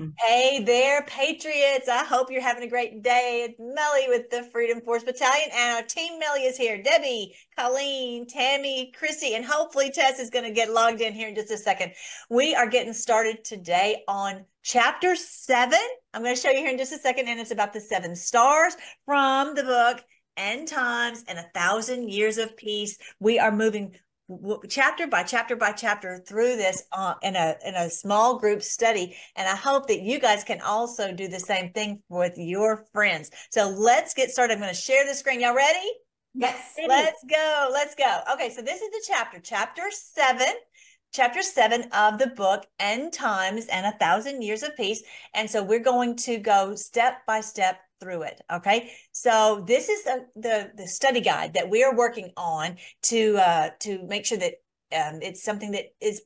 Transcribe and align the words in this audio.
Mm. 0.00 0.14
Hey 0.18 0.62
there, 0.64 1.02
Patriots. 1.02 1.88
I 1.88 2.04
hope 2.04 2.30
you're 2.30 2.40
having 2.40 2.62
a 2.62 2.68
great 2.68 3.02
day. 3.02 3.46
It's 3.48 3.58
Melly 3.58 4.06
with 4.08 4.30
the 4.30 4.48
Freedom 4.50 4.80
Force 4.80 5.04
Battalion, 5.04 5.50
and 5.54 5.76
our 5.76 5.82
team 5.82 6.18
Melly 6.18 6.44
is 6.44 6.56
here. 6.56 6.82
Debbie, 6.82 7.34
Colleen, 7.58 8.26
Tammy, 8.26 8.92
Chrissy, 8.96 9.34
and 9.34 9.44
hopefully 9.44 9.90
Tess 9.90 10.18
is 10.18 10.30
going 10.30 10.44
to 10.44 10.50
get 10.50 10.72
logged 10.72 11.00
in 11.02 11.12
here 11.12 11.28
in 11.28 11.34
just 11.34 11.50
a 11.50 11.58
second. 11.58 11.92
We 12.30 12.54
are 12.54 12.68
getting 12.68 12.94
started 12.94 13.44
today 13.44 14.02
on 14.08 14.46
chapter 14.62 15.14
seven. 15.14 15.80
I'm 16.14 16.22
going 16.22 16.34
to 16.34 16.40
show 16.40 16.50
you 16.50 16.60
here 16.60 16.70
in 16.70 16.78
just 16.78 16.92
a 16.92 16.98
second, 16.98 17.28
and 17.28 17.38
it's 17.38 17.50
about 17.50 17.74
the 17.74 17.80
seven 17.80 18.16
stars 18.16 18.74
from 19.04 19.54
the 19.54 19.64
book 19.64 20.02
End 20.38 20.68
Times 20.68 21.22
and 21.28 21.38
a 21.38 21.50
Thousand 21.54 22.08
Years 22.08 22.38
of 22.38 22.56
Peace. 22.56 22.96
We 23.20 23.38
are 23.38 23.52
moving 23.52 23.94
chapter 24.68 25.06
by 25.06 25.22
chapter 25.22 25.56
by 25.56 25.72
chapter 25.72 26.18
through 26.26 26.56
this 26.56 26.84
uh, 26.92 27.14
in 27.22 27.36
a 27.36 27.56
in 27.64 27.74
a 27.74 27.90
small 27.90 28.38
group 28.38 28.62
study 28.62 29.16
and 29.36 29.48
i 29.48 29.54
hope 29.54 29.86
that 29.88 30.00
you 30.00 30.18
guys 30.18 30.44
can 30.44 30.60
also 30.60 31.12
do 31.12 31.28
the 31.28 31.40
same 31.40 31.72
thing 31.72 32.02
with 32.08 32.34
your 32.36 32.84
friends. 32.92 33.30
So 33.50 33.68
let's 33.68 34.14
get 34.14 34.30
started. 34.30 34.54
I'm 34.54 34.60
going 34.60 34.74
to 34.74 34.80
share 34.80 35.06
the 35.06 35.14
screen. 35.14 35.40
Y'all 35.40 35.54
ready? 35.54 35.86
Yes. 36.34 36.74
Let's 36.86 37.24
go. 37.28 37.68
Let's 37.72 37.94
go. 37.94 38.20
Okay 38.34 38.50
so 38.50 38.62
this 38.62 38.80
is 38.80 38.90
the 38.90 39.04
chapter. 39.06 39.38
Chapter 39.40 39.82
seven 39.90 40.54
chapter 41.12 41.42
seven 41.42 41.84
of 41.92 42.18
the 42.18 42.28
book 42.28 42.64
end 42.80 43.12
times 43.12 43.66
and 43.66 43.86
a 43.86 43.98
thousand 43.98 44.42
years 44.42 44.62
of 44.62 44.74
peace. 44.76 45.02
And 45.34 45.48
so 45.48 45.62
we're 45.62 45.78
going 45.78 46.16
to 46.16 46.38
go 46.38 46.74
step 46.74 47.18
by 47.26 47.40
step 47.40 47.80
through 48.02 48.22
it. 48.22 48.40
Okay, 48.52 48.90
so 49.12 49.64
this 49.66 49.88
is 49.88 50.02
the 50.04 50.26
the, 50.34 50.70
the 50.76 50.88
study 50.88 51.20
guide 51.20 51.54
that 51.54 51.70
we 51.70 51.84
are 51.84 51.96
working 51.96 52.32
on 52.36 52.76
to 53.02 53.36
uh, 53.38 53.70
to 53.80 54.04
make 54.06 54.26
sure 54.26 54.38
that 54.38 54.54
um, 54.92 55.20
it's 55.22 55.42
something 55.42 55.70
that 55.72 55.86
is 56.00 56.22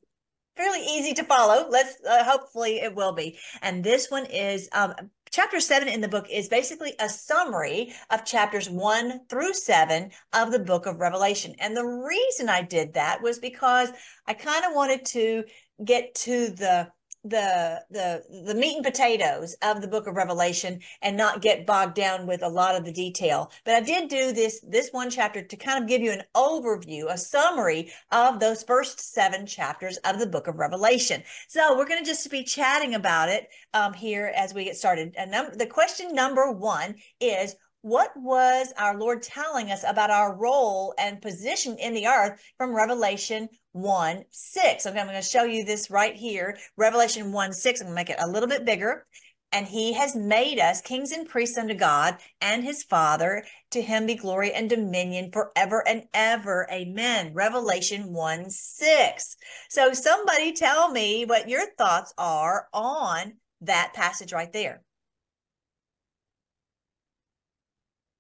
fairly 0.57 0.80
easy 0.80 1.12
to 1.15 1.25
follow. 1.25 1.69
Let's 1.69 1.97
uh, 2.09 2.25
hopefully 2.25 2.77
it 2.77 2.95
will 2.95 3.12
be. 3.12 3.39
And 3.61 3.85
this 3.85 4.11
one 4.11 4.25
is 4.27 4.69
um, 4.73 4.95
chapter 5.30 5.61
seven 5.61 5.89
in 5.89 6.01
the 6.01 6.09
book 6.09 6.27
is 6.30 6.49
basically 6.49 6.95
a 6.99 7.10
summary 7.10 7.93
of 8.11 8.24
chapters 8.24 8.71
one 8.71 9.21
through 9.29 9.52
seven 9.52 10.11
of 10.33 10.51
the 10.51 10.59
book 10.59 10.87
of 10.87 10.99
Revelation. 10.99 11.55
And 11.61 11.77
the 11.77 11.85
reason 11.85 12.49
I 12.49 12.63
did 12.63 12.95
that 12.95 13.23
was 13.23 13.38
because 13.38 13.90
I 14.27 14.33
kind 14.33 14.65
of 14.65 14.74
wanted 14.74 15.05
to 15.07 15.45
get 15.85 16.15
to 16.15 16.49
the 16.49 16.88
the 17.29 17.82
the 17.91 18.23
the 18.46 18.55
meat 18.55 18.77
and 18.77 18.85
potatoes 18.85 19.57
of 19.63 19.80
the 19.80 19.88
book 19.88 20.07
of 20.07 20.15
revelation 20.15 20.80
and 21.02 21.16
not 21.16 21.43
get 21.43 21.66
bogged 21.66 21.95
down 21.95 22.27
with 22.27 22.43
a 22.43 22.49
lot 22.49 22.74
of 22.74 22.85
the 22.85 22.93
detail. 22.93 23.51
But 23.65 23.74
i 23.74 23.80
did 23.80 24.09
do 24.09 24.33
this 24.33 24.60
this 24.60 24.91
one 24.93 25.10
chapter 25.10 25.43
to 25.43 25.57
kind 25.57 25.83
of 25.83 25.88
give 25.88 26.02
you 26.02 26.13
an 26.13 26.23
overview 26.35 27.10
a 27.10 27.18
summary 27.18 27.93
of 28.13 28.41
those 28.41 28.63
first 28.63 29.01
seven 29.01 29.46
chapters 29.46 29.96
of 29.99 30.18
the 30.18 30.27
book 30.27 30.46
of 30.46 30.57
revelation. 30.57 31.23
So 31.49 31.77
we're 31.77 31.87
going 31.87 32.02
to 32.02 32.10
just 32.10 32.30
be 32.30 32.45
chatting 32.45 32.95
about 32.95 33.29
it 33.29 33.49
um, 33.74 33.93
here 33.93 34.33
as 34.37 34.55
we 34.55 34.65
get 34.65 34.77
started. 34.77 35.15
And 35.16 35.30
num- 35.30 35.57
the 35.57 35.66
question 35.66 36.15
number 36.15 36.51
one 36.51 36.96
is 37.21 37.57
what 37.87 38.11
was 38.16 38.73
our 38.79 38.99
Lord 38.99 39.23
telling 39.23 39.71
us 39.71 39.85
about 39.87 40.11
our 40.11 40.35
role 40.35 40.93
and 40.99 41.23
position 41.23 41.77
in 41.79 41.95
the 41.95 42.09
earth 42.09 42.43
from 42.59 42.74
Revelation 42.74 43.49
1 43.77 44.24
6? 44.30 44.87
Okay, 44.87 44.99
I'm 44.99 45.07
going 45.07 45.21
to 45.21 45.27
show 45.27 45.45
you 45.45 45.65
this 45.65 45.91
right 45.91 46.15
here. 46.15 46.57
Revelation 46.77 47.32
1 47.32 47.52
6. 47.52 47.80
I'm 47.80 47.87
going 47.87 47.93
to 47.93 47.95
make 47.95 48.10
it 48.10 48.23
a 48.23 48.29
little 48.29 48.49
bit 48.49 48.65
bigger. 48.65 49.07
And 49.52 49.66
he 49.66 49.93
has 49.93 50.16
made 50.16 50.59
us 50.59 50.80
kings 50.80 51.13
and 51.13 51.29
priests 51.29 51.57
unto 51.57 51.74
God 51.74 52.16
and 52.41 52.65
his 52.65 52.83
Father. 52.83 53.45
To 53.71 53.80
him 53.80 54.07
be 54.07 54.16
glory 54.16 54.52
and 54.52 54.68
dominion 54.68 55.30
forever 55.33 55.87
and 55.87 56.05
ever. 56.13 56.66
Amen. 56.71 57.33
Revelation 57.33 58.13
1 58.13 58.51
6. 58.51 59.37
So, 59.71 59.93
somebody 59.93 60.52
tell 60.52 60.90
me 60.90 61.24
what 61.24 61.49
your 61.49 61.66
thoughts 61.79 62.13
are 62.18 62.66
on 62.73 63.35
that 63.61 63.93
passage 63.95 64.33
right 64.33 64.53
there. 64.53 64.83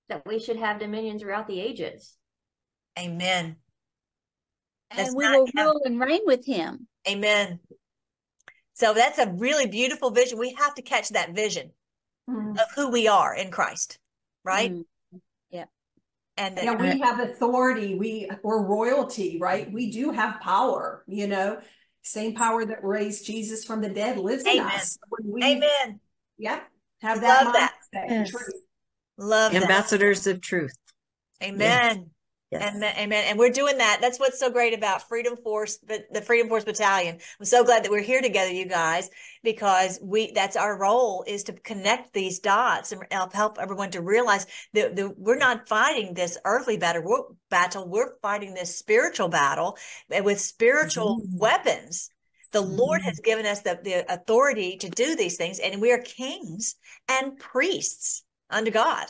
that 0.08 0.26
we 0.26 0.38
should 0.38 0.56
have 0.56 0.78
dominion 0.78 1.18
throughout 1.18 1.46
the 1.46 1.60
ages. 1.60 2.16
Amen. 2.98 3.56
That's 4.96 5.10
and 5.10 5.16
we 5.16 5.28
will 5.28 5.46
rule 5.54 5.82
and 5.84 6.00
reign 6.00 6.22
with 6.24 6.44
him. 6.44 6.86
Amen. 7.08 7.60
So 8.74 8.94
that's 8.94 9.18
a 9.18 9.30
really 9.30 9.66
beautiful 9.66 10.10
vision. 10.10 10.38
We 10.38 10.54
have 10.58 10.74
to 10.74 10.82
catch 10.82 11.10
that 11.10 11.34
vision 11.34 11.70
mm-hmm. 12.28 12.52
of 12.52 12.66
who 12.74 12.90
we 12.90 13.08
are 13.08 13.34
in 13.34 13.50
Christ, 13.50 13.98
right? 14.44 14.70
Mm-hmm. 14.70 15.18
Yeah. 15.50 15.64
And 16.36 16.58
yeah, 16.62 16.74
we 16.74 17.00
have 17.00 17.20
authority. 17.20 17.94
We 17.94 18.30
we're 18.42 18.62
royalty, 18.62 19.38
right? 19.40 19.70
We 19.70 19.90
do 19.90 20.10
have 20.10 20.40
power, 20.40 21.04
you 21.06 21.26
know. 21.26 21.60
Same 22.02 22.34
power 22.34 22.64
that 22.64 22.84
raised 22.84 23.26
Jesus 23.26 23.64
from 23.64 23.80
the 23.80 23.88
dead 23.88 24.18
lives 24.18 24.46
Amen. 24.46 24.58
in 24.58 24.70
us. 24.70 24.98
We, 25.24 25.42
Amen. 25.42 26.00
Yeah. 26.38 26.60
Have 27.00 27.20
that 27.22 27.44
Love 27.44 27.54
that. 27.54 27.74
Yes. 27.92 28.32
Love 29.18 29.54
ambassadors 29.54 30.24
that. 30.24 30.36
of 30.36 30.40
truth. 30.40 30.76
Amen. 31.42 32.10
Yes. 32.52 32.76
Amen. 32.76 32.94
Amen. 32.96 33.24
And 33.26 33.38
we're 33.40 33.50
doing 33.50 33.78
that. 33.78 33.98
That's 34.00 34.20
what's 34.20 34.38
so 34.38 34.50
great 34.50 34.72
about 34.72 35.08
Freedom 35.08 35.36
Force, 35.36 35.78
but 35.78 36.06
the 36.12 36.22
Freedom 36.22 36.48
Force 36.48 36.62
Battalion. 36.62 37.18
I'm 37.40 37.46
so 37.46 37.64
glad 37.64 37.82
that 37.82 37.90
we're 37.90 38.02
here 38.02 38.22
together, 38.22 38.52
you 38.52 38.66
guys, 38.66 39.10
because 39.42 39.98
we 40.00 40.30
that's 40.30 40.54
our 40.54 40.78
role 40.78 41.24
is 41.26 41.42
to 41.44 41.52
connect 41.54 42.12
these 42.12 42.38
dots 42.38 42.92
and 42.92 43.02
help 43.10 43.32
help 43.32 43.58
everyone 43.60 43.90
to 43.90 44.00
realize 44.00 44.46
that, 44.74 44.94
that 44.94 45.18
we're 45.18 45.36
not 45.36 45.68
fighting 45.68 46.14
this 46.14 46.38
earthly 46.44 46.76
battle. 46.76 47.02
We're, 47.04 47.24
battle. 47.50 47.88
We're 47.88 48.16
fighting 48.22 48.54
this 48.54 48.78
spiritual 48.78 49.28
battle 49.28 49.76
with 50.08 50.40
spiritual 50.40 51.16
mm-hmm. 51.18 51.38
weapons. 51.38 52.10
The 52.52 52.62
mm-hmm. 52.62 52.76
Lord 52.76 53.02
has 53.02 53.18
given 53.18 53.44
us 53.44 53.62
the, 53.62 53.80
the 53.82 54.12
authority 54.12 54.76
to 54.76 54.88
do 54.88 55.16
these 55.16 55.36
things, 55.36 55.58
and 55.58 55.80
we 55.80 55.90
are 55.90 55.98
kings 55.98 56.76
and 57.08 57.36
priests 57.36 58.22
unto 58.50 58.70
God. 58.70 59.06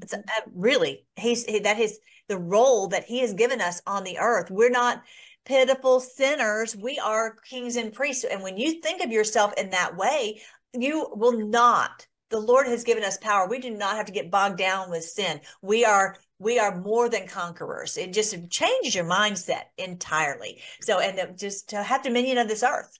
It's 0.00 0.12
a, 0.12 0.18
mm-hmm. 0.18 0.50
really 0.54 1.06
he's 1.16 1.44
he, 1.44 1.58
that 1.58 1.80
is 1.80 1.98
the 2.28 2.38
role 2.38 2.88
that 2.88 3.04
he 3.04 3.20
has 3.20 3.34
given 3.34 3.60
us 3.60 3.82
on 3.86 4.04
the 4.04 4.18
earth. 4.18 4.50
We're 4.50 4.70
not 4.70 5.02
pitiful 5.44 6.00
sinners. 6.00 6.76
We 6.76 6.98
are 6.98 7.36
kings 7.48 7.76
and 7.76 7.92
priests. 7.92 8.24
And 8.24 8.42
when 8.42 8.58
you 8.58 8.80
think 8.80 9.02
of 9.02 9.10
yourself 9.10 9.54
in 9.56 9.70
that 9.70 9.96
way, 9.96 10.42
you 10.74 11.08
will 11.12 11.48
not. 11.48 12.06
The 12.30 12.38
Lord 12.38 12.66
has 12.66 12.84
given 12.84 13.02
us 13.02 13.16
power. 13.16 13.48
We 13.48 13.58
do 13.58 13.70
not 13.70 13.96
have 13.96 14.06
to 14.06 14.12
get 14.12 14.30
bogged 14.30 14.58
down 14.58 14.90
with 14.90 15.04
sin. 15.04 15.40
We 15.62 15.84
are 15.84 16.16
we 16.38 16.58
are 16.58 16.80
more 16.80 17.08
than 17.08 17.26
conquerors. 17.26 17.96
It 17.96 18.12
just 18.12 18.36
changes 18.50 18.94
your 18.94 19.04
mindset 19.04 19.62
entirely. 19.76 20.60
So 20.82 21.00
and 21.00 21.38
just 21.38 21.70
to 21.70 21.82
have 21.82 22.02
dominion 22.02 22.38
of 22.38 22.46
this 22.46 22.62
earth. 22.62 22.98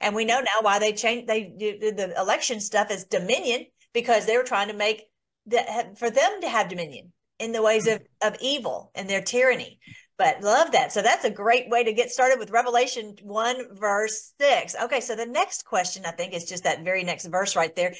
And 0.00 0.14
we 0.14 0.24
know 0.24 0.40
now 0.40 0.62
why 0.62 0.78
they 0.78 0.92
changed 0.92 1.26
they 1.26 1.52
the 1.58 2.14
election 2.16 2.60
stuff 2.60 2.90
as 2.90 3.04
dominion 3.04 3.66
because 3.92 4.26
they 4.26 4.36
were 4.36 4.44
trying 4.44 4.68
to 4.68 4.74
make 4.74 5.08
that 5.46 5.98
for 5.98 6.08
them 6.08 6.40
to 6.40 6.48
have 6.48 6.68
dominion 6.68 7.12
in 7.40 7.52
the 7.52 7.62
ways 7.62 7.88
of, 7.88 8.00
of 8.22 8.36
evil 8.40 8.92
and 8.94 9.08
their 9.08 9.22
tyranny. 9.22 9.80
But 10.16 10.42
love 10.42 10.72
that. 10.72 10.92
So 10.92 11.02
that's 11.02 11.24
a 11.24 11.30
great 11.30 11.70
way 11.70 11.82
to 11.82 11.92
get 11.92 12.10
started 12.10 12.38
with 12.38 12.50
Revelation 12.50 13.16
1, 13.22 13.76
verse 13.76 14.34
6. 14.38 14.76
Okay, 14.84 15.00
so 15.00 15.16
the 15.16 15.26
next 15.26 15.64
question, 15.64 16.04
I 16.04 16.12
think, 16.12 16.34
is 16.34 16.44
just 16.44 16.64
that 16.64 16.84
very 16.84 17.02
next 17.02 17.26
verse 17.26 17.56
right 17.56 17.74
there. 17.74 17.94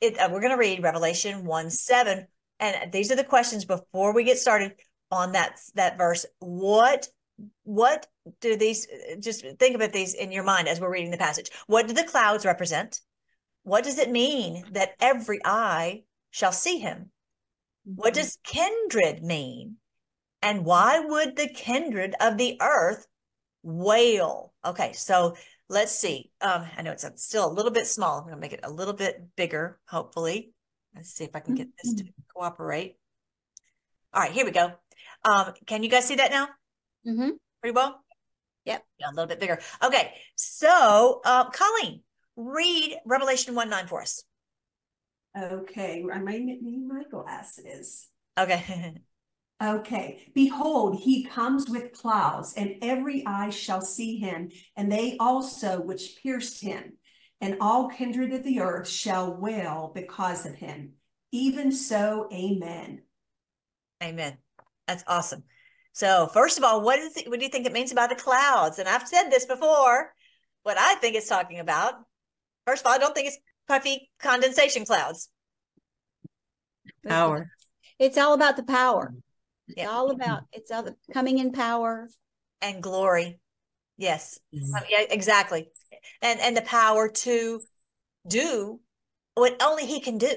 It, 0.00 0.18
uh, 0.18 0.30
we're 0.32 0.40
going 0.40 0.52
to 0.52 0.58
read 0.58 0.82
Revelation 0.82 1.44
1 1.44 1.70
7. 1.70 2.26
And 2.58 2.92
these 2.92 3.12
are 3.12 3.16
the 3.16 3.24
questions 3.24 3.66
before 3.66 4.14
we 4.14 4.24
get 4.24 4.38
started 4.38 4.72
on 5.10 5.32
that, 5.32 5.60
that 5.74 5.98
verse. 5.98 6.24
What 6.40 7.06
what 7.64 8.06
do 8.40 8.56
these 8.56 8.86
just 9.20 9.44
think 9.58 9.76
about 9.76 9.92
these 9.92 10.14
in 10.14 10.32
your 10.32 10.42
mind 10.42 10.68
as 10.68 10.80
we're 10.80 10.90
reading 10.90 11.10
the 11.10 11.18
passage 11.18 11.50
what 11.66 11.86
do 11.86 11.92
the 11.92 12.02
clouds 12.02 12.46
represent 12.46 12.98
what 13.66 13.82
does 13.82 13.98
it 13.98 14.10
mean 14.10 14.64
that 14.70 14.94
every 15.00 15.40
eye 15.44 16.04
shall 16.30 16.52
see 16.52 16.78
him. 16.78 17.10
What 17.86 18.14
does 18.14 18.38
kindred 18.42 19.22
mean? 19.22 19.76
And 20.42 20.64
why 20.64 20.98
would 20.98 21.36
the 21.36 21.48
kindred 21.48 22.14
of 22.20 22.36
the 22.36 22.58
earth 22.60 23.06
wail? 23.62 24.52
Okay, 24.64 24.92
so 24.92 25.36
let's 25.68 25.96
see. 25.96 26.30
Um, 26.40 26.66
I 26.76 26.82
know 26.82 26.92
it's 26.92 27.06
still 27.16 27.48
a 27.48 27.52
little 27.52 27.70
bit 27.70 27.86
small. 27.86 28.18
I'm 28.18 28.24
going 28.24 28.34
to 28.34 28.40
make 28.40 28.52
it 28.52 28.60
a 28.64 28.70
little 28.70 28.92
bit 28.92 29.36
bigger, 29.36 29.78
hopefully. 29.88 30.52
Let's 30.94 31.10
see 31.10 31.24
if 31.24 31.36
I 31.36 31.40
can 31.40 31.54
get 31.54 31.68
this 31.82 31.94
to 31.94 32.04
mm-hmm. 32.04 32.22
cooperate. 32.34 32.96
All 34.12 34.22
right, 34.22 34.32
here 34.32 34.44
we 34.44 34.50
go. 34.50 34.72
Um, 35.24 35.52
can 35.66 35.82
you 35.82 35.88
guys 35.88 36.06
see 36.06 36.16
that 36.16 36.30
now? 36.30 36.48
Mm-hmm. 37.06 37.30
Pretty 37.60 37.74
well? 37.74 38.00
Yep. 38.64 38.84
Yeah, 38.98 39.06
a 39.08 39.10
little 39.10 39.26
bit 39.26 39.38
bigger. 39.38 39.60
Okay, 39.82 40.12
so 40.34 41.20
uh, 41.24 41.50
Colleen, 41.50 42.02
read 42.36 42.96
Revelation 43.04 43.54
1 43.54 43.70
9 43.70 43.86
for 43.86 44.02
us. 44.02 44.24
Okay, 45.36 46.04
I 46.12 46.18
might 46.18 46.44
need 46.44 46.86
my 46.86 47.02
glasses. 47.10 48.08
Okay. 48.38 48.94
okay. 49.62 50.30
Behold, 50.34 51.00
he 51.02 51.24
comes 51.24 51.68
with 51.68 51.92
clouds, 51.92 52.54
and 52.56 52.76
every 52.80 53.24
eye 53.26 53.50
shall 53.50 53.82
see 53.82 54.16
him, 54.16 54.50
and 54.76 54.90
they 54.90 55.16
also 55.20 55.80
which 55.80 56.16
pierced 56.22 56.62
him, 56.62 56.94
and 57.40 57.58
all 57.60 57.88
kindred 57.90 58.32
of 58.32 58.44
the 58.44 58.60
earth 58.60 58.88
shall 58.88 59.34
wail 59.34 59.92
because 59.94 60.46
of 60.46 60.54
him. 60.54 60.92
Even 61.32 61.70
so, 61.70 62.28
amen. 62.32 63.02
Amen. 64.02 64.38
That's 64.86 65.04
awesome. 65.06 65.44
So, 65.92 66.28
first 66.32 66.58
of 66.58 66.64
all, 66.64 66.82
what 66.82 66.98
is 66.98 67.16
it, 67.16 67.28
what 67.28 67.38
do 67.38 67.44
you 67.44 67.50
think 67.50 67.66
it 67.66 67.72
means 67.72 67.92
about 67.92 68.10
the 68.10 68.16
clouds? 68.16 68.78
And 68.78 68.88
I've 68.88 69.08
said 69.08 69.30
this 69.30 69.44
before. 69.44 70.12
What 70.62 70.78
I 70.78 70.94
think 70.96 71.14
it's 71.14 71.28
talking 71.28 71.58
about. 71.58 71.94
First 72.66 72.82
of 72.82 72.88
all, 72.88 72.94
I 72.94 72.98
don't 72.98 73.14
think 73.14 73.28
it's 73.28 73.38
puffy 73.68 74.10
condensation 74.18 74.84
clouds. 74.84 75.28
Power. 77.06 77.50
It's 77.98 78.18
all 78.18 78.34
about 78.34 78.56
the 78.56 78.62
power. 78.64 79.14
It's 79.68 79.78
Yeah. 79.78 79.88
all 79.90 80.10
about 80.10 80.42
it's 80.52 80.70
all 80.70 80.82
the 80.82 80.96
coming 81.12 81.38
in 81.38 81.52
power. 81.52 82.08
and 82.62 82.82
glory. 82.82 83.38
Yes. 83.98 84.38
Mm-hmm. 84.54 84.74
I 84.74 84.80
mean, 84.80 84.90
yeah, 84.90 85.04
exactly. 85.10 85.68
And 86.22 86.40
and 86.40 86.56
the 86.56 86.62
power 86.62 87.08
to 87.08 87.60
do 88.26 88.80
what 89.34 89.62
only 89.62 89.86
he 89.86 90.00
can 90.00 90.18
do. 90.18 90.34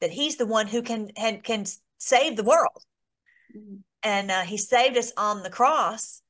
That 0.00 0.10
he's 0.10 0.36
the 0.36 0.46
one 0.46 0.66
who 0.66 0.82
can 0.82 1.08
can, 1.08 1.40
can 1.40 1.64
save 1.98 2.36
the 2.36 2.44
world. 2.44 2.82
Mhm. 3.56 3.82
And 4.02 4.30
uh, 4.30 4.42
he 4.42 4.56
saved 4.56 4.96
us 4.96 5.12
on 5.16 5.42
the 5.42 5.50
cross 5.50 6.22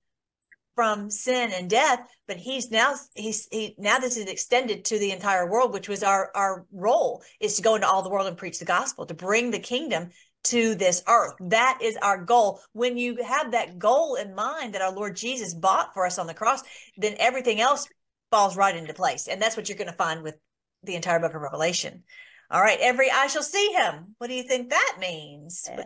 from 0.79 1.11
sin 1.11 1.51
and 1.53 1.69
death, 1.69 1.99
but 2.29 2.37
he's 2.37 2.71
now 2.71 2.95
he's 3.17 3.49
he 3.51 3.75
now 3.79 3.99
this 3.99 4.17
is 4.17 4.27
extended 4.27 4.85
to 4.85 4.97
the 5.01 5.11
entire 5.11 5.51
world, 5.51 5.73
which 5.73 5.89
was 5.89 6.05
our 6.05 6.31
our 6.37 6.67
role 6.71 7.21
is 7.41 7.57
to 7.57 7.63
go 7.63 7.75
into 7.75 7.89
all 7.89 8.01
the 8.01 8.09
world 8.09 8.29
and 8.29 8.37
preach 8.37 8.61
the 8.61 8.65
gospel, 8.65 9.05
to 9.05 9.13
bring 9.13 9.51
the 9.51 9.59
kingdom 9.59 10.11
to 10.45 10.77
this 10.77 11.03
earth. 11.09 11.35
That 11.41 11.81
is 11.83 11.97
our 11.97 12.23
goal. 12.25 12.61
When 12.75 12.97
you 12.97 13.25
have 13.25 13.51
that 13.51 13.81
goal 13.81 14.15
in 14.15 14.37
mind 14.37 14.75
that 14.75 14.83
our 14.83 14.93
Lord 14.93 15.17
Jesus 15.17 15.53
bought 15.53 15.95
for 15.95 16.07
us 16.07 16.17
on 16.17 16.29
the 16.29 16.33
cross, 16.33 16.63
then 16.97 17.17
everything 17.19 17.61
else 17.61 17.89
falls 18.31 18.57
right 18.57 18.77
into 18.77 18.95
place. 18.95 19.27
And 19.27 19.43
that's 19.43 19.57
what 19.57 19.69
you're 19.69 19.79
going 19.79 19.91
to 19.91 19.97
find 19.97 20.23
with 20.23 20.37
the 20.85 20.95
entire 20.95 21.19
book 21.19 21.35
of 21.35 21.43
Revelation. 21.43 22.05
All 22.53 22.63
right, 22.63 22.79
every 22.81 23.11
eye 23.11 23.27
shall 23.27 23.43
see 23.43 23.73
him. 23.73 24.15
What 24.19 24.29
do 24.29 24.35
you 24.35 24.45
think 24.45 24.71
that 24.71 24.97
means? 25.01 25.69
Uh, 25.69 25.83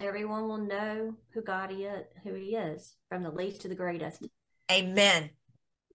Everyone 0.00 0.46
will 0.46 0.58
know 0.58 1.14
who 1.32 1.42
God 1.42 1.70
is, 1.72 2.04
who 2.22 2.34
He 2.34 2.54
is, 2.54 2.96
from 3.08 3.22
the 3.22 3.30
least 3.30 3.62
to 3.62 3.68
the 3.68 3.74
greatest. 3.74 4.22
Amen. 4.70 5.30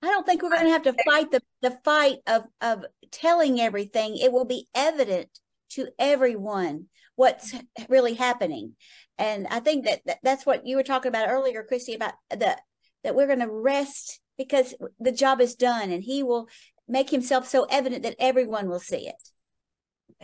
I 0.01 0.07
don't 0.07 0.25
think 0.25 0.42
we're 0.42 0.50
going 0.50 0.65
to 0.65 0.71
have 0.71 0.83
to 0.83 0.95
fight 1.06 1.30
the 1.31 1.42
the 1.62 1.77
fight 1.83 2.19
of 2.25 2.45
of 2.62 2.86
telling 3.12 3.62
everything. 3.62 4.18
It 4.18 4.31
will 4.31 4.45
be 4.45 4.68
evident 4.74 5.30
to 5.71 5.89
everyone 6.00 6.88
what's 7.15 7.53
really 7.89 8.15
happening, 8.15 8.74
and 9.19 9.45
I 9.48 9.59
think 9.59 9.86
that, 9.86 10.01
that 10.07 10.18
that's 10.24 10.45
what 10.45 10.65
you 10.65 10.77
were 10.77 10.83
talking 10.83 11.09
about 11.09 11.30
earlier, 11.30 11.63
Christy, 11.63 11.94
about 11.94 12.13
the 12.31 12.57
that 13.03 13.15
we're 13.15 13.27
going 13.27 13.39
to 13.39 13.51
rest 13.51 14.19
because 14.38 14.74
the 15.00 15.12
job 15.12 15.39
is 15.42 15.53
done, 15.53 15.92
and 15.92 16.03
He 16.03 16.24
will 16.24 16.48
make 16.88 17.12
Himself 17.12 17.48
so 17.48 17.68
evident 17.69 18.01
that 18.01 18.15
everyone 18.18 18.68
will 18.68 18.80
see 18.80 19.07
it. 19.07 19.30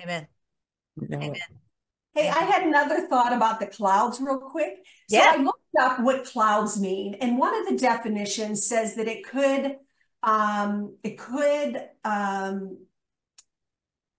Amen. 0.01 0.27
Amen. 1.13 1.35
Hey, 2.17 2.29
I 2.29 2.39
had 2.45 2.63
another 2.63 3.07
thought 3.07 3.31
about 3.31 3.59
the 3.59 3.67
clouds 3.67 4.19
real 4.19 4.39
quick. 4.39 4.77
So 5.07 5.17
Yeah. 5.17 5.33
I 5.35 5.37
looked 5.37 5.75
up 5.79 5.99
what 5.99 6.25
clouds 6.25 6.79
mean, 6.79 7.13
and 7.15 7.37
one 7.37 7.53
of 7.53 7.67
the 7.67 7.77
definitions 7.77 8.65
says 8.65 8.95
that 8.95 9.07
it 9.07 9.23
could 9.23 9.77
um 10.23 10.95
it 11.03 11.19
could 11.19 11.79
um 12.03 12.79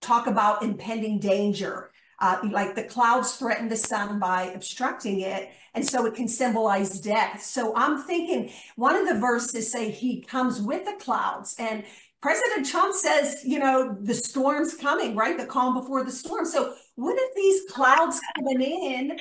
talk 0.01 0.27
about 0.27 0.63
impending 0.63 1.19
danger. 1.19 1.91
Uh, 2.21 2.37
like 2.51 2.75
the 2.75 2.83
clouds 2.83 3.35
threaten 3.35 3.69
the 3.69 3.77
sun 3.77 4.19
by 4.19 4.43
obstructing 4.43 5.21
it, 5.21 5.49
and 5.73 5.85
so 5.87 6.05
it 6.05 6.13
can 6.15 6.27
symbolize 6.27 6.99
death. 6.99 7.41
So 7.41 7.73
I'm 7.75 8.03
thinking 8.03 8.51
one 8.75 8.95
of 8.95 9.07
the 9.07 9.15
verses 9.19 9.71
say 9.71 9.89
he 9.91 10.21
comes 10.21 10.61
with 10.61 10.85
the 10.85 10.97
clouds, 11.03 11.55
and 11.59 11.83
President 12.21 12.67
Trump 12.67 12.93
says, 12.93 13.41
you 13.45 13.59
know, 13.59 13.95
the 14.01 14.13
storm's 14.13 14.73
coming, 14.75 15.15
right? 15.15 15.37
The 15.37 15.45
calm 15.45 15.73
before 15.73 16.03
the 16.03 16.11
storm. 16.11 16.45
So 16.45 16.75
what 16.99 17.15
if 17.17 17.33
these 17.35 17.71
clouds 17.71 18.19
coming 18.35 18.61
in? 18.61 19.19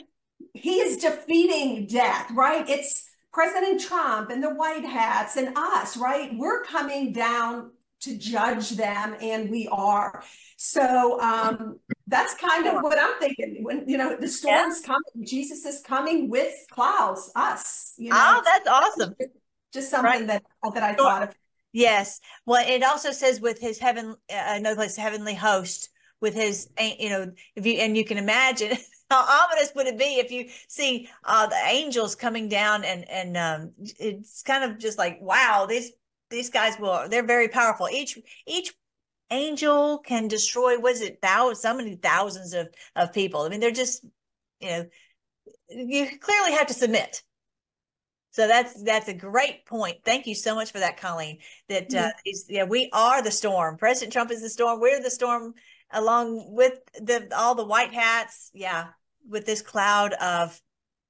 He 0.55 0.81
is 0.81 0.97
defeating 0.97 1.87
death, 1.87 2.31
right? 2.33 2.69
It's 2.69 3.09
President 3.33 3.81
Trump 3.81 4.31
and 4.31 4.43
the 4.43 4.51
White 4.55 4.85
Hats 4.85 5.37
and 5.37 5.57
us, 5.57 5.97
right? 5.97 6.31
We're 6.37 6.65
coming 6.65 7.13
down 7.13 7.71
to 8.01 8.17
judge 8.17 8.71
them, 8.71 9.17
and 9.21 9.51
we 9.51 9.69
are. 9.71 10.23
So 10.57 11.21
um, 11.21 11.79
that's 12.07 12.35
kind 12.35 12.67
of 12.67 12.83
what 12.83 12.99
I'm 12.99 13.19
thinking. 13.21 13.59
When 13.63 13.89
you 13.89 13.97
know 13.99 14.17
the 14.17 14.29
storm's 14.29 14.81
coming, 14.81 15.25
Jesus 15.25 15.65
is 15.65 15.81
coming 15.81 16.29
with 16.31 16.55
clouds, 16.71 17.31
us. 17.37 17.95
You 17.97 18.11
know, 18.11 18.17
Oh, 18.19 18.43
that's 18.45 18.69
awesome. 18.69 19.15
just 19.73 19.91
something 19.91 20.11
Right. 20.11 20.27
that 20.27 20.43
that 20.75 20.83
I 20.83 20.95
thought 20.95 21.23
of. 21.25 21.35
Yes. 21.73 22.21
Well, 22.47 22.65
it 22.67 22.83
also 22.83 23.11
says 23.13 23.41
with 23.41 23.61
his 23.61 23.79
heaven, 23.79 24.17
uh, 24.33 24.35
another 24.59 24.77
place, 24.77 24.97
heavenly 24.97 25.35
host, 25.35 25.91
with 26.21 26.35
his, 26.35 26.69
you 26.79 27.11
know, 27.11 27.33
if 27.55 27.67
you, 27.67 27.75
and 27.75 27.97
you 27.97 28.05
can 28.05 28.19
imagine 28.19 28.77
how 29.11 29.21
ominous 29.21 29.73
would 29.75 29.87
it 29.87 29.99
be 29.99 30.19
if 30.19 30.31
you 30.31 30.49
see 30.69 31.09
uh, 31.25 31.47
the 31.47 31.61
angels 31.67 32.15
coming 32.15 32.49
down 32.49 32.85
and, 32.85 33.09
and 33.09 33.37
um, 33.37 33.73
it's 33.79 34.43
kind 34.43 34.71
of 34.71 34.79
just 34.79 34.99
like, 34.99 35.19
wow, 35.21 35.67
these, 35.69 35.93
these 36.31 36.51
guys 36.51 36.79
will, 36.79 37.09
they're 37.09 37.27
very 37.27 37.49
powerful. 37.49 37.89
Each, 37.91 38.19
each 38.47 38.75
angel 39.31 39.99
can 39.99 40.29
destroy, 40.29 40.79
what 40.79 40.93
is 40.93 41.03
it, 41.03 41.19
thousands, 41.23 41.61
so 41.61 41.75
many 41.75 41.97
thousands 41.97 42.53
of, 42.53 42.69
of 42.97 43.13
people. 43.13 43.43
I 43.43 43.49
mean, 43.49 43.61
they're 43.61 43.71
just, 43.71 44.05
you 44.61 44.69
know, 44.69 44.87
you 45.69 46.19
clearly 46.19 46.53
have 46.53 46.67
to 46.69 46.75
submit. 46.75 47.23
So 48.31 48.47
that's 48.47 48.81
that's 48.83 49.09
a 49.09 49.15
great 49.15 49.67
point. 49.67 49.99
Thank 50.05 50.27
you 50.27 50.35
so 50.35 50.55
much 50.55 50.71
for 50.71 50.79
that, 50.79 51.01
Colleen. 51.01 51.39
That 51.69 51.93
uh, 51.93 52.11
is, 52.25 52.47
yeah, 52.49 52.65
we 52.65 52.89
are 52.93 53.23
the 53.23 53.31
storm. 53.31 53.77
President 53.77 54.13
Trump 54.13 54.31
is 54.31 54.43
the 54.43 54.49
storm. 54.49 54.81
We're 54.81 55.03
the 55.03 55.11
storm, 55.11 55.55
along 55.93 56.55
with 56.55 56.79
the 56.95 57.29
all 57.37 57.55
the 57.55 57.65
white 57.65 57.93
hats. 57.93 58.51
Yeah, 58.55 58.89
with 59.29 59.47
this 59.47 59.63
cloud 59.63 60.15
of 60.15 60.61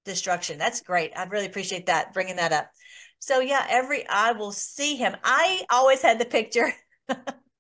destruction. 0.05 0.59
That's 0.59 0.81
great. 0.81 1.13
I 1.17 1.25
really 1.25 1.47
appreciate 1.47 1.87
that 1.87 2.13
bringing 2.13 2.37
that 2.37 2.53
up. 2.53 2.71
So 3.19 3.41
yeah, 3.41 3.67
every 3.69 4.09
eye 4.09 4.33
will 4.33 4.53
see 4.53 4.97
him. 4.97 5.17
I 5.25 5.63
always 5.71 6.03
had 6.03 6.19
the 6.19 6.25
picture. 6.25 6.73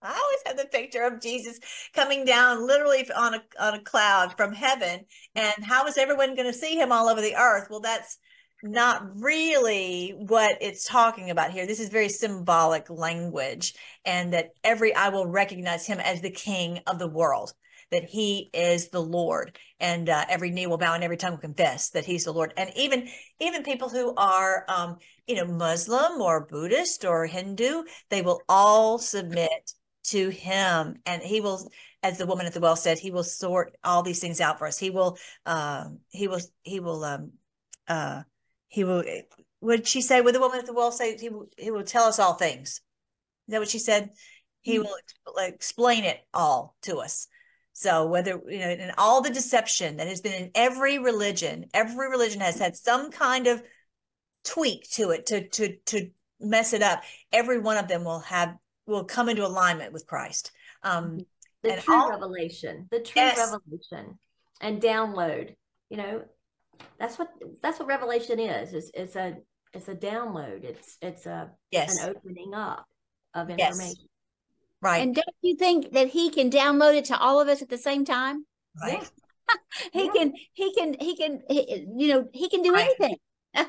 I 0.01 0.11
always 0.11 0.41
had 0.47 0.57
the 0.57 0.69
picture 0.71 1.03
of 1.03 1.21
Jesus 1.21 1.59
coming 1.93 2.25
down 2.25 2.67
literally 2.67 3.11
on 3.11 3.35
a 3.35 3.43
on 3.59 3.75
a 3.75 3.83
cloud 3.83 4.37
from 4.37 4.53
heaven. 4.53 5.05
And 5.35 5.65
how 5.65 5.87
is 5.87 5.99
everyone 5.99 6.37
going 6.37 6.51
to 6.51 6.59
see 6.59 6.77
him 6.77 6.93
all 6.93 7.09
over 7.09 7.21
the 7.21 7.37
earth? 7.37 7.67
Well, 7.71 7.81
that's 7.81 8.19
not 8.63 9.21
really 9.21 10.15
what 10.17 10.59
it's 10.61 10.85
talking 10.85 11.31
about 11.31 11.53
here. 11.53 11.67
This 11.67 11.81
is 11.81 11.89
very 11.89 12.09
symbolic 12.09 12.91
language, 12.91 13.75
and 14.05 14.33
that 14.33 14.51
every 14.65 14.95
eye 14.95 15.11
will 15.11 15.27
recognize 15.27 15.87
him 15.87 16.01
as 16.01 16.21
the 16.21 16.31
king 16.31 16.81
of 16.87 16.99
the 16.99 17.09
world, 17.09 17.53
that 17.91 18.05
he 18.05 18.51
is 18.53 18.89
the 18.89 19.03
Lord, 19.03 19.59
and 19.79 20.09
uh, 20.09 20.25
every 20.29 20.51
knee 20.51 20.67
will 20.67 20.79
bow 20.79 20.95
and 20.95 21.05
every 21.05 21.17
tongue 21.17 21.33
will 21.33 21.39
confess 21.39 21.91
that 21.91 22.05
he's 22.05 22.25
the 22.25 22.33
Lord. 22.33 22.53
And 22.57 22.71
even 22.77 23.09
even 23.41 23.63
people 23.63 23.89
who 23.89 24.15
are, 24.17 24.65
um, 24.69 24.97
you 25.27 25.37
know, 25.37 25.47
Muslim 25.47 26.21
or 26.21 26.47
Buddhist 26.47 27.05
or 27.05 27.27
Hindu, 27.27 27.85
they 28.11 28.23
will 28.23 28.43
all 28.49 28.99
submit 28.99 29.73
to 30.05 30.31
him, 30.31 30.97
and 31.07 31.23
he 31.23 31.41
will. 31.41 31.71
As 32.01 32.17
the 32.17 32.27
woman 32.27 32.47
at 32.47 32.55
the 32.55 32.61
well 32.61 32.77
said, 32.77 33.01
he 33.01 33.11
will 33.11 33.25
sort 33.25 33.77
all 33.83 34.05
these 34.05 34.21
things 34.21 34.41
out 34.41 34.61
for 34.61 34.69
us. 34.69 34.79
He 34.79 34.91
will, 34.91 35.19
uh, 35.45 35.87
he 36.11 36.29
will, 36.29 36.39
he 36.63 36.79
will, 36.79 37.03
um, 37.03 37.33
uh, 37.89 38.23
he 38.69 38.85
will 38.85 39.03
would 39.61 39.87
she 39.89 40.01
say 40.01 40.21
would 40.21 40.35
the 40.35 40.41
woman 40.41 40.59
at 40.59 40.67
the 40.67 40.73
well 40.73 40.93
say 40.93 41.17
he 41.17 41.29
will 41.29 41.49
he 41.57 41.71
will 41.71 41.83
tell 41.85 42.05
us 42.05 42.19
all 42.19 42.35
things 42.35 42.69
is 42.69 42.81
that 43.49 43.59
what 43.61 43.69
she 43.69 43.79
said 43.79 44.11
he 44.61 44.77
Mhm. 44.79 44.85
will 44.85 44.97
ex- 44.97 45.55
explain 45.55 46.05
it 46.05 46.21
all 46.33 46.77
to 46.83 46.99
us 46.99 47.29
so 47.73 48.07
whether 48.07 48.41
you 48.49 48.59
know 48.59 48.67
and 48.69 48.93
all 48.99 49.21
the 49.21 49.31
deception 49.31 49.97
that 49.97 50.07
has 50.09 50.21
been 50.21 50.33
in 50.45 50.51
every 50.55 50.99
religion 50.99 51.67
every 51.75 52.09
religion 52.09 52.41
has 52.41 52.59
had 52.59 52.77
some 52.77 53.11
kind 53.11 53.47
of 53.47 53.63
tweak 54.45 54.89
to 54.91 55.11
it 55.11 55.27
to 55.27 55.49
to 55.49 55.77
to 55.87 56.11
mess 56.41 56.73
it 56.73 56.83
up 56.83 57.03
every 57.33 57.59
one 57.59 57.77
of 57.77 57.89
them 57.89 58.05
will 58.05 58.21
have 58.21 58.57
will 58.87 59.05
come 59.05 59.29
into 59.29 59.45
alignment 59.47 59.93
with 59.93 60.07
christ 60.07 60.53
um 60.83 61.19
The 61.63 61.77
true 61.81 61.95
all- 61.97 62.11
revelation, 62.11 62.87
the 62.93 63.01
true 63.01 63.21
Yes. 63.21 63.37
revelation, 63.39 64.19
and 64.61 64.81
download. 64.81 65.57
You 65.91 65.97
know, 65.97 66.25
that's 66.99 67.19
what 67.19 67.29
that's 67.63 67.79
what 67.79 67.89
revelation 67.89 68.39
is. 68.41 68.75
It's 68.75 68.91
it's 68.95 69.17
a 69.17 69.37
it's 69.73 69.89
a 69.89 69.95
download. 69.95 70.65
It's 70.65 70.97
it's 71.01 71.27
a 71.27 71.51
yes 71.71 71.97
an 71.97 72.11
opening 72.11 72.55
up 72.55 72.87
of 73.35 73.49
Yes. 73.51 73.71
information. 73.71 74.05
right 74.83 75.03
And 75.03 75.15
don't 75.15 75.37
you 75.43 75.57
think 75.57 75.93
that 75.93 76.09
He 76.09 76.31
can 76.31 76.51
download 76.51 76.95
it 76.97 77.07
to 77.07 77.19
all 77.19 77.41
of 77.41 77.49
us 77.49 77.63
at 77.63 77.69
the 77.69 77.79
same 77.79 78.05
time? 78.05 78.47
right 78.83 79.09
He 79.93 80.05
Yeah. 80.05 80.13
can. 80.13 80.33
He 80.55 80.75
can. 80.75 80.95
He 80.99 81.17
can. 81.17 81.41
He, 81.49 81.87
you 81.97 82.09
know, 82.09 82.29
He 82.33 82.49
can 82.49 82.63
do 82.63 82.75
Right. 82.75 82.91
anything. 82.99 83.17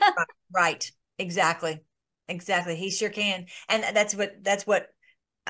Right. 0.52 0.92
Exactly. 1.20 1.84
Exactly. 2.28 2.76
He 2.76 2.90
sure 2.92 3.10
can. 3.10 3.46
And 3.70 3.84
that's 3.96 4.16
what 4.16 4.44
that's 4.44 4.66
what 4.68 4.88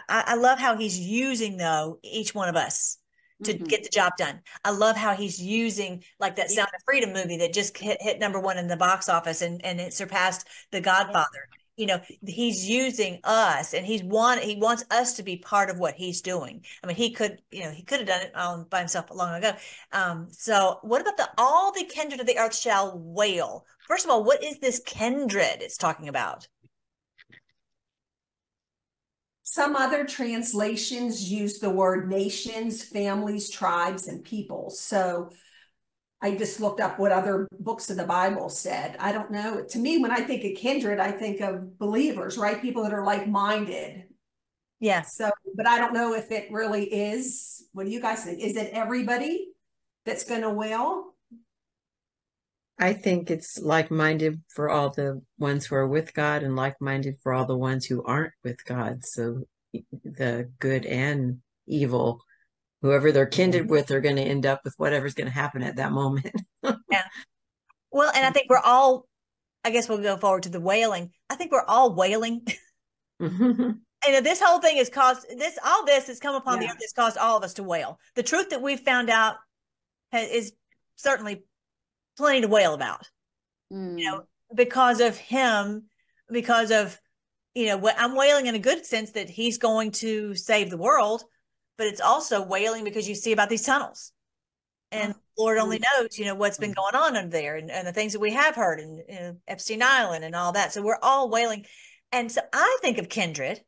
I, 0.07 0.23
I 0.27 0.35
love 0.35 0.59
how 0.59 0.77
he's 0.77 0.99
using 0.99 1.57
though 1.57 1.99
each 2.03 2.35
one 2.35 2.49
of 2.49 2.55
us 2.55 2.98
to 3.43 3.53
Mhm. 3.53 3.67
get 3.67 3.83
the 3.83 3.89
job 3.89 4.13
done. 4.17 4.41
I 4.65 4.71
love 4.71 4.95
how 4.97 5.13
he's 5.15 5.41
using 5.41 6.03
like 6.19 6.35
that. 6.37 6.51
Sound 6.51 6.69
of 6.75 6.83
Freedom 6.85 7.13
movie 7.13 7.37
that 7.37 7.53
just 7.53 7.77
hit, 7.77 8.01
hit 8.01 8.19
number 8.19 8.39
one 8.39 8.57
in 8.57 8.67
the 8.67 8.77
box 8.77 9.09
office 9.09 9.41
and, 9.41 9.63
and 9.65 9.79
it 9.79 9.93
surpassed 9.93 10.47
The 10.71 10.81
Godfather. 10.81 11.47
You 11.77 11.85
know, 11.85 12.01
he's 12.27 12.67
using 12.67 13.21
us 13.23 13.73
and 13.73 13.85
he's 13.85 14.03
want 14.03 14.41
he 14.41 14.57
wants 14.57 14.83
us 14.91 15.13
to 15.13 15.23
be 15.23 15.37
part 15.37 15.69
of 15.69 15.79
what 15.79 15.95
he's 15.95 16.21
doing. 16.21 16.65
I 16.83 16.87
mean, 16.87 16.97
he 16.97 17.11
could, 17.11 17.41
you 17.51 17.63
know, 17.63 17.71
he 17.71 17.83
could 17.83 17.99
have 17.99 18.07
done 18.07 18.21
it 18.21 18.35
all 18.35 18.65
by 18.65 18.79
himself 18.79 19.09
long 19.11 19.35
ago. 19.35 19.53
Um, 19.93 20.27
so 20.31 20.79
what 20.81 20.99
about 21.01 21.15
the 21.15 21.29
all 21.37 21.71
the 21.71 21.85
kindred 21.85 22.19
of 22.19 22.27
the 22.27 22.37
earth 22.37 22.55
shall 22.55 22.99
wail? 22.99 23.65
First 23.87 24.03
of 24.05 24.11
all, 24.11 24.25
what 24.25 24.43
is 24.43 24.59
this 24.59 24.81
kindred 24.85 25.61
it's 25.61 25.77
talking 25.77 26.09
about? 26.09 26.47
Some 29.51 29.75
other 29.75 30.05
translations 30.05 31.31
use 31.31 31.57
the 31.57 31.71
word 31.71 32.07
nations, 32.07 32.83
families, 32.83 33.49
tribes, 33.49 34.07
and 34.07 34.23
peoples. 34.23 34.79
So 34.79 35.31
I 36.21 36.35
just 36.35 36.59
looked 36.59 36.79
up 36.79 36.99
what 36.99 37.11
other 37.11 37.47
books 37.59 37.89
of 37.89 37.97
the 37.97 38.03
Bible 38.03 38.49
said. 38.49 38.95
I 38.99 39.11
don't 39.11 39.31
know. 39.31 39.63
To 39.63 39.79
me, 39.79 39.97
when 39.97 40.11
I 40.11 40.21
think 40.21 40.43
of 40.43 40.55
kindred, 40.55 40.99
I 40.99 41.11
think 41.11 41.41
of 41.41 41.79
believers, 41.79 42.37
right? 42.37 42.61
People 42.61 42.83
that 42.83 42.93
are 42.93 43.03
like 43.03 43.27
minded. 43.27 44.03
Yes. 44.79 45.17
So, 45.17 45.31
but 45.55 45.67
I 45.67 45.79
don't 45.79 45.95
know 45.95 46.13
if 46.13 46.29
it 46.29 46.51
really 46.51 46.83
is. 46.83 47.65
What 47.73 47.87
do 47.87 47.91
you 47.91 48.01
guys 48.01 48.23
think? 48.23 48.41
Is 48.41 48.55
it 48.55 48.69
everybody 48.71 49.47
that's 50.05 50.25
going 50.25 50.41
to 50.41 50.51
wail? 50.51 51.15
I 52.79 52.93
think 52.93 53.29
it's 53.29 53.59
like 53.59 53.91
minded 53.91 54.41
for 54.47 54.69
all 54.69 54.89
the 54.89 55.21
ones 55.37 55.65
who 55.65 55.75
are 55.75 55.87
with 55.87 56.13
God 56.13 56.43
and 56.43 56.55
like 56.55 56.79
minded 56.79 57.17
for 57.21 57.33
all 57.33 57.45
the 57.45 57.57
ones 57.57 57.85
who 57.85 58.03
aren't 58.03 58.33
with 58.43 58.63
God. 58.63 59.03
So 59.03 59.43
the 60.03 60.49
good 60.59 60.85
and 60.85 61.39
evil 61.67 62.21
whoever 62.81 63.11
they're 63.11 63.25
kindred 63.25 63.63
mm-hmm. 63.63 63.71
with, 63.71 63.87
they're 63.87 64.01
going 64.01 64.15
to 64.15 64.21
end 64.21 64.45
up 64.45 64.61
with 64.63 64.73
whatever's 64.77 65.13
going 65.13 65.27
to 65.27 65.33
happen 65.33 65.63
at 65.63 65.77
that 65.77 65.91
moment. 65.91 66.31
yeah. 66.63 67.05
Well, 67.91 68.11
and 68.15 68.25
I 68.25 68.31
think 68.31 68.47
we're 68.49 68.57
all, 68.57 69.05
I 69.63 69.71
guess 69.71 69.89
we'll 69.89 69.97
go 69.99 70.17
forward 70.17 70.43
to 70.43 70.49
the 70.49 70.61
wailing. 70.61 71.11
I 71.29 71.35
think 71.35 71.51
we're 71.51 71.65
all 71.65 71.93
wailing. 71.93 72.45
mm-hmm. 73.21 73.71
And 74.07 74.25
this 74.25 74.41
whole 74.41 74.59
thing 74.59 74.77
has 74.77 74.89
caused 74.89 75.27
this, 75.29 75.59
all 75.65 75.85
this 75.85 76.07
has 76.07 76.19
come 76.19 76.35
upon 76.35 76.61
yeah. 76.61 76.67
the 76.67 76.73
earth, 76.73 76.81
has 76.81 76.93
caused 76.93 77.17
all 77.17 77.37
of 77.37 77.43
us 77.43 77.55
to 77.55 77.63
wail. 77.63 77.99
The 78.15 78.23
truth 78.23 78.51
that 78.51 78.61
we've 78.61 78.79
found 78.79 79.09
out 79.09 79.35
has, 80.13 80.29
is 80.29 80.53
certainly 80.95 81.43
plenty 82.19 82.41
to 82.41 82.47
wail 82.47 82.75
about, 82.75 83.09
mm. 83.73 83.97
you 83.99 84.05
know, 84.05 84.19
mm. 84.19 84.25
because 84.55 84.99
of 84.99 85.17
him, 85.17 85.85
because 86.31 86.69
of, 86.69 86.99
you 87.55 87.65
know, 87.65 87.77
what 87.77 87.95
I'm 87.97 88.15
wailing 88.15 88.45
in 88.45 88.53
a 88.53 88.59
good 88.59 88.85
sense 88.85 89.11
that 89.13 89.29
he's 89.29 89.57
going 89.57 89.91
to 89.91 90.35
save 90.35 90.69
the 90.69 90.77
world 90.77 91.23
but 91.79 91.87
it's 91.87 92.01
also 92.01 92.45
wailing 92.45 92.83
because 92.83 93.07
you 93.07 93.15
see 93.15 93.31
about 93.31 93.49
these 93.49 93.63
tunnels. 93.63 94.11
And 94.91 95.13
ah, 95.15 95.19
lord 95.37 95.57
only 95.57 95.79
mm. 95.79 95.85
knows 95.93 96.19
you 96.19 96.25
know 96.25 96.35
what's 96.35 96.57
been 96.57 96.73
mm. 96.73 96.75
going 96.75 96.95
on 96.95 97.15
under 97.15 97.29
there 97.29 97.55
and, 97.55 97.71
and 97.71 97.87
the 97.87 97.93
things 97.93 98.13
that 98.13 98.19
we 98.19 98.33
have 98.33 98.55
heard 98.55 98.79
and 98.79 99.01
you 99.07 99.15
know, 99.15 99.37
epstein 99.47 99.81
island 99.81 100.23
and 100.23 100.35
all 100.35 100.51
that. 100.51 100.73
So 100.73 100.83
we're 100.83 100.99
all 101.01 101.29
wailing. 101.29 101.65
And 102.11 102.31
so 102.31 102.41
i 102.53 102.77
think 102.81 102.97
of 102.97 103.09
kindred. 103.09 103.61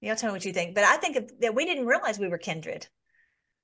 You'll 0.00 0.16
tell 0.16 0.30
me 0.30 0.34
what 0.34 0.44
you 0.44 0.52
think 0.52 0.74
but 0.74 0.84
i 0.84 0.96
think 0.96 1.16
of, 1.16 1.30
that 1.40 1.54
we 1.54 1.66
didn't 1.66 1.86
realize 1.86 2.18
we 2.18 2.28
were 2.28 2.38
kindred. 2.38 2.86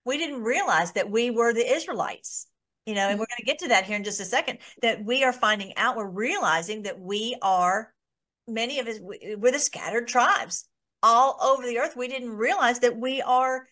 We 0.04 0.18
didn't 0.18 0.42
realize 0.42 0.92
that 0.92 1.10
we 1.10 1.30
were 1.30 1.54
the 1.54 1.72
israelites 1.72 2.48
you 2.86 2.94
know 2.94 3.08
and 3.08 3.18
we're 3.18 3.26
going 3.26 3.36
to 3.38 3.44
get 3.44 3.58
to 3.58 3.68
that 3.68 3.84
here 3.84 3.96
in 3.96 4.04
just 4.04 4.20
a 4.20 4.24
second 4.24 4.58
that 4.82 5.04
we 5.04 5.22
are 5.22 5.32
finding 5.32 5.76
out 5.76 5.96
we're 5.96 6.06
realizing 6.06 6.82
that 6.82 6.98
we 6.98 7.36
are 7.42 7.92
many 8.48 8.78
of 8.78 8.86
us 8.86 8.98
we're 9.00 9.52
the 9.52 9.58
scattered 9.58 10.08
tribes 10.08 10.68
all 11.02 11.38
over 11.42 11.66
the 11.66 11.78
earth. 11.78 11.96
We 11.96 12.08
didn't 12.08 12.36
realize 12.36 12.80
that 12.80 12.96
we 12.96 13.22
are 13.22 13.66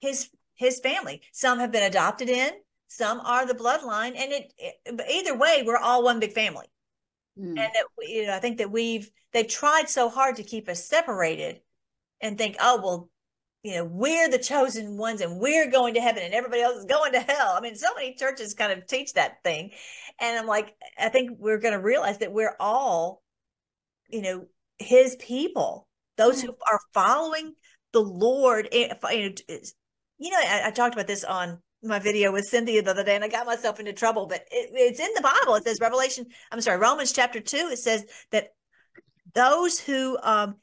his 0.00 0.30
his 0.54 0.80
family. 0.80 1.22
Some 1.32 1.58
have 1.58 1.72
been 1.72 1.82
adopted 1.82 2.28
in, 2.28 2.50
some 2.88 3.20
are 3.20 3.46
the 3.46 3.54
bloodline, 3.54 4.16
and 4.16 4.32
it, 4.32 4.52
it 4.58 5.00
either 5.10 5.36
way, 5.36 5.62
we're 5.64 5.76
all 5.76 6.02
one 6.02 6.20
big 6.20 6.32
family. 6.32 6.66
Mm. 7.38 7.48
And 7.48 7.58
that 7.58 7.84
you 8.00 8.26
know, 8.26 8.34
I 8.34 8.38
think 8.38 8.58
that 8.58 8.70
we've 8.70 9.10
they've 9.32 9.48
tried 9.48 9.88
so 9.88 10.08
hard 10.08 10.36
to 10.36 10.42
keep 10.42 10.68
us 10.68 10.84
separated, 10.84 11.60
and 12.20 12.38
think, 12.38 12.56
oh 12.60 12.80
well, 12.82 13.10
you 13.66 13.74
know, 13.74 13.84
we're 13.84 14.30
the 14.30 14.38
chosen 14.38 14.96
ones, 14.96 15.20
and 15.20 15.40
we're 15.40 15.68
going 15.68 15.94
to 15.94 16.00
heaven, 16.00 16.22
and 16.22 16.32
everybody 16.32 16.62
else 16.62 16.76
is 16.76 16.84
going 16.84 17.12
to 17.12 17.20
hell. 17.20 17.54
I 17.56 17.60
mean, 17.60 17.74
so 17.74 17.88
many 17.96 18.14
churches 18.14 18.54
kind 18.54 18.70
of 18.70 18.86
teach 18.86 19.14
that 19.14 19.42
thing, 19.42 19.72
and 20.20 20.38
I'm 20.38 20.46
like, 20.46 20.76
I 20.96 21.08
think 21.08 21.32
we're 21.40 21.58
going 21.58 21.74
to 21.74 21.80
realize 21.80 22.18
that 22.18 22.32
we're 22.32 22.54
all, 22.60 23.24
you 24.08 24.22
know, 24.22 24.44
his 24.78 25.16
people 25.16 25.88
those 26.16 26.40
who 26.40 26.50
are 26.70 26.80
following 26.94 27.54
the 27.92 28.02
Lord. 28.02 28.68
Eh, 28.70 28.94
you 29.10 30.30
know, 30.30 30.38
I, 30.38 30.62
I, 30.66 30.70
talked 30.70 30.94
about 30.94 31.08
this 31.08 31.24
on 31.24 31.58
my 31.82 31.98
video 31.98 32.32
with 32.32 32.44
Cynthia 32.44 32.82
the 32.82 32.92
other 32.92 33.04
day, 33.04 33.16
and 33.16 33.24
I 33.24 33.28
got 33.28 33.46
myself 33.46 33.80
into 33.80 33.92
trouble. 33.92 34.26
But 34.26 34.42
it, 34.52 34.70
it's 34.74 35.00
in 35.00 35.10
the 35.16 35.22
Bible. 35.22 35.56
It 35.56 35.64
says 35.64 35.78
Revelation. 35.80 36.26
I'm 36.52 36.60
sorry, 36.60 36.78
Romans 36.78 37.12
chapter 37.12 37.40
two. 37.40 37.68
It 37.72 37.78
says 37.78 38.04
that 38.30 38.50
those 39.34 39.80
who, 39.80 40.16
um, 40.22 40.54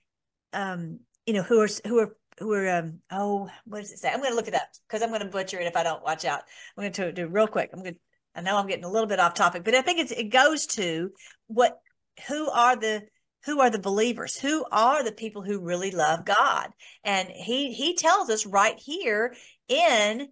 um, 0.54 1.02
you 1.26 1.34
know, 1.34 1.44
who 1.44 1.60
are 1.60 1.70
who 1.86 2.00
are 2.00 2.16
who 2.40 2.52
are 2.54 2.70
um 2.70 3.00
oh 3.12 3.50
what 3.66 3.82
does 3.82 3.92
it 3.92 4.00
say? 4.00 4.10
I'm 4.10 4.20
going 4.20 4.32
to 4.32 4.36
look 4.36 4.48
it 4.48 4.56
up 4.56 4.68
because 4.88 5.02
i'm 5.02 5.10
going 5.10 5.22
to 5.22 5.28
butcher 5.28 5.60
it 5.60 5.68
if 5.68 5.76
i 5.76 5.84
don't 5.84 6.04
watch 6.04 6.26
out. 6.26 6.42
I'm 6.78 6.82
going 6.84 6.94
to 6.94 7.12
do 7.12 7.28
real 7.28 7.48
quick. 7.48 7.70
I'm 7.74 7.82
going 7.82 7.96
to 7.96 8.00
i 8.36 8.42
know 8.42 8.58
i'm 8.58 8.68
getting 8.68 8.86
a 8.86 8.92
little 8.92 9.08
bit 9.08 9.20
off 9.20 9.36
topic 9.36 9.64
but 9.64 9.76
i 9.76 9.82
think 9.82 10.00
it's 10.00 10.12
it 10.12 10.30
goes 10.30 10.66
to 10.66 11.12
what 11.48 11.80
who 12.28 12.50
are 12.50 12.76
the 12.76 13.04
who 13.46 13.60
are 13.60 13.70
the 13.70 13.80
believers? 13.80 14.40
Who 14.40 14.66
are 14.72 15.04
the 15.04 15.12
people 15.12 15.42
who 15.42 15.60
really 15.60 15.92
love 15.92 16.26
god? 16.26 16.70
And 17.04 17.28
he 17.30 17.74
he 17.74 17.96
tells 17.96 18.30
us 18.30 18.46
right 18.46 18.80
here 18.80 19.36
in 19.68 20.30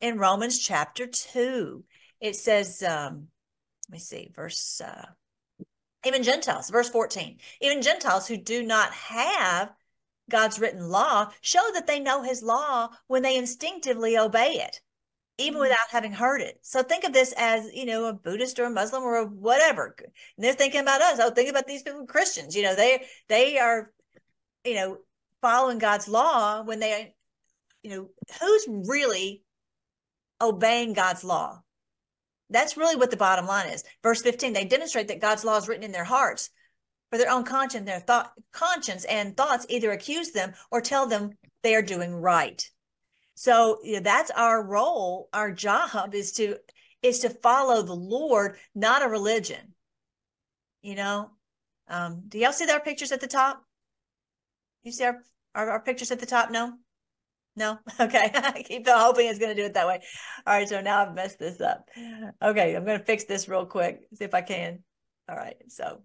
in 0.00 0.18
romans 0.18 0.58
chapter 0.58 1.06
2 1.06 1.82
it 2.20 2.36
says 2.36 2.82
um 2.82 3.28
let 3.88 3.92
me 3.92 3.98
see 3.98 4.30
verse 4.34 4.82
uh 4.84 5.06
even 6.04 6.22
gentiles 6.22 6.68
verse 6.68 6.90
14 6.90 7.38
even 7.62 7.80
gentiles 7.80 8.28
who 8.28 8.36
do 8.36 8.62
not 8.62 8.92
have 8.92 9.72
god's 10.30 10.58
written 10.58 10.88
law 10.88 11.30
show 11.40 11.62
that 11.74 11.86
they 11.86 12.00
know 12.00 12.22
his 12.22 12.42
law 12.42 12.88
when 13.06 13.22
they 13.22 13.36
instinctively 13.36 14.16
obey 14.16 14.54
it 14.54 14.80
even 15.38 15.54
mm-hmm. 15.54 15.62
without 15.62 15.90
having 15.90 16.12
heard 16.12 16.40
it. 16.40 16.58
So 16.62 16.82
think 16.82 17.04
of 17.04 17.12
this 17.12 17.32
as, 17.36 17.70
you 17.72 17.86
know, 17.86 18.06
a 18.06 18.12
Buddhist 18.12 18.58
or 18.58 18.64
a 18.64 18.70
Muslim 18.70 19.02
or 19.02 19.16
a 19.16 19.26
whatever. 19.26 19.94
And 19.98 20.44
they're 20.44 20.52
thinking 20.52 20.80
about 20.80 21.02
us. 21.02 21.18
Oh, 21.20 21.30
think 21.30 21.50
about 21.50 21.66
these 21.66 21.82
people, 21.82 22.06
Christians. 22.06 22.54
You 22.54 22.62
know, 22.62 22.74
they 22.74 23.04
they 23.28 23.58
are, 23.58 23.92
you 24.64 24.74
know, 24.74 24.98
following 25.40 25.78
God's 25.78 26.08
law 26.08 26.62
when 26.62 26.80
they, 26.80 27.14
you 27.82 27.90
know, 27.90 28.08
who's 28.40 28.66
really 28.88 29.42
obeying 30.40 30.92
God's 30.92 31.24
law? 31.24 31.62
That's 32.50 32.76
really 32.76 32.96
what 32.96 33.10
the 33.10 33.16
bottom 33.16 33.46
line 33.46 33.68
is. 33.68 33.82
Verse 34.02 34.20
15, 34.20 34.52
they 34.52 34.66
demonstrate 34.66 35.08
that 35.08 35.20
God's 35.20 35.44
law 35.44 35.56
is 35.56 35.68
written 35.68 35.84
in 35.84 35.92
their 35.92 36.04
hearts 36.04 36.50
for 37.12 37.18
their 37.18 37.30
own 37.30 37.44
conscience, 37.44 37.84
their 37.84 38.00
thought 38.00 38.32
conscience 38.52 39.04
and 39.04 39.36
thoughts 39.36 39.66
either 39.68 39.90
accuse 39.90 40.30
them 40.30 40.54
or 40.70 40.80
tell 40.80 41.06
them 41.06 41.32
they 41.62 41.74
are 41.74 41.82
doing 41.82 42.14
right. 42.14 42.66
So 43.34 43.80
you 43.84 43.94
know, 43.94 44.00
that's 44.00 44.30
our 44.30 44.64
role. 44.64 45.28
Our 45.34 45.52
job 45.52 46.14
is 46.14 46.32
to 46.32 46.56
is 47.02 47.18
to 47.18 47.28
follow 47.28 47.82
the 47.82 47.94
Lord, 47.94 48.56
not 48.74 49.04
a 49.04 49.08
religion. 49.08 49.74
You 50.80 50.94
know, 50.94 51.30
um, 51.86 52.22
do 52.28 52.38
y'all 52.38 52.52
see 52.52 52.70
our 52.70 52.80
pictures 52.80 53.12
at 53.12 53.20
the 53.20 53.26
top? 53.26 53.62
You 54.82 54.90
see 54.90 55.04
our, 55.04 55.22
our, 55.54 55.70
our 55.70 55.82
pictures 55.82 56.12
at 56.12 56.18
the 56.18 56.26
top? 56.26 56.50
No, 56.50 56.72
no. 57.56 57.78
Okay, 58.00 58.30
I 58.34 58.64
keep 58.66 58.88
hoping 58.88 59.28
it's 59.28 59.38
going 59.38 59.54
to 59.54 59.60
do 59.60 59.66
it 59.66 59.74
that 59.74 59.86
way. 59.86 60.00
All 60.46 60.54
right, 60.54 60.68
so 60.68 60.80
now 60.80 61.02
I've 61.02 61.14
messed 61.14 61.38
this 61.38 61.60
up. 61.60 61.90
Okay, 62.42 62.74
I'm 62.74 62.86
going 62.86 62.98
to 62.98 63.04
fix 63.04 63.24
this 63.24 63.48
real 63.48 63.66
quick. 63.66 64.00
See 64.14 64.24
if 64.24 64.32
I 64.32 64.40
can. 64.40 64.82
All 65.28 65.36
right, 65.36 65.56
so 65.68 66.02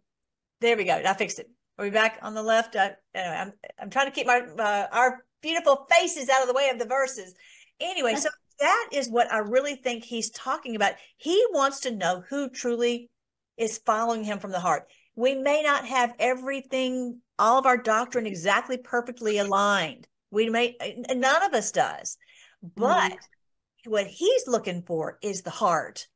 there 0.61 0.77
we 0.77 0.83
go. 0.83 1.01
I 1.05 1.13
fixed 1.13 1.39
it. 1.39 1.49
Are 1.77 1.85
we 1.85 1.91
back 1.91 2.19
on 2.21 2.33
the 2.33 2.43
left? 2.43 2.75
I, 2.75 2.95
anyway, 3.13 3.37
I'm 3.37 3.53
I'm 3.79 3.89
trying 3.89 4.07
to 4.07 4.11
keep 4.11 4.27
my 4.27 4.39
uh, 4.39 4.87
our 4.91 5.23
beautiful 5.41 5.87
faces 5.89 6.29
out 6.29 6.41
of 6.41 6.47
the 6.47 6.53
way 6.53 6.69
of 6.69 6.79
the 6.79 6.85
verses. 6.85 7.35
Anyway, 7.79 8.15
so 8.15 8.29
that 8.59 8.89
is 8.91 9.09
what 9.09 9.31
I 9.31 9.39
really 9.39 9.75
think 9.75 10.03
he's 10.03 10.29
talking 10.31 10.75
about. 10.75 10.93
He 11.17 11.45
wants 11.51 11.81
to 11.81 11.95
know 11.95 12.23
who 12.29 12.49
truly 12.49 13.09
is 13.57 13.79
following 13.79 14.23
him 14.23 14.39
from 14.39 14.51
the 14.51 14.59
heart. 14.59 14.87
We 15.15 15.35
may 15.35 15.61
not 15.61 15.85
have 15.85 16.13
everything, 16.19 17.21
all 17.39 17.59
of 17.59 17.65
our 17.65 17.77
doctrine 17.77 18.27
exactly 18.27 18.77
perfectly 18.77 19.39
aligned. 19.39 20.07
We 20.31 20.49
may, 20.49 20.75
none 21.09 21.43
of 21.43 21.53
us 21.53 21.71
does. 21.71 22.17
But 22.61 23.11
mm-hmm. 23.11 23.91
what 23.91 24.07
he's 24.07 24.47
looking 24.47 24.83
for 24.83 25.17
is 25.21 25.41
the 25.41 25.49
heart. 25.49 26.07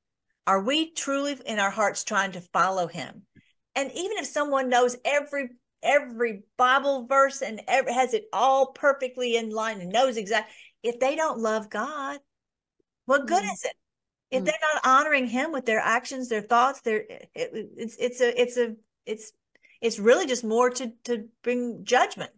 Are 0.45 0.61
we 0.61 0.91
truly 0.91 1.37
in 1.45 1.59
our 1.59 1.71
hearts 1.71 2.03
trying 2.03 2.33
to 2.33 2.41
follow 2.41 2.87
him? 2.87 3.23
And 3.75 3.89
even 3.91 4.17
if 4.17 4.25
someone 4.25 4.69
knows 4.69 4.97
every 5.05 5.49
every 5.83 6.43
Bible 6.57 7.07
verse 7.07 7.41
and 7.41 7.61
every, 7.67 7.93
has 7.93 8.13
it 8.13 8.25
all 8.31 8.67
perfectly 8.67 9.35
in 9.35 9.49
line 9.49 9.81
and 9.81 9.91
knows 9.91 10.17
exactly. 10.17 10.53
If 10.83 10.99
they 10.99 11.15
don't 11.15 11.39
love 11.39 11.69
God, 11.69 12.19
what 13.05 13.27
good 13.27 13.43
mm. 13.43 13.51
is 13.51 13.63
it? 13.65 13.73
If 14.31 14.43
mm. 14.43 14.45
they're 14.45 14.55
not 14.73 14.85
honoring 14.85 15.27
Him 15.27 15.51
with 15.51 15.65
their 15.65 15.79
actions, 15.79 16.29
their 16.29 16.41
thoughts, 16.41 16.81
their 16.81 17.03
it, 17.09 17.29
it's 17.35 17.97
it's 17.97 18.21
a 18.21 18.41
it's 18.41 18.57
a 18.57 18.75
it's 19.05 19.31
it's 19.81 19.99
really 19.99 20.27
just 20.27 20.43
more 20.43 20.69
to 20.69 20.91
to 21.05 21.27
bring 21.43 21.83
judgment. 21.83 22.31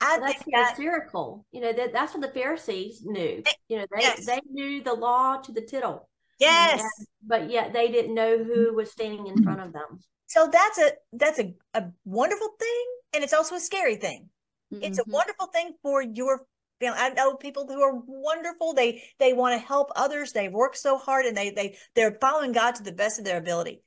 I 0.00 0.18
well, 0.18 0.26
that's 0.26 0.44
that, 0.52 0.68
hysterical. 0.70 1.46
You 1.52 1.60
know 1.60 1.72
that 1.72 1.92
that's 1.92 2.14
what 2.14 2.22
the 2.22 2.40
Pharisees 2.40 3.02
knew. 3.04 3.42
You 3.68 3.78
know 3.78 3.86
they 3.94 4.02
yes. 4.02 4.26
they 4.26 4.40
knew 4.50 4.82
the 4.82 4.94
law 4.94 5.36
to 5.38 5.52
the 5.52 5.62
tittle. 5.62 6.08
Yes, 6.38 6.80
and, 6.80 7.06
but 7.24 7.50
yet 7.50 7.72
they 7.72 7.90
didn't 7.90 8.14
know 8.14 8.42
who 8.42 8.74
was 8.74 8.90
standing 8.90 9.26
in 9.26 9.42
front 9.42 9.60
of 9.60 9.72
them. 9.72 10.00
So 10.32 10.48
that's 10.50 10.78
a 10.78 10.92
that's 11.12 11.38
a, 11.38 11.52
a 11.74 11.84
wonderful 12.06 12.48
thing, 12.58 12.84
and 13.12 13.22
it's 13.22 13.34
also 13.34 13.56
a 13.56 13.60
scary 13.60 13.96
thing. 13.96 14.30
Mm-hmm. 14.72 14.82
It's 14.82 14.98
a 14.98 15.02
mm-hmm. 15.02 15.12
wonderful 15.12 15.48
thing 15.48 15.74
for 15.82 16.00
your 16.00 16.46
family. 16.80 16.98
I 16.98 17.10
know 17.10 17.34
people 17.34 17.66
who 17.66 17.82
are 17.82 18.00
wonderful. 18.06 18.72
They 18.72 19.02
they 19.18 19.34
want 19.34 19.60
to 19.60 19.66
help 19.66 19.90
others. 19.94 20.32
They 20.32 20.48
work 20.48 20.74
so 20.74 20.96
hard, 20.96 21.26
and 21.26 21.36
they 21.36 21.50
they 21.50 21.76
they're 21.94 22.16
following 22.18 22.52
God 22.52 22.76
to 22.76 22.82
the 22.82 22.92
best 22.92 23.18
of 23.18 23.26
their 23.26 23.36
ability. 23.36 23.82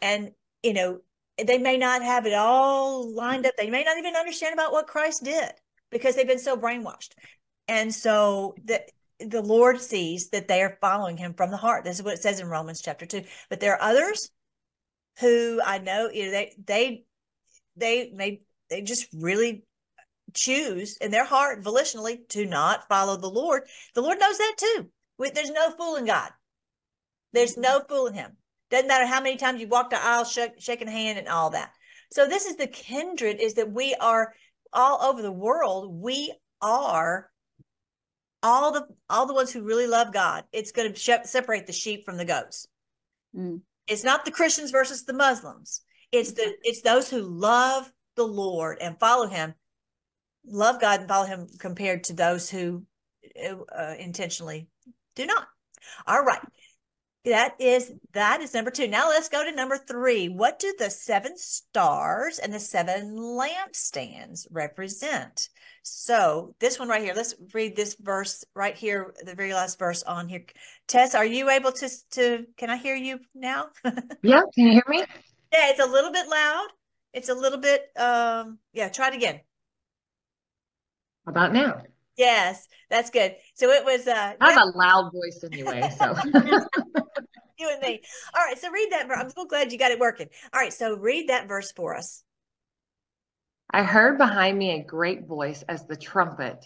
And 0.00 0.30
you 0.62 0.74
know, 0.74 1.00
they 1.44 1.58
may 1.58 1.76
not 1.76 2.02
have 2.02 2.24
it 2.24 2.34
all 2.34 3.12
lined 3.12 3.44
up. 3.44 3.54
They 3.58 3.68
may 3.68 3.82
not 3.82 3.98
even 3.98 4.14
understand 4.14 4.54
about 4.54 4.70
what 4.70 4.86
Christ 4.86 5.24
did 5.24 5.50
because 5.90 6.14
they've 6.14 6.24
been 6.24 6.38
so 6.38 6.56
brainwashed. 6.56 7.14
And 7.66 7.92
so 7.92 8.54
the 8.64 8.80
the 9.18 9.42
Lord 9.42 9.80
sees 9.80 10.28
that 10.28 10.46
they 10.46 10.62
are 10.62 10.78
following 10.80 11.16
him 11.16 11.34
from 11.34 11.50
the 11.50 11.56
heart. 11.56 11.82
This 11.82 11.96
is 11.98 12.04
what 12.04 12.14
it 12.14 12.22
says 12.22 12.38
in 12.38 12.46
Romans 12.46 12.80
chapter 12.80 13.06
2. 13.06 13.24
But 13.50 13.58
there 13.58 13.72
are 13.72 13.82
others 13.82 14.30
who 15.20 15.60
I 15.64 15.78
know, 15.78 16.08
you 16.10 16.26
know, 16.26 16.30
they 16.30 16.54
they 16.66 17.04
they 17.76 18.10
may 18.14 18.40
they 18.70 18.82
just 18.82 19.06
really 19.12 19.64
choose 20.32 20.96
in 20.96 21.10
their 21.10 21.24
heart 21.24 21.62
volitionally 21.62 22.28
to 22.30 22.46
not 22.46 22.88
follow 22.88 23.16
the 23.16 23.30
Lord. 23.30 23.62
The 23.94 24.02
Lord 24.02 24.18
knows 24.18 24.38
that 24.38 24.54
too. 24.58 24.88
There's 25.18 25.50
no 25.50 25.70
fooling 25.70 26.06
God. 26.06 26.30
There's 27.32 27.56
no 27.56 27.82
fooling 27.88 28.14
him. 28.14 28.36
Doesn't 28.70 28.88
matter 28.88 29.06
how 29.06 29.20
many 29.20 29.36
times 29.36 29.60
you 29.60 29.68
walk 29.68 29.90
the 29.90 30.02
aisle, 30.02 30.24
shake, 30.24 30.60
shaking 30.60 30.88
hand, 30.88 31.18
and 31.18 31.28
all 31.28 31.50
that. 31.50 31.70
So 32.10 32.26
this 32.26 32.46
is 32.46 32.56
the 32.56 32.66
kindred: 32.66 33.40
is 33.40 33.54
that 33.54 33.72
we 33.72 33.94
are 33.94 34.34
all 34.72 35.02
over 35.02 35.22
the 35.22 35.32
world. 35.32 35.94
We 36.00 36.32
are 36.60 37.30
all 38.42 38.72
the 38.72 38.86
all 39.08 39.26
the 39.26 39.34
ones 39.34 39.52
who 39.52 39.62
really 39.62 39.86
love 39.86 40.12
God. 40.12 40.44
It's 40.52 40.72
going 40.72 40.92
to 40.92 41.20
separate 41.24 41.66
the 41.66 41.72
sheep 41.72 42.04
from 42.04 42.16
the 42.16 42.24
goats. 42.24 42.66
Mm. 43.36 43.60
It's 43.86 44.04
not 44.04 44.24
the 44.24 44.30
Christians 44.30 44.70
versus 44.70 45.04
the 45.04 45.12
Muslims. 45.12 45.82
It's 46.12 46.32
the 46.32 46.54
it's 46.62 46.82
those 46.82 47.10
who 47.10 47.20
love 47.20 47.90
the 48.16 48.26
Lord 48.26 48.78
and 48.80 48.98
follow 48.98 49.28
Him, 49.28 49.54
love 50.46 50.80
God 50.80 51.00
and 51.00 51.08
follow 51.08 51.26
Him, 51.26 51.48
compared 51.58 52.04
to 52.04 52.12
those 52.12 52.48
who 52.48 52.84
uh, 53.76 53.94
intentionally 53.98 54.68
do 55.16 55.26
not. 55.26 55.46
All 56.06 56.22
right 56.22 56.40
that 57.24 57.54
is 57.58 57.92
that 58.12 58.40
is 58.40 58.52
number 58.52 58.70
two. 58.70 58.86
Now 58.86 59.08
let's 59.08 59.28
go 59.28 59.44
to 59.44 59.56
number 59.56 59.78
three. 59.78 60.28
What 60.28 60.58
do 60.58 60.74
the 60.78 60.90
seven 60.90 61.36
stars 61.36 62.38
and 62.38 62.52
the 62.52 62.60
seven 62.60 63.16
lampstands 63.16 64.46
represent? 64.50 65.48
So 65.86 66.54
this 66.60 66.78
one 66.78 66.88
right 66.88 67.02
here. 67.02 67.12
Let's 67.14 67.34
read 67.52 67.76
this 67.76 67.94
verse 68.00 68.42
right 68.54 68.74
here, 68.74 69.12
the 69.22 69.34
very 69.34 69.52
last 69.52 69.78
verse 69.78 70.02
on 70.02 70.30
here. 70.30 70.42
Tess, 70.88 71.14
are 71.14 71.26
you 71.26 71.50
able 71.50 71.72
to 71.72 71.90
to? 72.12 72.46
Can 72.56 72.70
I 72.70 72.78
hear 72.78 72.96
you 72.96 73.20
now? 73.34 73.66
yeah. 74.22 74.40
Can 74.54 74.66
you 74.66 74.72
hear 74.72 74.84
me? 74.88 75.04
Yeah, 75.52 75.68
it's 75.70 75.80
a 75.80 75.86
little 75.86 76.10
bit 76.10 76.26
loud. 76.26 76.68
It's 77.12 77.28
a 77.28 77.34
little 77.34 77.58
bit. 77.58 77.82
Um. 77.98 78.58
Yeah. 78.72 78.88
Try 78.88 79.08
it 79.08 79.14
again. 79.14 79.40
How 81.26 81.32
about 81.32 81.52
now? 81.52 81.82
Yes, 82.16 82.66
that's 82.88 83.10
good. 83.10 83.36
So 83.52 83.70
it 83.70 83.84
was. 83.84 84.08
Uh, 84.08 84.34
I 84.40 84.52
have 84.52 84.62
a 84.62 84.78
loud 84.78 85.12
voice 85.12 85.44
anyway, 85.44 85.90
so. 85.98 86.14
you 87.58 87.70
and 87.70 87.82
me. 87.82 88.00
All 88.34 88.42
right, 88.42 88.58
so 88.58 88.70
read 88.70 88.88
that. 88.92 89.06
I'm 89.14 89.28
so 89.28 89.44
glad 89.44 89.70
you 89.70 89.78
got 89.78 89.90
it 89.90 89.98
working. 89.98 90.28
All 90.54 90.60
right, 90.60 90.72
so 90.72 90.96
read 90.96 91.28
that 91.28 91.46
verse 91.46 91.72
for 91.72 91.94
us. 91.94 92.24
I 93.70 93.82
heard 93.82 94.18
behind 94.18 94.58
me 94.58 94.72
a 94.72 94.84
great 94.84 95.26
voice 95.26 95.62
as 95.68 95.86
the 95.86 95.96
trumpet 95.96 96.64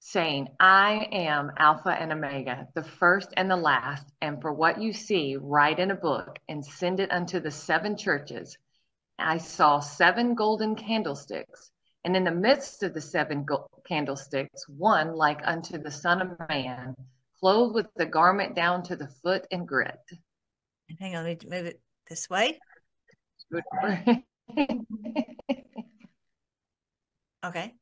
saying, 0.00 0.48
I 0.60 1.08
am 1.12 1.52
Alpha 1.56 1.90
and 1.90 2.12
Omega, 2.12 2.68
the 2.74 2.82
first 2.82 3.32
and 3.36 3.50
the 3.50 3.56
last. 3.56 4.06
And 4.20 4.40
for 4.40 4.52
what 4.52 4.80
you 4.80 4.92
see, 4.92 5.36
write 5.36 5.78
in 5.78 5.90
a 5.90 5.96
book 5.96 6.38
and 6.48 6.64
send 6.64 7.00
it 7.00 7.12
unto 7.12 7.40
the 7.40 7.50
seven 7.50 7.96
churches. 7.96 8.56
I 9.18 9.38
saw 9.38 9.80
seven 9.80 10.34
golden 10.34 10.76
candlesticks 10.76 11.70
and 12.04 12.16
in 12.16 12.24
the 12.24 12.30
midst 12.30 12.82
of 12.82 12.94
the 12.94 13.00
seven 13.00 13.44
candlesticks, 13.86 14.68
one 14.68 15.14
like 15.14 15.40
unto 15.44 15.78
the 15.78 15.90
Son 15.90 16.22
of 16.22 16.48
Man, 16.48 16.94
clothed 17.40 17.74
with 17.74 17.86
the 17.96 18.06
garment 18.06 18.54
down 18.54 18.82
to 18.84 18.96
the 18.96 19.08
foot 19.22 19.46
and 19.50 19.66
grit. 19.66 19.98
Hang 20.98 21.16
on, 21.16 21.24
let 21.24 21.44
me 21.44 21.50
move 21.50 21.66
it 21.66 21.80
this 22.08 22.30
way. 22.30 22.58
okay. 27.44 27.74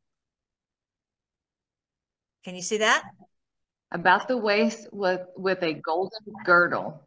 Can 2.44 2.54
you 2.54 2.62
see 2.62 2.78
that? 2.78 3.02
About 3.90 4.28
the 4.28 4.36
waist 4.36 4.88
with 4.92 5.22
with 5.36 5.62
a 5.62 5.74
golden 5.74 6.34
girdle. 6.44 7.02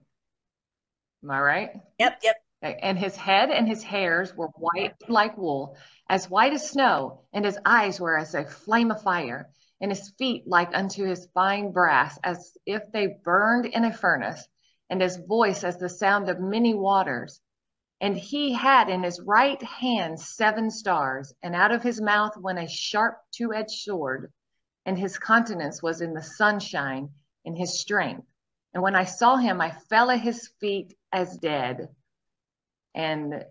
Am 1.23 1.31
I 1.31 1.39
right? 1.39 1.69
Yep, 1.99 2.19
yep. 2.23 2.35
And 2.61 2.97
his 2.97 3.15
head 3.15 3.49
and 3.51 3.67
his 3.67 3.83
hairs 3.83 4.35
were 4.35 4.47
white 4.47 4.95
like 5.07 5.37
wool, 5.37 5.77
as 6.09 6.29
white 6.29 6.53
as 6.53 6.69
snow, 6.69 7.21
and 7.31 7.45
his 7.45 7.57
eyes 7.65 7.99
were 7.99 8.17
as 8.17 8.35
a 8.35 8.45
flame 8.45 8.91
of 8.91 9.01
fire, 9.01 9.49
and 9.79 9.91
his 9.91 10.11
feet 10.17 10.43
like 10.45 10.69
unto 10.73 11.05
his 11.05 11.27
fine 11.33 11.71
brass, 11.71 12.19
as 12.23 12.57
if 12.65 12.81
they 12.91 13.15
burned 13.23 13.65
in 13.65 13.85
a 13.85 13.93
furnace, 13.93 14.45
and 14.89 15.01
his 15.01 15.17
voice 15.17 15.63
as 15.63 15.77
the 15.77 15.87
sound 15.87 16.27
of 16.27 16.39
many 16.39 16.73
waters. 16.73 17.39
And 18.01 18.17
he 18.17 18.53
had 18.53 18.89
in 18.89 19.03
his 19.03 19.19
right 19.21 19.61
hand 19.61 20.19
seven 20.19 20.71
stars, 20.71 21.33
and 21.43 21.55
out 21.55 21.71
of 21.71 21.83
his 21.83 22.01
mouth 22.01 22.37
went 22.37 22.59
a 22.59 22.67
sharp 22.67 23.21
two 23.31 23.53
edged 23.53 23.71
sword, 23.71 24.31
and 24.85 24.97
his 24.97 25.19
countenance 25.19 25.83
was 25.83 26.01
in 26.01 26.13
the 26.13 26.23
sunshine 26.23 27.09
in 27.43 27.55
his 27.55 27.79
strength. 27.79 28.27
And 28.73 28.81
when 28.83 28.95
I 28.95 29.03
saw 29.03 29.35
him, 29.35 29.59
I 29.59 29.71
fell 29.71 30.11
at 30.11 30.21
his 30.21 30.47
feet 30.59 30.97
as 31.11 31.37
dead 31.37 31.89
and 32.95 33.45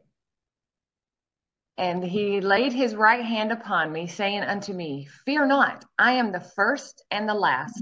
and 1.77 2.03
he 2.03 2.41
laid 2.41 2.73
his 2.73 2.97
right 2.97 3.25
hand 3.25 3.53
upon 3.53 3.93
me, 3.93 4.09
saying 4.09 4.43
unto 4.43 4.73
me, 4.73 5.07
Fear 5.25 5.47
not, 5.47 5.85
I 5.97 6.13
am 6.15 6.33
the 6.33 6.41
first 6.41 7.05
and 7.11 7.29
the 7.29 7.35
last. 7.35 7.81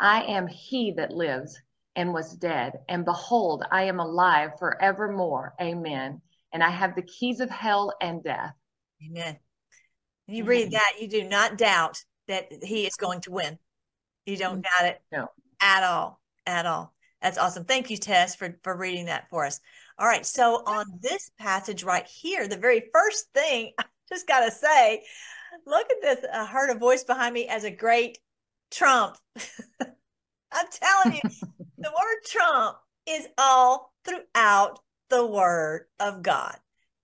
I 0.00 0.22
am 0.22 0.46
he 0.46 0.92
that 0.92 1.10
lives 1.12 1.60
and 1.96 2.12
was 2.12 2.34
dead. 2.36 2.80
And 2.88 3.04
behold, 3.04 3.64
I 3.70 3.84
am 3.84 4.00
alive 4.00 4.58
forevermore. 4.58 5.54
Amen. 5.60 6.20
And 6.52 6.62
I 6.62 6.70
have 6.70 6.94
the 6.94 7.02
keys 7.02 7.40
of 7.40 7.50
hell 7.50 7.92
and 8.00 8.22
death. 8.22 8.54
Amen. 9.04 9.38
When 10.26 10.36
you 10.36 10.44
read 10.44 10.72
that, 10.72 10.94
you 11.00 11.08
do 11.08 11.24
not 11.24 11.58
doubt 11.58 12.02
that 12.28 12.48
he 12.62 12.86
is 12.86 12.96
going 12.96 13.20
to 13.22 13.30
win. 13.30 13.58
You 14.26 14.36
don't 14.36 14.62
mm-hmm. 14.62 14.84
doubt 14.84 14.90
it 14.92 15.02
no. 15.12 15.28
at 15.60 15.82
all. 15.82 16.20
At 16.46 16.66
all. 16.66 16.94
That's 17.20 17.38
awesome. 17.38 17.64
Thank 17.64 17.90
you, 17.90 17.96
Tess, 17.96 18.34
for, 18.34 18.58
for 18.62 18.76
reading 18.76 19.06
that 19.06 19.28
for 19.30 19.46
us. 19.46 19.60
All 19.98 20.06
right. 20.06 20.26
So 20.26 20.62
on 20.66 20.84
this 21.00 21.30
passage 21.38 21.84
right 21.84 22.06
here, 22.06 22.48
the 22.48 22.56
very 22.56 22.84
first 22.92 23.26
thing 23.34 23.72
I 23.78 23.84
just 24.08 24.26
got 24.26 24.44
to 24.44 24.50
say, 24.50 25.02
look 25.66 25.90
at 25.90 26.02
this. 26.02 26.24
I 26.32 26.44
heard 26.46 26.70
a 26.70 26.78
voice 26.78 27.04
behind 27.04 27.34
me 27.34 27.46
as 27.46 27.64
a 27.64 27.70
great 27.70 28.18
trump. 28.70 29.16
I'm 30.54 30.66
telling 30.70 31.20
you, 31.22 31.30
the 31.84 31.90
word 31.90 32.20
trump 32.26 32.76
is 33.06 33.28
all 33.38 33.92
throughout 34.04 34.80
the 35.10 35.26
word 35.26 35.86
of 36.00 36.22
God. 36.22 36.56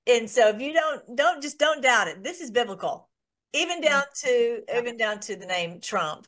And 0.06 0.28
so 0.28 0.48
if 0.48 0.60
you 0.60 0.72
don't, 0.72 1.16
don't 1.16 1.42
just 1.42 1.58
don't 1.58 1.82
doubt 1.82 2.08
it. 2.08 2.24
This 2.24 2.40
is 2.40 2.50
biblical, 2.50 3.08
even 3.52 3.80
down 3.80 4.02
to, 4.22 4.62
even 4.76 4.96
down 4.96 5.20
to 5.20 5.36
the 5.36 5.46
name 5.46 5.80
Trump. 5.80 6.26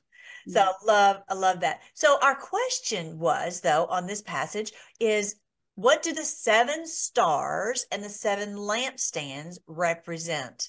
So 0.48 0.60
I 0.60 0.72
love, 0.84 1.22
I 1.28 1.34
love 1.34 1.60
that. 1.60 1.80
So 1.94 2.18
our 2.20 2.34
question 2.34 3.18
was 3.18 3.60
though 3.60 3.86
on 3.86 4.06
this 4.06 4.22
passage 4.22 4.72
is 5.00 5.36
what 5.74 6.02
do 6.02 6.12
the 6.12 6.24
seven 6.24 6.86
stars 6.86 7.86
and 7.90 8.02
the 8.04 8.08
seven 8.08 8.56
lampstands 8.56 9.58
represent? 9.66 10.68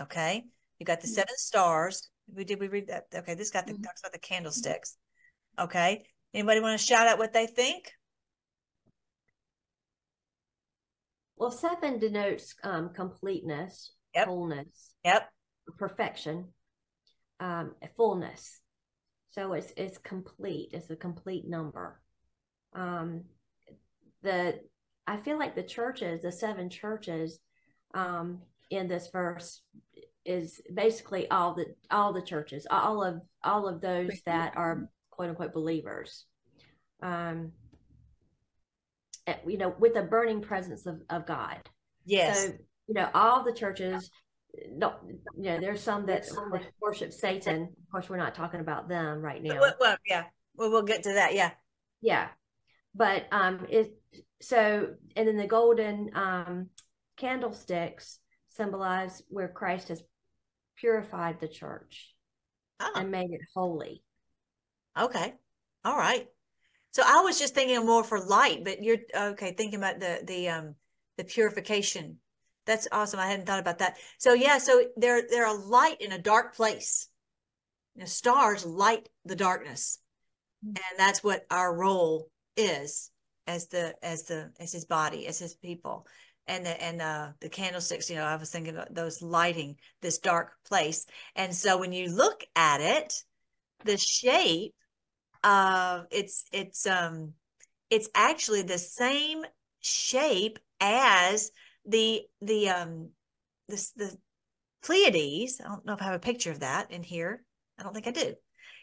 Okay. 0.00 0.44
You 0.78 0.86
got 0.86 1.00
the 1.00 1.06
mm-hmm. 1.06 1.14
seven 1.14 1.36
stars. 1.36 2.10
We 2.34 2.44
did 2.44 2.60
we 2.60 2.68
read 2.68 2.88
that? 2.88 3.06
Okay, 3.14 3.34
this 3.34 3.50
got 3.50 3.66
the 3.66 3.72
mm-hmm. 3.72 3.82
talks 3.82 4.00
about 4.00 4.12
the 4.12 4.18
candlesticks. 4.18 4.96
Okay. 5.58 6.04
Anybody 6.34 6.60
want 6.60 6.78
to 6.78 6.86
shout 6.86 7.06
out 7.06 7.18
what 7.18 7.32
they 7.32 7.46
think? 7.46 7.92
Well, 11.36 11.50
seven 11.50 11.98
denotes 11.98 12.54
um, 12.62 12.90
completeness, 12.94 13.92
yep. 14.14 14.28
wholeness, 14.28 14.94
yep, 15.04 15.28
perfection, 15.76 16.48
um, 17.40 17.74
fullness. 17.96 18.60
So 19.30 19.52
it's 19.54 19.72
it's 19.76 19.98
complete. 19.98 20.70
It's 20.72 20.88
a 20.90 20.96
complete 20.96 21.48
number. 21.48 22.00
Um, 22.74 23.24
the 24.22 24.60
I 25.06 25.16
feel 25.16 25.38
like 25.38 25.56
the 25.56 25.62
churches, 25.62 26.22
the 26.22 26.30
seven 26.30 26.70
churches, 26.70 27.40
um, 27.94 28.42
in 28.70 28.88
this 28.88 29.08
verse 29.12 29.62
is 30.24 30.60
basically 30.72 31.28
all 31.30 31.54
the 31.54 31.66
all 31.90 32.12
the 32.12 32.22
churches, 32.22 32.66
all 32.70 33.02
of 33.02 33.22
all 33.42 33.66
of 33.66 33.80
those 33.80 34.20
that 34.26 34.56
are 34.56 34.88
quote 35.22 35.30
unquote 35.30 35.54
believers. 35.54 36.26
Um, 37.02 37.52
you 39.46 39.56
know, 39.56 39.74
with 39.78 39.96
a 39.96 40.02
burning 40.02 40.40
presence 40.40 40.86
of, 40.86 41.00
of 41.08 41.26
God. 41.26 41.58
Yes. 42.04 42.44
So, 42.44 42.52
you 42.88 42.94
know, 42.94 43.08
all 43.14 43.44
the 43.44 43.52
churches 43.52 44.10
don't 44.78 44.94
you 45.38 45.44
know, 45.44 45.60
there's 45.60 45.80
some 45.80 46.06
that 46.06 46.26
worship 46.80 47.12
Satan. 47.12 47.62
Of 47.62 47.90
course, 47.90 48.10
we're 48.10 48.16
not 48.18 48.34
talking 48.34 48.60
about 48.60 48.88
them 48.88 49.22
right 49.22 49.42
now. 49.42 49.60
Well, 49.60 49.74
well 49.80 49.96
yeah. 50.06 50.24
Well, 50.56 50.70
we'll 50.70 50.82
get 50.82 51.04
to 51.04 51.14
that. 51.14 51.34
Yeah. 51.34 51.52
Yeah 52.00 52.28
but 52.94 53.26
um 53.32 53.66
it 53.68 53.94
so 54.40 54.94
and 55.16 55.28
then 55.28 55.36
the 55.36 55.46
golden 55.46 56.10
um 56.14 56.68
candlesticks 57.16 58.18
symbolize 58.48 59.22
where 59.28 59.48
christ 59.48 59.88
has 59.88 60.02
purified 60.76 61.40
the 61.40 61.48
church 61.48 62.14
oh. 62.80 62.92
and 62.96 63.10
made 63.10 63.30
it 63.30 63.40
holy 63.54 64.02
okay 64.98 65.34
all 65.84 65.96
right 65.96 66.28
so 66.92 67.02
i 67.06 67.20
was 67.20 67.38
just 67.38 67.54
thinking 67.54 67.84
more 67.86 68.04
for 68.04 68.20
light 68.20 68.64
but 68.64 68.82
you're 68.82 68.98
okay 69.16 69.52
thinking 69.52 69.78
about 69.78 70.00
the 70.00 70.20
the 70.24 70.48
um 70.48 70.74
the 71.16 71.24
purification 71.24 72.18
That's 72.66 72.88
awesome. 72.92 73.20
I 73.20 73.26
hadn't 73.30 73.46
thought 73.46 73.60
about 73.60 73.78
that. 73.78 73.96
So 74.18 74.34
yeah, 74.34 74.58
so 74.58 74.82
they're 74.96 75.22
they're 75.30 75.48
a 75.48 75.52
light 75.54 76.00
in 76.00 76.12
a 76.12 76.18
dark 76.22 76.54
place. 76.56 77.08
You 77.94 78.00
know, 78.00 78.06
stars 78.06 78.64
light 78.66 79.08
the 79.24 79.36
darkness. 79.36 79.98
And 80.76 80.98
that's 80.98 81.24
what 81.24 81.46
our 81.50 81.74
role 81.74 82.30
is 82.56 83.10
as 83.46 83.68
the 83.68 83.94
as 84.02 84.24
the 84.24 84.52
as 84.60 84.72
his 84.72 84.84
body, 84.84 85.26
as 85.26 85.38
his 85.38 85.54
people. 85.54 86.06
And 86.46 86.66
the 86.66 86.82
and 86.82 87.02
uh 87.02 87.32
the 87.40 87.48
candlesticks, 87.48 88.10
you 88.10 88.16
know, 88.16 88.24
I 88.24 88.36
was 88.36 88.50
thinking 88.50 88.76
of 88.76 88.94
those 88.94 89.22
lighting 89.22 89.76
this 90.02 90.18
dark 90.18 90.52
place. 90.64 91.06
And 91.36 91.54
so 91.54 91.78
when 91.78 91.92
you 91.92 92.10
look 92.10 92.44
at 92.56 92.80
it, 92.80 93.24
the 93.84 93.96
shape 93.98 94.74
uh 95.44 96.02
it's 96.10 96.44
it's 96.52 96.86
um 96.86 97.32
it's 97.90 98.08
actually 98.14 98.62
the 98.62 98.78
same 98.78 99.44
shape 99.80 100.58
as 100.80 101.50
the 101.84 102.22
the 102.40 102.68
um 102.68 103.10
this 103.68 103.92
the 103.92 104.16
Pleiades. 104.82 105.60
I 105.60 105.68
don't 105.68 105.86
know 105.86 105.94
if 105.94 106.02
I 106.02 106.06
have 106.06 106.14
a 106.14 106.18
picture 106.18 106.50
of 106.50 106.60
that 106.60 106.90
in 106.90 107.02
here. 107.02 107.44
I 107.78 107.82
don't 107.82 107.94
think 107.94 108.08
I 108.08 108.10
do. 108.10 108.34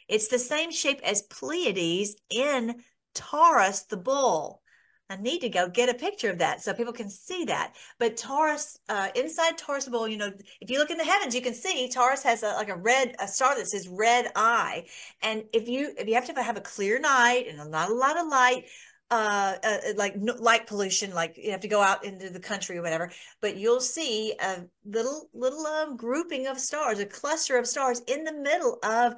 It's 0.08 0.28
the 0.28 0.39
same 0.39 0.72
shape 0.72 1.02
as 1.04 1.22
Pleiades 1.24 2.15
in 2.30 2.82
Taurus 3.13 3.84
the 3.84 3.98
bull. 3.98 4.62
I 5.10 5.15
need 5.15 5.39
to 5.41 5.50
go 5.50 5.67
get 5.67 5.89
a 5.89 5.93
picture 5.95 6.30
of 6.30 6.38
that 6.38 6.62
so 6.62 6.74
people 6.74 6.93
can 6.93 7.10
see 7.10 7.45
that. 7.45 7.74
But 7.98 8.15
Taurus, 8.15 8.78
uh, 8.89 9.10
inside 9.15 9.58
Taurus 9.58 9.89
Bowl, 9.89 10.08
you 10.08 10.17
know, 10.17 10.32
if 10.62 10.69
you 10.69 10.78
look 10.78 10.91
in 10.91 11.00
the 11.00 11.04
heavens, 11.04 11.34
you 11.34 11.41
can 11.41 11.56
see 11.56 11.89
Taurus 11.89 12.22
has 12.24 12.43
a, 12.43 12.50
like 12.50 12.69
a 12.69 12.76
red 12.76 13.15
a 13.19 13.28
star 13.28 13.58
that 13.58 13.67
says 13.67 13.88
red 13.88 14.32
eye. 14.36 14.86
And 15.24 15.45
if 15.52 15.67
you 15.67 15.93
if 15.98 16.08
you 16.08 16.13
have 16.13 16.28
to 16.34 16.43
have 16.43 16.58
a 16.58 16.62
clear 16.62 17.00
night 17.00 17.45
and 17.50 17.72
not 17.72 17.89
a 17.89 17.93
lot 17.93 18.19
of 18.19 18.28
light, 18.28 18.65
uh, 19.10 19.56
uh, 19.63 19.78
like 19.95 20.13
light 20.17 20.67
pollution, 20.67 21.13
like 21.13 21.38
you 21.38 21.52
have 21.52 21.62
to 21.62 21.67
go 21.67 21.82
out 21.82 22.06
into 22.06 22.30
the 22.30 22.39
country 22.39 22.78
or 22.78 22.84
whatever, 22.84 23.12
but 23.41 23.58
you'll 23.58 23.82
see 23.82 24.36
a 24.39 24.63
little 24.86 25.30
little 25.34 25.65
um, 25.65 25.98
grouping 25.98 26.45
of 26.45 26.60
stars, 26.60 27.00
a 27.00 27.06
cluster 27.06 27.58
of 27.58 27.65
stars 27.65 28.02
in 28.08 28.24
the 28.24 28.34
middle 28.34 28.78
of 28.84 29.15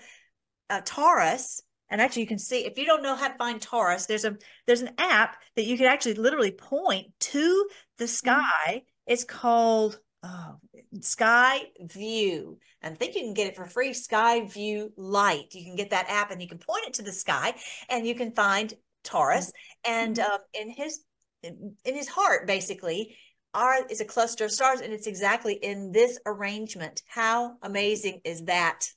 uh, 0.69 0.81
Taurus. 0.85 1.61
And 1.91 2.01
actually, 2.01 2.23
you 2.23 2.27
can 2.29 2.39
see 2.39 2.65
if 2.65 2.77
you 2.79 2.85
don't 2.85 3.03
know 3.03 3.15
how 3.15 3.27
to 3.27 3.37
find 3.37 3.61
Taurus, 3.61 4.05
there's 4.05 4.25
a 4.25 4.37
there's 4.65 4.81
an 4.81 4.95
app 4.97 5.37
that 5.55 5.65
you 5.65 5.77
can 5.77 5.87
actually 5.87 6.15
literally 6.15 6.51
point 6.51 7.07
to 7.19 7.67
the 7.97 8.05
mm-hmm. 8.05 8.09
sky. 8.09 8.83
It's 9.05 9.25
called 9.25 9.99
oh, 10.23 10.55
Sky 11.01 11.59
View. 11.81 12.57
And 12.81 12.93
I 12.93 12.95
think 12.95 13.15
you 13.15 13.21
can 13.21 13.33
get 13.33 13.47
it 13.47 13.55
for 13.55 13.65
free. 13.65 13.91
SkyView 13.91 14.91
Lite. 14.95 15.53
You 15.53 15.65
can 15.65 15.75
get 15.75 15.91
that 15.91 16.09
app 16.09 16.31
and 16.31 16.41
you 16.41 16.47
can 16.47 16.57
point 16.57 16.85
it 16.87 16.93
to 16.95 17.03
the 17.03 17.11
sky, 17.11 17.53
and 17.89 18.07
you 18.07 18.15
can 18.15 18.31
find 18.31 18.73
Taurus, 19.03 19.51
and 19.85 20.15
mm-hmm. 20.15 20.31
um, 20.31 20.39
in 20.53 20.69
his 20.69 21.01
in 21.43 21.75
his 21.83 22.07
heart, 22.07 22.47
basically, 22.47 23.17
are 23.53 23.85
is 23.87 23.99
a 23.99 24.05
cluster 24.05 24.45
of 24.45 24.51
stars, 24.51 24.79
and 24.79 24.93
it's 24.93 25.07
exactly 25.07 25.53
in 25.53 25.91
this 25.91 26.19
arrangement. 26.25 27.03
How 27.07 27.57
amazing 27.61 28.21
is 28.23 28.43
that? 28.43 28.87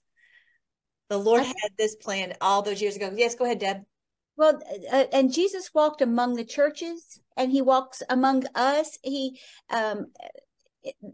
The 1.15 1.21
Lord 1.21 1.43
had 1.43 1.71
this 1.79 1.95
plan 1.95 2.35
all 2.41 2.61
those 2.61 2.83
years 2.83 2.97
ago. 2.97 3.09
Yes, 3.15 3.37
go 3.37 3.45
ahead, 3.45 3.61
Deb. 3.61 3.83
Well, 4.37 4.61
uh, 4.93 5.05
and 5.13 5.33
Jesus 5.33 5.71
walked 5.73 6.03
among 6.03 6.35
the 6.35 6.45
churches, 6.45 7.21
and 7.37 7.53
he 7.53 7.63
walks 7.63 8.03
among 8.11 8.47
us. 8.57 8.99
He 9.05 9.39
um, 9.71 10.07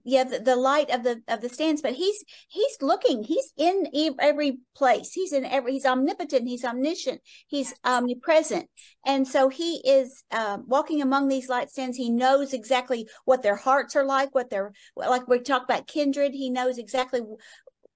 yeah 0.03 0.25
the, 0.25 0.39
the, 0.39 0.57
light 0.57 0.91
of 0.91 1.05
the 1.05 1.23
of 1.29 1.43
the 1.43 1.49
stands 1.49 1.81
but 1.83 1.93
he's 1.93 2.25
he's 2.49 2.79
looking. 2.81 3.25
He's 3.25 3.53
in 3.59 3.89
every 4.19 4.61
place. 4.75 5.13
He's 5.13 5.35
in 5.35 5.45
every 5.45 5.73
he's 5.73 5.85
omnipotent. 5.85 6.49
He's 6.49 6.65
omniscient. 6.65 7.21
He's 7.47 7.75
omnipresent. 7.85 8.71
And 9.05 9.29
so 9.29 9.51
he 9.51 9.83
is 9.87 10.25
uh, 10.31 10.59
walking 10.67 11.03
among 11.03 11.29
these 11.29 11.51
light 11.51 11.69
stands. 11.69 11.99
He 11.99 12.09
knows 12.09 12.55
exactly 12.55 13.07
what 13.27 13.43
their 13.43 13.57
hearts 13.57 13.95
are 13.97 14.05
like 14.07 14.35
what 14.35 14.49
they're 14.49 14.73
like 14.97 15.29
we 15.29 15.41
talk 15.41 15.65
about 15.65 15.87
kindred. 15.87 16.33
He 16.33 16.49
knows 16.49 16.79
exactly 16.79 17.21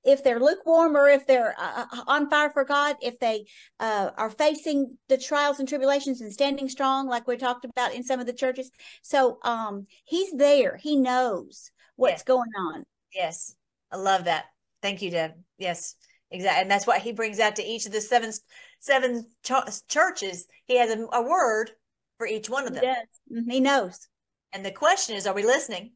if 0.05 0.23
they're 0.23 0.41
lukewarm 0.41 0.97
or 0.97 1.09
if 1.09 1.27
they're 1.27 1.55
uh, 1.59 1.87
uh, 1.91 2.03
on 2.07 2.29
fire 2.29 2.51
for 2.51 2.65
God, 2.65 2.97
if 3.01 3.19
they 3.19 3.47
uh, 3.81 4.11
are 4.17 4.31
facing 4.31 4.97
the 5.09 5.17
trials 5.17 5.59
and 5.59 5.69
tribulations 5.69 6.21
and 6.21 6.33
standing 6.33 6.69
strong, 6.69 7.09
like 7.09 7.27
we 7.27 7.37
talked 7.37 7.65
about 7.65 7.95
in 7.95 8.03
some 8.03 8.21
of 8.21 8.27
the 8.27 8.33
churches. 8.33 8.71
So 9.03 9.39
um, 9.43 9.87
he's 10.05 10.33
there. 10.33 10.77
He 10.77 10.97
knows 10.97 11.71
what's 11.97 12.21
yes. 12.21 12.23
going 12.25 12.51
on. 12.59 12.85
Yes, 13.15 13.57
I 13.91 13.97
love 13.97 14.25
that. 14.25 14.47
Thank 14.83 15.01
you, 15.01 15.11
Deb. 15.11 15.33
Yes, 15.59 15.97
exactly, 16.31 16.63
and 16.63 16.71
that's 16.71 16.87
what 16.87 17.01
he 17.01 17.13
brings 17.13 17.41
out 17.41 17.57
to 17.57 17.65
each 17.65 17.87
of 17.87 17.93
the 17.93 18.01
seven 18.01 18.33
seven 18.81 19.27
ch- 19.43 19.89
churches. 19.89 20.47
He 20.67 20.77
has 20.77 20.91
a, 20.91 21.07
a, 21.13 21.23
word 21.23 21.71
for 22.19 22.27
each 22.27 22.51
one 22.51 22.67
of 22.67 22.75
them. 22.75 22.85
He, 23.29 23.35
mm-hmm. 23.35 23.51
he 23.51 23.61
knows. 23.61 24.09
And 24.53 24.65
the 24.65 24.71
question 24.71 25.17
is, 25.17 25.27
are 25.27 25.35
we 25.35 25.45
listening 25.45 25.93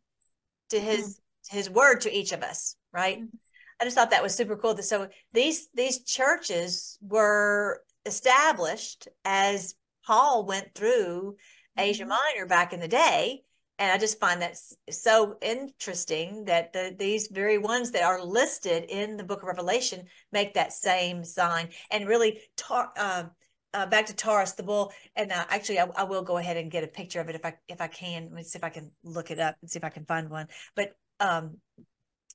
to 0.71 0.81
his 0.81 1.16
mm-hmm. 1.16 1.57
his 1.57 1.68
word 1.68 2.01
to 2.03 2.16
each 2.16 2.33
of 2.33 2.42
us? 2.42 2.77
Right. 2.92 3.18
Mm-hmm 3.18 3.37
I 3.81 3.85
just 3.85 3.97
thought 3.97 4.11
that 4.11 4.23
was 4.23 4.35
super 4.35 4.57
cool. 4.57 4.77
So 4.79 5.09
these 5.33 5.69
these 5.75 6.03
churches 6.05 6.99
were 7.01 7.83
established 8.07 9.09
as 9.25 9.75
Paul 10.05 10.47
went 10.47 10.75
through 10.75 11.37
Asia 11.77 12.05
mm-hmm. 12.05 12.11
Minor 12.11 12.47
back 12.47 12.73
in 12.73 12.81
the 12.81 12.88
day, 12.88 13.43
and 13.79 13.93
I 13.93 13.99
just 13.99 14.19
find 14.19 14.43
that 14.43 14.59
so 14.91 15.37
interesting 15.41 16.47
that 16.47 16.73
the, 16.73 16.95
these 16.99 17.29
very 17.29 17.59
ones 17.59 17.93
that 17.93 18.03
are 18.03 18.25
listed 18.25 18.85
in 18.88 19.17
the 19.17 19.25
Book 19.25 19.43
of 19.43 19.49
Revelation 19.49 20.07
make 20.33 20.55
that 20.55 20.73
same 20.73 21.23
sign, 21.23 21.69
and 21.91 22.09
really 22.09 22.41
tar, 22.57 22.91
uh, 22.97 23.25
uh, 23.75 23.87
back 23.87 24.07
to 24.07 24.17
Taurus 24.17 24.53
the 24.53 24.64
bull. 24.64 24.93
And 25.14 25.31
uh, 25.31 25.45
actually, 25.51 25.79
I, 25.79 25.88
I, 25.97 26.05
will 26.05 26.23
go 26.23 26.38
ahead 26.38 26.57
and 26.57 26.71
get 26.71 26.85
a 26.85 26.88
picture 26.88 27.21
of 27.21 27.29
it 27.29 27.37
if 27.37 27.45
I 27.45 27.55
if 27.69 27.81
I 27.81 27.87
can. 27.87 28.25
Let 28.25 28.33
me 28.33 28.43
see 28.43 28.59
if 28.59 28.64
I 28.64 28.71
can 28.71 28.91
look 29.05 29.31
it 29.31 29.38
up 29.38 29.57
and 29.61 29.71
see 29.71 29.79
if 29.79 29.85
I 29.85 29.91
can 29.91 30.05
find 30.05 30.29
one. 30.29 30.49
But 30.75 30.97
um, 31.21 31.59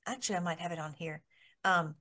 actually, 0.06 0.36
I 0.36 0.40
might 0.40 0.60
have 0.60 0.72
it 0.72 0.78
on 0.78 0.94
here. 0.94 1.22
Um, 1.64 1.94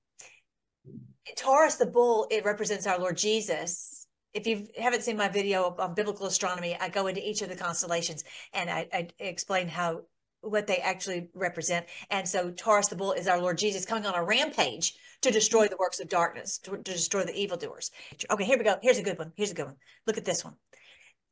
Taurus, 1.37 1.75
the 1.75 1.85
bull, 1.85 2.27
it 2.29 2.45
represents 2.45 2.85
our 2.85 2.99
Lord 2.99 3.17
Jesus. 3.17 4.07
If 4.33 4.47
you 4.47 4.67
haven't 4.77 5.03
seen 5.03 5.15
my 5.15 5.29
video 5.29 5.75
on 5.77 5.93
biblical 5.93 6.25
astronomy, 6.25 6.75
I 6.79 6.89
go 6.89 7.07
into 7.07 7.27
each 7.27 7.41
of 7.41 7.49
the 7.49 7.55
constellations 7.55 8.23
and 8.53 8.69
I, 8.69 8.87
I 8.91 9.07
explain 9.19 9.67
how 9.67 10.01
what 10.41 10.67
they 10.67 10.77
actually 10.77 11.29
represent. 11.33 11.85
And 12.09 12.27
so 12.27 12.51
Taurus 12.51 12.89
the 12.89 12.97
bull 12.97 13.13
is 13.13 13.27
our 13.27 13.39
Lord 13.39 13.57
Jesus 13.57 13.85
coming 13.85 14.05
on 14.05 14.15
a 14.15 14.23
rampage 14.23 14.93
to 15.21 15.31
destroy 15.31 15.67
the 15.67 15.77
works 15.77 16.01
of 16.01 16.09
darkness, 16.09 16.57
to, 16.59 16.71
to 16.71 16.83
destroy 16.83 17.23
the 17.23 17.35
evildoers. 17.35 17.91
Okay, 18.29 18.43
here 18.43 18.57
we 18.57 18.65
go. 18.65 18.75
Here's 18.81 18.97
a 18.97 19.03
good 19.03 19.17
one. 19.17 19.31
Here's 19.37 19.51
a 19.51 19.55
good 19.55 19.67
one. 19.67 19.77
Look 20.05 20.17
at 20.17 20.25
this 20.25 20.43
one. 20.43 20.55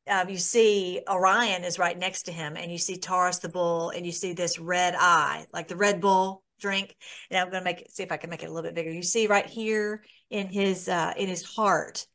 Um, 0.07 0.29
you 0.29 0.37
see 0.37 1.01
Orion 1.09 1.63
is 1.63 1.77
right 1.77 1.97
next 1.97 2.23
to 2.23 2.31
him, 2.31 2.55
and 2.55 2.71
you 2.71 2.77
see 2.77 2.97
Taurus 2.97 3.39
the 3.39 3.49
bull, 3.49 3.89
and 3.89 4.05
you 4.05 4.11
see 4.11 4.33
this 4.33 4.57
red 4.57 4.95
eye, 4.97 5.45
like 5.53 5.67
the 5.67 5.75
Red 5.75 6.01
Bull 6.01 6.41
drink. 6.61 6.95
And 7.29 7.39
I'm 7.39 7.49
going 7.49 7.61
to 7.61 7.65
make 7.65 7.81
it, 7.81 7.91
see 7.91 8.03
if 8.03 8.11
I 8.11 8.17
can 8.17 8.29
make 8.29 8.43
it 8.43 8.49
a 8.49 8.53
little 8.53 8.69
bit 8.69 8.75
bigger. 8.75 8.91
You 8.91 9.03
see 9.03 9.27
right 9.27 9.45
here 9.45 10.03
in 10.29 10.47
his, 10.47 10.87
uh, 10.87 11.13
in 11.17 11.27
his 11.27 11.43
heart, 11.43 12.05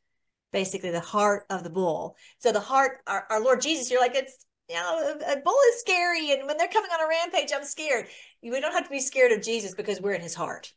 basically 0.51 0.91
the 0.91 0.99
heart 0.99 1.45
of 1.49 1.63
the 1.63 1.69
bull. 1.69 2.15
So 2.39 2.51
the 2.51 2.59
heart, 2.59 2.99
our, 3.05 3.27
our 3.29 3.41
Lord 3.41 3.61
Jesus, 3.61 3.91
you're 3.91 4.01
like, 4.01 4.15
it's, 4.15 4.45
you 4.69 4.75
know, 4.75 5.15
a, 5.27 5.37
bull 5.37 5.59
is 5.73 5.81
scary. 5.81 6.31
And 6.31 6.47
when 6.47 6.57
they're 6.57 6.67
coming 6.67 6.91
on 6.91 7.05
a 7.05 7.07
rampage, 7.07 7.51
I'm 7.55 7.63
scared. 7.63 8.07
We 8.41 8.59
don't 8.59 8.73
have 8.73 8.85
to 8.85 8.89
be 8.89 8.99
scared 8.99 9.31
of 9.31 9.41
Jesus 9.41 9.75
because 9.75 10.01
we're 10.01 10.13
in 10.13 10.21
his 10.21 10.35
heart. 10.35 10.73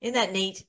Isn't 0.00 0.14
that 0.14 0.32
neat? 0.32 0.64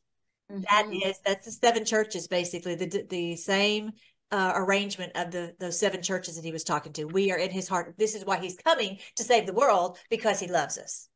Mm-hmm. 0.51 0.61
That 0.69 1.07
is, 1.07 1.19
that's 1.25 1.45
the 1.45 1.51
seven 1.51 1.85
churches, 1.85 2.27
basically 2.27 2.75
the, 2.75 3.05
the 3.09 3.35
same 3.37 3.93
uh, 4.33 4.53
arrangement 4.55 5.11
of 5.15 5.29
the 5.29 5.55
those 5.59 5.79
seven 5.79 6.01
churches 6.01 6.35
that 6.35 6.43
he 6.43 6.51
was 6.51 6.63
talking 6.63 6.91
to. 6.93 7.05
We 7.05 7.31
are 7.31 7.37
in 7.37 7.51
his 7.51 7.67
heart. 7.67 7.93
This 7.99 8.15
is 8.15 8.25
why 8.25 8.39
he's 8.39 8.57
coming 8.57 8.97
to 9.15 9.23
save 9.23 9.45
the 9.45 9.53
world 9.53 9.99
because 10.09 10.39
he 10.39 10.47
loves 10.47 10.79
us. 10.79 11.07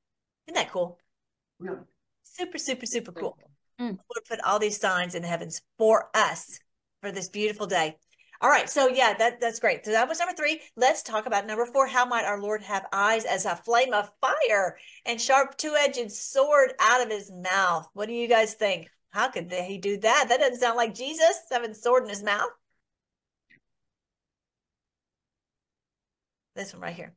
Isn't 0.48 0.56
that 0.56 0.72
cool? 0.72 1.00
Yeah. 1.64 1.76
Super, 2.24 2.58
super, 2.58 2.86
super 2.86 3.12
cool. 3.12 3.38
Mm. 3.80 3.98
Lord 3.98 4.26
put 4.28 4.40
all 4.42 4.60
these 4.60 4.80
signs 4.80 5.16
in 5.16 5.22
the 5.22 5.28
heavens 5.28 5.62
for 5.78 6.10
us 6.14 6.60
for 7.02 7.12
this 7.12 7.30
beautiful 7.30 7.68
day. 7.68 7.98
All 8.40 8.50
right, 8.50 8.70
so 8.70 8.88
yeah, 8.88 9.16
that 9.18 9.42
that's 9.42 9.60
great. 9.60 9.84
So 9.84 9.92
that 9.92 10.08
was 10.08 10.20
number 10.20 10.36
three. 10.36 10.62
Let's 10.76 11.02
talk 11.02 11.26
about 11.26 11.48
number 11.48 11.66
four. 11.66 11.88
How 11.88 12.06
might 12.06 12.26
our 12.26 12.40
Lord 12.40 12.62
have 12.62 12.86
eyes 12.94 13.26
as 13.26 13.46
a 13.46 13.56
flame 13.56 13.94
of 13.94 14.12
fire 14.22 14.78
and 15.08 15.20
sharp 15.20 15.58
two-edged 15.58 16.12
sword 16.12 16.74
out 16.80 17.02
of 17.02 17.10
his 17.10 17.32
mouth? 17.32 17.90
What 17.94 18.08
do 18.08 18.14
you 18.14 18.28
guys 18.28 18.54
think? 18.54 18.90
How 19.10 19.30
could 19.30 19.52
he 19.52 19.80
do 19.80 19.98
that? 19.98 20.26
That 20.30 20.40
doesn't 20.40 20.60
sound 20.60 20.78
like 20.78 20.94
Jesus 20.94 21.42
having 21.50 21.74
sword 21.74 22.04
in 22.04 22.10
his 22.10 22.22
mouth. 22.24 22.52
This 26.56 26.74
one 26.74 26.82
right 26.84 26.96
here. 26.96 27.14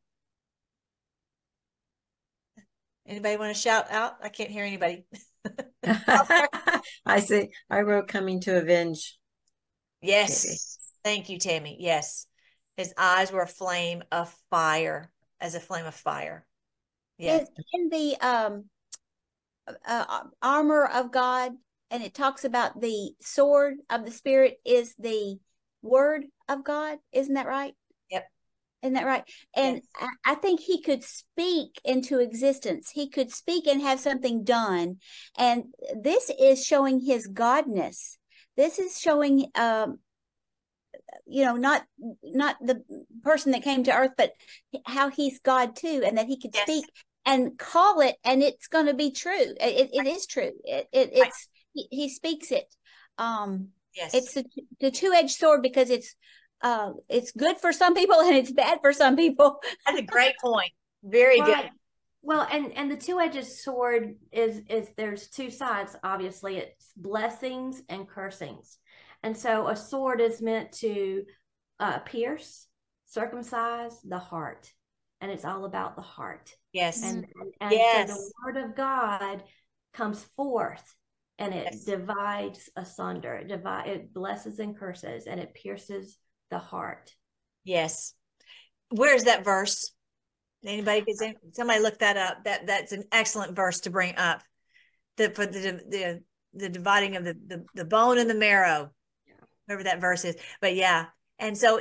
Anybody 3.11 3.37
want 3.37 3.53
to 3.55 3.61
shout 3.61 3.91
out? 3.91 4.15
I 4.23 4.29
can't 4.29 4.53
hear 4.53 4.65
anybody. 4.65 5.05
I 5.85 7.19
see. 7.19 7.49
I 7.69 7.81
wrote 7.81 8.07
coming 8.07 8.41
to 8.43 8.57
avenge. 8.57 9.19
Yes. 10.01 10.45
Maybe. 10.45 11.17
Thank 11.17 11.29
you, 11.29 11.39
Tammy. 11.41 11.77
Yes. 11.81 12.29
His 12.77 12.95
eyes 12.97 13.33
were 13.33 13.43
a 13.43 13.49
flame 13.49 14.05
of 14.13 14.33
fire, 14.49 15.11
as 15.41 15.57
a 15.57 15.61
flame 15.61 15.87
of 15.87 15.95
fire. 15.95 16.47
Yes. 17.19 17.49
In 17.73 17.89
the 17.89 18.17
um, 18.21 18.67
uh, 19.85 20.21
armor 20.41 20.87
of 20.87 21.11
God, 21.11 21.51
and 21.91 22.05
it 22.05 22.15
talks 22.15 22.45
about 22.45 22.81
the 22.81 23.11
sword 23.21 23.75
of 23.91 24.05
the 24.05 24.13
Spirit 24.13 24.61
is 24.65 24.95
the 25.01 25.41
word 25.83 26.27
of 26.49 26.63
God. 26.63 26.99
Isn't 27.11 27.35
that 27.35 27.49
right? 27.49 27.75
Isn't 28.83 28.95
that 28.95 29.07
right? 29.07 29.25
And 29.55 29.77
Yes. 29.77 29.85
I, 30.25 30.33
I 30.33 30.35
think 30.37 30.61
he 30.61 30.81
could 30.81 31.05
speak 31.05 31.81
into 31.85 32.19
existence. 32.19 32.91
He 32.91 33.09
could 33.09 33.31
speak 33.31 33.67
and 33.67 33.83
have 33.83 34.01
something 34.01 34.43
done. 34.45 34.97
And 35.37 35.65
this 36.01 36.31
is 36.41 36.65
showing 36.65 37.01
his 37.01 37.29
godness. 37.29 38.17
This 38.57 38.79
is 38.79 38.99
showing 38.99 39.47
um 39.55 39.99
you 41.27 41.45
know 41.45 41.57
not 41.57 41.85
not 42.23 42.57
the 42.61 42.83
person 43.23 43.53
that 43.53 43.63
came 43.63 43.85
to 43.85 43.95
earth 43.95 44.13
but 44.17 44.33
how 44.87 45.09
he's 45.11 45.39
god 45.41 45.77
too 45.77 46.03
and 46.05 46.19
that 46.19 46.27
he 46.27 46.39
could 46.39 46.55
Yes. 46.55 46.65
speak 46.65 46.85
and 47.25 47.59
call 47.59 48.01
it 48.01 48.17
and 48.25 48.43
it's 48.43 48.67
going 48.67 48.87
to 48.87 48.95
be 48.95 49.11
true 49.13 49.33
it, 49.61 49.91
it 49.93 50.07
is 50.07 50.27
true 50.27 50.53
it, 50.65 50.89
it 50.93 51.11
it's 51.13 51.49
he, 51.73 51.87
he 51.91 52.09
speaks 52.09 52.51
it 52.51 52.75
um 53.19 53.69
Yes. 53.95 54.15
it's 54.15 54.35
the, 54.35 54.45
the 54.81 54.91
two-edged 54.91 55.37
sword 55.37 55.63
because 55.63 55.91
it's 55.91 56.15
uh 56.63 56.93
it's 57.09 57.33
good 57.33 57.57
for 57.59 57.73
some 57.73 57.95
people 57.95 58.21
and 58.21 58.37
it's 58.37 58.53
bad 58.53 58.79
for 58.83 58.93
some 58.93 59.17
people 59.17 59.61
That's 59.87 59.99
a 59.99 60.03
great 60.03 60.35
point. 60.43 60.73
Very 61.03 61.41
Right. 61.41 61.63
good. 61.63 61.71
Well, 62.23 62.47
and 62.51 62.73
and 62.77 62.91
the 62.91 62.97
two-edged 62.97 63.47
sword 63.47 64.17
is 64.31 64.61
is 64.69 64.89
there's 64.97 65.29
two 65.29 65.51
sides. 65.51 65.97
Obviously, 66.05 66.59
it's 66.59 66.93
blessings 66.97 67.83
and 67.89 68.07
cursings, 68.07 68.79
and 69.23 69.35
so 69.37 69.69
a 69.69 69.77
sword 69.77 70.21
is 70.21 70.43
meant 70.43 70.73
to 70.73 71.25
uh, 71.79 72.01
pierce, 72.01 72.67
circumcise 73.07 73.99
the 74.03 74.19
heart, 74.19 74.71
and 75.23 75.31
it's 75.31 75.47
all 75.47 75.65
about 75.65 75.97
the 75.97 76.03
heart. 76.03 76.55
Yes. 76.75 77.03
And 77.03 77.25
and, 77.41 77.53
and 77.63 77.81
Yes. 77.81 78.09
so 78.11 78.17
the 78.17 78.33
word 78.45 78.57
of 78.65 78.77
God 78.77 79.43
comes 79.95 80.23
forth, 80.37 80.95
and 81.39 81.55
it 81.55 81.73
Yes. 81.73 81.85
divides 81.85 82.69
asunder. 82.77 83.37
It 83.37 83.49
divide 83.49 83.89
it 83.89 84.13
blesses 84.13 84.59
and 84.59 84.77
curses, 84.77 85.27
and 85.27 85.41
it 85.41 85.55
pierces 85.55 86.19
the 86.51 86.59
heart. 86.59 87.15
Yes. 87.65 88.15
Where's 88.91 89.25
that 89.25 89.45
verse? 89.45 89.93
Anybody 90.65 91.05
somebody 91.53 91.81
look 91.81 91.99
that 92.01 92.17
up. 92.17 92.45
That 92.45 92.67
that's 92.67 92.93
an 92.93 93.05
excellent 93.13 93.57
verse 93.57 93.81
to 93.81 93.91
bring 93.91 94.17
up. 94.17 94.43
The 95.17 95.31
for 95.31 95.47
the 95.47 95.81
the 95.89 96.23
the 96.53 96.69
dividing 96.69 97.17
of 97.17 97.25
the 97.25 97.35
the, 97.47 97.65
the 97.75 97.85
bone 97.85 98.19
and 98.19 98.29
the 98.29 98.35
marrow. 98.35 98.91
Yeah. 99.27 99.35
Whatever 99.67 99.85
that 99.85 100.01
verse 100.01 100.25
is. 100.25 100.37
But 100.61 100.75
yeah. 100.75 101.07
And 101.39 101.57
so 101.57 101.81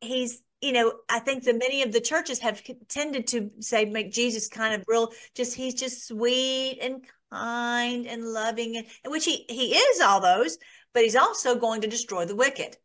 he's 0.00 0.42
you 0.60 0.72
know, 0.72 0.92
I 1.08 1.20
think 1.20 1.44
that 1.44 1.56
many 1.56 1.82
of 1.82 1.92
the 1.92 2.00
churches 2.00 2.40
have 2.40 2.62
tended 2.88 3.28
to 3.28 3.50
say 3.60 3.84
make 3.84 4.10
Jesus 4.10 4.48
kind 4.48 4.74
of 4.74 4.84
real 4.88 5.12
just 5.36 5.54
he's 5.54 5.74
just 5.74 6.08
sweet 6.08 6.78
and 6.82 7.04
kind 7.30 8.06
and 8.06 8.24
loving 8.24 8.76
and, 8.76 8.86
and 9.04 9.12
which 9.12 9.24
he 9.24 9.44
he 9.48 9.76
is 9.76 10.00
all 10.00 10.20
those, 10.20 10.58
but 10.92 11.04
he's 11.04 11.16
also 11.16 11.54
going 11.54 11.82
to 11.82 11.88
destroy 11.88 12.24
the 12.24 12.34
wicked. 12.34 12.76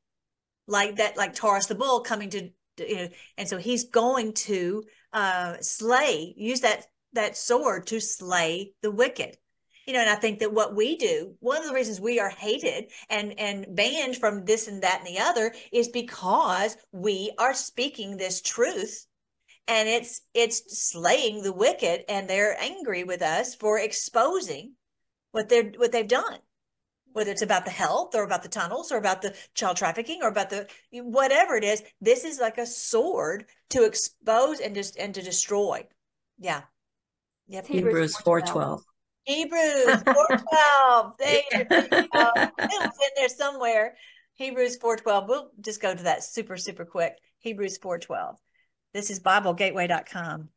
Like 0.67 0.97
that 0.97 1.17
like 1.17 1.35
Taurus 1.35 1.65
the 1.65 1.75
bull 1.75 2.01
coming 2.01 2.29
to 2.31 2.49
you 2.79 2.95
know 2.95 3.09
and 3.37 3.47
so 3.47 3.57
he's 3.57 3.89
going 3.89 4.33
to 4.33 4.83
uh 5.11 5.57
slay 5.61 6.33
use 6.37 6.61
that 6.61 6.85
that 7.13 7.37
sword 7.37 7.87
to 7.87 7.99
slay 7.99 8.73
the 8.81 8.91
wicked. 8.91 9.37
You 9.85 9.93
know 9.93 9.99
and 9.99 10.09
i 10.09 10.15
think 10.15 10.39
that 10.39 10.53
what 10.53 10.75
we 10.75 10.95
do 10.95 11.35
one 11.41 11.61
of 11.61 11.67
the 11.67 11.73
reasons 11.73 11.99
we 11.99 12.17
are 12.17 12.29
hated 12.29 12.85
and 13.09 13.37
and 13.37 13.75
banned 13.75 14.15
from 14.15 14.45
this 14.45 14.69
and 14.69 14.81
that 14.81 14.99
and 14.99 15.07
the 15.07 15.19
other 15.19 15.53
is 15.73 15.89
because 15.89 16.77
we 16.93 17.33
are 17.37 17.53
speaking 17.53 18.15
this 18.15 18.41
truth 18.41 19.05
and 19.67 19.89
it's 19.89 20.21
it's 20.33 20.89
slaying 20.89 21.43
the 21.43 21.51
wicked 21.51 22.05
and 22.07 22.29
they're 22.29 22.57
angry 22.61 23.03
with 23.03 23.21
us 23.21 23.55
for 23.55 23.77
exposing 23.77 24.73
what 25.31 25.49
they're 25.49 25.71
what 25.75 25.91
they've 25.91 26.07
done 26.07 26.39
whether 27.13 27.31
it's 27.31 27.41
about 27.41 27.63
the 27.65 27.71
health 27.71 28.13
or 28.15 28.23
about 28.23 28.43
the 28.43 28.49
tunnels 28.49 28.91
or 28.91 28.97
about 28.97 29.21
the 29.21 29.35
child 29.53 29.77
trafficking 29.77 30.19
or 30.21 30.27
about 30.27 30.49
the 30.49 30.67
whatever 30.91 31.55
it 31.55 31.63
is 31.63 31.81
this 32.01 32.23
is 32.25 32.39
like 32.39 32.57
a 32.57 32.65
sword 32.65 33.45
to 33.69 33.85
expose 33.85 34.59
and 34.59 34.75
just 34.75 34.97
and 34.97 35.13
to 35.15 35.21
destroy. 35.21 35.87
Yeah. 36.39 36.63
Yep. 37.47 37.67
Hebrews 37.67 38.17
4:12. 38.17 38.81
hebrews 39.25 40.03
412 40.03 41.13
there 41.19 41.41
you 41.91 42.09
it 42.09 42.09
was 42.11 42.97
in 43.01 43.09
there 43.15 43.29
somewhere. 43.29 43.95
Hebrews 44.35 44.77
412 44.77 45.29
we'll 45.29 45.51
just 45.61 45.81
go 45.81 45.95
to 45.95 46.03
that 46.03 46.23
super 46.23 46.57
super 46.57 46.85
quick. 46.85 47.13
Hebrews 47.39 47.77
412 47.77 48.37
this 48.93 49.09
is 49.09 49.19
biblegateway.com 49.19 50.49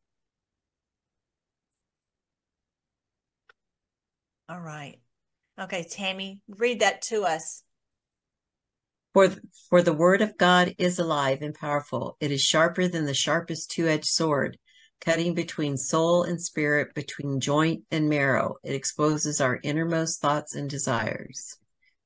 all 4.49 4.61
right 4.61 4.99
okay 5.61 5.87
tammy 5.91 6.41
read 6.49 6.81
that 6.81 7.03
to 7.03 7.25
us 7.25 7.63
For, 9.15 9.29
th- 9.29 9.41
for 9.71 9.83
the 9.83 9.95
word 9.95 10.21
of 10.21 10.37
God 10.37 10.75
is 10.77 10.99
alive 10.99 11.41
and 11.41 11.55
powerful. 11.55 12.17
It 12.21 12.31
is 12.31 12.43
sharper 12.43 12.87
than 12.87 13.07
the 13.07 13.15
sharpest 13.15 13.71
two-edged 13.71 14.05
sword, 14.05 14.59
cutting 15.01 15.33
between 15.33 15.79
soul 15.79 16.25
and 16.25 16.39
spirit, 16.41 16.95
between 16.95 17.41
joint 17.41 17.85
and 17.91 18.11
marrow. 18.11 18.57
It 18.63 18.75
exposes 18.75 19.41
our 19.41 19.59
innermost 19.63 20.21
thoughts 20.21 20.55
and 20.55 20.69
desires. 20.69 21.57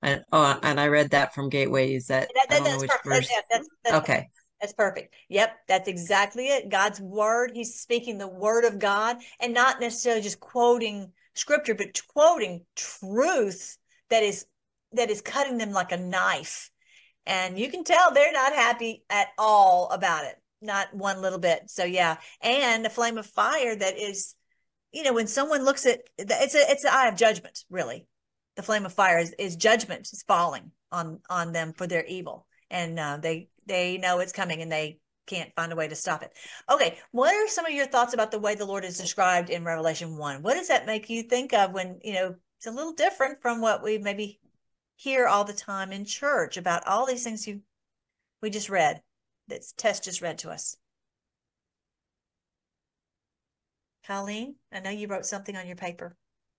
And 0.02 0.22
oh, 0.30 0.58
and 0.62 0.78
I 0.78 0.86
read 0.86 1.10
that 1.10 1.34
from 1.34 1.48
Gateway. 1.48 1.94
Is 1.94 2.06
that, 2.06 2.30
that, 2.34 2.48
that- 2.48 2.64
that's 2.64 2.86
perfect? 3.02 3.04
That's- 3.08 3.42
that's, 3.50 3.68
that's 3.84 3.96
Okay. 3.96 4.28
That's 4.60 4.74
perfect. 4.74 5.14
Yep, 5.30 5.56
that's 5.68 5.88
exactly 5.88 6.46
it. 6.48 6.68
God's 6.68 7.00
word. 7.00 7.52
He's 7.54 7.80
speaking 7.80 8.18
the 8.18 8.28
word 8.28 8.64
of 8.66 8.78
God 8.78 9.16
and 9.40 9.52
not 9.54 9.80
necessarily 9.80 10.20
just 10.22 10.38
quoting 10.38 11.12
scripture, 11.34 11.74
but 11.74 12.00
quoting 12.08 12.64
truth 12.76 13.76
that 14.10 14.22
is 14.22 14.46
that 14.92 15.10
is 15.10 15.20
cutting 15.20 15.58
them 15.58 15.72
like 15.72 15.92
a 15.92 15.96
knife. 15.96 16.70
And 17.26 17.58
you 17.58 17.70
can 17.70 17.84
tell 17.84 18.12
they're 18.12 18.32
not 18.32 18.52
happy 18.52 19.04
at 19.08 19.28
all 19.38 19.88
about 19.90 20.24
it. 20.24 20.36
Not 20.60 20.92
one 20.92 21.22
little 21.22 21.38
bit. 21.38 21.70
So 21.70 21.84
yeah. 21.84 22.16
And 22.42 22.84
a 22.84 22.90
flame 22.90 23.18
of 23.18 23.26
fire 23.26 23.74
that 23.74 23.98
is, 23.98 24.34
you 24.92 25.04
know, 25.04 25.12
when 25.12 25.26
someone 25.26 25.64
looks 25.64 25.86
at 25.86 26.00
it's 26.18 26.54
a 26.54 26.70
it's 26.70 26.84
an 26.84 26.90
eye 26.92 27.08
of 27.08 27.16
judgment, 27.16 27.64
really. 27.70 28.06
The 28.56 28.62
flame 28.62 28.84
of 28.84 28.92
fire 28.92 29.18
is, 29.18 29.34
is 29.38 29.56
judgment 29.56 30.08
is 30.12 30.24
falling 30.26 30.72
on 30.90 31.20
on 31.30 31.52
them 31.52 31.72
for 31.72 31.86
their 31.86 32.04
evil. 32.04 32.46
And 32.70 32.98
uh, 32.98 33.18
they 33.18 33.48
they 33.66 33.98
know 33.98 34.18
it's 34.18 34.32
coming 34.32 34.60
and 34.60 34.70
they 34.70 34.98
can't 35.26 35.54
find 35.54 35.72
a 35.72 35.76
way 35.76 35.88
to 35.88 35.94
stop 35.94 36.22
it. 36.22 36.32
Okay, 36.70 36.98
what 37.12 37.34
are 37.34 37.48
some 37.48 37.66
of 37.66 37.72
your 37.72 37.86
thoughts 37.86 38.14
about 38.14 38.30
the 38.30 38.38
way 38.38 38.54
the 38.54 38.64
Lord 38.64 38.84
is 38.84 38.98
described 38.98 39.50
in 39.50 39.64
Revelation 39.64 40.16
1? 40.16 40.42
What 40.42 40.54
does 40.54 40.68
that 40.68 40.86
make 40.86 41.08
you 41.10 41.22
think 41.22 41.52
of 41.52 41.72
when, 41.72 41.98
you 42.02 42.14
know, 42.14 42.34
it's 42.58 42.66
a 42.66 42.70
little 42.70 42.92
different 42.92 43.40
from 43.40 43.60
what 43.60 43.82
we 43.82 43.98
maybe 43.98 44.40
hear 44.96 45.26
all 45.26 45.44
the 45.44 45.52
time 45.52 45.92
in 45.92 46.04
church 46.04 46.56
about 46.56 46.86
all 46.86 47.06
these 47.06 47.24
things 47.24 47.46
you 47.46 47.62
we 48.42 48.50
just 48.50 48.70
read 48.70 49.02
that 49.48 49.62
Tess 49.76 50.00
just 50.00 50.22
read 50.22 50.38
to 50.38 50.50
us. 50.50 50.76
Colleen, 54.06 54.56
I 54.72 54.80
know 54.80 54.90
you 54.90 55.08
wrote 55.08 55.26
something 55.26 55.56
on 55.56 55.66
your 55.66 55.76
paper. 55.76 56.16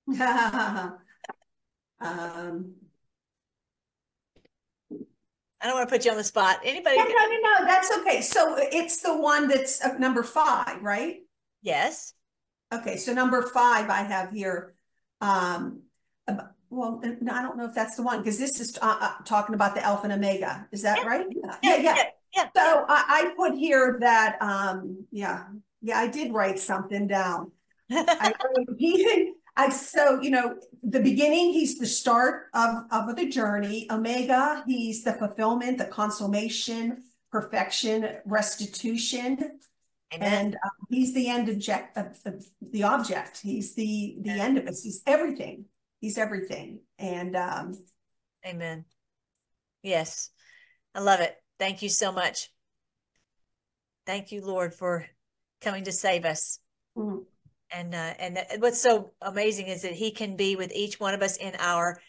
Um, 2.02 2.74
I 5.62 5.68
don't 5.68 5.76
want 5.76 5.88
to 5.88 5.94
put 5.96 6.06
you 6.06 6.12
on 6.12 6.18
the 6.18 6.24
spot. 6.24 6.60
Anybody? 6.64 6.98
no, 6.98 7.04
no, 7.04 7.10
no, 7.12 7.38
no, 7.60 7.66
that's 7.66 7.92
okay. 8.00 8.22
So 8.22 8.56
it's 8.58 9.02
the 9.02 9.16
one 9.16 9.48
that's 9.48 9.84
uh, 9.84 9.98
number 10.00 10.24
five, 10.24 10.82
right? 10.82 11.18
Yes. 11.62 12.14
Okay, 12.74 12.98
so 12.98 13.14
number 13.14 13.44
five 13.44 13.90
I 13.90 14.02
have 14.02 14.32
here. 14.32 14.74
Um, 15.20 15.82
well, 16.70 17.02
no, 17.22 17.34
I 17.34 17.42
don't 17.42 17.58
know 17.58 17.66
if 17.66 17.76
that's 17.76 17.96
the 17.96 18.02
one 18.02 18.20
because 18.20 18.40
this 18.40 18.60
is 18.60 18.78
uh, 18.82 18.98
uh, 19.00 19.12
talking 19.26 19.54
about 19.54 19.76
the 19.76 19.84
Alpha 19.84 20.06
and 20.06 20.14
Omega. 20.14 20.68
Is 20.72 20.82
that 20.84 21.00
Yeah. 21.00 21.08
right? 21.08 21.26
Yeah, 21.30 21.56
yeah, 21.62 21.76
yeah. 21.82 22.04
yeah. 22.36 22.44
So 22.56 22.86
I, 22.88 23.04
I 23.28 23.34
put 23.36 23.56
here 23.56 23.98
that, 24.00 24.42
um, 24.42 25.06
yeah, 25.12 25.44
yeah, 25.82 26.00
I 26.00 26.08
did 26.08 26.34
write 26.34 26.60
something 26.60 27.08
down. 27.08 27.52
I, 27.92 28.34
he, 28.78 29.34
I, 29.56 29.70
so, 29.70 30.22
you 30.22 30.30
know, 30.30 30.56
the 30.82 31.02
beginning, 31.02 31.52
he's 31.52 31.78
the 31.78 31.86
start 31.86 32.48
of, 32.54 32.86
of 32.92 33.16
the 33.16 33.28
journey. 33.28 33.88
Omega, 33.92 34.64
he's 34.66 35.04
the 35.04 35.14
fulfillment, 35.14 35.78
the 35.78 35.86
consummation, 35.86 37.04
perfection, 37.32 38.18
restitution. 38.26 39.60
Amen. 40.14 40.34
And 40.34 40.56
uh, 40.56 40.70
he's 40.90 41.14
the 41.14 41.30
end 41.30 41.50
object 41.50 41.98
of, 41.98 42.18
of 42.26 42.46
the 42.62 42.84
object. 42.84 43.40
He's 43.42 43.76
the, 43.76 44.18
the 44.22 44.32
end 44.32 44.58
of 44.58 44.68
us. 44.68 44.84
He's 44.84 45.02
everything. 45.06 45.66
He's 46.00 46.18
everything. 46.18 46.82
And, 46.98 47.36
um, 47.36 47.76
Amen. 48.46 48.86
Yes. 49.84 50.32
I 50.96 51.00
love 51.00 51.20
it. 51.20 51.36
Thank 51.60 51.82
you 51.82 51.90
so 51.90 52.12
much. 52.12 52.50
Thank 54.06 54.32
you, 54.32 54.42
Lord, 54.42 54.74
for 54.74 55.06
coming 55.62 55.84
to 55.84 55.92
save 55.92 56.26
us. 56.26 56.60
mm, 56.98 57.24
And 57.74 57.96
uh, 57.96 58.14
and 58.20 58.38
that, 58.38 58.60
what's 58.60 58.82
so 58.82 59.12
amazing 59.22 59.68
is 59.68 59.82
that 59.84 59.94
He 59.94 60.12
can 60.12 60.36
be 60.36 60.56
with 60.56 60.72
each 60.74 61.00
one 61.00 61.14
of 61.14 61.22
us 61.22 61.38
in 61.38 61.56
our 61.60 62.00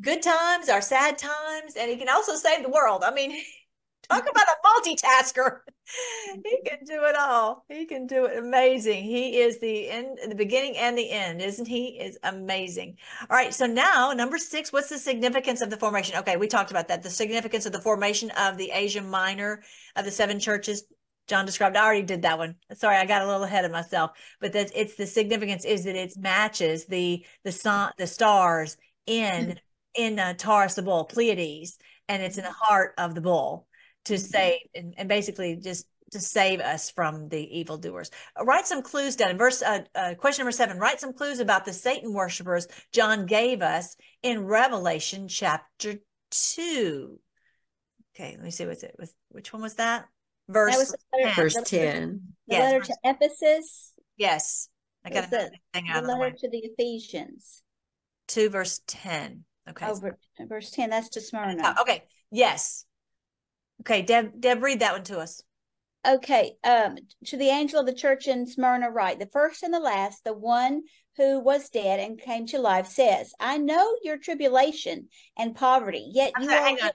good 0.00 0.22
times, 0.22 0.68
our 0.68 0.80
sad 0.80 1.18
times, 1.18 1.76
and 1.76 1.90
He 1.90 1.96
can 1.96 2.08
also 2.08 2.34
save 2.34 2.62
the 2.62 2.68
world. 2.68 3.04
I 3.04 3.12
mean, 3.12 3.40
Talk 4.10 4.28
about 4.28 4.46
a 4.46 4.90
multitasker. 4.90 5.60
he 6.44 6.60
can 6.66 6.84
do 6.84 7.04
it 7.04 7.16
all. 7.16 7.64
He 7.68 7.86
can 7.86 8.06
do 8.06 8.26
it 8.26 8.38
amazing. 8.38 9.04
He 9.04 9.38
is 9.38 9.60
the 9.60 9.88
end, 9.90 10.18
the 10.28 10.34
beginning 10.34 10.76
and 10.76 10.96
the 10.96 11.10
end, 11.10 11.40
isn't 11.40 11.66
he? 11.66 11.98
Is 11.98 12.18
amazing. 12.22 12.98
All 13.30 13.36
right. 13.36 13.54
So 13.54 13.66
now 13.66 14.12
number 14.12 14.38
six, 14.38 14.72
what's 14.72 14.88
the 14.88 14.98
significance 14.98 15.62
of 15.62 15.70
the 15.70 15.76
formation? 15.76 16.16
Okay, 16.18 16.36
we 16.36 16.48
talked 16.48 16.70
about 16.70 16.88
that. 16.88 17.02
The 17.02 17.10
significance 17.10 17.66
of 17.66 17.72
the 17.72 17.80
formation 17.80 18.30
of 18.32 18.56
the 18.56 18.70
Asia 18.72 19.00
Minor 19.00 19.62
of 19.96 20.04
the 20.04 20.10
seven 20.10 20.38
churches. 20.38 20.84
John 21.26 21.46
described. 21.46 21.76
I 21.76 21.84
already 21.84 22.02
did 22.02 22.22
that 22.22 22.38
one. 22.38 22.56
Sorry, 22.74 22.96
I 22.96 23.06
got 23.06 23.22
a 23.22 23.26
little 23.26 23.44
ahead 23.44 23.64
of 23.64 23.72
myself. 23.72 24.12
But 24.40 24.52
that 24.52 24.70
it's 24.74 24.94
the 24.94 25.06
significance 25.06 25.64
is 25.64 25.84
that 25.84 25.96
it 25.96 26.16
matches 26.16 26.86
the 26.86 27.24
the 27.44 27.52
sun 27.52 27.92
the 27.98 28.06
stars 28.06 28.76
in 29.06 29.58
in 29.94 30.18
uh, 30.18 30.34
Taurus 30.34 30.74
the 30.74 30.82
bull 30.82 31.04
Pleiades, 31.04 31.78
and 32.08 32.22
it's 32.22 32.38
in 32.38 32.44
the 32.44 32.50
heart 32.50 32.94
of 32.98 33.14
the 33.14 33.20
bull 33.20 33.66
to 34.06 34.14
Mm-hmm. 34.14 34.22
save 34.22 34.60
and, 34.74 34.94
and 34.98 35.08
basically 35.08 35.56
just 35.56 35.86
to 36.12 36.20
save 36.20 36.60
us 36.60 36.90
from 36.90 37.28
the 37.28 37.58
evildoers. 37.58 38.10
Uh, 38.38 38.44
write 38.44 38.66
some 38.66 38.82
clues 38.82 39.16
down 39.16 39.30
in 39.30 39.38
verse 39.38 39.62
uh, 39.62 39.80
uh, 39.94 40.14
question 40.14 40.42
number 40.42 40.52
seven. 40.52 40.78
Write 40.78 41.00
some 41.00 41.12
clues 41.12 41.40
about 41.40 41.64
the 41.64 41.72
Satan 41.72 42.12
worshippers 42.12 42.68
John 42.92 43.26
gave 43.26 43.62
us 43.62 43.96
in 44.22 44.44
Revelation 44.46 45.26
chapter 45.28 45.94
two. 46.30 47.18
Okay, 48.14 48.32
let 48.36 48.44
me 48.44 48.50
see 48.50 48.66
what's 48.66 48.82
it 48.82 48.94
was. 48.98 49.12
Which 49.30 49.52
one 49.52 49.62
was 49.62 49.74
that? 49.74 50.06
Verse. 50.48 50.76
The 50.76 50.96
letter, 51.18 51.34
10. 51.34 51.34
Verse 51.34 51.54
the, 51.54 51.62
10. 51.62 52.20
the 52.48 52.54
Yes, 52.54 52.72
letter 52.72 52.84
to 52.84 52.96
Ephesus, 53.04 53.92
yes, 54.16 54.68
I 55.04 55.10
got 55.10 55.30
the- 55.30 55.50
thing 55.72 55.84
the 55.86 55.90
out 55.90 55.98
of 55.98 56.06
the 56.06 56.12
letter 56.12 56.20
way. 56.20 56.34
to 56.38 56.48
the 56.50 56.58
Ephesians. 56.58 57.62
Two 58.28 58.48
verse 58.50 58.80
ten. 58.86 59.44
Okay. 59.68 59.86
Over 59.86 60.18
verse 60.40 60.70
10, 60.70 60.90
that's 60.90 61.08
to 61.10 61.20
Oh, 61.20 61.22
Smyrna. 61.22 61.74
Okay. 61.80 62.04
Yes. 62.30 62.84
Okay, 63.80 64.02
Deb. 64.02 64.38
Deb, 64.40 64.62
read 64.62 64.80
that 64.80 64.92
one 64.92 65.04
to 65.04 65.18
us. 65.20 65.42
Okay, 66.06 66.52
um, 66.64 66.98
to 67.26 67.38
the 67.38 67.48
angel 67.48 67.80
of 67.80 67.86
the 67.86 67.94
church 67.94 68.26
in 68.28 68.46
Smyrna, 68.46 68.90
write 68.90 69.18
the 69.18 69.26
first 69.32 69.62
and 69.62 69.72
the 69.72 69.80
last, 69.80 70.22
the 70.22 70.34
one 70.34 70.82
who 71.16 71.40
was 71.40 71.70
dead 71.70 71.98
and 71.98 72.20
came 72.20 72.44
to 72.48 72.58
life, 72.58 72.86
says, 72.88 73.32
I 73.40 73.56
know 73.56 73.96
your 74.02 74.18
tribulation 74.18 75.08
and 75.38 75.54
poverty, 75.56 76.10
yet 76.12 76.32
you 76.38 76.46
sorry, 76.46 76.78
are 76.82 76.90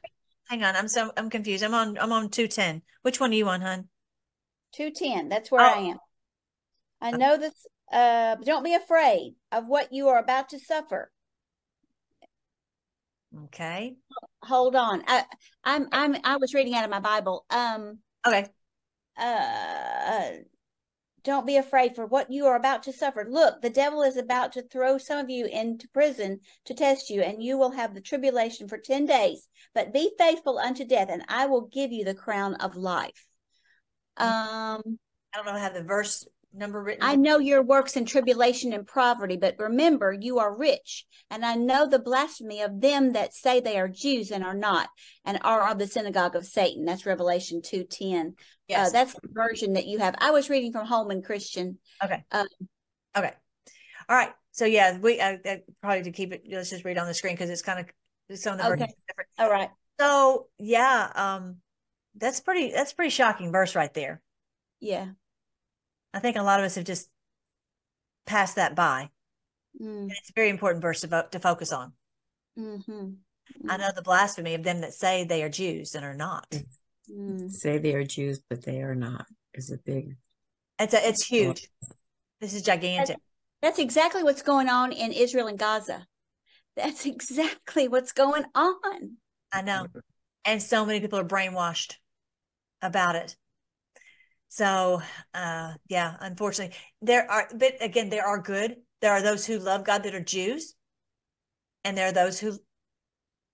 hang 0.50 0.64
on. 0.64 0.76
I'm 0.76 0.88
so 0.88 1.12
I'm 1.16 1.30
confused. 1.30 1.64
I'm 1.64 1.74
on 1.74 1.98
I'm 1.98 2.12
on 2.12 2.30
two 2.30 2.48
ten. 2.48 2.82
Which 3.02 3.20
one 3.20 3.32
are 3.32 3.36
you 3.36 3.48
on, 3.48 3.62
hun? 3.62 3.90
210. 4.74 5.30
That's 5.30 5.52
where 5.52 5.62
Oh. 5.62 5.70
I 5.70 5.78
am. 5.80 5.98
I 7.02 7.12
know 7.12 7.38
this, 7.38 7.66
uh, 7.92 8.36
don't 8.36 8.64
be 8.64 8.74
afraid 8.74 9.36
of 9.52 9.68
what 9.68 9.94
you 9.94 10.10
are 10.10 10.20
about 10.20 10.50
to 10.50 10.60
suffer. 10.60 11.12
Okay. 13.46 13.96
Hold 14.44 14.76
on. 14.76 15.04
I, 15.08 15.26
I'm, 15.64 15.88
I'm, 15.92 16.16
I 16.24 16.38
was 16.38 16.54
reading 16.54 16.76
out 16.76 16.84
of 16.84 16.90
my 16.90 17.00
Bible. 17.00 17.46
Um, 17.50 18.00
Okay. 18.26 18.48
uh, 19.18 20.32
don't 21.30 21.46
be 21.46 21.58
afraid 21.58 21.96
for 21.96 22.08
what 22.08 22.32
you 22.32 22.48
are 22.48 22.56
about 22.56 22.84
to 22.84 22.92
suffer. 22.92 23.26
Look, 23.30 23.62
the 23.62 23.70
devil 23.70 24.02
is 24.02 24.18
about 24.18 24.54
to 24.54 24.64
throw 24.64 24.98
some 24.98 25.20
of 25.20 25.30
you 25.30 25.46
into 25.46 25.88
prison 25.90 26.40
to 26.66 26.74
test 26.74 27.12
you, 27.12 27.22
and 27.22 27.44
you 27.44 27.58
will 27.58 27.72
have 27.72 27.94
the 27.94 28.02
tribulation 28.02 28.68
for 28.68 28.80
10 28.80 29.06
days. 29.06 29.48
But 29.76 29.94
be 29.94 30.12
faithful 30.18 30.58
unto 30.58 30.86
death, 30.86 31.10
and 31.12 31.24
I 31.28 31.46
will 31.46 31.68
give 31.68 31.92
you 31.92 32.04
the 32.04 32.16
crown 32.16 32.56
of 32.56 32.76
life. 32.76 33.26
Um, 34.18 34.82
I 35.32 35.38
don't 35.38 35.46
know. 35.46 35.54
Have 35.54 35.76
the 35.76 35.84
verse 35.84 36.28
number 36.54 36.82
written. 36.82 37.04
I 37.04 37.16
know 37.16 37.40
your 37.40 37.62
works 37.62 37.96
in 37.96 38.06
tribulation 38.06 38.74
and 38.74 38.88
poverty, 38.88 39.38
but 39.38 39.56
remember 39.60 40.12
you 40.12 40.40
are 40.40 40.56
rich, 40.56 41.06
and 41.30 41.46
I 41.46 41.56
know 41.56 41.88
the 41.88 42.00
blasphemy 42.00 42.62
of 42.62 42.82
them 42.82 43.14
that 43.14 43.34
say 43.34 43.60
they 43.60 43.80
are 43.80 43.88
Jews 43.88 44.32
and 44.32 44.44
are 44.44 44.54
not, 44.56 44.90
and 45.26 45.40
are 45.44 45.70
of 45.70 45.80
the 45.80 45.88
synagogue 45.88 46.36
of 46.36 46.46
Satan. 46.46 46.86
That's 46.86 47.06
Revelation 47.06 47.62
two 47.62 47.84
ten. 47.84 48.36
Yes. 48.68 48.90
Uh, 48.90 48.92
that's 48.92 49.14
the 49.14 49.30
version 49.32 49.74
that 49.74 49.88
you 49.88 50.00
have. 50.00 50.16
I 50.20 50.32
was 50.32 50.50
reading 50.50 50.72
from 50.72 50.86
Holman 50.86 51.22
Christian. 51.22 51.80
okay. 52.04 52.24
uh, 52.32 52.46
okay. 53.18 53.34
All 54.08 54.16
right. 54.16 54.32
So 54.52 54.66
yeah, 54.66 54.98
we 54.98 55.20
uh, 55.20 55.38
uh, 55.46 55.56
probably 55.82 56.04
to 56.04 56.12
keep 56.12 56.34
it. 56.34 56.44
Let's 56.50 56.70
just 56.70 56.84
read 56.84 56.98
on 56.98 57.08
the 57.08 57.14
screen 57.14 57.34
because 57.34 57.50
it's 57.50 57.62
kind 57.62 57.80
of 57.80 58.38
some 58.38 58.54
of 58.54 58.60
the 58.60 58.66
Okay. 58.66 58.94
different. 59.08 59.30
All 59.38 59.50
right. 59.50 59.70
So 60.00 60.48
yeah, 60.58 61.12
um, 61.16 61.58
that's 62.16 62.40
pretty. 62.42 62.72
That's 62.72 62.94
pretty 62.94 63.12
shocking 63.12 63.52
verse 63.52 63.76
right 63.76 63.94
there. 63.94 64.22
Yeah. 64.80 65.10
I 66.14 66.20
think 66.20 66.36
a 66.38 66.44
lot 66.44 66.60
of 66.60 66.66
us 66.66 66.76
have 66.76 66.86
just 66.86 67.10
passed 68.26 68.56
that 68.56 68.76
by. 68.76 69.10
Mm, 69.82 70.02
And 70.02 70.12
it's 70.12 70.30
a 70.30 70.34
very 70.36 70.50
important 70.50 70.82
verse 70.82 71.02
to, 71.02 71.08
vo- 71.08 71.28
to 71.32 71.40
focus 71.40 71.72
on. 71.72 71.94
hmm 72.58 73.10
I 73.68 73.78
know 73.78 73.90
the 73.96 74.02
blasphemy 74.02 74.54
of 74.56 74.64
them 74.64 74.82
that 74.82 74.94
say 74.94 75.24
they 75.24 75.44
are 75.44 75.50
Jews 75.50 75.96
and 75.96 76.06
are 76.06 76.16
not. 76.16 76.48
Mm, 77.12 77.52
Say 77.52 77.78
they 77.78 77.94
are 77.96 78.04
Jews, 78.04 78.42
but 78.50 78.64
they 78.64 78.82
are 78.82 78.96
not. 78.96 79.26
Is 79.54 79.72
a 79.72 79.78
big. 79.78 80.16
It's 80.78 80.94
a, 80.94 81.08
it's 81.08 81.26
huge. 81.26 81.68
This 82.40 82.54
is 82.54 82.62
gigantic. 82.62 83.18
That's 83.62 83.80
exactly 83.80 84.24
what's 84.24 84.42
going 84.42 84.70
on 84.70 84.92
in 84.92 85.12
Israel 85.12 85.48
and 85.48 85.60
Gaza. 85.60 86.06
That's 86.76 87.06
exactly 87.06 87.88
what's 87.88 88.14
going 88.14 88.46
on. 88.56 89.18
I 89.52 89.62
know. 89.62 89.88
And 90.46 90.62
so 90.62 90.86
many 90.86 91.02
people 91.02 91.20
are 91.20 91.26
brainwashed 91.26 91.96
about 92.82 93.16
it. 93.16 93.36
So, 94.50 95.02
uh, 95.34 95.74
yeah, 95.88 96.16
unfortunately, 96.20 96.76
there 97.02 97.30
are, 97.30 97.48
but 97.56 97.76
again, 97.82 98.10
there 98.10 98.26
are 98.26 98.42
good. 98.42 98.78
There 99.00 99.12
are 99.14 99.22
those 99.22 99.46
who 99.46 99.60
love 99.60 99.86
God 99.86 100.04
that 100.04 100.16
are 100.16 100.24
Jews, 100.24 100.76
and 101.86 101.98
there 101.98 102.08
are 102.08 102.12
those 102.12 102.40
who 102.40 102.58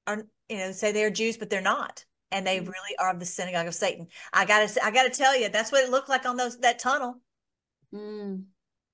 are, 0.07 0.23
you 0.49 0.57
know, 0.57 0.71
say 0.71 0.91
they're 0.91 1.09
Jews, 1.09 1.37
but 1.37 1.49
they're 1.49 1.61
not, 1.61 2.05
and 2.31 2.47
they 2.47 2.59
Mhm. 2.59 2.67
really 2.67 2.97
are 2.97 3.11
of 3.11 3.19
the 3.19 3.25
synagogue 3.25 3.67
of 3.67 3.75
Satan. 3.75 4.07
I 4.31 4.45
gotta, 4.45 4.83
I 4.83 4.91
gotta 4.91 5.09
tell 5.09 5.37
you, 5.37 5.49
that's 5.49 5.71
what 5.71 5.83
it 5.83 5.89
looked 5.91 6.09
like 6.09 6.25
on 6.25 6.37
those 6.37 6.57
that 6.59 6.79
tunnel, 6.79 7.21
Mm, 7.93 8.45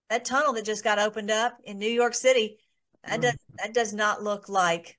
that 0.09 0.25
tunnel 0.25 0.53
that 0.53 0.65
just 0.65 0.83
got 0.83 0.99
opened 0.99 1.31
up 1.31 1.57
in 1.63 1.79
New 1.79 1.89
York 1.89 2.13
City. 2.13 2.57
That 3.03 3.19
Mm. 3.19 3.21
does, 3.21 3.37
that 3.57 3.73
does 3.73 3.93
not 3.93 4.23
look 4.23 4.49
like 4.49 4.97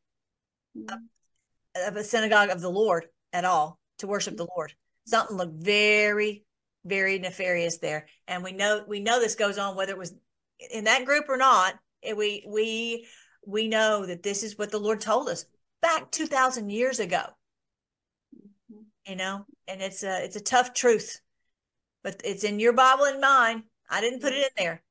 mm, 0.76 1.08
of 1.74 1.96
a 1.96 2.04
synagogue 2.04 2.50
of 2.50 2.60
the 2.60 2.70
Lord 2.70 3.06
at 3.32 3.44
all 3.44 3.78
to 3.98 4.06
worship 4.06 4.36
the 4.36 4.46
Lord. 4.56 4.74
Something 5.04 5.36
looked 5.36 5.62
very, 5.62 6.44
very 6.84 7.18
nefarious 7.18 7.78
there, 7.78 8.06
and 8.28 8.42
we 8.42 8.52
know 8.52 8.84
we 8.88 9.00
know 9.00 9.20
this 9.20 9.34
goes 9.36 9.58
on 9.58 9.76
whether 9.76 9.92
it 9.92 9.98
was 9.98 10.14
in 10.72 10.84
that 10.84 11.04
group 11.04 11.28
or 11.28 11.36
not. 11.36 11.74
We 12.16 12.44
we 12.48 13.06
we 13.46 13.68
know 13.68 14.06
that 14.06 14.22
this 14.22 14.42
is 14.42 14.58
what 14.58 14.70
the 14.70 14.78
Lord 14.80 15.00
told 15.00 15.28
us 15.28 15.46
back 15.82 16.10
two 16.10 16.26
thousand 16.26 16.70
years 16.70 17.00
ago. 17.00 17.24
mhm. 18.70 18.84
You 19.06 19.16
know, 19.16 19.46
and 19.68 19.82
it's 19.82 20.02
a 20.02 20.24
it's 20.24 20.36
a 20.36 20.40
tough 20.40 20.72
truth, 20.74 21.20
but 22.02 22.20
it's 22.24 22.44
in 22.44 22.60
your 22.60 22.72
Bible 22.74 23.04
and 23.06 23.20
mine. 23.20 23.64
I 23.90 24.00
didn't 24.00 24.20
put 24.22 24.32
it 24.34 24.44
in 24.44 24.50
there. 24.56 24.84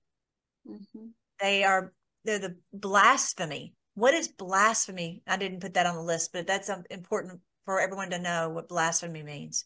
Mhm. 0.67 1.13
They 1.39 1.63
are 1.63 1.93
they're 2.23 2.39
the 2.39 2.57
blasphemy. 2.73 3.75
What 3.95 4.13
is 4.13 4.27
blasphemy? 4.29 5.23
I 5.27 5.37
didn't 5.37 5.61
put 5.61 5.73
that 5.75 5.85
on 5.85 5.95
the 5.95 6.03
list, 6.03 6.33
but 6.33 6.47
that's 6.47 6.69
um, 6.69 6.85
important 6.89 7.41
for 7.65 7.79
everyone 7.81 8.09
to 8.11 8.19
know 8.19 8.49
what 8.49 8.69
blasphemy 8.69 9.23
means. 9.23 9.65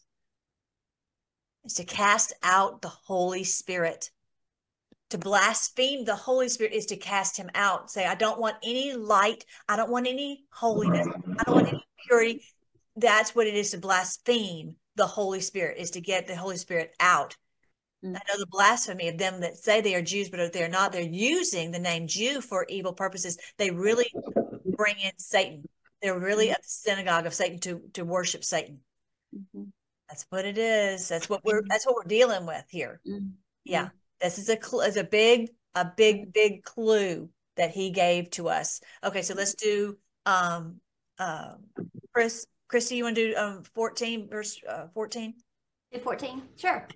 It's 1.66 1.74
to 1.74 1.84
cast 1.84 2.32
out 2.44 2.80
the 2.80 2.88
Holy 2.88 3.42
Spirit. 3.42 4.12
To 5.10 5.18
blaspheme 5.18 6.04
the 6.04 6.14
Holy 6.14 6.48
Spirit 6.48 6.72
is 6.72 6.86
to 6.86 6.96
cast 6.96 7.36
him 7.36 7.50
out. 7.56 7.90
Say, 7.90 8.06
I 8.06 8.14
don't 8.14 8.38
want 8.38 8.54
any 8.62 8.94
light. 8.94 9.44
I 9.68 9.74
don't 9.76 9.90
want 9.90 10.06
any 10.06 10.44
holiness. 10.52 11.08
I 11.40 11.42
don't 11.42 11.56
want 11.56 11.66
any 11.66 11.84
purity. 12.06 12.44
That's 12.94 13.34
what 13.34 13.48
it 13.48 13.54
is 13.54 13.72
to 13.72 13.78
blaspheme 13.78 14.76
the 14.94 15.08
Holy 15.08 15.40
Spirit, 15.40 15.78
is 15.78 15.90
to 15.92 16.00
get 16.00 16.28
the 16.28 16.36
Holy 16.36 16.56
Spirit 16.56 16.94
out. 17.00 17.36
Mm. 18.04 18.14
I 18.14 18.20
know 18.28 18.38
the 18.38 18.46
blasphemy 18.46 19.08
of 19.08 19.18
them 19.18 19.40
that 19.40 19.56
say 19.56 19.80
they 19.80 19.96
are 19.96 20.02
Jews, 20.02 20.28
but 20.28 20.38
if 20.38 20.52
they're 20.52 20.68
not, 20.68 20.92
they're 20.92 21.02
using 21.02 21.72
the 21.72 21.80
name 21.80 22.06
Jew 22.06 22.40
for 22.40 22.64
evil 22.68 22.92
purposes. 22.92 23.38
They 23.58 23.72
really 23.72 24.06
bring 24.64 25.00
in 25.00 25.18
Satan. 25.18 25.64
They're 26.00 26.16
really 26.16 26.50
at 26.50 26.62
the 26.62 26.68
synagogue 26.68 27.26
of 27.26 27.34
Satan 27.34 27.58
to 27.60 27.80
to 27.94 28.04
worship 28.04 28.44
Satan. 28.44 28.82
Mhm. 29.34 29.72
That's 30.08 30.26
what 30.30 30.44
it 30.44 30.58
is. 30.58 31.08
That's 31.08 31.28
what 31.28 31.44
we're 31.44 31.62
that's 31.68 31.86
what 31.86 31.96
we're 31.96 32.04
dealing 32.08 32.46
with 32.46 32.64
here. 32.68 33.00
Mhm. 33.06 33.32
Yeah. 33.64 33.88
This 34.20 34.38
is 34.38 34.48
a 34.48 34.60
cl- 34.60 34.82
is 34.82 34.96
a 34.96 35.04
big 35.04 35.50
a 35.74 35.84
big 35.96 36.32
big 36.32 36.62
clue 36.62 37.28
that 37.56 37.70
he 37.70 37.90
gave 37.90 38.30
to 38.30 38.48
us. 38.48 38.80
Okay, 39.02 39.22
so 39.22 39.34
let's 39.34 39.54
do 39.54 39.98
um 40.24 40.80
um 41.18 41.64
Chris 42.12 42.46
Christy, 42.68 42.96
you 42.96 43.04
want 43.04 43.16
to 43.16 43.32
do 43.32 43.36
um 43.36 43.62
14 43.74 44.28
verse 44.28 44.60
uh, 44.68 44.86
14? 44.94 45.34
To 45.92 46.00
14? 46.00 46.42
Sure. 46.56 46.86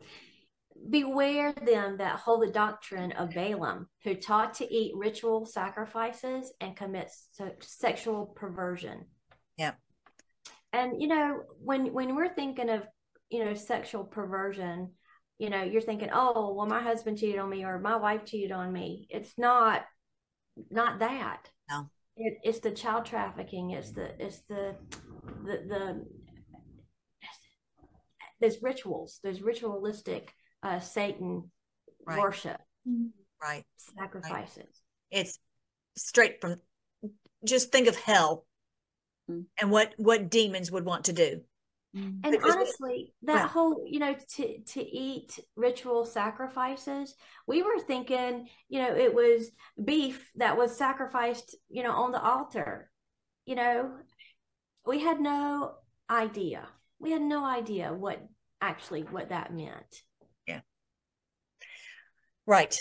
Beware 0.89 1.53
them 1.53 1.99
that 1.99 2.19
hold 2.21 2.43
the 2.43 2.51
doctrine 2.53 3.13
of 3.13 3.31
Balaam, 3.35 3.89
who 4.03 4.15
taught 4.15 4.55
to 4.55 4.73
eat 4.73 4.97
ritual 4.97 5.45
sacrifices 5.45 6.53
and 6.61 6.75
commit 6.75 7.11
se- 7.33 7.57
sexual 7.61 8.27
perversion. 8.27 9.05
Yeah. 9.59 9.73
And 10.73 11.03
you 11.03 11.09
know, 11.09 11.43
when 11.63 11.93
when 11.93 12.15
we're 12.15 12.35
thinking 12.35 12.71
of 12.71 12.87
you 13.31 13.45
know 13.45 13.55
sexual 13.55 14.05
perversion, 14.05 14.91
you 15.39 15.51
know, 15.51 15.63
you're 15.63 15.81
thinking, 15.81 16.11
oh, 16.13 16.55
well, 16.55 16.67
my 16.67 16.83
husband 16.83 17.19
cheated 17.19 17.39
on 17.39 17.49
me 17.49 17.65
or 17.65 17.79
my 17.79 17.97
wife 17.97 18.25
cheated 18.25 18.53
on 18.53 18.73
me. 18.73 19.07
It's 19.11 19.33
not 19.39 19.83
not 20.71 20.99
that. 20.99 21.49
No. 21.71 21.89
It, 22.17 22.39
it's 22.43 22.59
the 22.59 22.73
child 22.73 23.07
trafficking. 23.07 23.71
It's 23.71 23.91
the 23.93 24.11
it's 24.19 24.41
the 24.49 24.77
the 25.45 25.57
the 25.69 26.07
those 28.41 28.63
rituals, 28.63 29.21
there's 29.23 29.43
ritualistic 29.43 30.33
uh, 30.63 30.81
Satan 30.81 31.51
Right. 32.07 32.19
worship 32.19 32.61
right. 33.43 33.65
sacrifices. 33.77 34.83
It's 35.11 35.39
straight 35.97 36.41
from 36.41 36.57
just 37.45 37.71
think 37.73 37.89
of 37.89 37.97
hell 37.97 38.47
Mm. 39.31 39.45
and 39.61 39.71
what 39.71 39.93
what 39.97 40.31
demons 40.31 40.73
would 40.73 40.85
want 40.85 41.05
to 41.05 41.13
do. 41.13 41.43
Mm-hmm. 41.97 42.21
And 42.23 42.33
Because- 42.33 42.55
honestly, 42.55 43.15
that 43.23 43.35
Yeah. 43.35 43.49
whole, 43.49 43.85
you 43.87 43.99
know, 43.99 44.15
to 44.15 44.61
to 44.63 44.81
eat 44.83 45.41
ritual 45.57 46.05
sacrifices, 46.05 47.17
we 47.47 47.63
were 47.63 47.81
thinking, 47.81 48.49
you 48.69 48.81
know, 48.81 48.95
it 48.95 49.13
was 49.13 49.51
beef 49.83 50.31
that 50.37 50.57
was 50.57 50.77
sacrificed, 50.77 51.57
you 51.69 51.83
know, 51.83 51.93
on 51.93 52.13
the 52.13 52.23
altar. 52.23 52.91
You 53.45 53.57
know, 53.57 53.99
we 54.87 55.01
had 55.01 55.21
no 55.21 55.79
idea. 56.09 56.69
We 57.01 57.11
had 57.11 57.23
no 57.23 57.45
idea 57.45 57.93
what 57.93 58.25
actually 58.61 59.03
what 59.03 59.31
that 59.31 59.53
meant. 59.53 60.03
Yeah. 60.47 60.61
Right. 62.47 62.79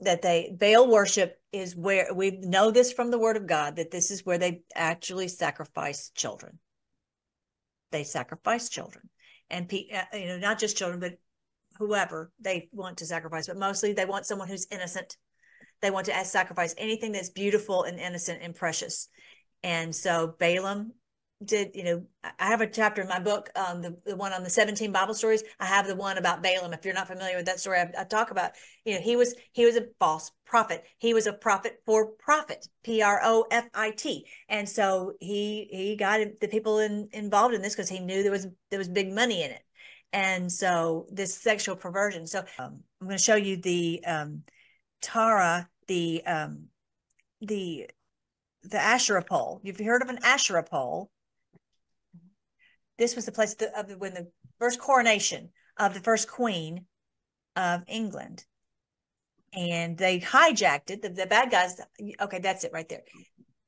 That 0.00 0.22
they 0.22 0.50
Baal 0.58 0.88
worship 0.88 1.40
is 1.52 1.76
where 1.76 2.12
we 2.12 2.32
know 2.32 2.72
this 2.72 2.92
from 2.92 3.12
the 3.12 3.18
word 3.18 3.36
of 3.36 3.46
God 3.46 3.76
that 3.76 3.92
this 3.92 4.10
is 4.10 4.26
where 4.26 4.38
they 4.38 4.62
actually 4.74 5.28
sacrifice 5.28 6.10
children. 6.10 6.58
They 7.94 8.02
sacrifice 8.02 8.68
children. 8.68 9.08
And 9.50 9.72
uh, 9.72 10.16
you 10.18 10.26
know 10.26 10.36
not 10.36 10.58
just 10.58 10.76
children 10.76 10.98
but 10.98 11.12
whoever 11.78 12.32
they 12.40 12.68
want 12.72 12.98
to 12.98 13.06
sacrifice 13.06 13.46
but 13.46 13.56
mostly 13.56 13.92
they 13.92 14.04
want 14.04 14.26
someone 14.26 14.48
who's 14.48 14.66
innocent. 14.72 15.16
They 15.80 15.92
want 15.92 16.06
to 16.06 16.24
sacrifice 16.24 16.74
anything 16.76 17.12
that's 17.12 17.30
beautiful 17.30 17.84
and 17.84 18.00
innocent 18.00 18.40
and 18.42 18.52
precious. 18.52 19.08
And 19.62 19.94
so 19.94 20.34
Balaam 20.40 20.94
did, 21.44 21.70
you 21.74 21.84
know, 21.84 22.04
I 22.22 22.46
have 22.46 22.60
a 22.60 22.66
chapter 22.66 23.02
in 23.02 23.08
my 23.08 23.18
book, 23.18 23.50
um, 23.56 23.82
the, 23.82 23.96
the 24.04 24.16
one 24.16 24.32
on 24.32 24.42
the 24.42 24.50
17 24.50 24.92
Bible 24.92 25.14
stories. 25.14 25.42
I 25.58 25.66
have 25.66 25.86
the 25.86 25.96
one 25.96 26.18
about 26.18 26.42
Balaam. 26.42 26.72
If 26.72 26.84
you're 26.84 26.94
not 26.94 27.08
familiar 27.08 27.36
with 27.36 27.46
that 27.46 27.60
story, 27.60 27.78
I, 27.78 27.90
I 27.98 28.04
talk 28.04 28.30
about, 28.30 28.52
you 28.84 28.94
know, 28.94 29.00
he 29.00 29.16
was 29.16 29.34
he 29.52 29.64
was 29.64 29.76
a 29.76 29.86
false 29.98 30.30
prophet. 30.46 30.84
He 30.98 31.14
was 31.14 31.26
a 31.26 31.32
prophet 31.32 31.80
for 31.86 32.12
profit, 32.12 32.68
P 32.82 33.02
R 33.02 33.20
O 33.22 33.46
F 33.50 33.66
I 33.74 33.90
T. 33.90 34.26
And 34.48 34.68
so 34.68 35.14
he 35.20 35.68
he 35.70 35.96
got 35.96 36.20
the 36.40 36.48
people 36.48 36.78
in, 36.78 37.08
involved 37.12 37.54
in 37.54 37.62
this 37.62 37.74
because 37.74 37.88
he 37.88 38.00
knew 38.00 38.22
there 38.22 38.32
was 38.32 38.46
there 38.70 38.78
was 38.78 38.88
big 38.88 39.12
money 39.12 39.42
in 39.42 39.50
it. 39.50 39.62
And 40.12 40.50
so 40.50 41.06
this 41.10 41.36
sexual 41.36 41.76
perversion. 41.76 42.26
So 42.26 42.40
um, 42.58 42.84
I'm 43.00 43.08
going 43.08 43.18
to 43.18 43.22
show 43.22 43.34
you 43.34 43.56
the 43.56 44.04
um, 44.06 44.42
Tara, 45.02 45.68
the 45.88 46.22
um, 46.24 46.66
the 47.40 47.88
the 48.62 48.78
Asherah 48.78 49.24
pole. 49.24 49.60
You've 49.62 49.78
heard 49.78 50.02
of 50.02 50.08
an 50.08 50.20
Asherah 50.22 50.62
pole? 50.62 51.10
This 52.98 53.16
was 53.16 53.26
the 53.26 53.32
place 53.32 53.54
the, 53.54 53.76
of 53.78 53.88
the, 53.88 53.98
when 53.98 54.14
the 54.14 54.30
first 54.58 54.80
coronation 54.80 55.50
of 55.76 55.94
the 55.94 56.00
first 56.00 56.28
queen 56.28 56.86
of 57.56 57.82
England, 57.88 58.44
and 59.52 59.96
they 59.96 60.20
hijacked 60.20 60.90
it. 60.90 61.02
The, 61.02 61.08
the 61.10 61.26
bad 61.26 61.50
guys. 61.50 61.80
Okay, 62.20 62.38
that's 62.38 62.64
it 62.64 62.72
right 62.72 62.88
there. 62.88 63.02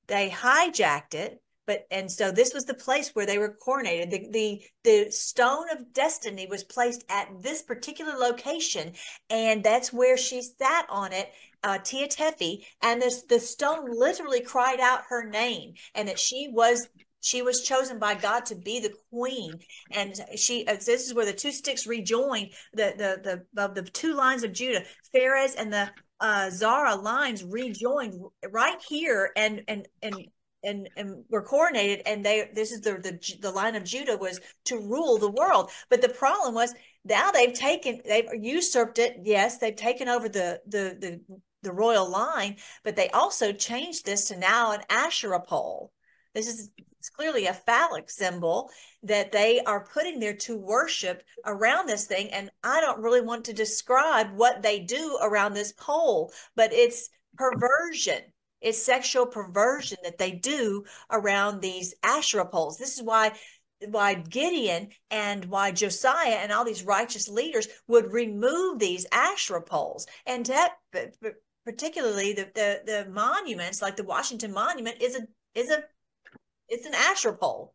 They 0.07 0.31
hijacked 0.31 1.15
it, 1.15 1.41
but 1.67 1.87
and 1.91 2.11
so 2.11 2.31
this 2.31 2.55
was 2.55 2.65
the 2.65 2.75
place 2.75 3.11
where 3.11 3.27
they 3.27 3.39
were 3.39 3.57
coronated. 3.65 4.11
The 4.11 4.29
the 4.31 4.63
the 4.85 5.11
stone 5.11 5.67
of 5.71 5.93
destiny 5.93 6.47
was 6.47 6.65
placed 6.65 7.05
at 7.09 7.29
this 7.41 7.63
particular 7.63 8.15
location, 8.15 8.93
and 9.31 9.63
that's 9.63 9.93
where 9.93 10.17
she 10.17 10.43
sat 10.43 10.87
on 10.89 11.13
it 11.13 11.31
uh, 11.63 11.79
Tea 11.79 12.07
Tephi, 12.07 12.65
and 12.83 13.03
this 13.03 13.23
the 13.23 13.41
stone 13.41 13.87
literally 13.89 14.41
cried 14.41 14.81
out 14.81 15.03
her 15.09 15.29
name, 15.29 15.75
and 15.95 16.09
that 16.09 16.19
she 16.19 16.49
was 16.53 16.89
she 17.27 17.43
was 17.43 17.63
chosen 17.63 17.99
by 17.99 18.15
God 18.15 18.47
to 18.47 18.55
be 18.55 18.79
the 18.79 18.95
queen, 19.11 19.59
and 19.91 20.15
she 20.37 20.65
uh, 20.69 20.75
this 20.75 21.09
is 21.09 21.13
where 21.13 21.27
the 21.27 21.33
two 21.33 21.51
sticks 21.51 21.85
rejoined 21.85 22.53
the 22.73 22.95
the 22.97 23.45
the 23.55 23.65
of 23.65 23.75
the 23.75 23.83
two 23.83 24.15
lines 24.15 24.45
of 24.45 24.53
Judah, 24.53 24.85
Phares 25.13 25.57
and 25.57 25.73
the 25.73 25.91
uh, 26.21 26.51
Zara 26.51 26.95
lines 26.95 27.43
rejoined 27.43 28.15
right 28.49 28.81
here, 28.89 29.33
and 29.37 29.61
and 29.67 29.89
and 30.03 30.15
and 30.63 30.89
and 30.97 31.25
were 31.29 31.45
coronated. 31.45 32.03
And 32.07 32.25
they 32.25 32.49
this 32.55 32.71
is 32.71 32.83
the 32.83 32.93
the 32.93 33.19
the 33.41 33.51
line 33.51 33.75
of 33.75 33.83
Judah 33.83 34.17
was 34.17 34.39
to 34.67 34.77
rule 34.79 35.19
the 35.19 35.33
world. 35.33 35.73
But 35.91 36.03
the 36.03 36.11
problem 36.11 36.55
was 36.55 36.75
now 37.05 37.33
they've 37.33 37.53
taken 37.53 38.03
they've 38.05 38.31
usurped 38.35 39.01
it. 39.01 39.17
Yes 39.25 39.59
they've 39.59 39.75
taken 39.75 40.09
over 40.09 40.29
the 40.29 40.61
the 40.69 40.97
the 41.01 41.21
the 41.63 41.73
royal 41.73 42.09
line 42.09 42.55
but 42.85 42.95
they 42.95 43.09
also 43.09 43.51
changed 43.51 44.07
this 44.07 44.27
to 44.29 44.37
now 44.37 44.71
an 44.71 44.83
Asherah 44.89 45.41
pole. 45.41 45.91
This 46.33 46.47
is 46.47 46.71
it's 47.07 47.15
clearly 47.15 47.47
a 47.47 47.55
phallic 47.55 48.11
symbol 48.11 48.69
that 49.05 49.31
they 49.31 49.61
are 49.61 49.87
putting 49.87 50.19
there 50.19 50.35
to 50.35 50.59
worship 50.59 51.23
around 51.45 51.87
this 51.87 52.07
thing 52.07 52.31
and 52.33 52.51
I 52.65 52.81
don't 52.81 53.01
really 53.01 53.21
want 53.21 53.45
to 53.45 53.53
describe 53.53 54.33
what 54.35 54.63
they 54.63 54.81
do 54.81 55.17
around 55.23 55.55
this 55.55 55.73
pole 55.73 56.33
but 56.57 56.73
it's 56.73 57.09
perversion 57.37 58.23
it's 58.61 58.83
sexual 58.83 59.27
perversion 59.27 59.99
that 60.03 60.19
they 60.19 60.33
do 60.33 60.83
around 61.11 61.61
these 61.61 61.95
Asherah 62.03 62.47
poles. 62.47 62.79
This 62.79 62.97
is 62.97 63.03
why 63.03 63.33
why 63.91 64.15
Gideon 64.15 64.89
and 65.11 65.45
why 65.45 65.71
Josiah 65.71 66.39
and 66.41 66.51
all 66.51 66.65
these 66.65 66.83
righteous 66.83 67.29
leaders 67.29 67.69
would 67.87 68.11
remove 68.13 68.79
these 68.79 69.07
Asherah 69.13 69.63
poles. 69.63 70.07
And 70.25 70.47
that 70.47 70.73
particularly 71.65 72.33
the, 72.33 72.51
the 72.55 72.81
the 72.87 73.11
monuments 73.11 73.83
like 73.83 73.97
the 73.97 74.05
Washington 74.05 74.53
Monument 74.53 75.03
is 75.03 75.15
a 75.15 75.27
is 75.55 75.71
a 75.71 75.85
it's 76.69 76.87
an 76.87 76.95
Asherah 76.95 77.37
pole. 77.37 77.75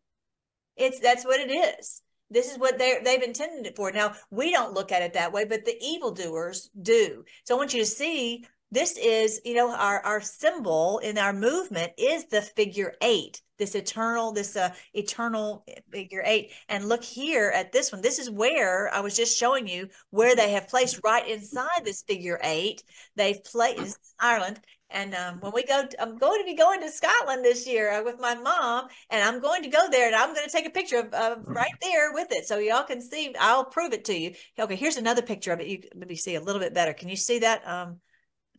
It's 0.75 0.99
that's 0.99 1.25
what 1.25 1.39
it 1.39 1.51
is. 1.51 2.01
This 2.29 2.51
is 2.51 2.57
what 2.57 2.77
they 2.77 2.99
they've 3.03 3.21
intended 3.21 3.65
it 3.65 3.75
for. 3.75 3.91
Now 3.91 4.13
we 4.29 4.51
don't 4.51 4.73
look 4.73 4.91
at 4.91 5.01
it 5.01 5.13
that 5.13 5.33
way, 5.33 5.45
but 5.45 5.65
the 5.65 5.77
evildoers 5.81 6.69
do. 6.81 7.25
So 7.43 7.55
I 7.55 7.57
want 7.57 7.73
you 7.73 7.81
to 7.81 7.85
see 7.85 8.45
this 8.71 8.97
is 8.97 9.41
you 9.43 9.53
know 9.53 9.75
our 9.75 9.99
our 10.05 10.21
symbol 10.21 10.99
in 10.99 11.17
our 11.17 11.33
movement 11.33 11.91
is 11.97 12.25
the 12.25 12.41
figure 12.41 12.93
eight 13.01 13.41
this 13.59 13.75
eternal 13.75 14.31
this 14.31 14.55
uh 14.55 14.73
eternal 14.93 15.65
figure 15.91 16.23
eight 16.25 16.51
and 16.69 16.87
look 16.87 17.03
here 17.03 17.51
at 17.53 17.71
this 17.71 17.91
one 17.91 18.01
this 18.01 18.17
is 18.17 18.29
where 18.29 18.93
i 18.93 18.99
was 18.99 19.15
just 19.15 19.37
showing 19.37 19.67
you 19.67 19.87
where 20.09 20.35
they 20.35 20.51
have 20.51 20.67
placed 20.67 20.99
right 21.03 21.27
inside 21.27 21.83
this 21.83 22.03
figure 22.03 22.39
eight 22.43 22.81
they've 23.15 23.43
placed 23.43 23.99
ireland 24.19 24.59
and 24.93 25.13
um, 25.15 25.39
when 25.39 25.51
we 25.53 25.63
go 25.63 25.83
i'm 25.99 26.17
going 26.17 26.39
to 26.39 26.45
be 26.45 26.55
going 26.55 26.81
to 26.81 26.89
scotland 26.89 27.43
this 27.43 27.67
year 27.67 27.91
uh, 27.91 28.03
with 28.03 28.19
my 28.19 28.35
mom 28.35 28.87
and 29.09 29.23
i'm 29.23 29.41
going 29.41 29.63
to 29.63 29.69
go 29.69 29.89
there 29.89 30.07
and 30.07 30.15
i'm 30.15 30.33
going 30.33 30.45
to 30.45 30.51
take 30.51 30.67
a 30.67 30.71
picture 30.71 30.99
of, 30.99 31.13
of 31.13 31.47
right 31.47 31.73
there 31.81 32.13
with 32.13 32.31
it 32.31 32.45
so 32.45 32.57
y'all 32.59 32.83
can 32.83 33.01
see 33.01 33.33
i'll 33.39 33.65
prove 33.65 33.93
it 33.93 34.05
to 34.05 34.17
you 34.17 34.33
okay 34.59 34.75
here's 34.75 34.97
another 34.97 35.21
picture 35.21 35.51
of 35.51 35.59
it 35.59 35.67
you 35.67 35.81
maybe 35.95 36.15
see 36.15 36.35
a 36.35 36.41
little 36.41 36.61
bit 36.61 36.73
better 36.73 36.93
can 36.93 37.09
you 37.09 37.15
see 37.15 37.39
that 37.39 37.67
um 37.67 37.99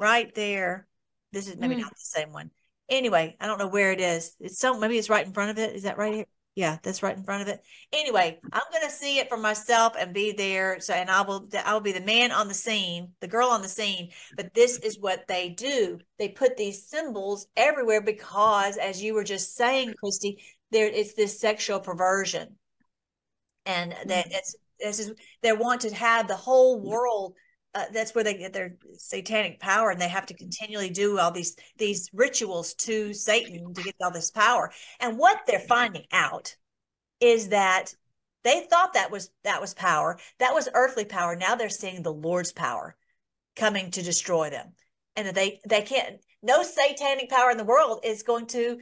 right 0.02 0.34
there. 0.34 0.86
This 1.32 1.48
is 1.48 1.56
maybe 1.56 1.76
mm. 1.76 1.80
not 1.80 1.90
the 1.90 1.96
same 1.96 2.32
one. 2.32 2.50
Anyway, 2.88 3.36
I 3.40 3.46
don't 3.46 3.58
know 3.58 3.68
where 3.68 3.92
it 3.92 4.00
is. 4.00 4.36
It's 4.40 4.58
so 4.58 4.78
maybe 4.78 4.98
it's 4.98 5.08
right 5.08 5.26
in 5.26 5.32
front 5.32 5.50
of 5.50 5.58
it. 5.58 5.74
Is 5.74 5.84
that 5.84 5.96
right 5.96 6.12
here? 6.12 6.26
Yeah, 6.54 6.76
that's 6.82 7.02
right 7.02 7.16
in 7.16 7.24
front 7.24 7.42
of 7.42 7.48
it. 7.48 7.62
Anyway, 7.94 8.38
I'm 8.52 8.62
gonna 8.70 8.90
see 8.90 9.18
it 9.18 9.30
for 9.30 9.38
myself 9.38 9.94
and 9.98 10.12
be 10.12 10.32
there. 10.32 10.80
So, 10.80 10.92
and 10.92 11.10
I 11.10 11.22
will, 11.22 11.48
I 11.64 11.72
will 11.72 11.80
be 11.80 11.92
the 11.92 12.00
man 12.00 12.30
on 12.30 12.46
the 12.46 12.54
scene, 12.54 13.12
the 13.20 13.28
girl 13.28 13.48
on 13.48 13.62
the 13.62 13.68
scene. 13.68 14.10
But 14.36 14.52
this 14.52 14.76
is 14.78 14.98
what 15.00 15.26
they 15.28 15.48
do. 15.48 15.98
They 16.18 16.28
put 16.28 16.58
these 16.58 16.86
symbols 16.86 17.46
everywhere 17.56 18.02
because, 18.02 18.76
as 18.76 19.02
you 19.02 19.14
were 19.14 19.24
just 19.24 19.54
saying, 19.56 19.94
Christy, 19.98 20.42
there 20.70 20.86
it's 20.86 21.14
this 21.14 21.40
sexual 21.40 21.80
perversion, 21.80 22.56
and 23.64 23.92
that 23.92 24.26
mm-hmm. 24.26 24.34
it's 24.34 24.54
this 24.78 24.98
is 24.98 25.12
they 25.42 25.52
want 25.52 25.82
to 25.82 25.94
have 25.94 26.28
the 26.28 26.36
whole 26.36 26.80
world 26.80 27.34
uh, 27.74 27.84
that's 27.92 28.14
where 28.14 28.24
they 28.24 28.34
get 28.34 28.52
their 28.52 28.76
satanic 28.98 29.58
power 29.58 29.90
and 29.90 30.00
they 30.00 30.08
have 30.08 30.26
to 30.26 30.34
continually 30.34 30.90
do 30.90 31.18
all 31.18 31.30
these 31.30 31.56
these 31.78 32.10
rituals 32.12 32.74
to 32.74 33.14
satan 33.14 33.72
to 33.72 33.82
get 33.82 33.94
all 34.02 34.10
this 34.10 34.30
power. 34.30 34.70
And 35.00 35.18
what 35.18 35.40
they're 35.46 35.58
finding 35.58 36.04
out 36.12 36.54
is 37.20 37.48
that 37.48 37.94
they 38.44 38.66
thought 38.68 38.94
that 38.94 39.10
was 39.10 39.30
that 39.44 39.60
was 39.60 39.74
power. 39.74 40.18
That 40.38 40.54
was 40.54 40.68
earthly 40.74 41.04
power. 41.04 41.34
Now 41.36 41.54
they're 41.54 41.70
seeing 41.70 42.02
the 42.02 42.12
lord's 42.12 42.52
power 42.52 42.96
coming 43.56 43.90
to 43.92 44.02
destroy 44.02 44.50
them. 44.50 44.72
And 45.16 45.34
they 45.34 45.60
they 45.66 45.82
can't 45.82 46.20
no 46.42 46.62
satanic 46.62 47.30
power 47.30 47.50
in 47.50 47.56
the 47.56 47.64
world 47.64 48.00
is 48.04 48.22
going 48.22 48.46
to 48.48 48.80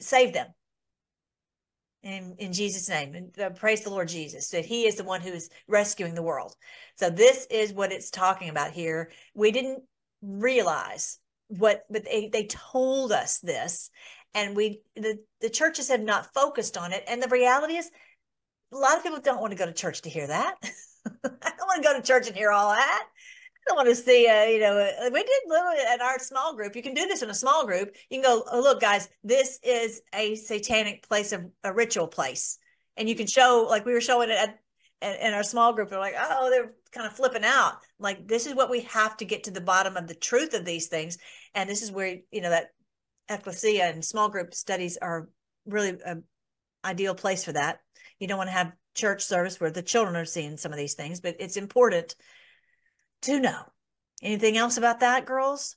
save 0.00 0.32
them 0.32 0.48
in, 2.02 2.34
in 2.38 2.52
Jesus' 2.52 2.88
name. 2.88 3.14
And 3.14 3.38
uh, 3.38 3.50
praise 3.50 3.82
the 3.82 3.90
Lord 3.90 4.08
Jesus, 4.08 4.48
that 4.50 4.64
He 4.64 4.86
is 4.86 4.96
the 4.96 5.04
one 5.04 5.20
who 5.20 5.32
is 5.32 5.50
rescuing 5.68 6.14
the 6.14 6.22
world. 6.22 6.54
So 6.96 7.10
this 7.10 7.46
is 7.50 7.72
what 7.72 7.92
it's 7.92 8.10
talking 8.10 8.48
about 8.48 8.72
here. 8.72 9.10
We 9.34 9.50
didn't 9.50 9.82
realize 10.22 11.18
what, 11.48 11.84
but 11.90 12.04
they, 12.04 12.28
they 12.32 12.46
told 12.46 13.12
us 13.12 13.38
this, 13.38 13.90
and 14.34 14.54
we 14.54 14.80
the, 14.94 15.18
the 15.40 15.50
churches 15.50 15.88
have 15.88 16.02
not 16.02 16.32
focused 16.32 16.76
on 16.76 16.92
it. 16.92 17.04
And 17.08 17.22
the 17.22 17.28
reality 17.28 17.74
is, 17.74 17.90
a 18.72 18.76
lot 18.76 18.96
of 18.96 19.02
people 19.02 19.20
don't 19.20 19.40
want 19.40 19.50
to 19.50 19.58
go 19.58 19.66
to 19.66 19.72
church 19.72 20.02
to 20.02 20.10
hear 20.10 20.28
that. 20.28 20.54
I 21.24 21.50
don't 21.56 21.66
want 21.66 21.82
to 21.82 21.88
go 21.88 21.96
to 21.96 22.06
church 22.06 22.28
and 22.28 22.36
hear 22.36 22.52
all 22.52 22.70
that. 22.70 23.08
I 23.70 23.74
want 23.74 23.88
to 23.88 23.94
see, 23.94 24.26
uh, 24.26 24.44
you 24.44 24.60
know, 24.60 24.90
we 25.12 25.22
did 25.22 25.42
little 25.46 25.72
at 25.92 26.00
our 26.00 26.18
small 26.18 26.54
group. 26.54 26.74
You 26.74 26.82
can 26.82 26.94
do 26.94 27.06
this 27.06 27.22
in 27.22 27.30
a 27.30 27.34
small 27.34 27.66
group. 27.66 27.94
You 28.10 28.20
can 28.20 28.22
go, 28.22 28.44
oh, 28.50 28.60
look, 28.60 28.80
guys, 28.80 29.08
this 29.22 29.58
is 29.62 30.02
a 30.14 30.34
satanic 30.34 31.06
place 31.06 31.32
of 31.32 31.46
a 31.64 31.72
ritual 31.72 32.08
place. 32.08 32.58
And 32.96 33.08
you 33.08 33.14
can 33.14 33.26
show, 33.26 33.66
like 33.68 33.86
we 33.86 33.92
were 33.92 34.00
showing 34.00 34.30
it 34.30 34.38
at, 34.38 34.58
and, 35.02 35.18
and 35.18 35.34
our 35.34 35.42
small 35.42 35.72
group 35.72 35.90
They're 35.90 35.98
like, 35.98 36.16
oh, 36.18 36.50
they're 36.50 36.72
kind 36.92 37.06
of 37.06 37.14
flipping 37.14 37.44
out. 37.44 37.78
Like 37.98 38.26
this 38.26 38.46
is 38.46 38.54
what 38.54 38.70
we 38.70 38.80
have 38.82 39.16
to 39.18 39.24
get 39.24 39.44
to 39.44 39.50
the 39.50 39.60
bottom 39.60 39.96
of 39.96 40.06
the 40.06 40.14
truth 40.14 40.54
of 40.54 40.64
these 40.64 40.88
things, 40.88 41.18
and 41.54 41.68
this 41.68 41.82
is 41.82 41.92
where 41.92 42.16
you 42.30 42.40
know 42.40 42.50
that 42.50 42.70
ecclesia 43.28 43.84
and 43.84 44.04
small 44.04 44.28
group 44.28 44.54
studies 44.54 44.98
are 45.00 45.28
really 45.66 45.96
an 46.04 46.24
ideal 46.84 47.14
place 47.14 47.44
for 47.44 47.52
that. 47.52 47.80
You 48.18 48.26
don't 48.26 48.38
want 48.38 48.48
to 48.48 48.54
have 48.54 48.72
church 48.94 49.22
service 49.22 49.60
where 49.60 49.70
the 49.70 49.82
children 49.82 50.16
are 50.16 50.24
seeing 50.24 50.56
some 50.56 50.72
of 50.72 50.78
these 50.78 50.94
things, 50.94 51.20
but 51.20 51.36
it's 51.38 51.56
important 51.56 52.16
to 53.22 53.40
know. 53.40 53.62
Anything 54.22 54.56
else 54.56 54.76
about 54.76 55.00
that, 55.00 55.26
girls? 55.26 55.76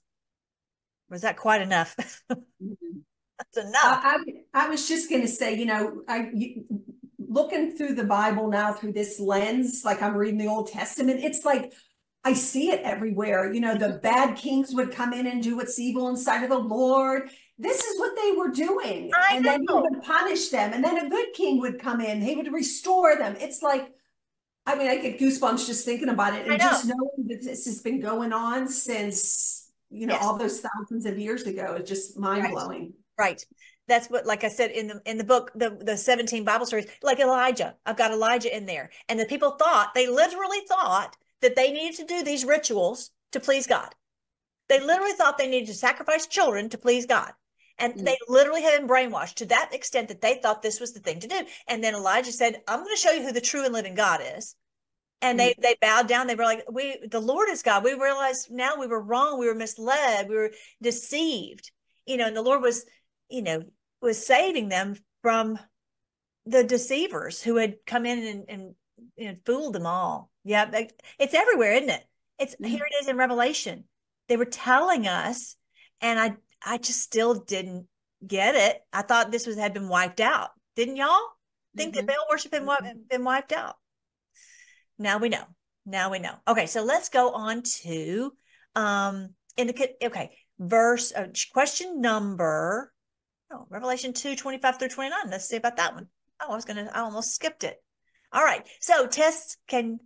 Was 1.10 1.22
that 1.22 1.38
quite 1.38 1.62
enough? 1.62 1.96
Mm-hmm. 2.64 3.00
That's 3.40 3.68
enough. 3.68 4.02
I, 4.04 4.18
I, 4.54 4.66
I 4.66 4.70
was 4.70 4.88
just 4.88 5.10
going 5.10 5.24
to 5.24 5.28
say, 5.28 5.58
you 5.58 5.66
know, 5.66 6.04
I 6.08 6.30
you, 6.34 6.66
looking 7.20 7.76
through 7.76 7.96
the 7.96 8.04
Bible 8.06 8.48
now 8.48 8.72
through 8.72 8.94
this 8.94 9.20
lens, 9.20 9.82
like 9.84 10.02
I'm 10.02 10.16
reading 10.16 10.38
the 10.38 10.48
Old 10.48 10.72
Testament, 10.72 11.20
it's 11.24 11.44
like 11.44 11.74
I 12.24 12.34
see 12.34 12.70
it 12.70 12.82
everywhere. 12.84 13.52
You 13.52 13.60
know, 13.60 13.76
the 13.76 14.00
bad 14.02 14.38
kings 14.38 14.74
would 14.74 14.92
come 14.94 15.14
in 15.14 15.28
and 15.28 15.44
do 15.44 15.58
what's 15.58 15.80
evil 15.80 16.08
in 16.10 16.16
sight 16.16 16.44
of 16.44 16.50
the 16.50 16.58
Lord. 16.58 17.30
This 17.58 17.84
is 17.84 18.00
what 18.00 18.16
they 18.16 18.32
were 18.38 18.50
doing. 18.50 19.12
I 19.16 19.36
and 19.36 19.46
then 19.46 19.62
he 19.68 19.74
would 19.74 20.02
punish 20.04 20.50
them. 20.50 20.74
And 20.74 20.84
then 20.84 21.06
a 21.06 21.10
good 21.10 21.34
king 21.34 21.60
would 21.60 21.82
come 21.82 22.02
in. 22.02 22.22
He 22.22 22.36
would 22.36 22.52
restore 22.54 23.18
them. 23.18 23.36
It's 23.40 23.62
like, 23.62 23.92
I 24.66 24.76
mean, 24.76 24.88
I 24.88 24.98
get 24.98 25.20
goosebumps 25.20 25.68
just 25.68 25.86
thinking 25.86 26.10
about 26.10 26.34
it. 26.34 26.48
And 26.48 26.52
know. 26.52 26.58
just 26.58 26.86
knowing 26.86 27.28
that 27.28 27.44
this 27.44 27.66
has 27.66 27.82
been 27.82 28.00
going 28.00 28.32
on 28.32 28.68
since, 28.68 29.72
you 29.90 30.08
know, 30.08 30.14
Yes. 30.14 30.24
all 30.24 30.38
those 30.38 30.62
thousands 30.62 31.06
of 31.06 31.20
years 31.20 31.44
ago. 31.44 31.76
It's 31.80 31.90
just 31.90 32.18
mind 32.18 32.48
blowing. 32.52 32.94
Right. 33.18 33.46
That's 33.88 34.10
what, 34.10 34.26
like 34.26 34.46
I 34.46 34.48
said 34.48 34.72
in 34.72 34.88
the 34.88 35.02
in 35.06 35.18
the 35.18 35.26
book, 35.26 35.52
the 35.56 35.72
the 35.72 35.98
seventeen 35.98 36.46
Bible 36.46 36.66
stories, 36.66 36.88
like 37.02 37.20
Elijah. 37.20 37.76
I've 37.86 37.98
got 37.98 38.12
Elijah 38.12 38.56
in 38.56 38.66
there, 38.66 38.90
and 39.10 39.20
the 39.20 39.26
people 39.26 39.52
thought 39.52 39.94
they 39.94 40.08
literally 40.08 40.62
thought 40.70 41.18
that 41.42 41.58
they 41.58 41.72
needed 41.72 41.98
to 41.98 42.06
do 42.06 42.24
these 42.24 42.46
rituals 42.46 43.12
to 43.34 43.42
please 43.42 43.68
God. 43.68 43.94
They 44.70 44.80
literally 44.80 45.12
thought 45.12 45.38
they 45.38 45.50
needed 45.50 45.68
to 45.68 45.74
sacrifice 45.74 46.28
children 46.28 46.70
to 46.70 46.78
please 46.78 47.06
God, 47.06 47.34
and 47.78 47.94
Mm. 47.96 48.06
they 48.06 48.18
literally 48.28 48.62
had 48.62 48.78
been 48.80 48.88
brainwashed 48.88 49.36
to 49.36 49.46
that 49.48 49.74
extent 49.74 50.08
that 50.10 50.22
they 50.22 50.36
thought 50.36 50.62
this 50.62 50.80
was 50.80 50.94
the 50.94 51.00
thing 51.00 51.20
to 51.22 51.28
do. 51.28 51.46
And 51.68 51.84
then 51.84 51.96
Elijah 51.96 52.32
said, 52.32 52.62
"I'm 52.68 52.84
going 52.84 52.96
to 52.96 53.02
show 53.02 53.12
you 53.12 53.24
who 53.24 53.32
the 53.32 53.42
true 53.42 53.64
and 53.66 53.74
living 53.74 53.96
God 53.96 54.22
is." 54.38 54.56
And 55.22 55.40
they 55.40 55.56
they 55.58 55.76
bowed 55.82 56.08
down. 56.08 56.28
They 56.28 56.36
were 56.36 56.44
like, 56.44 56.66
"We, 56.70 57.00
the 57.10 57.22
Lord 57.22 57.50
is 57.50 57.64
God." 57.64 57.84
We 57.84 57.94
realized 57.94 58.52
now 58.52 58.78
we 58.78 58.88
were 58.88 59.02
wrong. 59.02 59.40
We 59.40 59.48
were 59.48 59.56
misled. 59.56 60.30
We 60.30 60.36
were 60.36 60.52
deceived. 60.82 61.72
You 62.06 62.18
know, 62.18 62.28
and 62.28 62.36
the 62.36 62.42
Lord 62.42 62.62
was 62.62 62.86
you 63.30 63.42
know, 63.42 63.64
was 64.02 64.26
saving 64.26 64.70
them 64.70 64.96
from 65.22 65.58
the 66.46 66.64
deceivers 66.64 67.42
who 67.42 67.56
had 67.56 67.78
come 67.86 68.06
in 68.06 68.24
and, 68.24 68.46
and 68.50 68.76
you 69.16 69.30
know, 69.30 69.38
fooled 69.46 69.74
them 69.74 69.86
all. 69.86 70.30
Yeah, 70.44 70.70
it's 71.18 71.34
everywhere, 71.34 71.74
isn't 71.74 71.90
it? 71.90 72.06
It's 72.38 72.56
Mhm. 72.56 72.68
here 72.68 72.86
it 72.86 73.02
is 73.02 73.08
in 73.08 73.18
Revelation. 73.18 73.86
They 74.28 74.38
were 74.38 74.46
telling 74.46 75.08
us, 75.08 75.56
and 76.02 76.20
I 76.20 76.36
I 76.66 76.78
just 76.78 77.02
still 77.02 77.36
didn't 77.36 77.88
get 78.26 78.56
it. 78.56 78.82
I 78.92 79.02
thought 79.02 79.32
this 79.32 79.46
was 79.48 79.58
had 79.58 79.74
been 79.74 79.90
wiped 79.90 80.22
out. 80.22 80.52
Didn't 80.76 80.96
y'all 80.96 81.22
think 81.76 81.96
that 81.96 82.06
Mhm. 82.06 82.08
Baal 82.08 82.26
worship 82.30 82.54
had 82.54 82.66
wi- 82.66 82.94
been 83.10 83.24
wiped 83.24 83.52
out? 83.52 83.76
Now 84.98 85.18
we 85.18 85.30
know. 85.30 85.46
Now 85.86 86.10
we 86.10 86.20
know. 86.20 86.36
Okay, 86.48 86.68
so 86.68 86.84
let's 86.84 87.10
go 87.10 87.32
on 87.32 87.64
to 87.84 88.36
um 88.76 89.36
indicate 89.58 89.96
okay, 90.04 90.38
verse 90.60 91.12
uh, 91.14 91.28
question 91.52 92.02
number 92.02 92.92
Oh, 93.52 93.68
Revelation 93.70 94.14
2, 94.14 94.36
25 94.36 94.80
through 94.80 94.88
29. 94.90 95.30
Let's 95.30 95.46
see 95.48 95.58
about 95.58 95.76
that 95.78 95.94
one. 95.94 96.08
Oh, 96.42 96.52
I 96.52 96.56
was 96.56 96.66
gonna, 96.66 96.90
I 96.92 97.02
almost 97.02 97.36
skipped 97.36 97.64
it. 97.64 97.78
All 98.32 98.44
right. 98.44 98.68
So 98.80 99.06
Tess, 99.06 99.58
can 99.68 100.00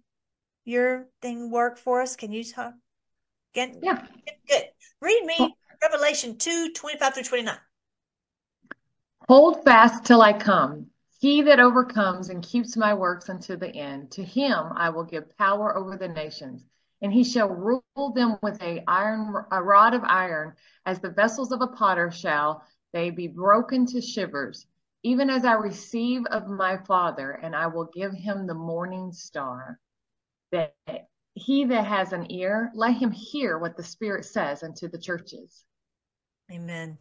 your 0.65 1.07
thing 1.21 1.49
work 1.49 1.77
for 1.77 2.01
us? 2.01 2.17
Can 2.17 2.33
you 2.33 2.43
talk? 2.43 2.73
Again? 3.53 3.79
Yeah. 3.81 4.05
Good. 4.49 4.63
Read 4.99 5.23
me 5.23 5.55
Revelation 5.81 6.37
2, 6.37 6.73
25 6.73 7.13
through 7.13 7.23
29. 7.23 7.57
Hold 9.27 9.63
fast 9.63 10.05
till 10.05 10.21
I 10.21 10.33
come. 10.33 10.87
He 11.19 11.41
that 11.41 11.59
overcomes 11.59 12.29
and 12.29 12.43
keeps 12.43 12.77
my 12.77 12.93
works 12.93 13.29
unto 13.29 13.55
the 13.55 13.75
end, 13.75 14.11
to 14.11 14.23
him 14.23 14.71
I 14.75 14.89
will 14.89 15.03
give 15.03 15.35
power 15.37 15.75
over 15.75 15.97
the 15.97 16.07
nations, 16.07 16.63
and 17.01 17.11
he 17.11 17.23
shall 17.23 17.49
rule 17.49 18.13
them 18.13 18.37
with 18.41 18.61
a 18.61 18.83
iron 18.87 19.33
a 19.51 19.61
rod 19.61 19.93
of 19.93 20.03
iron, 20.03 20.53
as 20.85 20.99
the 20.99 21.09
vessels 21.09 21.51
of 21.51 21.61
a 21.61 21.67
potter 21.67 22.11
shall 22.11 22.63
they 22.93 23.09
be 23.09 23.27
broken 23.27 23.85
to 23.87 24.01
shivers, 24.01 24.67
even 25.03 25.29
as 25.29 25.43
I 25.43 25.53
receive 25.53 26.25
of 26.27 26.47
my 26.47 26.77
Father, 26.77 27.31
and 27.31 27.55
I 27.55 27.67
will 27.67 27.89
give 27.93 28.13
him 28.13 28.45
the 28.45 28.53
morning 28.53 29.11
star. 29.11 29.79
That 30.51 30.75
he 31.37 31.65
that 31.65 31.85
has 31.85 32.13
an 32.13 32.31
ear, 32.31 32.71
let 32.73 32.95
him 32.95 33.11
hear 33.11 33.57
what 33.57 33.77
the 33.77 33.83
Spirit 33.83 34.25
says 34.25 34.63
unto 34.63 34.89
the 34.89 34.97
churches. 34.97 35.63
Amen. 36.51 36.97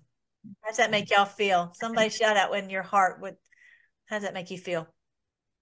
How 0.60 0.70
does 0.70 0.76
that 0.76 0.90
make 0.90 1.10
y'all 1.10 1.24
feel? 1.24 1.72
Somebody 1.74 2.10
shout 2.10 2.36
out 2.36 2.54
in 2.56 2.70
your 2.70 2.82
heart. 2.82 3.20
What, 3.20 3.36
how 4.06 4.16
does 4.16 4.24
that 4.24 4.34
make 4.34 4.50
you 4.50 4.58
feel? 4.58 4.86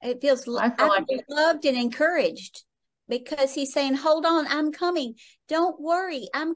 It 0.03 0.21
feels 0.21 0.47
lo- 0.47 0.61
I 0.61 0.67
I 0.67 0.71
feel 0.71 0.89
like 0.89 1.07
feel 1.09 1.21
loved 1.29 1.65
and 1.65 1.77
encouraged 1.77 2.65
because 3.09 3.55
he's 3.55 3.73
saying, 3.73 3.95
"Hold 3.95 4.27
on, 4.27 4.47
I'm 4.49 4.73
coming. 4.73 5.15
Don't 5.49 5.81
worry, 5.81 6.29
I'm." 6.35 6.55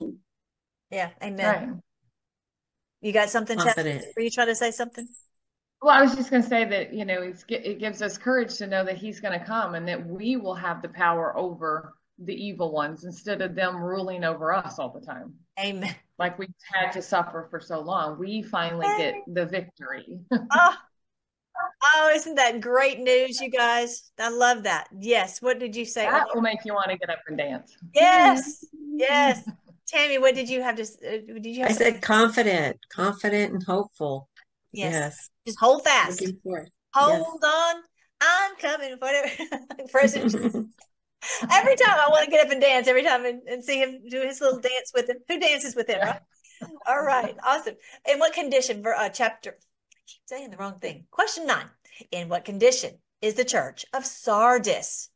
Coming. 0.00 0.18
Yeah. 0.90 1.10
Amen. 1.22 1.46
Right. 1.46 1.78
You 3.00 3.12
got 3.12 3.30
something, 3.30 3.56
Tess? 3.58 3.74
Confident. 3.74 4.04
Were 4.16 4.22
you 4.22 4.30
trying 4.30 4.48
to 4.48 4.56
say 4.56 4.72
something? 4.72 5.06
Well, 5.80 5.96
I 5.96 6.02
was 6.02 6.14
just 6.16 6.30
going 6.30 6.42
to 6.42 6.48
say 6.48 6.64
that, 6.64 6.92
you 6.92 7.04
know, 7.04 7.22
it's, 7.22 7.44
it 7.48 7.78
gives 7.78 8.02
us 8.02 8.18
courage 8.18 8.56
to 8.56 8.66
know 8.66 8.84
that 8.84 8.96
he's 8.96 9.20
going 9.20 9.38
to 9.38 9.44
come 9.44 9.74
and 9.76 9.86
that 9.86 10.04
we 10.04 10.36
will 10.36 10.54
have 10.56 10.82
the 10.82 10.88
power 10.88 11.36
over 11.36 11.94
the 12.18 12.34
evil 12.34 12.72
ones 12.72 13.04
instead 13.04 13.40
of 13.42 13.54
them 13.54 13.76
ruling 13.76 14.24
over 14.24 14.52
us 14.52 14.80
all 14.80 14.90
the 14.90 15.04
time. 15.04 15.34
Amen. 15.60 15.94
Like 16.18 16.36
we've 16.36 16.48
had 16.72 16.90
to 16.92 17.02
suffer 17.02 17.46
for 17.48 17.60
so 17.60 17.80
long. 17.80 18.18
We 18.18 18.42
finally 18.42 18.86
get 18.98 19.14
the 19.28 19.46
victory. 19.46 20.18
Oh, 21.60 21.74
oh, 21.96 22.12
isn't 22.14 22.36
that 22.36 22.60
great 22.60 23.00
news, 23.00 23.40
you 23.40 23.50
guys? 23.50 24.10
I 24.18 24.28
love 24.28 24.62
that. 24.64 24.86
Yes. 24.96 25.42
What 25.42 25.58
did 25.58 25.74
you 25.74 25.84
say? 25.84 26.02
That 26.06 26.26
will 26.32 26.40
make 26.42 26.58
you 26.64 26.72
want 26.74 26.90
to 26.90 26.96
get 26.96 27.10
up 27.10 27.18
and 27.26 27.36
dance. 27.36 27.76
Yes. 27.94 28.64
Yes. 28.94 29.48
Tammy, 29.88 30.18
what 30.18 30.34
did 30.36 30.48
you 30.48 30.62
have 30.62 30.76
to? 30.76 30.82
s- 30.82 30.98
Uh, 31.04 31.18
did 31.40 31.46
you 31.46 31.62
have? 31.62 31.70
I 31.70 31.72
something? 31.74 31.94
said 31.94 32.02
confident, 32.02 32.76
confident 32.92 33.52
and 33.54 33.62
hopeful. 33.62 34.28
Yes. 34.72 34.92
Yes. 34.92 35.30
Just 35.46 35.58
hold 35.60 35.84
fast. 35.84 36.22
Hold 36.94 37.44
on. 37.44 37.74
I'm 38.20 38.56
coming. 38.56 38.96
Whatever. 38.98 39.30
President. 39.90 40.68
Every 41.50 41.76
time 41.76 41.96
I 41.98 42.08
want 42.10 42.24
to 42.24 42.30
get 42.30 42.44
up 42.44 42.52
and 42.52 42.60
dance. 42.60 42.88
Every 42.88 43.02
time 43.02 43.24
and, 43.24 43.42
and 43.48 43.64
see 43.64 43.78
him 43.78 44.00
do 44.08 44.20
his 44.22 44.40
little 44.40 44.60
dance 44.60 44.92
with 44.94 45.08
him. 45.08 45.16
Who 45.28 45.38
dances 45.38 45.74
with 45.74 45.88
him? 45.88 46.00
Right. 46.00 46.20
All 46.86 47.02
right. 47.02 47.36
Awesome. 47.44 47.74
In 48.08 48.18
what 48.18 48.32
condition? 48.32 48.82
For 48.82 48.94
uh, 48.94 49.08
chapter. 49.08 49.50
I 49.50 50.00
keep 50.06 50.20
saying 50.26 50.50
the 50.50 50.56
wrong 50.56 50.78
thing. 50.78 51.06
Question 51.10 51.46
nine. 51.46 51.68
In 52.12 52.28
what 52.28 52.44
condition 52.44 52.98
is 53.20 53.34
the 53.34 53.44
church 53.44 53.84
of 53.92 54.06
Sardis? 54.06 55.10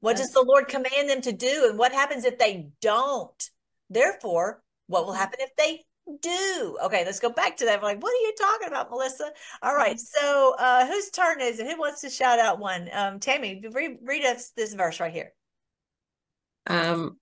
What 0.00 0.16
does 0.16 0.30
the 0.30 0.44
Lord 0.46 0.68
command 0.68 1.08
them 1.08 1.20
to 1.22 1.32
do? 1.32 1.66
And 1.68 1.78
what 1.78 1.92
happens 1.92 2.24
if 2.24 2.38
they 2.38 2.68
don't? 2.80 3.50
Therefore, 3.90 4.62
what 4.86 5.06
will 5.06 5.12
happen 5.12 5.40
if 5.40 5.54
they 5.56 5.84
do? 6.22 6.78
Okay, 6.84 7.04
let's 7.04 7.20
go 7.20 7.30
back 7.30 7.56
to 7.58 7.64
that. 7.66 7.80
We're 7.80 7.88
like, 7.88 8.02
what 8.02 8.12
are 8.12 8.26
you 8.26 8.34
talking 8.38 8.68
about, 8.68 8.90
Melissa? 8.90 9.30
All 9.62 9.74
right. 9.74 9.98
So, 9.98 10.54
uh, 10.58 10.86
whose 10.86 11.10
turn 11.10 11.40
is 11.40 11.58
it? 11.58 11.66
Who 11.66 11.78
wants 11.78 12.00
to 12.02 12.10
shout 12.10 12.38
out 12.38 12.58
one? 12.58 12.88
Um, 12.92 13.20
Tammy, 13.20 13.62
read, 13.72 13.98
read 14.02 14.24
us 14.24 14.52
this 14.56 14.74
verse 14.74 15.00
right 15.00 15.12
here. 15.12 15.32
Um, 16.66 17.18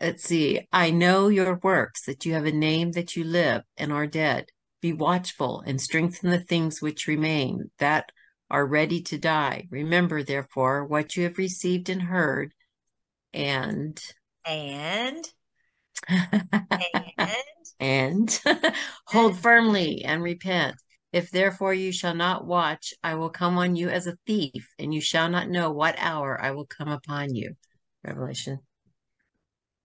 let's 0.00 0.24
see. 0.24 0.66
I 0.72 0.90
know 0.90 1.28
your 1.28 1.58
works, 1.62 2.04
that 2.06 2.24
you 2.24 2.34
have 2.34 2.46
a 2.46 2.52
name, 2.52 2.92
that 2.92 3.16
you 3.16 3.24
live 3.24 3.62
and 3.76 3.92
are 3.92 4.06
dead. 4.06 4.46
Be 4.80 4.92
watchful 4.92 5.62
and 5.66 5.80
strengthen 5.80 6.30
the 6.30 6.38
things 6.38 6.80
which 6.80 7.08
remain, 7.08 7.70
that 7.78 8.10
are 8.50 8.66
ready 8.66 9.02
to 9.02 9.18
die. 9.18 9.66
Remember, 9.70 10.22
therefore, 10.22 10.84
what 10.84 11.16
you 11.16 11.24
have 11.24 11.38
received 11.38 11.88
and 11.88 12.02
heard, 12.02 12.52
and 13.32 14.00
And, 14.46 15.24
and, 16.08 17.44
and 17.80 18.40
hold 19.06 19.38
firmly 19.38 20.04
and 20.04 20.22
repent. 20.22 20.76
If 21.12 21.30
therefore 21.30 21.72
you 21.72 21.90
shall 21.92 22.14
not 22.14 22.46
watch, 22.46 22.92
I 23.02 23.14
will 23.14 23.30
come 23.30 23.56
on 23.56 23.76
you 23.76 23.88
as 23.88 24.06
a 24.06 24.18
thief, 24.26 24.68
and 24.78 24.92
you 24.92 25.00
shall 25.00 25.28
not 25.30 25.48
know 25.48 25.70
what 25.70 25.94
hour 25.98 26.38
I 26.40 26.50
will 26.50 26.66
come 26.66 26.88
upon 26.88 27.34
you. 27.34 27.54
Revelation. 28.04 28.58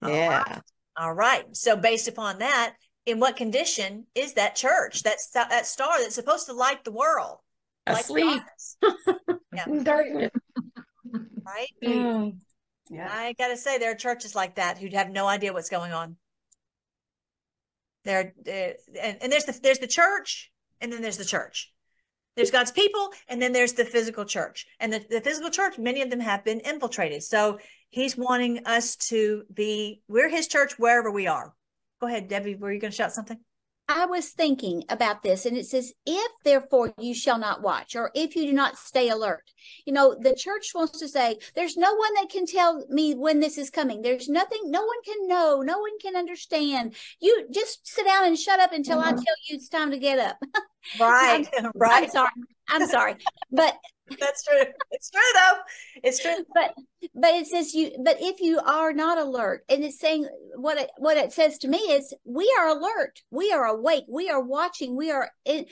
Yeah. 0.05 0.59
all 0.97 1.13
right. 1.13 1.45
So, 1.55 1.77
based 1.77 2.09
upon 2.09 2.39
that, 2.39 2.73
in 3.05 3.19
what 3.19 3.37
condition 3.37 4.05
is 4.15 4.33
that 4.33 4.55
church, 4.55 5.03
that, 5.03 5.19
sta- 5.21 5.47
that 5.49 5.65
star 5.65 6.01
that's 6.01 6.15
supposed 6.15 6.47
to 6.47 6.53
light 6.53 6.83
the 6.83 6.91
world? 6.91 7.37
Like 7.87 8.03
Asleep. 8.03 8.41
darkness, 9.51 9.83
Darkness. 9.83 10.31
right? 11.45 11.67
Mm. 11.83 12.37
Yeah. 12.89 13.09
I 13.11 13.33
gotta 13.37 13.57
say, 13.57 13.77
there 13.77 13.91
are 13.91 13.95
churches 13.95 14.35
like 14.35 14.55
that 14.55 14.77
who'd 14.77 14.93
have 14.93 15.09
no 15.09 15.25
idea 15.27 15.53
what's 15.53 15.69
going 15.69 15.91
on. 15.93 16.17
There, 18.03 18.33
uh, 18.47 18.51
and, 19.01 19.17
and 19.21 19.31
there's 19.31 19.45
the 19.45 19.57
there's 19.61 19.79
the 19.79 19.87
church, 19.87 20.51
and 20.81 20.91
then 20.91 21.01
there's 21.01 21.17
the 21.17 21.25
church. 21.25 21.71
There's 22.35 22.51
God's 22.51 22.71
people, 22.71 23.11
and 23.27 23.41
then 23.41 23.53
there's 23.53 23.73
the 23.73 23.85
physical 23.85 24.25
church. 24.25 24.65
And 24.79 24.91
the, 24.91 25.05
the 25.09 25.21
physical 25.21 25.51
church, 25.51 25.77
many 25.77 26.01
of 26.01 26.09
them 26.09 26.19
have 26.19 26.43
been 26.43 26.61
infiltrated. 26.61 27.21
So 27.21 27.59
he's 27.89 28.17
wanting 28.17 28.65
us 28.65 28.95
to 29.09 29.43
be, 29.53 30.01
we're 30.07 30.29
his 30.29 30.47
church 30.47 30.79
wherever 30.79 31.11
we 31.11 31.27
are. 31.27 31.53
Go 32.01 32.07
ahead, 32.07 32.27
Debbie. 32.27 32.55
Were 32.55 32.73
you 32.73 32.79
going 32.79 32.89
to 32.89 32.97
shout 32.97 33.13
something? 33.13 33.37
I 33.89 34.05
was 34.05 34.29
thinking 34.29 34.83
about 34.87 35.23
this, 35.23 35.45
and 35.45 35.57
it 35.57 35.65
says, 35.65 35.93
If 36.05 36.31
therefore 36.43 36.93
you 36.97 37.13
shall 37.13 37.37
not 37.37 37.61
watch, 37.61 37.95
or 37.95 38.11
if 38.15 38.35
you 38.35 38.45
do 38.45 38.53
not 38.53 38.77
stay 38.77 39.09
alert. 39.09 39.43
You 39.85 39.93
know, 39.93 40.15
the 40.19 40.35
church 40.35 40.71
wants 40.73 40.99
to 40.99 41.07
say, 41.07 41.37
There's 41.55 41.75
no 41.75 41.93
one 41.93 42.13
that 42.15 42.29
can 42.29 42.45
tell 42.45 42.85
me 42.89 43.13
when 43.13 43.39
this 43.39 43.57
is 43.57 43.69
coming. 43.69 44.01
There's 44.01 44.29
nothing, 44.29 44.59
no 44.65 44.81
one 44.81 45.01
can 45.03 45.27
know, 45.27 45.61
no 45.61 45.79
one 45.79 45.99
can 46.01 46.15
understand. 46.15 46.95
You 47.19 47.47
just 47.51 47.85
sit 47.85 48.05
down 48.05 48.25
and 48.25 48.39
shut 48.39 48.59
up 48.59 48.71
until 48.71 48.99
mm-hmm. 48.99 49.09
I 49.09 49.11
tell 49.11 49.35
you 49.49 49.55
it's 49.55 49.69
time 49.69 49.91
to 49.91 49.97
get 49.97 50.19
up. 50.19 50.37
Right, 50.99 51.47
I'm, 51.57 51.71
right. 51.75 52.03
I'm 52.03 52.09
sorry. 52.09 52.29
I'm 52.69 52.87
sorry. 52.87 53.15
But 53.51 53.73
that's 54.19 54.43
true. 54.43 54.63
It's 54.91 55.09
true 55.09 55.21
though. 55.33 55.59
It's 56.03 56.21
true. 56.21 56.37
But 56.53 56.73
but 57.15 57.33
it 57.33 57.47
says 57.47 57.73
you 57.73 57.91
but 58.03 58.17
if 58.19 58.41
you 58.41 58.59
are 58.59 58.93
not 58.93 59.17
alert, 59.17 59.63
and 59.69 59.83
it's 59.83 59.99
saying 59.99 60.27
what 60.55 60.77
it 60.77 60.89
what 60.97 61.17
it 61.17 61.31
says 61.31 61.57
to 61.59 61.67
me 61.67 61.77
is 61.77 62.13
we 62.25 62.53
are 62.59 62.69
alert, 62.69 63.21
we 63.31 63.51
are 63.51 63.65
awake, 63.65 64.05
we 64.09 64.29
are 64.29 64.41
watching, 64.41 64.95
we 64.95 65.11
are 65.11 65.29
in, 65.45 65.65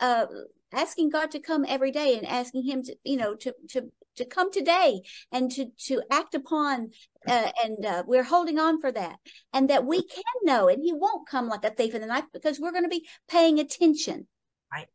uh 0.00 0.26
asking 0.72 1.08
God 1.08 1.30
to 1.30 1.40
come 1.40 1.64
every 1.66 1.90
day 1.90 2.16
and 2.16 2.26
asking 2.26 2.64
him 2.64 2.82
to, 2.82 2.96
you 3.04 3.16
know, 3.16 3.34
to 3.36 3.54
to 3.70 3.90
to 4.18 4.24
come 4.24 4.52
today 4.52 5.00
and 5.32 5.50
to 5.52 5.66
to 5.86 6.02
act 6.10 6.34
upon 6.34 6.90
uh, 7.26 7.50
and 7.64 7.84
uh, 7.86 8.02
we're 8.06 8.24
holding 8.24 8.58
on 8.58 8.80
for 8.80 8.92
that 8.92 9.16
and 9.52 9.70
that 9.70 9.84
we 9.84 10.02
can 10.02 10.22
know 10.42 10.68
and 10.68 10.82
he 10.82 10.92
won't 10.92 11.28
come 11.28 11.48
like 11.48 11.64
a 11.64 11.70
thief 11.70 11.94
in 11.94 12.00
the 12.00 12.06
night 12.06 12.24
because 12.32 12.60
we're 12.60 12.72
going 12.72 12.84
to 12.84 12.88
be 12.88 13.06
paying 13.28 13.58
attention 13.58 14.26
right 14.72 14.88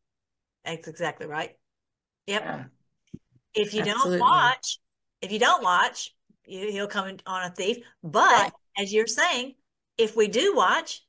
that's 0.64 0.88
exactly 0.88 1.26
right 1.26 1.56
yep 2.26 2.42
yeah. 2.44 2.64
If 3.54 3.74
you 3.74 3.82
Absolutely. 3.82 4.18
don't 4.18 4.20
watch, 4.20 4.78
if 5.20 5.32
you 5.32 5.38
don't 5.38 5.62
watch, 5.62 6.14
you, 6.46 6.70
he'll 6.70 6.86
come 6.86 7.16
on 7.26 7.44
a 7.44 7.50
thief. 7.50 7.78
But 8.02 8.20
right. 8.20 8.52
as 8.78 8.92
you're 8.92 9.06
saying, 9.06 9.54
if 9.96 10.16
we 10.16 10.28
do 10.28 10.54
watch, 10.54 11.02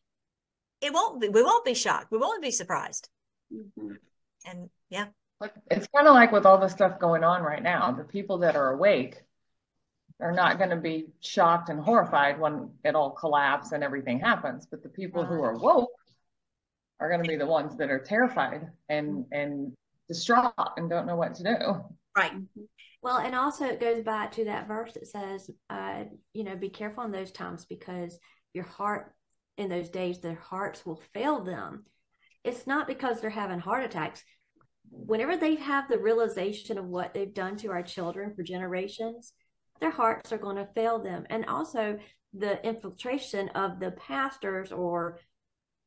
it 0.81 0.93
won't 0.93 1.21
be, 1.21 1.29
we 1.29 1.41
won't 1.41 1.65
be 1.65 1.73
shocked. 1.73 2.11
We 2.11 2.17
won't 2.17 2.41
be 2.41 2.51
surprised. 2.51 3.09
Mm-hmm. 3.53 3.93
And 4.45 4.69
yeah. 4.89 5.07
It's 5.69 5.87
kind 5.93 6.07
of 6.07 6.13
like 6.13 6.31
with 6.31 6.45
all 6.45 6.59
the 6.59 6.69
stuff 6.69 6.99
going 6.99 7.23
on 7.23 7.41
right 7.41 7.61
now, 7.61 7.91
the 7.91 8.03
people 8.03 8.39
that 8.39 8.55
are 8.55 8.71
awake 8.71 9.21
are 10.21 10.31
not 10.31 10.57
going 10.57 10.69
to 10.69 10.77
be 10.77 11.07
shocked 11.19 11.69
and 11.69 11.79
horrified 11.79 12.39
when 12.39 12.69
it 12.85 12.95
all 12.95 13.11
collapses 13.11 13.73
and 13.73 13.83
everything 13.83 14.19
happens. 14.19 14.65
But 14.65 14.81
the 14.81 14.89
people 14.89 15.23
right. 15.23 15.29
who 15.29 15.41
are 15.41 15.57
woke 15.57 15.89
are 16.99 17.09
going 17.09 17.21
to 17.21 17.27
be 17.27 17.35
the 17.35 17.45
ones 17.45 17.75
that 17.77 17.91
are 17.91 17.99
terrified 17.99 18.69
and, 18.87 19.25
and 19.31 19.73
distraught 20.07 20.53
and 20.77 20.89
don't 20.89 21.05
know 21.05 21.17
what 21.17 21.35
to 21.35 21.43
do. 21.43 21.83
Right. 22.15 22.33
Mm-hmm. 22.33 22.61
Well, 23.01 23.17
and 23.17 23.35
also 23.35 23.65
it 23.65 23.79
goes 23.79 24.03
back 24.03 24.31
to 24.33 24.45
that 24.45 24.67
verse 24.67 24.93
that 24.93 25.07
says, 25.07 25.49
uh, 25.69 26.05
you 26.33 26.43
know, 26.43 26.55
be 26.55 26.69
careful 26.69 27.03
in 27.03 27.11
those 27.11 27.31
times 27.31 27.65
because 27.65 28.17
your 28.53 28.63
heart 28.63 29.13
in 29.57 29.69
those 29.69 29.89
days, 29.89 30.19
their 30.19 30.35
hearts 30.35 30.85
will 30.85 31.01
fail 31.13 31.43
them. 31.43 31.85
It's 32.43 32.67
not 32.67 32.87
because 32.87 33.21
they're 33.21 33.29
having 33.29 33.59
heart 33.59 33.83
attacks. 33.83 34.23
Whenever 34.89 35.37
they 35.37 35.55
have 35.55 35.87
the 35.87 35.97
realization 35.97 36.77
of 36.77 36.85
what 36.85 37.13
they've 37.13 37.33
done 37.33 37.57
to 37.57 37.71
our 37.71 37.83
children 37.83 38.33
for 38.35 38.43
generations, 38.43 39.33
their 39.79 39.91
hearts 39.91 40.31
are 40.31 40.37
going 40.37 40.57
to 40.57 40.67
fail 40.73 41.01
them. 41.01 41.25
And 41.29 41.45
also 41.45 41.97
the 42.33 42.65
infiltration 42.67 43.49
of 43.49 43.79
the 43.79 43.91
pastors 43.91 44.71
or 44.71 45.19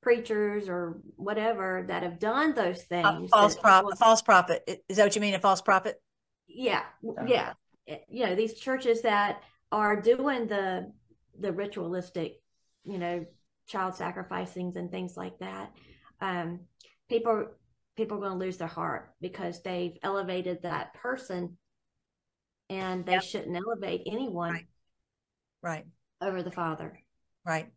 preachers 0.03 0.69
or 0.69 1.01
whatever 1.17 1.85
that 1.89 2.03
have 2.03 2.19
done 2.19 2.55
those 2.55 2.83
things. 2.83 3.31
A 3.33 3.37
false 3.37 3.57
prophet. 3.57 3.99
False 3.99 4.23
prophet. 4.23 4.85
Is 4.89 4.97
that 4.97 5.05
what 5.05 5.15
you 5.15 5.21
mean? 5.21 5.35
A 5.35 5.41
false 5.41 5.61
prophet? 5.61 6.01
Yeah 6.49 6.83
yeah. 7.27 7.53
Eh, 7.87 7.99
you 8.09 8.27
know 8.27 8.35
these 8.35 8.55
churches 8.55 9.03
that 9.03 9.43
are 9.71 10.01
doing 10.01 10.47
the 10.47 10.91
the 11.39 11.53
ritualistic 11.53 12.41
you 12.85 12.99
know 12.99 13.25
child 13.67 13.95
sacrificings 13.95 14.77
and 14.77 14.91
things 14.91 15.17
like 15.17 15.39
that 15.39 15.71
um 16.21 16.61
people 17.09 17.47
people 17.97 18.17
are 18.17 18.21
going 18.21 18.33
to 18.33 18.39
lose 18.39 18.57
their 18.57 18.69
heart 18.69 19.13
because 19.21 19.61
they've 19.63 19.99
elevated 20.03 20.63
that 20.63 20.95
person 20.95 21.59
and 22.71 23.05
they 23.05 23.13
yep. 23.13 23.23
shouldn't 23.23 23.57
elevate 23.57 24.03
anyone 24.07 24.53
right. 24.53 24.67
right. 25.63 25.85
over 26.21 26.43
the 26.43 26.51
father. 26.51 26.99
Right. 27.45 27.69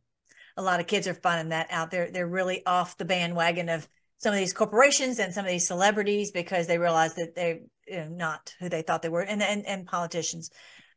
A 0.57 0.61
lot 0.61 0.80
of 0.80 0.88
kids 0.88 1.07
are 1.07 1.15
finding 1.15 1.49
that 1.49 1.67
out. 1.72 1.91
They're 1.91 2.11
they're 2.11 2.28
really 2.28 2.63
off 2.65 2.97
the 2.97 3.05
bandwagon 3.05 3.69
of 3.69 3.88
some 4.17 4.34
of 4.34 4.39
these 4.39 4.53
corporations 4.53 5.17
and 5.17 5.34
some 5.34 5.45
of 5.45 5.51
these 5.51 5.67
celebrities 5.67 6.32
because 6.32 6.67
they 6.67 6.78
realize 6.78 7.15
that 7.15 7.34
they 7.36 7.61
you 7.91 7.97
know, 7.97 8.07
not 8.07 8.55
who 8.59 8.69
they 8.69 8.81
thought 8.81 9.01
they 9.01 9.09
were, 9.09 9.21
and 9.21 9.43
and, 9.43 9.65
and 9.65 9.85
politicians. 9.85 10.49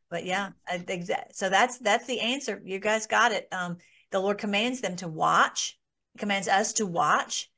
But 0.09 0.25
yeah, 0.25 0.49
exactly. 0.69 1.33
So 1.33 1.49
that's 1.49 1.77
that's 1.79 2.05
the 2.05 2.21
answer. 2.21 2.61
You 2.63 2.79
guys 2.79 3.05
got 3.05 3.31
it. 3.31 3.47
Um, 3.51 3.77
the 4.11 4.19
Lord 4.19 4.37
commands 4.37 4.81
them 4.81 4.95
to 4.97 5.07
watch, 5.07 5.77
commands 6.17 6.47
us 6.47 6.73
to 6.73 6.85
watch, 6.85 7.49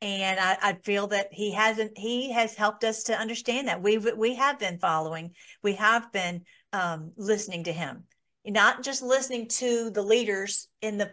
and 0.00 0.40
I, 0.40 0.56
I 0.62 0.72
feel 0.84 1.08
that 1.08 1.28
He 1.32 1.52
hasn't. 1.52 1.98
He 1.98 2.32
has 2.32 2.54
helped 2.54 2.84
us 2.84 3.04
to 3.04 3.18
understand 3.18 3.68
that 3.68 3.82
we 3.82 3.98
we 3.98 4.34
have 4.36 4.58
been 4.58 4.78
following. 4.78 5.32
We 5.62 5.74
have 5.74 6.10
been 6.12 6.42
um, 6.72 7.12
listening 7.16 7.64
to 7.64 7.72
Him, 7.72 8.04
not 8.46 8.82
just 8.82 9.02
listening 9.02 9.48
to 9.48 9.90
the 9.90 10.02
leaders 10.02 10.68
in 10.80 10.96
the 10.96 11.12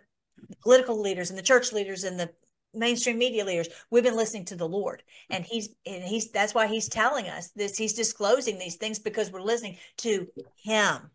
political 0.62 1.00
leaders 1.00 1.30
and 1.30 1.38
the 1.38 1.44
church 1.44 1.74
leaders 1.74 2.04
and 2.04 2.20
the 2.20 2.32
mainstream 2.74 3.18
media 3.18 3.46
leaders 3.46 3.68
we've 3.90 4.04
been 4.04 4.16
listening 4.16 4.46
to 4.46 4.56
the 4.56 4.68
lord. 4.68 5.04
And 5.30 5.46
he's 5.46 5.70
and 5.86 6.04
he's 6.04 6.32
that's 6.32 6.54
why 6.54 6.68
he's 6.68 6.90
telling 6.90 7.28
us 7.28 7.52
this 7.52 7.78
he's 7.78 7.94
disclosing 7.94 8.58
these 8.58 8.76
things 8.76 9.00
because 9.00 9.32
we're 9.32 9.42
listening 9.42 9.78
to 9.98 10.28
him. 10.64 11.12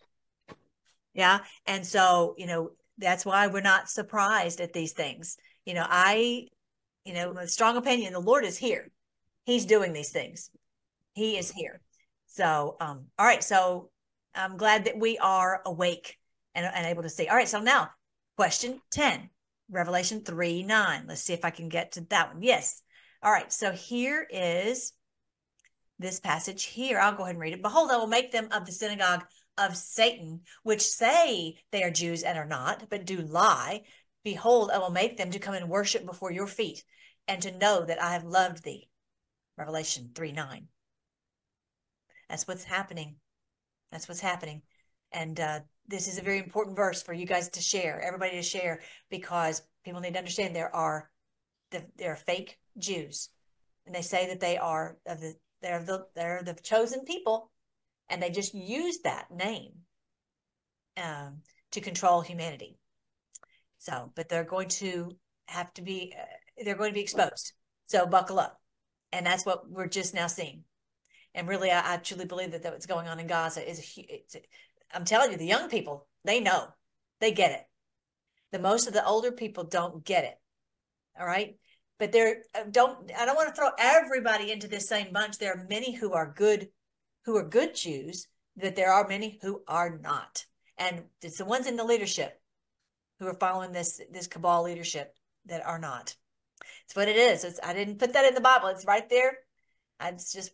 Yeah. 1.14 1.40
And 1.66 1.84
so 1.84 2.34
you 2.38 2.46
know 2.46 2.70
that's 2.98 3.24
why 3.24 3.46
we're 3.46 3.60
not 3.60 3.90
surprised 3.90 4.60
at 4.60 4.72
these 4.72 4.92
things. 4.92 5.36
You 5.64 5.74
know 5.74 5.86
i 5.88 6.46
you 7.04 7.14
know 7.14 7.32
a 7.32 7.46
strong 7.46 7.76
opinion 7.76 8.12
the 8.12 8.20
lord 8.20 8.44
is 8.44 8.58
here. 8.58 8.90
He's 9.44 9.66
doing 9.66 9.92
these 9.92 10.10
things. 10.10 10.50
He 11.14 11.36
is 11.36 11.50
here. 11.50 11.80
So 12.26 12.76
um 12.80 13.06
all 13.18 13.26
right. 13.26 13.42
So 13.42 13.90
i'm 14.34 14.56
glad 14.56 14.84
that 14.84 14.98
we 14.98 15.18
are 15.18 15.62
awake 15.66 16.18
and, 16.54 16.66
and 16.66 16.86
able 16.86 17.02
to 17.02 17.08
see. 17.08 17.28
All 17.28 17.36
right. 17.36 17.48
So 17.48 17.60
now 17.60 17.90
question 18.36 18.80
10 18.92 19.30
Revelation 19.70 20.22
3 20.22 20.62
9. 20.62 21.04
Let's 21.08 21.22
see 21.22 21.32
if 21.32 21.44
I 21.44 21.50
can 21.50 21.68
get 21.68 21.92
to 21.92 22.00
that 22.10 22.32
one. 22.32 22.42
Yes. 22.42 22.82
All 23.22 23.32
right. 23.32 23.52
So 23.52 23.72
here 23.72 24.26
is 24.30 24.92
this 25.98 26.20
passage 26.20 26.64
here. 26.64 26.98
I'll 26.98 27.14
go 27.14 27.24
ahead 27.24 27.34
and 27.34 27.40
read 27.40 27.54
it. 27.54 27.62
Behold, 27.62 27.90
I 27.90 27.96
will 27.96 28.06
make 28.06 28.32
them 28.32 28.48
of 28.52 28.66
the 28.66 28.72
synagogue 28.72 29.24
of 29.58 29.76
Satan, 29.76 30.42
which 30.62 30.82
say 30.82 31.56
they 31.72 31.82
are 31.82 31.90
Jews 31.90 32.22
and 32.22 32.38
are 32.38 32.46
not, 32.46 32.88
but 32.88 33.04
do 33.04 33.18
lie. 33.20 33.82
Behold, 34.24 34.70
I 34.70 34.78
will 34.78 34.90
make 34.90 35.16
them 35.16 35.30
to 35.32 35.38
come 35.38 35.54
and 35.54 35.68
worship 35.68 36.06
before 36.06 36.30
your 36.30 36.46
feet 36.46 36.84
and 37.26 37.42
to 37.42 37.56
know 37.56 37.84
that 37.84 38.00
I 38.00 38.12
have 38.12 38.24
loved 38.24 38.62
thee. 38.62 38.88
Revelation 39.56 40.12
3 40.14 40.32
9. 40.32 40.68
That's 42.28 42.46
what's 42.46 42.64
happening. 42.64 43.16
That's 43.90 44.08
what's 44.08 44.20
happening. 44.20 44.62
And 45.12 45.38
uh, 45.40 45.60
this 45.88 46.06
is 46.06 46.18
a 46.18 46.22
very 46.22 46.38
important 46.38 46.76
verse 46.76 47.02
for 47.02 47.14
you 47.14 47.26
guys 47.26 47.48
to 47.50 47.60
share, 47.60 48.00
everybody 48.00 48.32
to 48.32 48.42
share, 48.42 48.80
because 49.10 49.62
people 49.84 50.00
need 50.00 50.12
to 50.12 50.18
understand 50.18 50.54
there 50.54 50.74
are 50.74 51.10
the, 51.70 51.84
there 51.96 52.12
are 52.12 52.16
fake 52.16 52.58
Jews, 52.78 53.30
and 53.86 53.94
they 53.94 54.02
say 54.02 54.28
that 54.28 54.40
they 54.40 54.58
are 54.58 54.98
of 55.06 55.20
the 55.20 55.34
they're 55.62 55.82
the 55.82 56.06
they're 56.14 56.42
the 56.44 56.54
chosen 56.54 57.04
people, 57.04 57.50
and 58.08 58.22
they 58.22 58.30
just 58.30 58.54
use 58.54 59.00
that 59.04 59.30
name 59.30 59.72
um, 61.02 61.40
to 61.72 61.80
control 61.80 62.20
humanity. 62.20 62.78
So, 63.78 64.12
but 64.14 64.28
they're 64.28 64.44
going 64.44 64.68
to 64.68 65.16
have 65.46 65.72
to 65.74 65.82
be 65.82 66.14
uh, 66.18 66.64
they're 66.64 66.76
going 66.76 66.90
to 66.90 66.94
be 66.94 67.00
exposed. 67.00 67.52
So 67.86 68.06
buckle 68.06 68.38
up, 68.38 68.60
and 69.12 69.24
that's 69.24 69.46
what 69.46 69.70
we're 69.70 69.88
just 69.88 70.14
now 70.14 70.26
seeing. 70.26 70.64
And 71.34 71.48
really, 71.48 71.70
I, 71.70 71.94
I 71.94 71.96
truly 71.98 72.24
believe 72.24 72.52
that 72.52 72.64
what's 72.64 72.86
going 72.86 73.08
on 73.08 73.20
in 73.20 73.26
Gaza 73.26 73.68
is 73.68 73.78
a, 73.78 74.14
it's 74.14 74.34
a, 74.34 74.40
I'm 74.92 75.04
telling 75.04 75.32
you, 75.32 75.38
the 75.38 75.46
young 75.46 75.68
people, 75.68 76.06
they 76.24 76.40
know, 76.40 76.68
they 77.20 77.32
get 77.32 77.52
it. 77.52 77.64
The 78.52 78.58
most 78.58 78.86
of 78.86 78.94
the 78.94 79.04
older 79.04 79.32
people 79.32 79.64
don't 79.64 80.04
get 80.04 80.24
it. 80.24 80.38
All 81.18 81.26
right. 81.26 81.56
But 81.98 82.12
there 82.12 82.42
uh, 82.54 82.64
don't 82.70 83.10
I 83.16 83.26
don't 83.26 83.36
want 83.36 83.48
to 83.48 83.54
throw 83.54 83.70
everybody 83.78 84.52
into 84.52 84.68
this 84.68 84.88
same 84.88 85.12
bunch. 85.12 85.38
There 85.38 85.52
are 85.52 85.66
many 85.68 85.92
who 85.92 86.12
are 86.12 86.32
good, 86.34 86.68
who 87.24 87.36
are 87.36 87.42
good 87.42 87.74
Jews, 87.74 88.28
that 88.56 88.76
there 88.76 88.92
are 88.92 89.06
many 89.08 89.38
who 89.42 89.62
are 89.66 89.98
not. 89.98 90.44
And 90.78 91.02
it's 91.22 91.38
the 91.38 91.44
ones 91.44 91.66
in 91.66 91.76
the 91.76 91.84
leadership 91.84 92.40
who 93.18 93.26
are 93.26 93.34
following 93.34 93.72
this 93.72 94.00
this 94.12 94.28
cabal 94.28 94.62
leadership 94.62 95.12
that 95.46 95.66
are 95.66 95.78
not. 95.78 96.14
It's 96.84 96.94
what 96.94 97.08
it 97.08 97.16
is. 97.16 97.44
It's, 97.44 97.60
I 97.62 97.74
didn't 97.74 97.98
put 97.98 98.12
that 98.12 98.26
in 98.26 98.34
the 98.34 98.40
Bible. 98.40 98.68
It's 98.68 98.86
right 98.86 99.08
there. 99.10 99.38
It's 100.00 100.32
just 100.32 100.52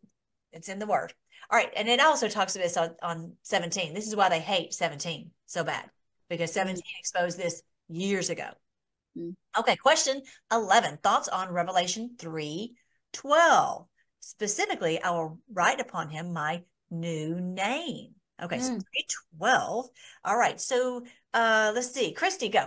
it's 0.52 0.68
in 0.68 0.78
the 0.78 0.86
word. 0.86 1.12
All 1.54 1.60
right. 1.60 1.70
And 1.76 1.88
it 1.88 2.00
also 2.00 2.26
talks 2.26 2.56
about 2.56 2.64
this 2.64 2.76
on, 2.76 2.96
on 3.00 3.32
17. 3.42 3.94
This 3.94 4.08
is 4.08 4.16
why 4.16 4.28
they 4.28 4.40
hate 4.40 4.74
17 4.74 5.30
so 5.46 5.62
bad 5.62 5.88
because 6.28 6.50
mm-hmm. 6.50 6.66
17 6.70 6.82
exposed 6.98 7.38
this 7.38 7.62
years 7.88 8.28
ago. 8.28 8.48
Mm. 9.16 9.34
Okay. 9.56 9.76
Question 9.76 10.22
11 10.50 10.98
Thoughts 11.00 11.28
on 11.28 11.52
Revelation 11.52 12.16
3 12.18 12.74
12. 13.12 13.86
specifically, 14.18 15.00
I 15.00 15.10
will 15.10 15.38
write 15.52 15.78
upon 15.78 16.08
him 16.08 16.32
my 16.32 16.64
new 16.90 17.40
name. 17.40 18.16
Okay, 18.42 18.58
so 18.58 18.72
Mm. 18.72 18.82
312. 19.38 19.90
All 20.24 20.36
right, 20.36 20.60
so 20.60 21.04
uh 21.34 21.70
let's 21.72 21.92
see. 21.92 22.10
Christy, 22.10 22.48
go. 22.48 22.66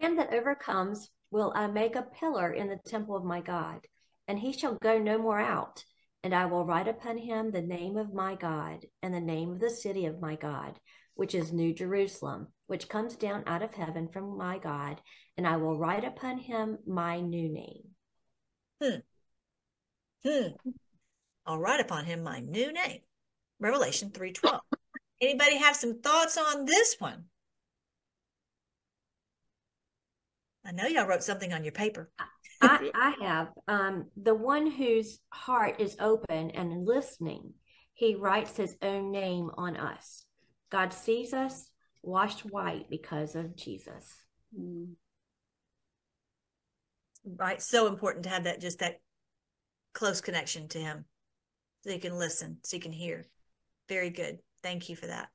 Him 0.00 0.16
that 0.16 0.34
overcomes 0.34 1.08
will 1.30 1.50
I 1.56 1.66
make 1.68 1.96
a 1.96 2.02
pillar 2.02 2.52
in 2.52 2.68
the 2.68 2.76
temple 2.76 3.16
of 3.16 3.24
my 3.24 3.40
God, 3.40 3.86
and 4.28 4.38
he 4.38 4.52
shall 4.52 4.74
go 4.74 4.98
no 4.98 5.16
more 5.16 5.40
out. 5.40 5.86
And 6.24 6.34
I 6.34 6.46
will 6.46 6.64
write 6.64 6.88
upon 6.88 7.18
him 7.18 7.50
the 7.50 7.60
name 7.60 7.98
of 7.98 8.14
my 8.14 8.34
God 8.34 8.86
and 9.02 9.12
the 9.12 9.20
name 9.20 9.52
of 9.52 9.60
the 9.60 9.68
city 9.68 10.06
of 10.06 10.22
my 10.22 10.36
God, 10.36 10.80
which 11.16 11.34
is 11.34 11.52
New 11.52 11.74
Jerusalem, 11.74 12.48
which 12.66 12.88
comes 12.88 13.14
down 13.14 13.44
out 13.46 13.62
of 13.62 13.74
heaven 13.74 14.08
from 14.08 14.38
my 14.38 14.56
God. 14.56 15.02
And 15.36 15.46
I 15.46 15.58
will 15.58 15.78
write 15.78 16.02
upon 16.02 16.38
him 16.38 16.78
my 16.86 17.20
new 17.20 17.50
name. 17.50 17.82
Hmm. 18.82 19.00
Hmm. 20.26 20.48
I'll 21.44 21.58
write 21.58 21.80
upon 21.80 22.06
him 22.06 22.22
my 22.22 22.40
new 22.40 22.72
name. 22.72 23.00
Revelation 23.60 24.10
312. 24.10 24.62
Anybody 25.20 25.58
have 25.58 25.76
some 25.76 26.00
thoughts 26.00 26.38
on 26.38 26.64
this 26.64 26.96
one? 26.98 27.24
I 30.64 30.72
know 30.72 30.86
y'all 30.86 31.06
wrote 31.06 31.22
something 31.22 31.52
on 31.52 31.64
your 31.64 31.72
paper. 31.72 32.10
I, 32.64 32.90
I 32.94 33.24
have 33.24 33.48
um, 33.68 34.06
the 34.16 34.34
one 34.34 34.70
whose 34.70 35.18
heart 35.30 35.80
is 35.80 35.96
open 36.00 36.50
and 36.50 36.86
listening. 36.86 37.52
He 37.94 38.14
writes 38.14 38.56
his 38.56 38.76
own 38.82 39.10
name 39.10 39.50
on 39.56 39.76
us. 39.76 40.24
God 40.70 40.92
sees 40.92 41.32
us 41.32 41.70
washed 42.02 42.40
white 42.40 42.90
because 42.90 43.34
of 43.34 43.56
Jesus. 43.56 44.12
Mm. 44.58 44.94
Right. 47.24 47.62
So 47.62 47.86
important 47.86 48.24
to 48.24 48.30
have 48.30 48.44
that 48.44 48.60
just 48.60 48.80
that 48.80 48.96
close 49.94 50.20
connection 50.20 50.68
to 50.68 50.78
him. 50.78 51.04
So 51.82 51.90
you 51.90 52.00
can 52.00 52.18
listen, 52.18 52.58
so 52.64 52.76
you 52.76 52.82
can 52.82 52.92
hear. 52.92 53.26
Very 53.88 54.10
good. 54.10 54.38
Thank 54.62 54.88
you 54.88 54.96
for 54.96 55.06
that. 55.06 55.28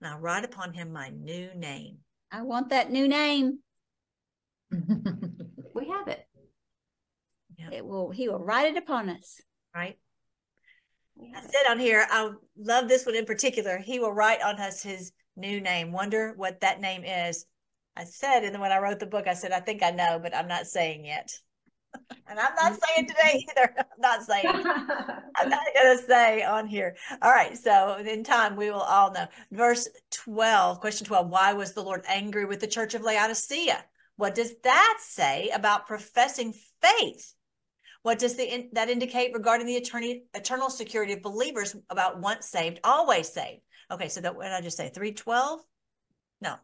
Now 0.00 0.18
write 0.18 0.44
upon 0.44 0.74
him 0.74 0.92
my 0.92 1.10
new 1.10 1.50
name. 1.54 1.98
I 2.30 2.42
want 2.42 2.70
that 2.70 2.90
new 2.90 3.08
name. 3.08 3.58
It. 7.58 7.84
Will. 7.84 8.10
He 8.10 8.28
will 8.28 8.44
write 8.44 8.74
it 8.74 8.78
upon 8.78 9.08
us. 9.08 9.40
Right. 9.74 9.98
We 11.16 11.32
I 11.34 11.40
said 11.40 11.70
on 11.70 11.78
here, 11.78 12.06
I 12.10 12.30
love 12.58 12.88
this 12.88 13.06
one 13.06 13.14
in 13.14 13.24
particular. 13.24 13.78
He 13.78 13.98
will 13.98 14.12
write 14.12 14.42
on 14.42 14.60
us 14.60 14.82
his 14.82 15.12
new 15.36 15.60
name. 15.60 15.92
Wonder 15.92 16.34
what 16.36 16.60
that 16.60 16.80
name 16.80 17.04
is. 17.04 17.46
I 17.96 18.04
said, 18.04 18.44
and 18.44 18.54
then 18.54 18.60
when 18.60 18.72
I 18.72 18.78
wrote 18.78 18.98
the 18.98 19.06
book, 19.06 19.26
I 19.26 19.34
said, 19.34 19.52
I 19.52 19.60
think 19.60 19.82
I 19.82 19.90
know, 19.90 20.18
but 20.22 20.36
I'm 20.36 20.48
not 20.48 20.66
saying 20.66 21.06
yet. 21.06 21.32
and 22.28 22.38
I'm 22.38 22.54
not 22.54 22.72
mm-hmm. 22.72 22.78
saying 22.94 23.08
today 23.08 23.46
either. 23.56 23.74
I'm 23.78 24.00
not 24.00 24.22
saying. 24.22 24.46
I'm 25.36 25.48
not 25.48 25.64
going 25.74 25.98
to 25.98 26.04
say 26.04 26.42
on 26.42 26.66
here. 26.66 26.96
All 27.22 27.30
right. 27.30 27.56
So 27.56 27.96
in 27.96 28.22
time, 28.22 28.56
we 28.56 28.70
will 28.70 28.80
all 28.80 29.12
know. 29.12 29.26
Verse 29.50 29.88
12, 30.10 30.80
question 30.80 31.06
12 31.06 31.28
Why 31.28 31.54
was 31.54 31.72
the 31.72 31.82
Lord 31.82 32.04
angry 32.06 32.44
with 32.44 32.60
the 32.60 32.66
church 32.66 32.94
of 32.94 33.02
Laodicea? 33.02 33.84
What 34.16 34.34
does 34.34 34.54
that 34.64 34.98
say 35.00 35.50
about 35.54 35.86
professing 35.86 36.54
faith? 36.82 37.34
What 38.06 38.20
does 38.20 38.36
the, 38.36 38.68
that 38.74 38.88
indicate 38.88 39.34
regarding 39.34 39.66
the 39.66 39.74
eternity, 39.74 40.26
eternal 40.32 40.70
security 40.70 41.14
of 41.14 41.22
believers 41.22 41.74
about 41.90 42.20
once 42.20 42.46
saved, 42.46 42.78
always 42.84 43.28
saved? 43.32 43.62
Okay. 43.90 44.08
So 44.08 44.20
that, 44.20 44.36
what 44.36 44.44
did 44.44 44.52
I 44.52 44.60
just 44.60 44.76
say? 44.76 44.92
312? 44.94 45.60
No. 46.40 46.54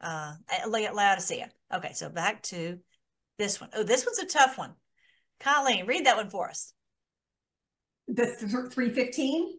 Uh, 0.00 0.32
La- 0.66 0.90
Laodicea. 0.90 1.50
Okay. 1.72 1.92
So 1.92 2.08
back 2.08 2.42
to 2.42 2.80
this 3.38 3.60
one. 3.60 3.70
Oh, 3.76 3.84
this 3.84 4.04
one's 4.04 4.18
a 4.18 4.26
tough 4.26 4.58
one. 4.58 4.72
Colleen, 5.38 5.86
read 5.86 6.06
that 6.06 6.16
one 6.16 6.30
for 6.30 6.48
us. 6.48 6.72
The 8.08 8.26
three 8.72 8.90
fifteen? 8.90 9.52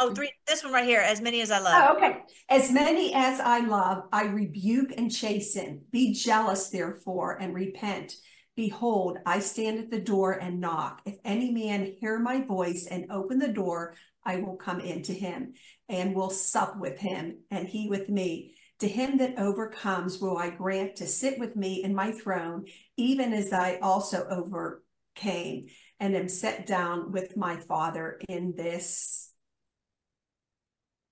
Oh, 0.00 0.12
three. 0.12 0.32
This 0.48 0.64
one 0.64 0.72
right 0.72 0.84
here. 0.84 1.02
As 1.02 1.20
many 1.20 1.40
as 1.42 1.52
I 1.52 1.60
love. 1.60 1.90
Oh, 1.92 1.96
okay. 1.98 2.18
As 2.48 2.72
many 2.72 3.14
as 3.14 3.38
I 3.38 3.60
love, 3.60 4.08
I 4.12 4.24
rebuke 4.24 4.90
and 4.96 5.08
chasten. 5.08 5.82
Be 5.92 6.14
jealous, 6.14 6.68
therefore, 6.70 7.38
and 7.40 7.54
repent. 7.54 8.16
Behold, 8.54 9.18
I 9.24 9.38
stand 9.38 9.78
at 9.78 9.90
the 9.90 10.00
door 10.00 10.32
and 10.32 10.60
knock. 10.60 11.00
If 11.06 11.16
any 11.24 11.50
man 11.50 11.94
hear 12.00 12.18
my 12.18 12.42
voice 12.42 12.86
and 12.86 13.10
open 13.10 13.38
the 13.38 13.48
door, 13.48 13.94
I 14.24 14.36
will 14.36 14.56
come 14.56 14.80
into 14.80 15.12
him 15.12 15.54
and 15.88 16.14
will 16.14 16.30
sup 16.30 16.78
with 16.78 16.98
him, 16.98 17.38
and 17.50 17.66
he 17.66 17.88
with 17.88 18.08
me. 18.08 18.54
To 18.80 18.88
him 18.88 19.18
that 19.18 19.38
overcomes 19.38 20.18
will 20.18 20.36
I 20.36 20.50
grant 20.50 20.96
to 20.96 21.06
sit 21.06 21.38
with 21.38 21.56
me 21.56 21.82
in 21.82 21.94
my 21.94 22.12
throne, 22.12 22.66
even 22.96 23.32
as 23.32 23.52
I 23.52 23.76
also 23.76 24.26
overcame 24.28 25.68
and 25.98 26.16
am 26.16 26.28
set 26.28 26.66
down 26.66 27.12
with 27.12 27.36
my 27.36 27.56
Father 27.56 28.20
in 28.28 28.54
this 28.56 29.30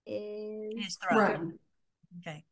his 0.05 0.97
throne. 0.97 1.36
throne. 1.36 1.59
Okay. 2.20 2.45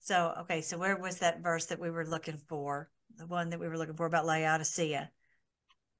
So, 0.00 0.34
okay. 0.40 0.60
So 0.60 0.78
where 0.78 0.96
was 0.96 1.18
that 1.18 1.42
verse 1.42 1.66
that 1.66 1.80
we 1.80 1.90
were 1.90 2.06
looking 2.06 2.38
for? 2.48 2.90
The 3.18 3.26
one 3.26 3.50
that 3.50 3.58
we 3.58 3.68
were 3.68 3.76
looking 3.76 3.96
for 3.96 4.06
about 4.06 4.26
Laodicea. 4.26 5.10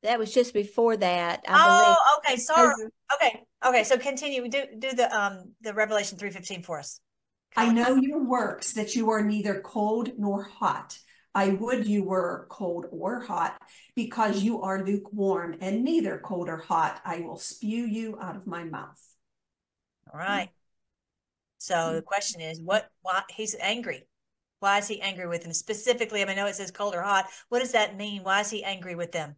that 0.03 0.19
was 0.19 0.33
just 0.33 0.55
before 0.55 0.97
that? 0.97 1.45
I 1.49 1.97
Oh, 1.97 2.19
okay. 2.19 2.37
Sorry. 2.37 2.73
Okay. 3.14 3.43
Okay. 3.66 3.85
So 3.85 3.99
continue. 3.99 4.49
Do 4.49 4.64
do 4.79 4.93
the 4.93 5.14
um 5.14 5.53
the 5.61 5.75
Revelation 5.75 6.16
three 6.16 6.31
fifteen 6.31 6.62
for 6.62 6.79
us. 6.79 7.01
I 7.57 7.73
know 7.73 7.97
your 7.97 8.23
works, 8.23 8.75
that 8.75 8.95
you 8.95 9.11
are 9.11 9.23
neither 9.23 9.61
cold 9.61 10.12
nor 10.16 10.45
hot. 10.45 10.99
I 11.35 11.51
would 11.51 11.87
you 11.87 12.05
were 12.05 12.47
cold 12.51 12.87
or 12.91 13.21
hot, 13.21 13.61
because 13.97 14.43
you 14.43 14.62
are 14.62 14.85
lukewarm 14.85 15.57
and 15.61 15.85
neither 15.85 16.19
cold 16.19 16.49
or 16.49 16.59
hot. 16.59 17.01
I 17.05 17.21
will 17.21 17.39
spew 17.39 17.85
you 17.85 18.19
out 18.21 18.37
of 18.37 18.47
my 18.47 18.64
mouth. 18.64 19.01
All 20.12 20.19
right. 20.19 20.51
So 21.59 21.95
the 21.97 22.03
question 22.03 22.41
is, 22.41 22.61
what? 22.61 22.89
Why 23.03 23.23
he's 23.31 23.57
angry? 23.61 24.07
Why 24.61 24.79
is 24.79 24.89
he 24.89 25.01
angry 25.01 25.27
with 25.27 25.43
them 25.43 25.53
specifically? 25.53 26.23
I 26.23 26.25
mean, 26.25 26.39
I 26.39 26.43
know 26.43 26.47
it 26.47 26.55
says 26.57 26.71
cold 26.71 26.95
or 26.95 27.03
hot. 27.03 27.27
What 27.49 27.61
does 27.61 27.73
that 27.73 27.97
mean? 27.97 28.23
Why 28.25 28.41
is 28.41 28.51
he 28.51 28.65
angry 28.65 28.95
with 28.95 29.13
them? 29.13 29.37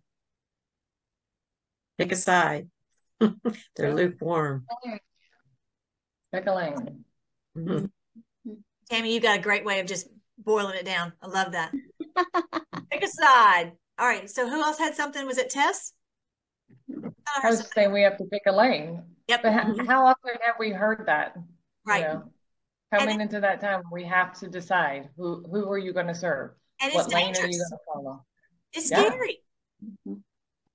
Pick 1.98 2.12
a 2.12 2.16
side. 2.16 2.68
They're 3.76 3.94
lukewarm. 3.94 4.66
Pick 6.32 6.46
a 6.46 6.54
lane. 6.54 7.04
Mhm. 7.56 7.90
Tammy, 8.88 9.14
you've 9.14 9.22
got 9.22 9.38
a 9.38 9.42
great 9.42 9.64
way 9.64 9.80
of 9.80 9.86
just 9.86 10.08
boiling 10.38 10.76
it 10.76 10.84
down. 10.86 11.12
I 11.22 11.26
love 11.26 11.52
that. 11.52 11.72
Pick 12.90 13.04
a 13.04 13.08
side. 13.08 13.72
All 13.98 14.06
right. 14.06 14.28
So 14.30 14.48
who 14.48 14.62
else 14.62 14.78
had 14.78 14.94
something? 14.94 15.26
Was 15.26 15.38
it 15.38 15.50
Tess? 15.50 15.92
I 16.90 17.46
I 17.46 17.50
was 17.50 17.68
saying 17.74 17.92
we 17.92 18.02
have 18.02 18.16
to 18.18 18.24
pick 18.24 18.42
a 18.46 18.52
lane. 18.52 19.02
Yep. 19.28 19.42
But 19.42 19.52
how, 19.52 19.84
how 19.86 20.06
often 20.06 20.30
have 20.44 20.56
we 20.58 20.70
heard 20.70 21.04
that? 21.06 21.34
you 21.36 21.42
Right. 21.84 22.02
know? 22.02 22.32
Coming 22.92 23.20
into 23.20 23.40
that 23.40 23.60
time, 23.60 23.82
we 23.92 24.04
have 24.04 24.32
to 24.40 24.48
decide 24.48 25.10
who 25.16 25.44
who 25.50 25.70
are 25.70 25.78
you 25.78 25.92
going 25.92 26.08
to 26.08 26.14
serve? 26.14 26.50
And 26.80 26.92
it's 26.92 26.96
What 26.96 27.12
lane 27.12 27.34
are 27.36 27.46
you 27.46 27.58
going 27.58 27.70
to 27.70 27.78
follow? 27.92 28.24
It's 28.72 28.90
Yeah. 28.90 29.04
scary. 29.06 29.42
Mhm. 30.06 30.22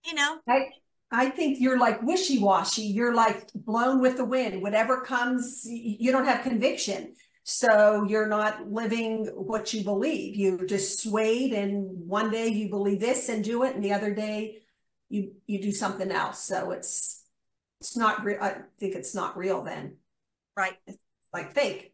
You 0.06 0.14
know, 0.14 0.40
I, 0.48 0.68
I 1.12 1.30
think 1.32 1.60
you're 1.60 1.80
like 1.80 2.02
wishy-washy. 2.04 2.84
You're 2.84 3.14
like 3.14 3.50
blown 3.54 4.00
with 4.02 4.18
the 4.18 4.26
wind. 4.26 4.62
Whatever 4.62 5.02
comes, 5.02 5.64
you 5.66 6.12
don't 6.12 6.26
have 6.26 6.44
conviction. 6.44 7.16
So 7.44 8.04
you're 8.08 8.28
not 8.28 8.72
living 8.72 9.26
what 9.34 9.74
you 9.74 9.84
believe. 9.84 10.36
You're 10.36 10.66
just 10.66 11.02
swayed 11.04 11.54
and 11.54 12.08
one 12.08 12.32
day 12.32 12.48
you 12.48 12.70
believe 12.70 13.00
this 13.00 13.30
and 13.30 13.44
do 13.44 13.64
it 13.64 13.76
and 13.76 13.84
the 13.84 13.94
other 13.94 14.14
day 14.14 14.62
you 15.10 15.36
you 15.48 15.62
do 15.62 15.72
something 15.72 16.12
else. 16.12 16.40
So 16.44 16.72
it's 16.72 17.24
it's 17.82 17.98
not 17.98 18.24
real. 18.24 18.38
I 18.42 18.62
think 18.80 18.96
it's 18.96 19.14
not 19.16 19.36
real 19.38 19.64
then. 19.64 19.98
right. 20.56 20.78
It's 20.88 20.98
Like 21.34 21.54
fake. 21.54 21.94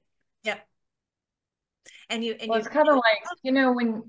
And 2.12 2.24
you 2.24 2.36
and 2.40 2.50
Well, 2.50 2.60
it's 2.60 2.68
kind 2.68 2.90
of 2.90 2.96
like, 2.96 3.24
you 3.42 3.52
know, 3.52 3.72
when 3.72 4.04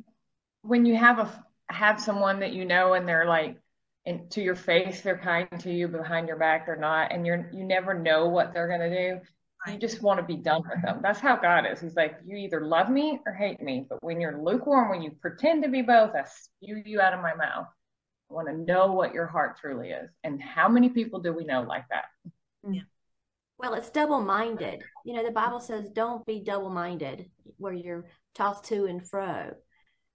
when 0.62 0.84
you 0.84 0.96
have 0.96 1.18
a 1.18 1.44
have 1.70 2.00
someone 2.00 2.40
that 2.40 2.52
you 2.52 2.64
know 2.64 2.94
and 2.94 3.08
they're 3.08 3.26
like 3.26 3.56
and 4.04 4.30
to 4.30 4.42
your 4.42 4.54
face 4.54 5.00
they're 5.00 5.16
kind 5.16 5.48
to 5.58 5.72
you 5.72 5.88
behind 5.88 6.28
your 6.28 6.36
back 6.36 6.66
they're 6.66 6.76
not 6.76 7.12
and 7.12 7.24
you're 7.24 7.48
you 7.52 7.64
never 7.64 7.94
know 7.94 8.26
what 8.26 8.52
they're 8.52 8.68
going 8.68 8.80
to 8.80 8.90
do. 8.90 9.20
You 9.68 9.78
just 9.78 10.02
want 10.02 10.18
to 10.18 10.26
be 10.26 10.36
done 10.36 10.62
with 10.68 10.82
them. 10.82 10.98
That's 11.02 11.20
how 11.20 11.36
God 11.36 11.66
is. 11.70 11.80
He's 11.80 11.94
like, 11.94 12.18
you 12.26 12.36
either 12.36 12.66
love 12.66 12.90
me 12.90 13.20
or 13.24 13.32
hate 13.32 13.62
me. 13.62 13.86
But 13.88 14.02
when 14.02 14.20
you're 14.20 14.42
lukewarm, 14.42 14.90
when 14.90 15.02
you 15.02 15.12
pretend 15.12 15.62
to 15.62 15.68
be 15.68 15.82
both, 15.82 16.16
I 16.16 16.24
spew 16.24 16.82
you 16.84 17.00
out 17.00 17.14
of 17.14 17.20
my 17.20 17.34
mouth. 17.34 17.68
I 18.28 18.34
want 18.34 18.48
to 18.48 18.54
know 18.56 18.92
what 18.92 19.14
your 19.14 19.26
heart 19.26 19.58
truly 19.60 19.90
is. 19.90 20.10
And 20.24 20.42
how 20.42 20.68
many 20.68 20.88
people 20.88 21.20
do 21.20 21.32
we 21.32 21.44
know 21.44 21.62
like 21.62 21.84
that? 21.90 22.06
Well, 23.62 23.74
it's 23.74 23.90
double 23.90 24.20
minded. 24.20 24.82
You 25.04 25.14
know, 25.14 25.24
the 25.24 25.30
Bible 25.30 25.60
says, 25.60 25.88
don't 25.88 26.26
be 26.26 26.42
double 26.44 26.68
minded, 26.68 27.30
where 27.58 27.72
you're 27.72 28.06
tossed 28.34 28.64
to 28.64 28.86
and 28.86 29.08
fro 29.08 29.52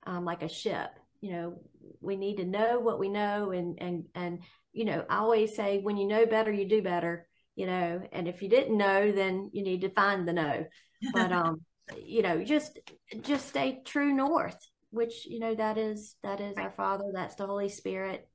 um, 0.05 0.25
like 0.25 0.43
a 0.43 0.49
ship. 0.49 0.89
You 1.21 1.31
know, 1.31 1.61
we 2.01 2.17
need 2.17 2.37
to 2.37 2.45
know 2.45 2.79
what 2.79 2.99
we 2.99 3.07
know. 3.07 3.51
And, 3.51 3.81
and, 3.81 4.03
and, 4.13 4.39
you 4.73 4.83
know, 4.83 5.05
I 5.09 5.19
always 5.19 5.55
say, 5.55 5.79
when 5.79 5.95
you 5.95 6.07
know 6.07 6.25
better, 6.25 6.51
you 6.51 6.67
do 6.67 6.81
better, 6.81 7.25
you 7.55 7.67
know, 7.67 8.01
and 8.11 8.27
if 8.27 8.41
you 8.41 8.49
didn't 8.49 8.77
know, 8.77 9.13
then 9.13 9.49
you 9.53 9.63
need 9.63 9.81
to 9.81 9.89
find 9.89 10.27
the 10.27 10.33
know. 10.33 10.65
But, 11.13 11.31
um, 11.31 11.61
you 12.03 12.23
know, 12.23 12.43
just, 12.43 12.77
just 13.21 13.47
stay 13.47 13.79
true 13.85 14.13
north, 14.13 14.57
which, 14.89 15.25
you 15.25 15.39
know, 15.39 15.55
that 15.55 15.77
is, 15.77 16.15
that 16.21 16.41
is 16.41 16.57
our 16.57 16.71
Father, 16.71 17.11
that's 17.13 17.35
the 17.35 17.47
Holy 17.47 17.69
Spirit. 17.69 18.27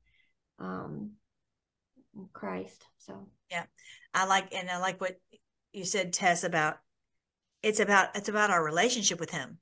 Um, 0.58 1.12
Christ. 2.32 2.84
So 2.98 3.26
yeah, 3.50 3.64
I 4.14 4.26
like, 4.26 4.54
and 4.54 4.70
I 4.70 4.78
like 4.78 5.00
what 5.00 5.20
you 5.72 5.84
said, 5.84 6.12
Tess, 6.12 6.44
about 6.44 6.78
it's 7.62 7.80
about 7.80 8.16
it's 8.16 8.28
about 8.28 8.50
our 8.50 8.64
relationship 8.64 9.20
with 9.20 9.30
Him. 9.30 9.58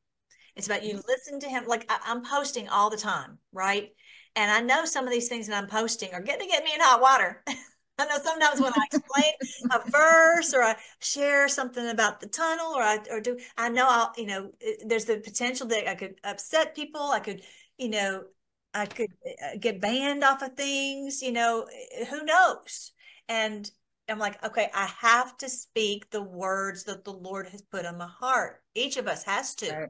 It's 0.57 0.67
about 0.67 0.85
you 0.85 0.95
mm-hmm. 0.95 1.09
listen 1.09 1.41
to 1.41 1.49
Him. 1.49 1.67
Like 1.67 1.87
I, 1.89 1.99
I'm 2.07 2.25
posting 2.25 2.69
all 2.69 2.91
the 2.91 2.97
time, 2.97 3.39
right? 3.53 3.91
And 4.37 4.51
I 4.51 4.61
know 4.61 4.85
some 4.85 5.07
of 5.07 5.13
these 5.13 5.29
things 5.29 5.49
that 5.49 5.61
I'm 5.61 5.69
posting 5.69 6.13
are 6.15 6.21
getting 6.21 6.49
to 6.49 6.53
get 6.53 6.65
me 6.65 6.73
in 6.75 6.81
hot 6.81 7.01
water. 7.01 7.43
I 7.99 8.07
know 8.07 8.19
sometimes 8.23 8.61
when 8.61 8.73
I 8.73 8.87
explain 8.91 9.33
a 9.73 9.91
verse 9.91 10.55
or 10.55 10.63
I 10.63 10.77
share 11.01 11.49
something 11.49 11.87
about 11.89 12.21
the 12.21 12.29
tunnel 12.29 12.73
or 12.75 12.83
I 12.83 12.99
or 13.11 13.21
do 13.21 13.39
I 13.59 13.69
know 13.69 13.87
I'll 13.89 14.13
you 14.17 14.27
know 14.27 14.53
there's 14.87 15.05
the 15.05 15.19
potential 15.19 15.67
that 15.69 15.89
I 15.89 15.95
could 15.95 16.15
upset 16.25 16.75
people. 16.75 17.03
I 17.03 17.21
could 17.21 17.43
you 17.77 17.91
know 17.91 18.25
I 18.73 18.87
could 18.87 19.11
uh, 19.27 19.57
get 19.59 19.81
banned 19.81 20.25
off 20.25 20.43
of 20.43 20.55
things. 20.55 21.23
You 21.23 21.33
know 21.33 21.67
who 22.09 22.25
knows? 22.25 22.93
And 23.29 23.71
I'm 24.09 24.19
like, 24.19 24.45
okay, 24.45 24.71
I 24.75 24.87
have 25.01 25.37
to 25.39 25.49
speak 25.49 26.11
the 26.11 26.23
words 26.23 26.85
that 26.85 27.05
the 27.05 27.13
Lord 27.13 27.49
has 27.49 27.63
put 27.63 27.87
on 27.87 27.99
my 27.99 28.09
heart. 28.09 28.63
Each 28.75 28.97
of 28.97 29.07
us 29.07 29.23
has 29.25 29.55
to. 29.57 29.71
Right. 29.71 29.89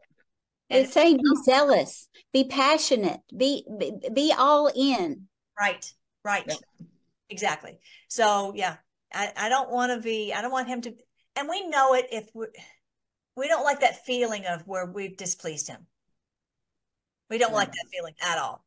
And 0.68 0.85
It's 0.85 0.93
saying 0.93 1.16
be 1.16 1.43
zealous, 1.45 2.09
be 2.33 2.45
passionate, 2.45 3.20
be 3.37 3.64
be, 3.78 3.93
be 4.12 4.33
all 4.37 4.70
in. 4.74 5.26
Right, 5.59 5.93
right. 6.24 6.45
Yeah. 6.47 6.87
Exactly. 7.28 7.78
So 8.09 8.53
yeah, 8.55 8.76
I, 9.12 9.33
I 9.37 9.49
don't 9.49 9.70
want 9.70 9.93
to 9.93 10.01
be, 10.01 10.33
I 10.33 10.43
don't 10.43 10.53
want 10.53 10.68
him 10.68 10.81
to, 10.83 10.95
and 11.37 11.49
we 11.49 11.66
know 11.68 11.95
it 11.95 12.07
if 12.12 12.31
we 12.35 12.47
we 13.37 13.49
don't 13.49 13.64
like 13.64 13.81
that 13.81 14.05
feeling 14.05 14.45
of 14.47 14.62
where 14.66 14.87
we've 14.87 15.16
displeased 15.16 15.68
him. 15.68 15.87
We 17.31 17.39
don't 17.39 17.55
like 17.55 17.70
that 17.70 17.87
feeling 17.93 18.14
at 18.20 18.39
all. 18.39 18.64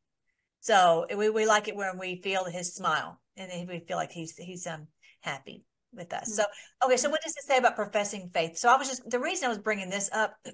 So 0.63 1.05
we, 1.13 1.29
we 1.29 1.45
like 1.45 1.67
it 1.67 1.75
when 1.75 1.97
we 1.99 2.21
feel 2.21 2.45
his 2.45 2.73
smile 2.73 3.19
and 3.35 3.51
then 3.51 3.67
we 3.67 3.79
feel 3.85 3.97
like 3.97 4.13
he's 4.13 4.37
he's 4.37 4.65
um 4.65 4.87
happy 5.19 5.65
with 5.91 6.13
us. 6.13 6.33
So 6.37 6.45
okay, 6.85 6.95
so 6.95 7.09
what 7.09 7.21
does 7.21 7.35
it 7.35 7.43
say 7.43 7.57
about 7.57 7.75
professing 7.75 8.29
faith? 8.33 8.57
So 8.57 8.69
I 8.69 8.77
was 8.77 8.87
just 8.87 9.09
the 9.09 9.19
reason 9.19 9.45
I 9.45 9.49
was 9.49 9.57
bringing 9.57 9.89
this 9.89 10.09
up 10.13 10.35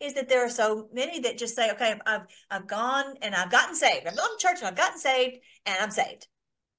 is 0.00 0.14
that 0.14 0.30
there 0.30 0.46
are 0.46 0.48
so 0.48 0.88
many 0.94 1.20
that 1.20 1.36
just 1.36 1.54
say, 1.54 1.70
okay, 1.72 2.00
I've 2.06 2.22
I've 2.50 2.66
gone 2.66 3.16
and 3.20 3.34
I've 3.34 3.50
gotten 3.50 3.74
saved. 3.74 4.06
I've 4.06 4.16
gone 4.16 4.30
to 4.30 4.46
church 4.46 4.60
and 4.60 4.68
I've 4.68 4.76
gotten 4.76 4.98
saved 4.98 5.36
and 5.66 5.76
I'm 5.78 5.90
saved, 5.90 6.26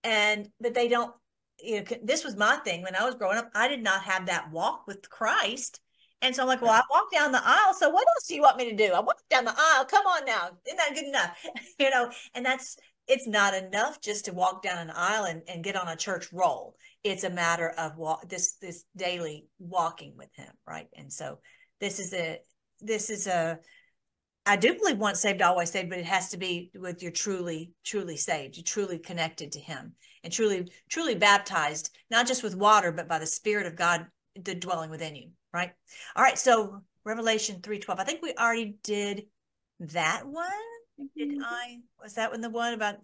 and 0.03 0.49
but 0.59 0.73
they 0.73 0.87
don't. 0.87 1.13
You 1.61 1.81
know, 1.81 1.97
this 2.03 2.23
was 2.23 2.35
my 2.35 2.55
thing 2.65 2.81
when 2.81 2.95
I 2.95 3.05
was 3.05 3.13
growing 3.13 3.37
up. 3.37 3.51
I 3.53 3.67
did 3.67 3.83
not 3.83 4.01
have 4.05 4.25
that 4.25 4.49
walk 4.49 4.87
with 4.87 5.07
Christ. 5.07 5.81
And 6.21 6.35
so 6.35 6.41
I'm 6.41 6.47
like, 6.47 6.61
well, 6.61 6.71
I 6.71 6.81
walked 6.89 7.13
down 7.13 7.31
the 7.31 7.41
aisle. 7.43 7.73
So 7.73 7.89
what 7.89 8.05
else 8.07 8.27
do 8.27 8.35
you 8.35 8.41
want 8.41 8.57
me 8.57 8.69
to 8.69 8.75
do? 8.75 8.93
I 8.93 8.99
walked 8.99 9.29
down 9.29 9.45
the 9.45 9.55
aisle. 9.57 9.85
Come 9.85 10.05
on 10.05 10.25
now. 10.25 10.49
Isn't 10.65 10.77
that 10.77 10.93
good 10.93 11.05
enough? 11.05 11.37
you 11.79 11.89
know, 11.89 12.11
and 12.35 12.45
that's 12.45 12.77
it's 13.07 13.27
not 13.27 13.55
enough 13.55 14.01
just 14.01 14.25
to 14.25 14.33
walk 14.33 14.61
down 14.61 14.77
an 14.77 14.93
aisle 14.95 15.23
and, 15.23 15.41
and 15.47 15.63
get 15.63 15.75
on 15.75 15.87
a 15.87 15.95
church 15.95 16.27
roll. 16.31 16.75
It's 17.03 17.23
a 17.23 17.29
matter 17.29 17.69
of 17.69 17.97
walk 17.97 18.27
this 18.29 18.53
this 18.61 18.83
daily 18.95 19.47
walking 19.57 20.13
with 20.17 20.29
him, 20.35 20.51
right? 20.67 20.87
And 20.95 21.11
so 21.11 21.39
this 21.79 21.99
is 21.99 22.13
a 22.13 22.39
this 22.81 23.09
is 23.09 23.27
a 23.27 23.59
I 24.45 24.55
do 24.55 24.73
believe 24.73 24.97
once 24.97 25.19
saved, 25.19 25.41
always 25.41 25.69
saved, 25.69 25.89
but 25.89 25.99
it 25.99 26.05
has 26.05 26.29
to 26.29 26.37
be 26.37 26.71
with 26.73 27.03
you're 27.03 27.11
truly, 27.11 27.71
truly 27.83 28.17
saved. 28.17 28.57
You're 28.57 28.63
truly 28.63 28.97
connected 28.97 29.51
to 29.51 29.59
Him 29.59 29.93
and 30.23 30.33
truly, 30.33 30.71
truly 30.89 31.13
baptized, 31.13 31.91
not 32.09 32.25
just 32.25 32.41
with 32.41 32.55
water, 32.55 32.91
but 32.91 33.07
by 33.07 33.19
the 33.19 33.27
Spirit 33.27 33.67
of 33.67 33.75
God, 33.75 34.07
the 34.35 34.55
dwelling 34.55 34.89
within 34.89 35.15
you. 35.15 35.29
Right. 35.53 35.71
All 36.15 36.23
right. 36.23 36.37
So 36.37 36.81
Revelation 37.03 37.61
three 37.61 37.79
twelve. 37.79 37.99
I 37.99 38.03
think 38.03 38.21
we 38.21 38.33
already 38.33 38.75
did 38.83 39.25
that 39.79 40.25
one. 40.25 40.45
Did 41.17 41.37
I? 41.43 41.79
Was 42.01 42.15
that 42.15 42.31
one 42.31 42.41
the 42.41 42.49
one 42.49 42.73
about 42.73 42.95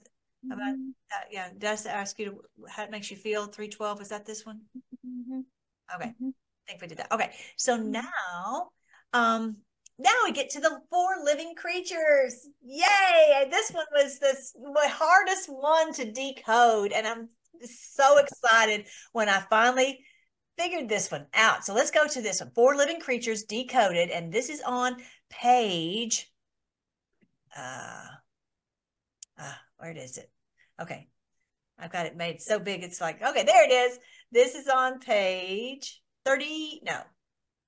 about? 0.52 0.74
Uh, 0.74 1.26
yeah. 1.32 1.50
does 1.58 1.86
ask 1.86 2.20
you 2.20 2.26
to, 2.26 2.42
how 2.70 2.84
it 2.84 2.92
makes 2.92 3.10
you 3.10 3.18
feel? 3.18 3.48
Three 3.48 3.70
twelve. 3.70 4.00
Was 4.00 4.10
that 4.10 4.26
this 4.26 4.46
one? 4.46 4.62
Mhm. 5.06 5.44
Okay. 5.96 6.14
Mhm. 6.22 6.34
I 6.34 6.72
think 6.72 6.82
we 6.82 6.88
did 6.88 6.98
that. 6.98 7.12
Okay. 7.12 7.34
So 7.58 7.78
now, 7.78 8.72
um, 9.14 9.58
now 9.98 10.12
we 10.26 10.32
get 10.32 10.50
to 10.52 10.60
the 10.60 10.82
four 10.90 11.16
living 11.24 11.56
creatures. 11.56 12.48
Yay! 12.62 13.48
This 13.50 13.72
one 13.72 13.86
was 13.94 14.20
this 14.20 14.56
my 14.74 14.88
hardest 14.88 15.48
one 15.48 15.94
to 15.94 16.12
decode, 16.12 16.92
and 16.92 17.08
I'm 17.08 17.30
so 17.64 18.18
excited 18.18 18.88
when 19.14 19.30
I 19.30 19.40
finally 19.50 20.04
figured 20.58 20.90
this 20.90 21.12
one 21.12 21.28
out. 21.34 21.66
So 21.66 21.74
let's 21.74 21.92
go 21.92 22.08
to 22.08 22.22
this 22.22 22.42
one. 22.42 22.52
Four 22.52 22.76
living 22.76 23.00
creatures 23.00 23.44
decoded, 23.44 24.10
and 24.10 24.32
this 24.32 24.50
is 24.50 24.62
on 24.66 24.98
page 25.30 26.32
uh 27.58 28.08
uh 29.40 29.54
where 29.78 29.92
is 29.92 30.18
it? 30.18 30.30
Okay. 30.82 31.08
I've 31.78 31.92
got 31.92 32.06
it 32.06 32.16
made 32.16 32.42
so 32.42 32.58
big 32.60 32.84
it's 32.84 33.02
like, 33.02 33.22
okay, 33.22 33.44
there 33.44 33.66
it 33.66 33.72
is. 33.72 34.00
This 34.32 34.56
is 34.56 34.68
on 34.70 35.00
page 35.00 36.02
30, 36.26 36.82
no, 36.86 37.02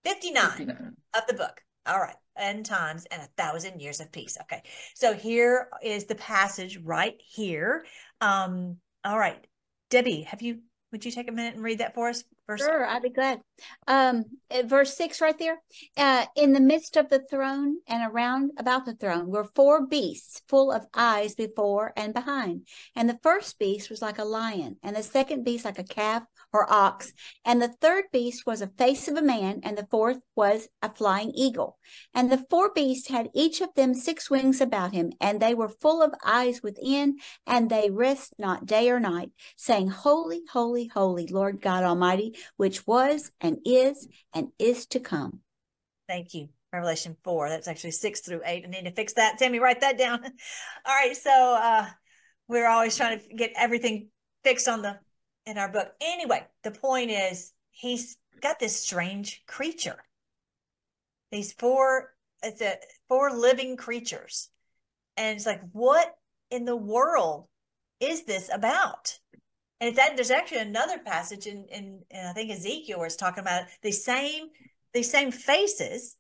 59 0.05 0.95
of 1.13 1.27
the 1.27 1.33
book. 1.33 1.61
All 1.85 1.99
right. 1.99 2.15
End 2.37 2.65
times 2.65 3.05
and 3.11 3.21
a 3.21 3.41
thousand 3.41 3.81
years 3.81 3.99
of 3.99 4.11
peace. 4.11 4.37
Okay. 4.41 4.61
So 4.93 5.13
here 5.13 5.69
is 5.81 6.05
the 6.05 6.15
passage 6.15 6.79
right 6.83 7.15
here. 7.17 7.85
Um, 8.21 8.77
all 9.03 9.17
right. 9.17 9.45
Debbie, 9.89 10.21
have 10.23 10.41
you 10.41 10.59
would 10.91 11.03
you 11.03 11.11
take 11.11 11.29
a 11.29 11.33
minute 11.33 11.55
and 11.55 11.63
read 11.63 11.79
that 11.79 11.95
for 11.95 12.09
us? 12.09 12.23
Verse 12.47 12.61
Sure, 12.61 12.85
I'd 12.85 13.01
be 13.01 13.09
glad. 13.09 13.41
Um, 13.87 14.23
verse 14.65 14.95
six 14.95 15.19
right 15.19 15.37
there. 15.37 15.61
Uh, 15.97 16.25
in 16.35 16.53
the 16.53 16.61
midst 16.61 16.95
of 16.95 17.09
the 17.09 17.19
throne 17.19 17.77
and 17.87 18.09
around 18.09 18.51
about 18.57 18.85
the 18.85 18.95
throne 18.95 19.27
were 19.27 19.49
four 19.53 19.85
beasts 19.85 20.41
full 20.47 20.71
of 20.71 20.87
eyes 20.93 21.35
before 21.35 21.91
and 21.97 22.13
behind. 22.13 22.65
And 22.95 23.09
the 23.09 23.19
first 23.21 23.59
beast 23.59 23.89
was 23.89 24.01
like 24.01 24.17
a 24.17 24.23
lion, 24.23 24.77
and 24.81 24.95
the 24.95 25.03
second 25.03 25.43
beast 25.43 25.65
like 25.65 25.79
a 25.79 25.83
calf 25.83 26.23
or 26.57 26.71
ox, 26.71 27.13
and 27.45 27.61
the 27.61 27.75
third 27.81 28.05
beast 28.11 28.45
was 28.45 28.61
a 28.61 28.67
face 28.67 29.07
of 29.07 29.15
a 29.15 29.21
man, 29.21 29.59
and 29.63 29.77
the 29.77 29.87
fourth 29.89 30.19
was 30.35 30.67
a 30.81 30.93
flying 30.93 31.31
eagle. 31.35 31.77
And 32.13 32.31
the 32.31 32.45
four 32.49 32.73
beasts 32.73 33.09
had 33.09 33.29
each 33.33 33.61
of 33.61 33.73
them 33.75 33.93
six 33.93 34.29
wings 34.29 34.59
about 34.61 34.93
him, 34.93 35.11
and 35.21 35.39
they 35.39 35.53
were 35.53 35.69
full 35.69 36.01
of 36.01 36.13
eyes 36.25 36.61
within, 36.63 37.17
and 37.45 37.69
they 37.69 37.89
rest 37.89 38.33
not 38.37 38.65
day 38.65 38.89
or 38.89 38.99
night, 38.99 39.31
saying, 39.55 39.89
Holy, 39.89 40.41
holy, 40.51 40.87
holy, 40.87 41.27
Lord 41.27 41.61
God 41.61 41.83
Almighty, 41.83 42.35
which 42.57 42.85
was 42.87 43.31
and 43.39 43.59
is 43.65 44.07
and 44.33 44.49
is 44.57 44.85
to 44.87 44.99
come. 44.99 45.41
Thank 46.07 46.33
you. 46.33 46.49
Revelation 46.73 47.17
4. 47.23 47.49
That's 47.49 47.67
actually 47.67 47.91
6 47.91 48.21
through 48.21 48.41
8. 48.45 48.65
I 48.65 48.69
need 48.69 48.85
to 48.85 48.91
fix 48.91 49.13
that. 49.13 49.37
Tammy, 49.39 49.59
write 49.59 49.81
that 49.81 49.97
down. 49.97 50.23
All 50.85 50.95
right. 50.95 51.15
So 51.15 51.31
uh 51.31 51.87
we're 52.47 52.67
always 52.67 52.95
trying 52.95 53.19
to 53.19 53.35
get 53.35 53.51
everything 53.57 54.09
fixed 54.43 54.67
on 54.67 54.81
the 54.81 54.99
in 55.47 55.57
our 55.57 55.69
book. 55.69 55.93
Anyway, 56.01 56.45
the 56.63 56.71
point 56.71 57.09
is 57.09 57.53
he's 57.71 58.17
got 58.41 58.59
this 58.59 58.79
strange 58.79 59.43
creature. 59.47 59.97
These 61.31 61.53
four 61.53 62.13
it's 62.43 62.61
a 62.61 62.75
four 63.07 63.31
living 63.31 63.77
creatures. 63.77 64.49
And 65.15 65.35
it's 65.35 65.47
like, 65.47 65.61
what 65.71 66.15
in 66.51 66.65
the 66.65 66.75
world 66.75 67.47
is 67.99 68.25
this 68.25 68.49
about? 68.53 69.17
And 69.79 69.89
it's 69.89 69.97
that 69.97 70.15
there's 70.15 70.29
actually 70.29 70.59
another 70.59 70.99
passage 70.99 71.47
in, 71.47 71.65
in, 71.71 72.01
in 72.11 72.25
I 72.25 72.33
think 72.33 72.51
Ezekiel 72.51 73.03
it's 73.03 73.15
talking 73.15 73.41
about 73.41 73.63
the 73.81 73.91
same 73.91 74.49
these 74.93 75.09
same 75.09 75.31
faces. 75.31 76.17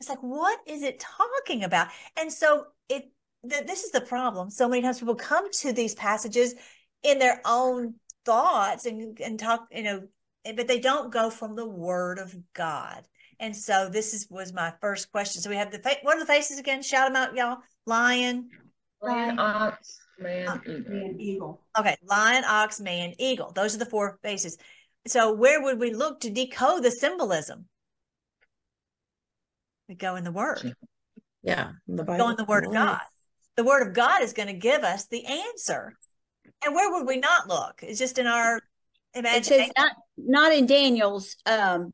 It's 0.00 0.08
like, 0.08 0.22
what 0.22 0.58
is 0.66 0.82
it 0.82 0.98
talking 0.98 1.64
about? 1.64 1.88
And 2.18 2.32
so 2.32 2.66
it 2.88 3.10
th- 3.48 3.66
this 3.66 3.84
is 3.84 3.90
the 3.90 4.00
problem. 4.00 4.48
So 4.50 4.68
many 4.68 4.82
times 4.82 4.98
people 4.98 5.14
come 5.14 5.50
to 5.50 5.72
these 5.72 5.94
passages 5.94 6.54
in 7.02 7.18
their 7.18 7.40
own 7.44 7.94
thoughts 8.24 8.86
and 8.86 9.18
and 9.20 9.38
talk, 9.38 9.66
you 9.70 9.82
know, 9.82 10.02
but 10.44 10.68
they 10.68 10.80
don't 10.80 11.12
go 11.12 11.30
from 11.30 11.56
the 11.56 11.66
Word 11.66 12.18
of 12.18 12.36
God. 12.52 13.06
And 13.38 13.56
so 13.56 13.88
this 13.88 14.12
is 14.12 14.26
was 14.30 14.52
my 14.52 14.72
first 14.80 15.10
question. 15.10 15.40
So 15.40 15.50
we 15.50 15.56
have 15.56 15.70
the 15.70 15.78
fa- 15.78 15.96
what 16.02 16.16
are 16.16 16.20
the 16.20 16.26
faces 16.26 16.58
again? 16.58 16.82
Shout 16.82 17.12
them 17.12 17.16
out, 17.16 17.34
y'all. 17.34 17.58
Lion, 17.86 18.50
Lion, 19.02 19.38
ox, 19.38 19.98
man, 20.18 20.48
Uh, 20.48 20.58
eagle. 20.66 20.92
Man, 20.92 21.16
eagle. 21.18 21.60
Okay, 21.78 21.96
lion, 22.02 22.44
ox, 22.46 22.80
man, 22.80 23.14
eagle. 23.18 23.52
Those 23.52 23.74
are 23.74 23.78
the 23.78 23.86
four 23.86 24.18
faces. 24.22 24.58
So 25.06 25.32
where 25.32 25.62
would 25.62 25.78
we 25.78 25.94
look 25.94 26.20
to 26.20 26.30
decode 26.30 26.82
the 26.82 26.90
symbolism? 26.90 27.66
We 29.88 29.94
go 29.94 30.16
in 30.16 30.24
the 30.24 30.32
word. 30.32 30.74
Yeah, 31.42 31.72
the 31.86 32.04
Go 32.04 32.28
in 32.28 32.36
the 32.36 32.44
word 32.44 32.66
of 32.66 32.72
God. 32.74 33.00
The 33.56 33.64
word 33.64 33.86
of 33.86 33.94
God 33.94 34.22
is 34.22 34.34
going 34.34 34.48
to 34.48 34.54
give 34.54 34.82
us 34.82 35.06
the 35.06 35.24
answer. 35.24 35.96
And 36.64 36.74
where 36.74 36.92
would 36.92 37.06
we 37.06 37.16
not 37.18 37.48
look? 37.48 37.80
It's 37.82 37.98
just 37.98 38.18
in 38.18 38.26
our 38.26 38.56
It 39.14 39.18
imagination. 39.20 39.64
says 39.66 39.72
not 39.76 39.92
not 40.16 40.52
in 40.52 40.66
Daniel's 40.66 41.36
um 41.46 41.92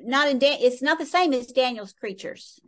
not 0.00 0.28
in 0.28 0.38
Dan 0.38 0.58
it's 0.60 0.82
not 0.82 0.98
the 0.98 1.06
same 1.06 1.32
as 1.32 1.46
Daniel's 1.48 1.92
creatures. 1.92 2.58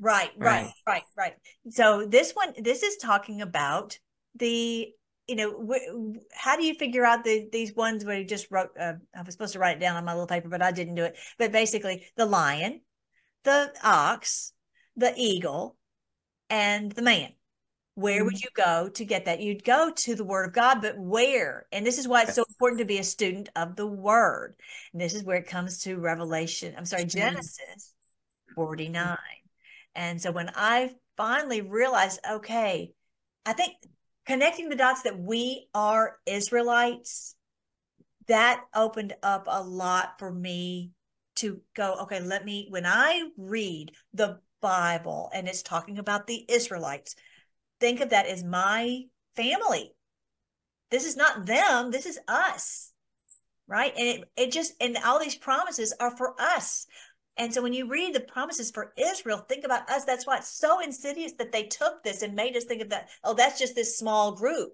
Right, 0.00 0.30
right, 0.36 0.64
Right. 0.64 0.72
right, 0.86 1.02
right. 1.16 1.34
So 1.70 2.06
this 2.06 2.32
one, 2.32 2.54
this 2.58 2.82
is 2.82 2.96
talking 2.96 3.40
about 3.40 3.98
the, 4.34 4.88
you 5.28 5.36
know, 5.36 5.64
wh- 5.64 6.16
how 6.34 6.56
do 6.56 6.64
you 6.64 6.74
figure 6.74 7.04
out 7.04 7.22
the 7.22 7.48
these 7.52 7.74
ones 7.74 8.04
where 8.04 8.18
you 8.18 8.24
just 8.24 8.50
wrote? 8.50 8.70
Uh, 8.78 8.94
I 9.14 9.22
was 9.22 9.34
supposed 9.34 9.52
to 9.52 9.60
write 9.60 9.76
it 9.76 9.80
down 9.80 9.96
on 9.96 10.04
my 10.04 10.12
little 10.12 10.26
paper, 10.26 10.48
but 10.48 10.62
I 10.62 10.72
didn't 10.72 10.96
do 10.96 11.04
it. 11.04 11.16
But 11.38 11.52
basically, 11.52 12.04
the 12.16 12.26
lion, 12.26 12.80
the 13.44 13.72
ox, 13.84 14.52
the 14.96 15.12
eagle, 15.16 15.76
and 16.50 16.90
the 16.90 17.02
man. 17.02 17.32
Where 17.94 18.24
would 18.24 18.34
mm-hmm. 18.34 18.44
you 18.44 18.64
go 18.64 18.88
to 18.88 19.04
get 19.04 19.26
that? 19.26 19.40
You'd 19.40 19.64
go 19.64 19.92
to 19.94 20.14
the 20.14 20.24
word 20.24 20.48
of 20.48 20.54
God, 20.54 20.80
but 20.80 20.98
where? 20.98 21.66
And 21.72 21.84
this 21.84 21.98
is 21.98 22.08
why 22.08 22.22
it's 22.22 22.34
so 22.34 22.44
important 22.48 22.78
to 22.78 22.86
be 22.86 22.98
a 22.98 23.04
student 23.04 23.50
of 23.54 23.76
the 23.76 23.86
word. 23.86 24.54
And 24.92 25.00
this 25.00 25.14
is 25.14 25.24
where 25.24 25.36
it 25.36 25.46
comes 25.46 25.80
to 25.80 25.96
Revelation, 25.96 26.74
I'm 26.76 26.86
sorry, 26.86 27.04
mm-hmm. 27.04 27.18
Genesis 27.18 27.94
49. 28.54 29.04
Mm-hmm. 29.04 29.16
And 29.94 30.20
so 30.20 30.32
when 30.32 30.50
I 30.54 30.94
finally 31.18 31.60
realized, 31.60 32.20
okay, 32.28 32.92
I 33.44 33.52
think 33.52 33.74
connecting 34.24 34.70
the 34.70 34.76
dots 34.76 35.02
that 35.02 35.18
we 35.18 35.68
are 35.74 36.16
Israelites, 36.24 37.34
that 38.28 38.64
opened 38.74 39.14
up 39.22 39.46
a 39.48 39.62
lot 39.62 40.18
for 40.18 40.32
me 40.32 40.92
to 41.36 41.60
go, 41.74 41.96
okay, 42.02 42.20
let 42.20 42.44
me, 42.44 42.68
when 42.70 42.86
I 42.86 43.28
read 43.36 43.92
the 44.14 44.38
Bible 44.62 45.30
and 45.34 45.48
it's 45.48 45.62
talking 45.62 45.98
about 45.98 46.26
the 46.26 46.44
Israelites, 46.48 47.16
think 47.82 48.00
of 48.00 48.10
that 48.10 48.26
as 48.26 48.42
my 48.42 49.02
family. 49.36 49.92
This 50.90 51.04
is 51.04 51.16
not 51.16 51.44
them, 51.44 51.90
this 51.90 52.06
is 52.06 52.18
us. 52.28 52.92
Right. 53.66 53.92
And 53.96 54.08
it, 54.08 54.24
it 54.36 54.52
just, 54.52 54.74
and 54.80 54.98
all 55.04 55.18
these 55.18 55.36
promises 55.36 55.94
are 55.98 56.16
for 56.16 56.34
us. 56.38 56.86
And 57.38 57.54
so 57.54 57.62
when 57.62 57.72
you 57.72 57.88
read 57.88 58.14
the 58.14 58.20
promises 58.20 58.70
for 58.70 58.92
Israel, 58.98 59.38
think 59.38 59.64
about 59.64 59.88
us. 59.88 60.04
That's 60.04 60.26
why 60.26 60.36
it's 60.36 60.48
so 60.52 60.80
insidious 60.80 61.32
that 61.38 61.52
they 61.52 61.64
took 61.64 62.02
this 62.02 62.22
and 62.22 62.34
made 62.34 62.56
us 62.56 62.64
think 62.64 62.82
of 62.82 62.90
that. 62.90 63.08
Oh, 63.24 63.34
that's 63.34 63.58
just 63.58 63.74
this 63.74 63.98
small 63.98 64.32
group 64.32 64.72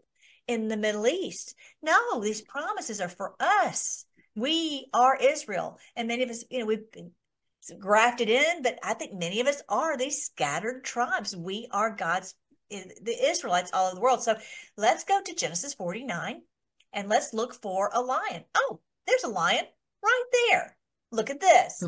in 0.48 0.68
the 0.68 0.76
Middle 0.76 1.06
East. 1.06 1.54
No, 1.82 2.20
these 2.20 2.42
promises 2.42 3.00
are 3.00 3.08
for 3.08 3.34
us. 3.38 4.04
We 4.34 4.88
are 4.92 5.16
Israel. 5.20 5.78
And 5.94 6.08
many 6.08 6.24
of 6.24 6.30
us, 6.30 6.44
you 6.50 6.60
know, 6.60 6.66
we've 6.66 6.90
been 6.90 7.12
grafted 7.78 8.28
in, 8.28 8.62
but 8.62 8.78
I 8.82 8.94
think 8.94 9.12
many 9.12 9.40
of 9.40 9.46
us 9.46 9.62
are 9.68 9.96
these 9.96 10.24
scattered 10.24 10.82
tribes. 10.84 11.36
We 11.36 11.68
are 11.70 11.94
God's, 11.94 12.34
the 12.70 13.16
Israelites 13.20 13.70
all 13.72 13.86
over 13.86 13.94
the 13.94 14.00
world. 14.00 14.22
So 14.22 14.36
let's 14.76 15.04
go 15.04 15.20
to 15.22 15.34
Genesis 15.34 15.74
49 15.74 16.42
and 16.92 17.08
let's 17.08 17.34
look 17.34 17.54
for 17.54 17.90
a 17.92 18.00
lion. 18.00 18.44
Oh, 18.56 18.80
there's 19.06 19.24
a 19.24 19.28
lion 19.28 19.64
right 20.04 20.24
there. 20.50 20.76
Look 21.10 21.30
at 21.30 21.40
this. 21.40 21.82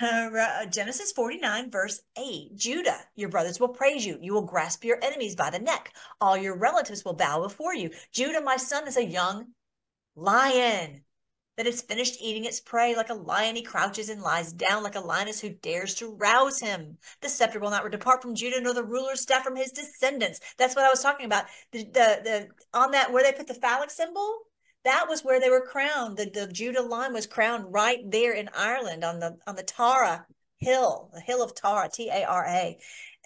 Uh, 0.00 0.64
Genesis 0.66 1.10
49, 1.10 1.72
verse 1.72 2.00
8 2.16 2.54
Judah, 2.54 3.00
your 3.16 3.28
brothers 3.30 3.58
will 3.58 3.70
praise 3.70 4.06
you. 4.06 4.16
You 4.20 4.32
will 4.32 4.42
grasp 4.42 4.84
your 4.84 5.02
enemies 5.02 5.34
by 5.34 5.50
the 5.50 5.58
neck. 5.58 5.92
All 6.20 6.36
your 6.36 6.56
relatives 6.56 7.04
will 7.04 7.14
bow 7.14 7.42
before 7.42 7.74
you. 7.74 7.90
Judah, 8.12 8.40
my 8.40 8.56
son, 8.56 8.86
is 8.86 8.96
a 8.96 9.04
young 9.04 9.46
lion 10.14 11.02
that 11.58 11.66
has 11.66 11.82
finished 11.82 12.22
eating 12.22 12.44
its 12.44 12.60
prey. 12.60 12.94
Like 12.94 13.10
a 13.10 13.14
lion, 13.14 13.56
he 13.56 13.62
crouches 13.62 14.08
and 14.08 14.22
lies 14.22 14.52
down 14.52 14.84
like 14.84 14.94
a 14.94 15.00
lioness 15.00 15.40
who 15.40 15.50
dares 15.50 15.92
to 15.96 16.14
rouse 16.14 16.60
him. 16.60 16.96
The 17.20 17.28
scepter 17.28 17.58
will 17.58 17.70
not 17.70 17.90
depart 17.90 18.22
from 18.22 18.36
Judah, 18.36 18.60
nor 18.60 18.74
the 18.74 18.84
ruler's 18.84 19.20
staff 19.20 19.42
from 19.42 19.56
his 19.56 19.72
descendants. 19.72 20.40
That's 20.56 20.76
what 20.76 20.84
I 20.84 20.88
was 20.88 21.02
talking 21.02 21.26
about. 21.26 21.46
The, 21.72 21.82
the, 21.84 22.20
the 22.22 22.48
on 22.72 22.92
that 22.92 23.12
where 23.12 23.24
they 23.24 23.32
put 23.32 23.48
the 23.48 23.54
phallic 23.54 23.90
symbol, 23.90 24.38
that 24.84 25.06
was 25.08 25.24
where 25.24 25.40
they 25.40 25.50
were 25.50 25.66
crowned. 25.66 26.16
The, 26.16 26.30
the 26.32 26.46
Judah 26.46 26.82
line 26.82 27.12
was 27.12 27.26
crowned 27.26 27.72
right 27.72 27.98
there 28.08 28.34
in 28.34 28.48
Ireland 28.56 29.02
on 29.02 29.18
the 29.18 29.36
on 29.48 29.56
the 29.56 29.64
Tara 29.64 30.26
hill, 30.58 31.10
the 31.12 31.20
hill 31.20 31.42
of 31.42 31.56
Tara, 31.56 31.90
T 31.92 32.08
A 32.08 32.24
R 32.24 32.46
A, 32.46 32.78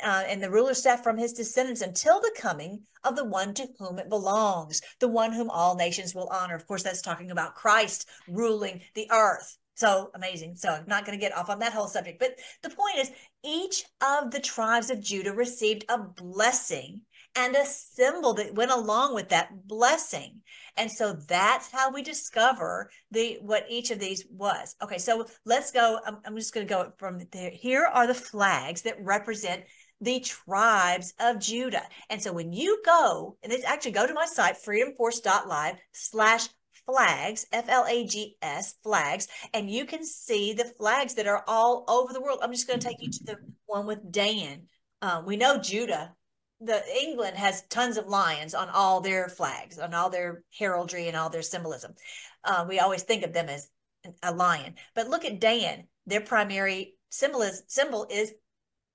uh, 0.02 0.24
and 0.26 0.42
the 0.42 0.50
ruler 0.50 0.74
staff 0.74 1.02
from 1.02 1.16
his 1.16 1.32
descendants 1.32 1.80
until 1.80 2.20
the 2.20 2.34
coming 2.36 2.82
of 3.04 3.16
the 3.16 3.24
one 3.24 3.54
to 3.54 3.66
whom 3.78 3.98
it 3.98 4.08
belongs, 4.08 4.80
the 5.00 5.08
one 5.08 5.32
whom 5.32 5.50
all 5.50 5.74
nations 5.74 6.14
will 6.14 6.28
honor. 6.28 6.54
Of 6.54 6.66
course, 6.66 6.82
that's 6.82 7.02
talking 7.02 7.30
about 7.30 7.54
Christ 7.54 8.08
ruling 8.28 8.80
the 8.94 9.08
earth. 9.10 9.58
So 9.74 10.10
amazing. 10.14 10.56
So 10.56 10.68
I'm 10.68 10.84
not 10.86 11.06
going 11.06 11.18
to 11.18 11.20
get 11.20 11.36
off 11.36 11.50
on 11.50 11.58
that 11.60 11.72
whole 11.72 11.88
subject. 11.88 12.18
But 12.18 12.38
the 12.62 12.70
point 12.70 12.98
is, 12.98 13.10
each 13.44 13.84
of 14.00 14.30
the 14.30 14.40
tribes 14.40 14.90
of 14.90 15.00
Judah 15.00 15.32
received 15.32 15.84
a 15.88 15.98
blessing 15.98 17.00
and 17.34 17.56
a 17.56 17.64
symbol 17.64 18.34
that 18.34 18.54
went 18.54 18.70
along 18.70 19.14
with 19.14 19.30
that 19.30 19.66
blessing. 19.66 20.40
And 20.76 20.90
so 20.90 21.14
that's 21.28 21.70
how 21.70 21.90
we 21.90 22.02
discover 22.02 22.90
the 23.10 23.38
what 23.40 23.64
each 23.68 23.90
of 23.90 23.98
these 23.98 24.24
was. 24.30 24.76
Okay, 24.82 24.98
so 24.98 25.26
let's 25.44 25.70
go. 25.70 25.98
I'm, 26.06 26.18
I'm 26.24 26.36
just 26.36 26.54
going 26.54 26.66
to 26.66 26.72
go 26.72 26.92
from 26.98 27.20
there. 27.32 27.50
Here 27.50 27.84
are 27.84 28.06
the 28.06 28.14
flags 28.14 28.82
that 28.82 29.02
represent 29.02 29.64
the 30.02 30.20
tribes 30.20 31.14
of 31.18 31.40
Judah. 31.40 31.84
And 32.10 32.20
so 32.20 32.32
when 32.32 32.52
you 32.52 32.82
go, 32.84 33.36
and 33.42 33.52
it's 33.52 33.64
actually 33.64 33.92
go 33.92 34.06
to 34.06 34.12
my 34.12 34.26
site, 34.26 34.56
freedomforce.live 34.56 35.76
slash 35.92 36.48
flags, 36.84 37.46
F 37.52 37.66
L 37.68 37.86
A 37.88 38.04
G 38.04 38.36
S, 38.42 38.74
flags, 38.82 39.28
and 39.54 39.70
you 39.70 39.86
can 39.86 40.04
see 40.04 40.52
the 40.52 40.64
flags 40.64 41.14
that 41.14 41.28
are 41.28 41.44
all 41.46 41.84
over 41.88 42.12
the 42.12 42.20
world. 42.20 42.40
I'm 42.42 42.52
just 42.52 42.66
going 42.68 42.80
to 42.80 42.86
take 42.86 43.00
you 43.00 43.10
to 43.10 43.24
the 43.24 43.36
one 43.66 43.86
with 43.86 44.12
Dan. 44.12 44.64
Um, 45.00 45.24
we 45.24 45.36
know 45.36 45.58
Judah 45.58 46.14
the 46.64 46.80
England 47.02 47.36
has 47.36 47.66
tons 47.68 47.96
of 47.96 48.06
lions 48.06 48.54
on 48.54 48.68
all 48.68 49.00
their 49.00 49.28
flags, 49.28 49.78
on 49.78 49.94
all 49.94 50.10
their 50.10 50.44
heraldry 50.56 51.08
and 51.08 51.16
all 51.16 51.28
their 51.28 51.42
symbolism. 51.42 51.92
Uh, 52.44 52.64
we 52.68 52.78
always 52.78 53.02
think 53.02 53.24
of 53.24 53.32
them 53.32 53.48
as 53.48 53.68
a 54.22 54.32
lion, 54.32 54.74
but 54.94 55.08
look 55.08 55.24
at 55.24 55.40
Dan. 55.40 55.84
Their 56.06 56.20
primary 56.20 56.94
symbol 57.10 57.42
is, 57.42 57.62
symbol 57.66 58.06
is 58.10 58.32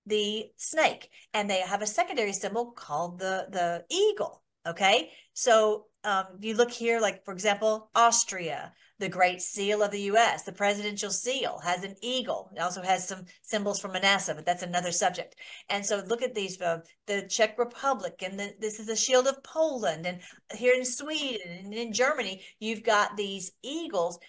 the 0.07 0.49
snake, 0.55 1.09
and 1.33 1.49
they 1.49 1.59
have 1.59 1.81
a 1.81 1.87
secondary 1.87 2.33
symbol 2.33 2.71
called 2.71 3.19
the 3.19 3.47
the 3.51 3.85
eagle. 3.89 4.43
Okay, 4.65 5.11
so 5.33 5.85
um, 6.03 6.25
if 6.37 6.45
you 6.45 6.55
look 6.55 6.71
here, 6.71 6.99
like 6.99 7.23
for 7.25 7.33
example, 7.33 7.89
Austria, 7.93 8.73
the 8.99 9.09
Great 9.09 9.41
Seal 9.41 9.83
of 9.83 9.91
the 9.91 10.01
U.S., 10.03 10.43
the 10.43 10.51
Presidential 10.51 11.09
Seal 11.09 11.59
has 11.63 11.83
an 11.83 11.95
eagle. 12.01 12.49
It 12.55 12.59
also 12.59 12.81
has 12.81 13.07
some 13.07 13.25
symbols 13.41 13.79
from 13.79 13.91
Manasseh, 13.91 14.33
but 14.33 14.45
that's 14.45 14.63
another 14.63 14.91
subject. 14.91 15.35
And 15.69 15.85
so 15.85 16.03
look 16.07 16.21
at 16.21 16.33
these: 16.33 16.59
uh, 16.61 16.79
the 17.05 17.27
Czech 17.29 17.57
Republic, 17.57 18.23
and 18.23 18.39
the, 18.39 18.53
this 18.59 18.79
is 18.79 18.87
the 18.87 18.95
Shield 18.95 19.27
of 19.27 19.43
Poland, 19.43 20.05
and 20.05 20.21
here 20.53 20.73
in 20.73 20.85
Sweden 20.85 21.65
and 21.65 21.73
in 21.73 21.93
Germany, 21.93 22.41
you've 22.59 22.83
got 22.83 23.17
these 23.17 23.51
eagles. 23.63 24.19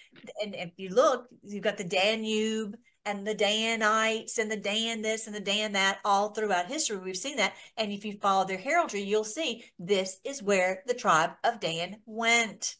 And 0.42 0.54
if 0.54 0.72
you 0.76 0.90
look, 0.90 1.26
you've 1.42 1.64
got 1.64 1.78
the 1.78 1.84
Danube 1.84 2.76
and 3.08 3.26
the 3.26 3.34
Danites 3.34 4.38
and 4.38 4.50
the 4.50 4.56
Dan 4.56 5.00
this 5.00 5.26
and 5.26 5.34
the 5.34 5.40
Dan 5.40 5.72
that 5.72 5.98
all 6.04 6.30
throughout 6.30 6.66
history. 6.66 6.98
We've 6.98 7.16
seen 7.16 7.36
that. 7.36 7.54
And 7.76 7.90
if 7.90 8.04
you 8.04 8.18
follow 8.20 8.44
their 8.44 8.58
heraldry, 8.58 9.00
you'll 9.00 9.24
see 9.24 9.64
this 9.78 10.20
is 10.24 10.42
where 10.42 10.82
the 10.86 10.94
tribe 10.94 11.30
of 11.42 11.60
Dan 11.60 12.00
went. 12.04 12.76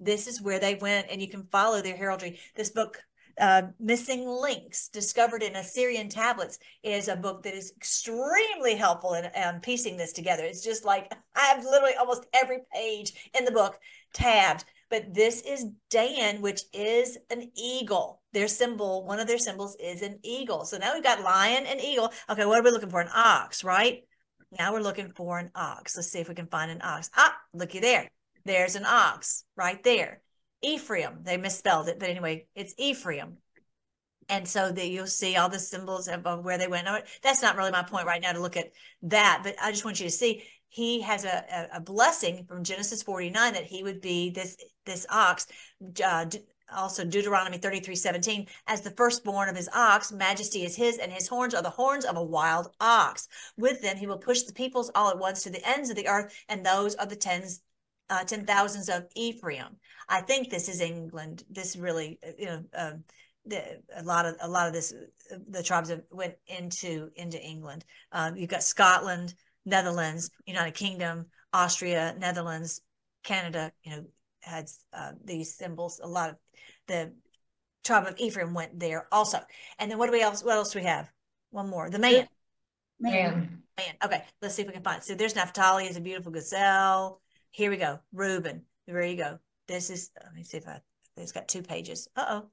This 0.00 0.26
is 0.26 0.42
where 0.42 0.58
they 0.58 0.74
went, 0.74 1.06
and 1.08 1.22
you 1.22 1.28
can 1.28 1.46
follow 1.52 1.80
their 1.80 1.96
heraldry. 1.96 2.40
This 2.56 2.70
book, 2.70 2.98
uh, 3.40 3.62
Missing 3.78 4.26
Links, 4.26 4.88
discovered 4.88 5.42
in 5.42 5.54
Assyrian 5.54 6.08
tablets, 6.08 6.58
is 6.82 7.06
a 7.06 7.16
book 7.16 7.44
that 7.44 7.54
is 7.54 7.72
extremely 7.76 8.74
helpful 8.74 9.14
in, 9.14 9.26
in 9.26 9.60
piecing 9.60 9.96
this 9.96 10.12
together. 10.12 10.42
It's 10.42 10.64
just 10.64 10.84
like 10.84 11.14
I 11.36 11.42
have 11.46 11.64
literally 11.64 11.94
almost 11.94 12.26
every 12.34 12.58
page 12.74 13.30
in 13.38 13.44
the 13.44 13.52
book 13.52 13.78
tabbed 14.12 14.64
but 14.94 15.12
this 15.12 15.40
is 15.40 15.66
Dan, 15.90 16.40
which 16.40 16.62
is 16.72 17.18
an 17.28 17.50
eagle. 17.56 18.20
Their 18.34 18.48
symbol, 18.48 19.06
one 19.06 19.20
of 19.20 19.28
their 19.28 19.38
symbols 19.38 19.76
is 19.78 20.02
an 20.02 20.18
eagle. 20.24 20.64
So 20.64 20.76
now 20.76 20.92
we've 20.92 21.04
got 21.04 21.22
lion 21.22 21.66
and 21.66 21.80
eagle. 21.80 22.12
Okay, 22.28 22.44
what 22.44 22.58
are 22.58 22.64
we 22.64 22.72
looking 22.72 22.90
for? 22.90 23.00
An 23.00 23.08
ox, 23.14 23.62
right? 23.62 24.02
Now 24.58 24.72
we're 24.72 24.80
looking 24.80 25.10
for 25.10 25.38
an 25.38 25.50
ox. 25.54 25.96
Let's 25.96 26.10
see 26.10 26.18
if 26.18 26.28
we 26.28 26.34
can 26.34 26.48
find 26.48 26.70
an 26.70 26.82
ox. 26.82 27.10
Ah, 27.16 27.36
looky 27.52 27.78
there. 27.78 28.10
There's 28.44 28.74
an 28.74 28.84
ox 28.84 29.44
right 29.56 29.82
there. 29.84 30.20
Ephraim, 30.62 31.20
they 31.22 31.36
misspelled 31.36 31.88
it, 31.88 32.00
but 32.00 32.10
anyway, 32.10 32.46
it's 32.56 32.74
Ephraim. 32.76 33.38
And 34.28 34.48
so 34.48 34.72
that 34.72 34.88
you'll 34.88 35.06
see 35.06 35.36
all 35.36 35.48
the 35.48 35.58
symbols 35.58 36.08
of, 36.08 36.24
where 36.44 36.58
they 36.58 36.66
went. 36.66 36.88
That's 37.22 37.42
not 37.42 37.56
really 37.56 37.70
my 37.70 37.82
point 37.82 38.06
right 38.06 38.22
now 38.22 38.32
to 38.32 38.40
look 38.40 38.56
at 38.56 38.72
that, 39.02 39.42
but 39.44 39.54
I 39.62 39.70
just 39.70 39.84
want 39.84 40.00
you 40.00 40.06
to 40.06 40.12
see 40.12 40.42
he 40.68 41.02
has 41.02 41.24
a, 41.24 41.68
a, 41.72 41.80
blessing 41.80 42.46
from 42.48 42.64
Genesis 42.64 43.02
49 43.02 43.52
that 43.52 43.64
he 43.64 43.84
would 43.84 44.00
be 44.00 44.30
this 44.30 44.56
this 44.84 45.06
ox. 45.08 45.46
Uh, 46.04 46.26
also 46.72 47.04
Deuteronomy 47.04 47.58
33, 47.58 47.94
17, 47.94 48.46
as 48.66 48.80
the 48.80 48.90
firstborn 48.90 49.48
of 49.48 49.56
his 49.56 49.68
ox, 49.74 50.12
majesty 50.12 50.64
is 50.64 50.76
his, 50.76 50.98
and 50.98 51.12
his 51.12 51.28
horns 51.28 51.54
are 51.54 51.62
the 51.62 51.70
horns 51.70 52.04
of 52.04 52.16
a 52.16 52.22
wild 52.22 52.70
ox. 52.80 53.28
With 53.56 53.82
them 53.82 53.96
he 53.96 54.06
will 54.06 54.18
push 54.18 54.42
the 54.42 54.52
peoples 54.52 54.90
all 54.94 55.10
at 55.10 55.18
once 55.18 55.42
to 55.42 55.50
the 55.50 55.66
ends 55.66 55.90
of 55.90 55.96
the 55.96 56.08
earth, 56.08 56.34
and 56.48 56.64
those 56.64 56.94
are 56.96 57.06
the 57.06 57.16
tens, 57.16 57.60
uh, 58.10 58.24
ten 58.24 58.46
thousands 58.46 58.88
of 58.88 59.06
Ephraim. 59.14 59.76
I 60.08 60.20
think 60.20 60.50
this 60.50 60.68
is 60.68 60.80
England. 60.80 61.44
This 61.50 61.76
really, 61.76 62.18
uh, 62.26 62.30
you 62.38 62.46
know, 62.46 62.64
uh, 62.76 62.92
the, 63.46 63.82
a 63.94 64.02
lot 64.02 64.26
of 64.26 64.36
a 64.40 64.48
lot 64.48 64.66
of 64.66 64.72
this, 64.72 64.94
the 65.48 65.62
tribes 65.62 65.90
have 65.90 66.02
went 66.10 66.34
into 66.46 67.10
into 67.16 67.40
England. 67.40 67.84
Um, 68.12 68.36
you've 68.36 68.50
got 68.50 68.62
Scotland, 68.62 69.34
Netherlands, 69.64 70.30
United 70.46 70.74
Kingdom, 70.74 71.26
Austria, 71.52 72.14
Netherlands, 72.18 72.80
Canada, 73.22 73.72
you 73.82 73.90
know, 73.92 74.04
had 74.44 74.70
uh, 74.92 75.12
these 75.24 75.54
symbols. 75.54 76.00
A 76.02 76.06
lot 76.06 76.30
of 76.30 76.36
the 76.86 77.12
tribe 77.82 78.06
of 78.06 78.18
Ephraim 78.18 78.54
went 78.54 78.78
there 78.78 79.06
also. 79.12 79.40
And 79.78 79.90
then 79.90 79.98
what 79.98 80.06
do 80.06 80.12
we 80.12 80.22
else? 80.22 80.42
What 80.42 80.56
else 80.56 80.72
do 80.72 80.78
we 80.78 80.84
have? 80.84 81.10
One 81.50 81.68
more. 81.68 81.90
The 81.90 81.98
man. 81.98 82.28
Man. 83.00 83.62
Man. 83.76 83.94
Okay. 84.04 84.22
Let's 84.40 84.54
see 84.54 84.62
if 84.62 84.68
we 84.68 84.74
can 84.74 84.82
find. 84.82 84.98
It. 84.98 85.04
So 85.04 85.14
there's 85.14 85.36
Naphtali 85.36 85.86
is 85.86 85.96
a 85.96 86.00
beautiful 86.00 86.32
gazelle. 86.32 87.20
Here 87.50 87.70
we 87.70 87.76
go. 87.76 88.00
Reuben. 88.12 88.62
There 88.86 89.02
you 89.02 89.16
go. 89.16 89.38
This 89.68 89.90
is. 89.90 90.10
Let 90.22 90.34
me 90.34 90.42
see 90.42 90.58
if 90.58 90.68
I. 90.68 90.80
It's 91.16 91.32
got 91.32 91.48
two 91.48 91.62
pages. 91.62 92.08
Uh 92.16 92.24
oh. 92.28 92.50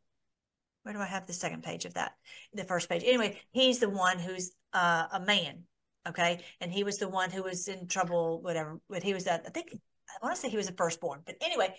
Where 0.84 0.94
do 0.94 1.00
I 1.00 1.06
have 1.06 1.28
the 1.28 1.34
second 1.34 1.64
page 1.64 1.86
of 1.86 1.94
that? 1.94 2.14
The 2.54 2.64
first 2.64 2.90
page. 2.90 3.04
Anyway, 3.06 3.40
he's 3.52 3.80
the 3.80 3.90
one 3.90 4.18
who's 4.18 4.52
uh, 4.74 5.08
a 5.12 5.20
man 5.20 5.66
Okay. 6.08 6.40
And 6.60 6.72
he 6.72 6.84
was 6.84 6.98
the 6.98 7.08
one 7.08 7.30
who 7.30 7.44
was 7.44 7.68
in 7.68 7.88
trouble, 7.88 8.42
whatever. 8.42 8.80
But 8.90 9.04
he 9.04 9.14
was 9.14 9.26
that, 9.26 9.44
I 9.46 9.50
think, 9.50 9.78
I 10.22 10.26
want 10.26 10.36
to 10.36 10.42
say 10.42 10.50
he 10.50 10.58
was 10.58 10.68
the 10.68 10.74
firstborn. 10.74 11.22
But 11.26 11.36
anyway, 11.42 11.76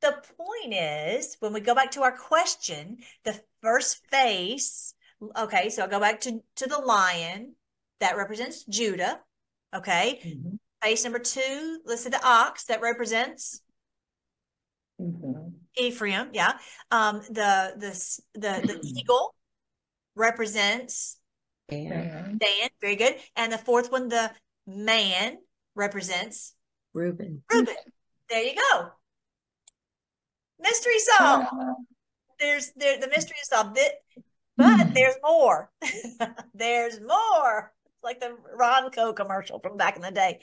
the 0.00 0.12
point 0.36 0.74
is 0.74 1.36
when 1.40 1.52
we 1.52 1.60
go 1.60 1.74
back 1.74 1.90
to 1.92 2.02
our 2.02 2.16
question, 2.16 2.98
the 3.24 3.40
first 3.62 4.04
face, 4.10 4.94
okay, 5.36 5.70
so 5.70 5.82
I'll 5.82 5.88
go 5.88 6.00
back 6.00 6.20
to, 6.22 6.40
to 6.56 6.66
the 6.66 6.78
lion 6.78 7.54
that 8.00 8.16
represents 8.16 8.64
Judah. 8.64 9.20
Okay. 9.74 10.20
Mhm. 10.24 10.58
Face 10.82 11.04
number 11.04 11.18
two, 11.18 11.80
listed 11.84 12.12
the 12.12 12.24
ox 12.26 12.64
that 12.64 12.80
represents 12.80 13.62
Mhm. 15.00 15.52
Ephraim. 15.76 16.30
Yeah. 16.32 16.58
Um, 16.90 17.20
the 17.28 17.74
the 17.76 17.92
the 18.34 18.62
the 18.66 18.80
eagle 18.98 19.34
represents 20.14 21.18
And 21.68 21.88
Man. 21.90 22.38
Dan. 22.38 22.68
Very 22.80 22.96
good. 22.96 23.16
And 23.34 23.52
the 23.52 23.58
fourth 23.58 23.90
one, 23.92 24.08
the 24.08 24.32
man 24.66 25.38
represents 25.74 26.54
Reuben. 26.96 27.42
Reuben. 27.52 27.74
There 28.30 28.42
you 28.42 28.54
go. 28.54 28.88
Mystery 30.58 30.98
solved. 30.98 31.48
There's 32.40 32.72
there 32.74 32.98
the 32.98 33.08
mystery 33.08 33.36
is 33.42 33.48
solved. 33.48 33.78
But 34.56 34.94
there's 34.94 35.16
more. 35.22 35.70
there's 36.54 36.98
more. 37.00 37.72
It's 37.84 38.02
like 38.02 38.20
the 38.20 38.36
Ronco 38.58 39.14
commercial 39.14 39.58
from 39.60 39.76
back 39.76 39.96
in 39.96 40.02
the 40.02 40.10
day. 40.10 40.40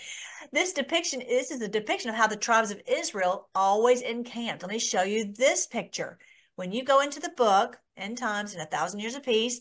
This 0.52 0.74
depiction, 0.74 1.24
this 1.28 1.50
is 1.50 1.62
a 1.62 1.68
depiction 1.68 2.12
of 2.12 2.16
how 2.16 2.28
the 2.28 2.36
tribes 2.36 2.70
of 2.70 2.82
Israel 2.88 3.50
always 3.56 4.02
encamped. 4.02 4.62
Let 4.62 4.72
me 4.72 4.78
show 4.78 5.02
you 5.02 5.34
this 5.34 5.66
picture. 5.66 6.20
When 6.56 6.72
you 6.72 6.84
go 6.84 7.02
into 7.02 7.20
the 7.20 7.34
book, 7.36 7.80
End 7.98 8.20
Times 8.20 8.54
and 8.54 8.62
A 8.62 8.68
Thousand 8.68 9.00
Years 9.00 9.16
of 9.16 9.24
Peace, 9.24 9.60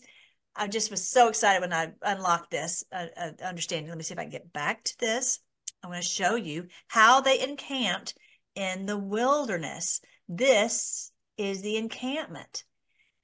I 0.55 0.67
just 0.67 0.91
was 0.91 1.09
so 1.09 1.27
excited 1.27 1.61
when 1.61 1.73
I 1.73 1.93
unlocked 2.03 2.51
this 2.51 2.83
uh, 2.91 3.07
uh, 3.17 3.31
understanding. 3.43 3.89
Let 3.89 3.97
me 3.97 4.03
see 4.03 4.13
if 4.13 4.19
I 4.19 4.23
can 4.23 4.31
get 4.31 4.53
back 4.53 4.83
to 4.83 4.99
this. 4.99 5.39
I'm 5.83 5.89
going 5.89 6.01
to 6.01 6.07
show 6.07 6.35
you 6.35 6.67
how 6.87 7.21
they 7.21 7.41
encamped 7.41 8.15
in 8.55 8.85
the 8.85 8.97
wilderness. 8.97 9.99
This 10.29 11.11
is 11.37 11.61
the 11.61 11.75
encampment. 11.77 12.63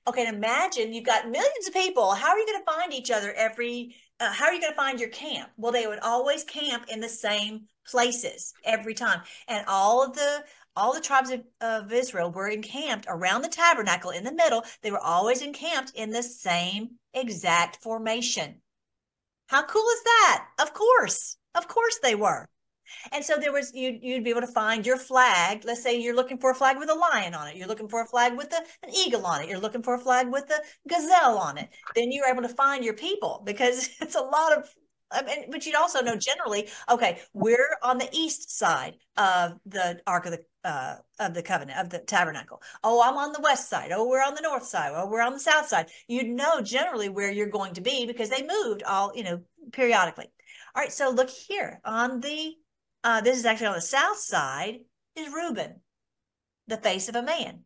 Okay, 0.07 0.28
imagine 0.28 0.91
you've 0.91 1.05
got 1.05 1.30
millions 1.30 1.68
of 1.68 1.74
people. 1.74 2.12
How 2.14 2.30
are 2.30 2.39
you 2.39 2.45
going 2.45 2.60
to 2.60 2.72
find 2.72 2.93
each 2.93 3.12
other 3.12 3.32
every? 3.34 3.95
Uh, 4.20 4.32
how 4.32 4.45
are 4.45 4.53
you 4.53 4.60
going 4.60 4.74
to 4.74 4.78
find 4.78 4.99
your 4.99 5.10
camp? 5.10 5.49
Well, 5.55 5.72
they 5.72 5.88
would 5.88 5.99
always 5.99 6.43
camp 6.43 6.86
in 6.89 6.99
the 6.99 7.10
same 7.10 7.68
places 7.88 8.53
every 8.66 8.93
time, 8.93 9.22
and 9.47 9.66
all 9.68 10.03
of 10.03 10.16
the 10.16 10.43
all 10.76 10.93
the 10.93 11.01
tribes 11.01 11.30
of, 11.30 11.43
of 11.62 11.91
Israel 11.91 12.32
were 12.32 12.47
encamped 12.47 13.05
around 13.10 13.41
the 13.41 13.49
tabernacle 13.49 14.12
in 14.12 14.24
the 14.24 14.34
middle. 14.34 14.64
They 14.82 14.91
were 14.91 14.99
always 14.99 15.41
encamped 15.41 15.91
in 15.93 16.10
the 16.10 16.24
same 16.24 16.91
exact 17.14 17.82
formation. 17.84 18.62
How 19.47 19.64
cool 19.64 19.86
is 19.93 20.03
that? 20.03 20.45
Of 20.60 20.74
course, 20.74 21.38
of 21.60 21.68
course 21.68 21.99
they 22.01 22.16
were. 22.16 22.49
And 23.12 23.24
so 23.24 23.38
there 23.38 23.51
was 23.51 23.72
you 23.74 23.99
you'd 24.01 24.24
be 24.24 24.32
able 24.32 24.41
to 24.41 24.47
find 24.47 24.86
your 24.86 24.97
flag. 24.97 25.64
Let's 25.64 25.84
say 25.84 25.99
you're 25.99 26.16
looking 26.16 26.39
for 26.39 26.51
a 26.51 26.55
flag 26.55 26.78
with 26.80 26.89
a 26.89 26.95
lion 26.95 27.36
on 27.36 27.47
it. 27.47 27.55
You're 27.55 27.68
looking 27.68 27.88
for 27.88 28.01
a 28.01 28.07
flag 28.07 28.36
with 28.36 28.51
a, 28.51 28.62
an 28.84 28.93
eagle 28.93 29.26
on 29.26 29.41
it. 29.41 29.49
You're 29.49 29.60
looking 29.60 29.84
for 29.84 29.93
a 29.93 29.99
flag 29.99 30.28
with 30.32 30.49
a 30.49 30.60
gazelle 30.88 31.38
on 31.38 31.60
it. 31.60 31.70
Then 31.95 32.12
you're 32.12 32.26
able 32.26 32.41
to 32.41 32.49
find 32.49 32.84
your 32.84 32.95
people 32.95 33.43
because 33.45 33.89
it's 34.01 34.16
a 34.16 34.22
lot 34.22 34.57
of 34.57 34.68
I 35.12 35.24
mean, 35.24 35.49
but 35.49 35.66
you'd 35.66 35.76
also 35.76 36.01
know 36.01 36.16
generally, 36.16 36.70
okay, 36.89 37.20
we're 37.34 37.78
on 37.82 37.97
the 37.97 38.10
east 38.14 38.55
side 38.57 38.95
of 39.18 39.60
the 39.66 39.99
Ark 40.05 40.28
of 40.28 40.34
the 40.34 40.43
uh, 40.64 40.95
of 41.20 41.34
the 41.34 41.41
covenant 41.41 41.80
of 41.80 41.89
the 41.89 41.99
tabernacle. 41.99 42.62
Oh, 42.84 43.01
I'm 43.01 43.18
on 43.18 43.32
the 43.32 43.41
west 43.41 43.70
side. 43.70 43.91
Oh, 43.91 44.07
we're 44.07 44.24
on 44.24 44.36
the 44.36 44.41
north 44.41 44.66
side. 44.66 44.91
Oh, 44.93 45.07
we're 45.07 45.22
on 45.22 45.34
the 45.34 45.39
south 45.39 45.68
side. 45.68 45.88
You'd 46.07 46.28
know 46.28 46.62
generally 46.62 47.10
where 47.10 47.32
you're 47.32 47.49
going 47.49 47.74
to 47.76 47.82
be 47.82 48.05
because 48.05 48.30
they 48.30 48.45
moved 48.45 48.84
all, 48.84 49.12
you 49.16 49.24
know, 49.24 49.41
periodically. 49.72 50.28
All 50.76 50.84
right, 50.84 50.91
so 50.91 51.09
look 51.09 51.30
here 51.30 51.82
on 51.84 52.20
the 52.20 52.55
uh, 53.03 53.22
this 53.22 53.38
is 53.38 53.45
actually 53.45 53.67
on 53.67 53.76
the 53.76 53.82
south 53.82 54.17
side 54.17 54.80
is 55.15 55.34
Reuben, 55.34 55.82
the 56.67 56.78
face 56.78 57.09
of 57.09 57.15
a 57.15 57.24
man, 57.24 57.61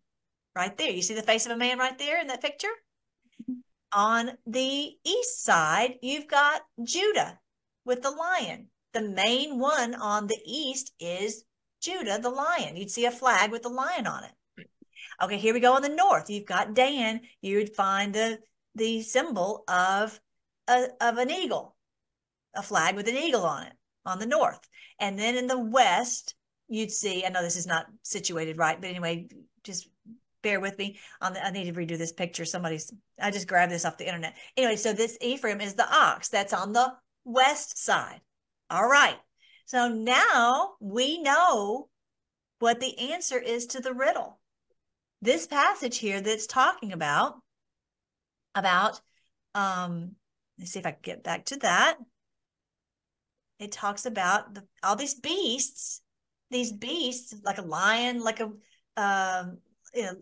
right 0.55 0.77
there. 0.77 0.91
You 0.91 1.01
see 1.01 1.15
the 1.15 1.23
face 1.23 1.45
of 1.45 1.51
a 1.51 1.57
man 1.57 1.79
right 1.79 1.97
there 1.97 2.21
in 2.21 2.27
that 2.27 2.41
picture. 2.41 2.67
On 3.91 4.31
the 4.47 4.91
east 5.03 5.43
side, 5.43 5.95
you've 6.01 6.27
got 6.27 6.61
Judah 6.83 7.39
with 7.85 8.01
the 8.01 8.11
lion. 8.11 8.67
The 8.93 9.01
main 9.01 9.59
one 9.59 9.95
on 9.95 10.27
the 10.27 10.39
east 10.45 10.93
is 10.99 11.45
Judah, 11.81 12.19
the 12.21 12.29
lion. 12.29 12.75
You'd 12.75 12.91
see 12.91 13.05
a 13.05 13.11
flag 13.11 13.51
with 13.51 13.63
the 13.63 13.69
lion 13.69 14.07
on 14.07 14.23
it. 14.23 14.67
Okay, 15.21 15.37
here 15.37 15.53
we 15.53 15.59
go 15.59 15.73
on 15.73 15.81
the 15.81 15.89
north. 15.89 16.29
You've 16.29 16.45
got 16.45 16.73
Dan. 16.73 17.21
You'd 17.41 17.75
find 17.75 18.13
the 18.13 18.39
the 18.75 19.01
symbol 19.01 19.63
of 19.67 20.19
a, 20.67 20.87
of 20.99 21.17
an 21.17 21.29
eagle, 21.29 21.72
a 22.55 22.63
flag 22.63 22.95
with 22.95 23.07
an 23.07 23.17
eagle 23.17 23.45
on 23.45 23.63
it 23.67 23.73
on 24.05 24.19
the 24.19 24.25
north. 24.25 24.59
And 24.99 25.17
then 25.17 25.35
in 25.35 25.47
the 25.47 25.59
west, 25.59 26.35
you'd 26.67 26.91
see. 26.91 27.25
I 27.25 27.29
know 27.29 27.41
this 27.41 27.55
is 27.55 27.67
not 27.67 27.87
situated 28.03 28.57
right, 28.57 28.79
but 28.79 28.89
anyway, 28.89 29.27
just 29.63 29.89
bear 30.41 30.59
with 30.59 30.77
me 30.77 30.99
on 31.21 31.33
the, 31.33 31.45
I 31.45 31.51
need 31.51 31.73
to 31.73 31.79
redo 31.79 31.97
this 31.97 32.11
picture. 32.11 32.45
Somebody's, 32.45 32.93
I 33.19 33.31
just 33.31 33.47
grabbed 33.47 33.71
this 33.71 33.85
off 33.85 33.97
the 33.97 34.05
internet. 34.05 34.35
Anyway, 34.57 34.75
so 34.75 34.93
this 34.93 35.17
Ephraim 35.21 35.61
is 35.61 35.75
the 35.75 35.87
ox 35.89 36.29
that's 36.29 36.53
on 36.53 36.73
the 36.73 36.93
west 37.23 37.77
side. 37.77 38.21
All 38.69 38.87
right. 38.87 39.17
So 39.65 39.87
now 39.87 40.73
we 40.79 41.21
know 41.21 41.87
what 42.59 42.79
the 42.79 43.11
answer 43.11 43.39
is 43.39 43.67
to 43.67 43.79
the 43.79 43.93
riddle. 43.93 44.39
This 45.21 45.47
passage 45.47 45.97
here 45.97 46.19
that's 46.19 46.47
talking 46.47 46.91
about, 46.91 47.35
about, 48.55 48.99
um, 49.55 50.15
let's 50.59 50.71
see 50.71 50.79
if 50.79 50.85
I 50.85 50.91
can 50.91 50.99
get 51.01 51.23
back 51.23 51.45
to 51.45 51.55
that. 51.59 51.97
It 53.59 53.71
talks 53.71 54.05
about 54.05 54.55
the, 54.55 54.63
all 54.81 54.95
these 54.95 55.15
beasts, 55.15 56.01
these 56.49 56.71
beasts 56.71 57.33
like 57.43 57.57
a 57.57 57.63
lion, 57.63 58.21
like 58.21 58.39
a, 58.39 58.51
um, 58.97 59.57
you 59.93 60.03
know, 60.03 60.15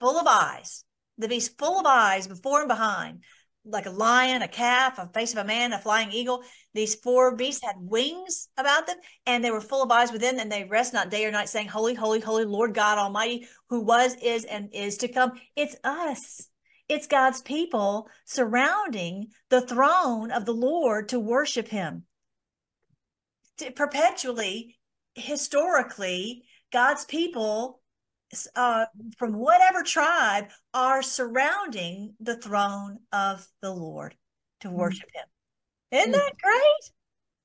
full 0.00 0.18
of 0.18 0.26
eyes. 0.26 0.84
The 1.18 1.28
beast 1.28 1.58
full 1.58 1.80
of 1.80 1.86
eyes 1.86 2.28
before 2.28 2.60
and 2.60 2.68
behind, 2.68 3.24
like 3.64 3.86
a 3.86 3.90
lion, 3.90 4.42
a 4.42 4.48
calf, 4.48 4.98
a 4.98 5.08
face 5.08 5.32
of 5.32 5.38
a 5.38 5.44
man, 5.44 5.72
a 5.72 5.78
flying 5.78 6.12
eagle. 6.12 6.42
These 6.74 6.94
four 6.96 7.34
beasts 7.34 7.62
had 7.64 7.74
wings 7.76 8.48
about 8.56 8.86
them, 8.86 8.96
and 9.26 9.44
they 9.44 9.50
were 9.50 9.60
full 9.60 9.82
of 9.82 9.90
eyes 9.90 10.12
within, 10.12 10.38
and 10.38 10.50
they 10.50 10.64
rest 10.64 10.94
not 10.94 11.10
day 11.10 11.24
or 11.26 11.30
night, 11.30 11.48
saying, 11.48 11.68
Holy, 11.68 11.94
holy, 11.94 12.20
holy 12.20 12.44
Lord 12.44 12.72
God 12.72 12.98
Almighty, 12.98 13.48
who 13.68 13.80
was, 13.80 14.14
is, 14.22 14.44
and 14.44 14.72
is 14.72 14.98
to 14.98 15.08
come. 15.08 15.32
It's 15.56 15.76
us. 15.82 16.48
It's 16.88 17.06
God's 17.06 17.42
people 17.42 18.08
surrounding 18.24 19.28
the 19.50 19.60
throne 19.60 20.30
of 20.30 20.46
the 20.46 20.54
Lord 20.54 21.10
to 21.10 21.20
worship 21.20 21.68
him. 21.68 22.04
To 23.58 23.70
perpetually, 23.72 24.78
historically, 25.14 26.44
God's 26.72 27.04
people 27.04 27.80
uh, 28.54 28.86
from 29.18 29.34
whatever 29.34 29.82
tribe 29.82 30.46
are 30.74 31.02
surrounding 31.02 32.14
the 32.20 32.36
throne 32.36 32.98
of 33.12 33.46
the 33.62 33.70
Lord 33.70 34.14
to 34.60 34.70
worship 34.70 35.08
him. 35.14 35.24
Isn't 35.90 36.12
that 36.12 36.32
great? 36.42 36.90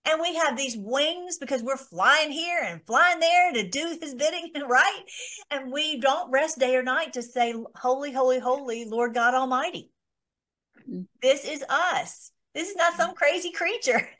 And 0.06 0.22
we 0.22 0.36
have 0.36 0.58
these 0.58 0.76
wings 0.78 1.38
because 1.38 1.64
we're 1.64 1.78
flying 1.78 2.32
here 2.32 2.60
and 2.62 2.86
flying 2.86 3.20
there 3.20 3.54
to 3.54 3.70
do 3.70 3.98
his 4.02 4.16
bidding, 4.16 4.52
right? 4.68 5.04
And 5.50 5.72
we 5.72 6.00
don't 6.00 6.32
rest 6.32 6.60
day 6.60 6.76
or 6.76 6.84
night 6.84 7.14
to 7.14 7.22
say, 7.22 7.54
Holy, 7.76 8.12
holy, 8.12 8.40
holy, 8.40 8.86
Lord 8.86 9.14
God 9.14 9.34
Almighty. 9.34 9.92
Mm. 10.90 11.06
This 11.22 11.46
is 11.46 11.64
us. 11.70 12.32
This 12.54 12.70
is 12.70 12.76
not 12.76 12.96
some 12.96 13.16
crazy 13.16 13.52
creature. 13.52 14.08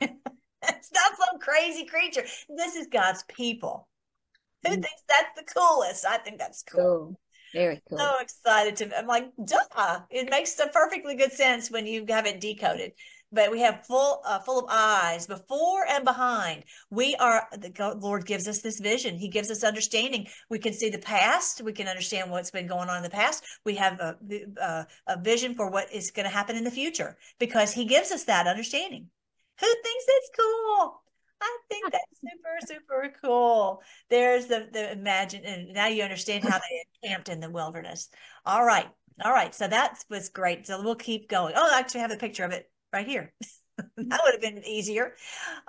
it's 0.68 0.92
not 0.92 1.12
some 1.18 1.38
crazy 1.40 1.84
creature. 1.86 2.24
This 2.48 2.76
is 2.76 2.86
God's 2.88 3.22
people. 3.24 3.88
Who 4.66 4.70
Mm. 4.70 4.74
thinks 4.82 5.02
that's 5.08 5.34
the 5.36 5.44
coolest? 5.54 6.06
I 6.06 6.18
think 6.18 6.38
that's 6.38 6.62
cool. 6.62 6.80
Cool. 6.80 7.20
Very 7.52 7.82
cool. 7.88 7.98
So 7.98 8.12
excited 8.20 8.76
to, 8.76 8.98
I'm 8.98 9.06
like, 9.06 9.30
duh. 9.44 10.00
It 10.10 10.30
makes 10.30 10.58
a 10.58 10.68
perfectly 10.68 11.14
good 11.14 11.32
sense 11.32 11.70
when 11.70 11.86
you 11.86 12.04
have 12.08 12.26
it 12.26 12.40
decoded. 12.40 12.92
But 13.30 13.50
we 13.50 13.60
have 13.60 13.84
full, 13.84 14.22
uh, 14.24 14.38
full 14.40 14.60
of 14.60 14.66
eyes 14.70 15.26
before 15.26 15.84
and 15.88 16.04
behind. 16.04 16.64
We 16.90 17.14
are 17.16 17.48
the 17.58 17.68
God- 17.68 18.00
Lord 18.00 18.26
gives 18.26 18.46
us 18.48 18.60
this 18.62 18.78
vision. 18.80 19.18
He 19.18 19.28
gives 19.28 19.50
us 19.50 19.64
understanding. 19.64 20.28
We 20.50 20.58
can 20.60 20.72
see 20.72 20.88
the 20.88 20.98
past. 20.98 21.60
We 21.62 21.72
can 21.72 21.88
understand 21.88 22.30
what's 22.30 22.52
been 22.52 22.66
going 22.68 22.88
on 22.88 22.96
in 22.98 23.02
the 23.02 23.10
past. 23.10 23.44
We 23.64 23.74
have 23.74 23.98
a, 24.00 24.16
a, 24.60 24.86
a 25.08 25.20
vision 25.20 25.54
for 25.54 25.68
what 25.68 25.92
is 25.92 26.10
going 26.12 26.24
to 26.24 26.30
happen 26.34 26.56
in 26.56 26.64
the 26.64 26.70
future 26.70 27.16
because 27.38 27.72
He 27.72 27.84
gives 27.86 28.12
us 28.12 28.24
that 28.24 28.46
understanding. 28.46 29.08
Who 29.60 29.66
thinks 29.66 30.04
it's 30.08 30.30
cool? 30.38 31.02
I 31.40 31.58
think 31.68 31.92
that's 31.92 32.04
super, 32.20 32.58
super 32.66 33.14
cool. 33.22 33.82
There's 34.10 34.46
the 34.46 34.68
the 34.72 34.92
imagine, 34.92 35.44
and 35.44 35.72
now 35.72 35.86
you 35.86 36.02
understand 36.02 36.44
how 36.44 36.58
they 36.58 36.84
camped 37.08 37.28
in 37.28 37.40
the 37.40 37.50
wilderness. 37.50 38.08
All 38.46 38.64
right, 38.64 38.88
all 39.24 39.32
right. 39.32 39.54
So 39.54 39.68
that 39.68 40.02
was 40.10 40.28
great. 40.28 40.66
So 40.66 40.82
we'll 40.82 40.94
keep 40.94 41.28
going. 41.28 41.54
Oh, 41.56 41.70
I 41.74 41.78
actually 41.78 42.00
have 42.00 42.12
a 42.12 42.16
picture 42.16 42.44
of 42.44 42.52
it 42.52 42.70
right 42.92 43.06
here. 43.06 43.32
that 43.78 44.20
would 44.24 44.34
have 44.34 44.40
been 44.40 44.64
easier. 44.66 45.14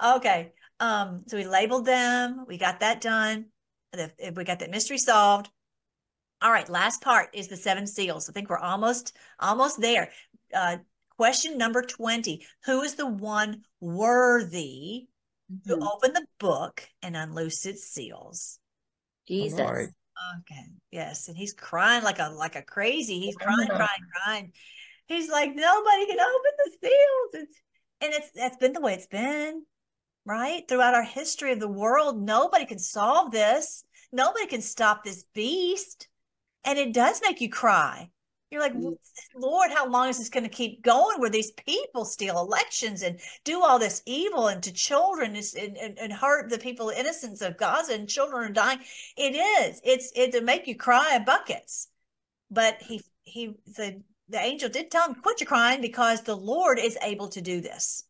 Okay. 0.03 0.52
Um. 0.80 1.24
So 1.28 1.38
we 1.38 1.45
labeled 1.45 1.86
them. 1.86 2.45
We 2.48 2.57
got 2.57 2.80
that 2.82 3.02
done. 3.02 3.48
The- 3.94 4.12
We 4.36 4.44
got 4.44 4.60
that 4.60 4.72
mystery 4.72 4.98
solved. 4.98 5.49
All 6.41 6.52
right. 6.52 6.68
Last 6.70 7.02
part 7.02 7.30
is 7.34 7.48
the 7.48 7.57
seven 7.57 7.88
seals. 7.88 8.30
I 8.30 8.34
think 8.34 8.49
we're 8.49 8.57
almost 8.57 9.16
almost 9.40 9.80
there. 9.82 10.12
Uh, 10.53 10.78
Question 11.18 11.58
number 11.58 11.82
20 11.82 12.46
Who 12.66 12.82
is 12.82 12.96
the 12.96 13.08
one 13.08 13.64
worthy 13.80 15.08
to 15.68 15.76
Mhm. 15.78 15.94
open 15.94 16.14
the 16.14 16.26
book 16.40 16.88
and 17.02 17.16
unloose 17.16 17.66
its 17.66 17.84
seals? 17.90 18.60
Jesus. 19.28 19.60
Lord. 19.60 19.94
Okay. 20.40 20.66
Yes. 20.92 21.28
And 21.28 21.38
he's 21.38 21.54
crying 21.54 22.04
like 22.04 22.20
a 22.20 22.30
like 22.30 22.56
a 22.56 22.62
crazy. 22.62 23.20
He's 23.20 23.36
crying, 23.36 23.68
crying, 23.68 24.10
crying. 24.14 24.54
He's 25.08 25.30
like, 25.30 25.54
nobody 25.54 26.06
can 26.08 26.20
open 26.20 26.52
the 26.58 26.72
seals. 26.82 27.44
It's 27.44 27.62
and 28.02 28.14
it's 28.14 28.32
that's 28.32 28.58
been 28.58 28.74
the 28.74 28.82
way 28.82 28.94
it's 28.94 29.08
been, 29.08 29.66
right? 30.26 30.68
Throughout 30.68 30.96
our 30.96 31.04
history 31.04 31.52
of 31.52 31.60
the 31.60 31.68
world, 31.68 32.22
nobody 32.22 32.66
can 32.66 32.80
solve 32.80 33.32
this. 33.32 33.84
Nobody 34.12 34.48
can 34.48 34.62
stop 34.62 35.04
this 35.04 35.24
beast. 35.34 36.08
And 36.64 36.80
it 36.80 36.94
does 36.94 37.22
make 37.22 37.42
you 37.42 37.50
cry. 37.50 38.10
You're 38.56 38.64
like, 38.64 38.73
Mm. 38.73 38.98
Lord, 39.36 39.69
how 39.72 39.86
long 39.86 40.07
is 40.07 40.18
this 40.18 40.30
going 40.30 40.45
to 40.45 40.49
keep 40.49 40.82
going 40.82 41.19
where 41.19 41.30
these 41.30 41.52
people 41.52 42.06
steal 42.06 42.40
elections 42.40 43.02
and 43.02 43.19
do 43.44 43.61
all 43.61 43.77
this 43.77 44.02
evil 44.06 44.48
and 44.48 44.64
to 44.64 44.72
children 44.72 45.36
and, 45.36 45.76
and, 45.77 45.99
and 45.99 46.14
hurt 46.14 46.49
the 46.49 46.57
people, 46.57 46.88
innocence 46.88 47.41
of 47.41 47.57
Gaza 47.57 47.95
and 47.95 48.07
children 48.07 48.49
are 48.49 48.53
dying? 48.53 48.80
It 49.18 49.36
is. 49.36 49.82
It's 49.84 50.14
it 50.15 50.32
to 50.32 50.41
make 50.41 50.68
you 50.68 50.76
cry 50.77 51.19
buckets. 51.19 51.90
But 52.49 52.82
he 52.82 53.02
he 53.23 53.56
the 53.65 54.02
the 54.30 54.40
angel 54.40 54.69
did 54.69 54.90
tell 54.90 55.10
him, 55.10 55.15
quit 55.15 55.41
your 55.41 55.48
crying 55.48 55.82
because 55.82 56.22
the 56.22 56.38
Lord 56.38 56.80
is 56.80 56.98
able 57.02 57.27
to 57.30 57.41
do 57.41 57.60
this. 57.60 58.06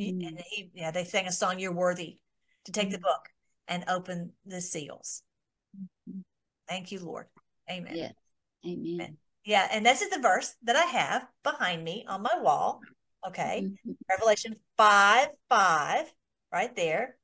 Mm. 0.00 0.26
And 0.26 0.40
he 0.48 0.70
yeah, 0.72 0.90
they 0.90 1.04
sang 1.04 1.26
a 1.26 1.32
song, 1.32 1.58
You're 1.58 1.74
worthy 1.74 2.16
to 2.64 2.72
take 2.72 2.90
the 2.90 2.98
book 2.98 3.28
and 3.68 3.84
open 3.88 4.32
the 4.46 4.62
seals. 4.62 5.22
Mhm. 5.76 6.22
Thank 6.66 6.92
you, 6.92 7.00
Lord. 7.00 7.26
Amen. 7.70 7.94
Yeah. 7.94 8.12
Amen. 8.64 8.86
Amen. 8.94 9.18
Yeah, 9.44 9.66
and 9.70 9.84
this 9.84 10.02
is 10.02 10.10
the 10.10 10.20
verse 10.20 10.54
that 10.62 10.76
I 10.76 10.84
have 10.84 11.26
behind 11.42 11.82
me 11.82 12.04
on 12.08 12.22
my 12.22 12.38
wall. 12.38 12.80
Okay. 13.26 13.62
Mhm. 13.86 13.96
Revelation 14.08 14.56
5 14.76 15.28
5, 15.48 16.12
right 16.52 16.74
there. 16.76 17.18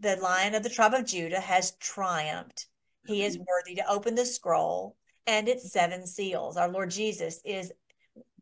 The 0.00 0.16
lion 0.16 0.54
of 0.54 0.62
the 0.62 0.70
tribe 0.70 0.94
of 0.94 1.04
Judah 1.04 1.40
has 1.40 1.72
triumphed. 1.72 2.66
He 3.06 3.24
is 3.24 3.38
worthy 3.38 3.74
to 3.76 3.88
open 3.90 4.14
the 4.14 4.24
scroll 4.24 4.96
and 5.26 5.48
its 5.48 5.72
seven 5.72 6.06
seals. 6.06 6.56
Our 6.56 6.68
Lord 6.68 6.90
Jesus 6.90 7.40
is 7.44 7.72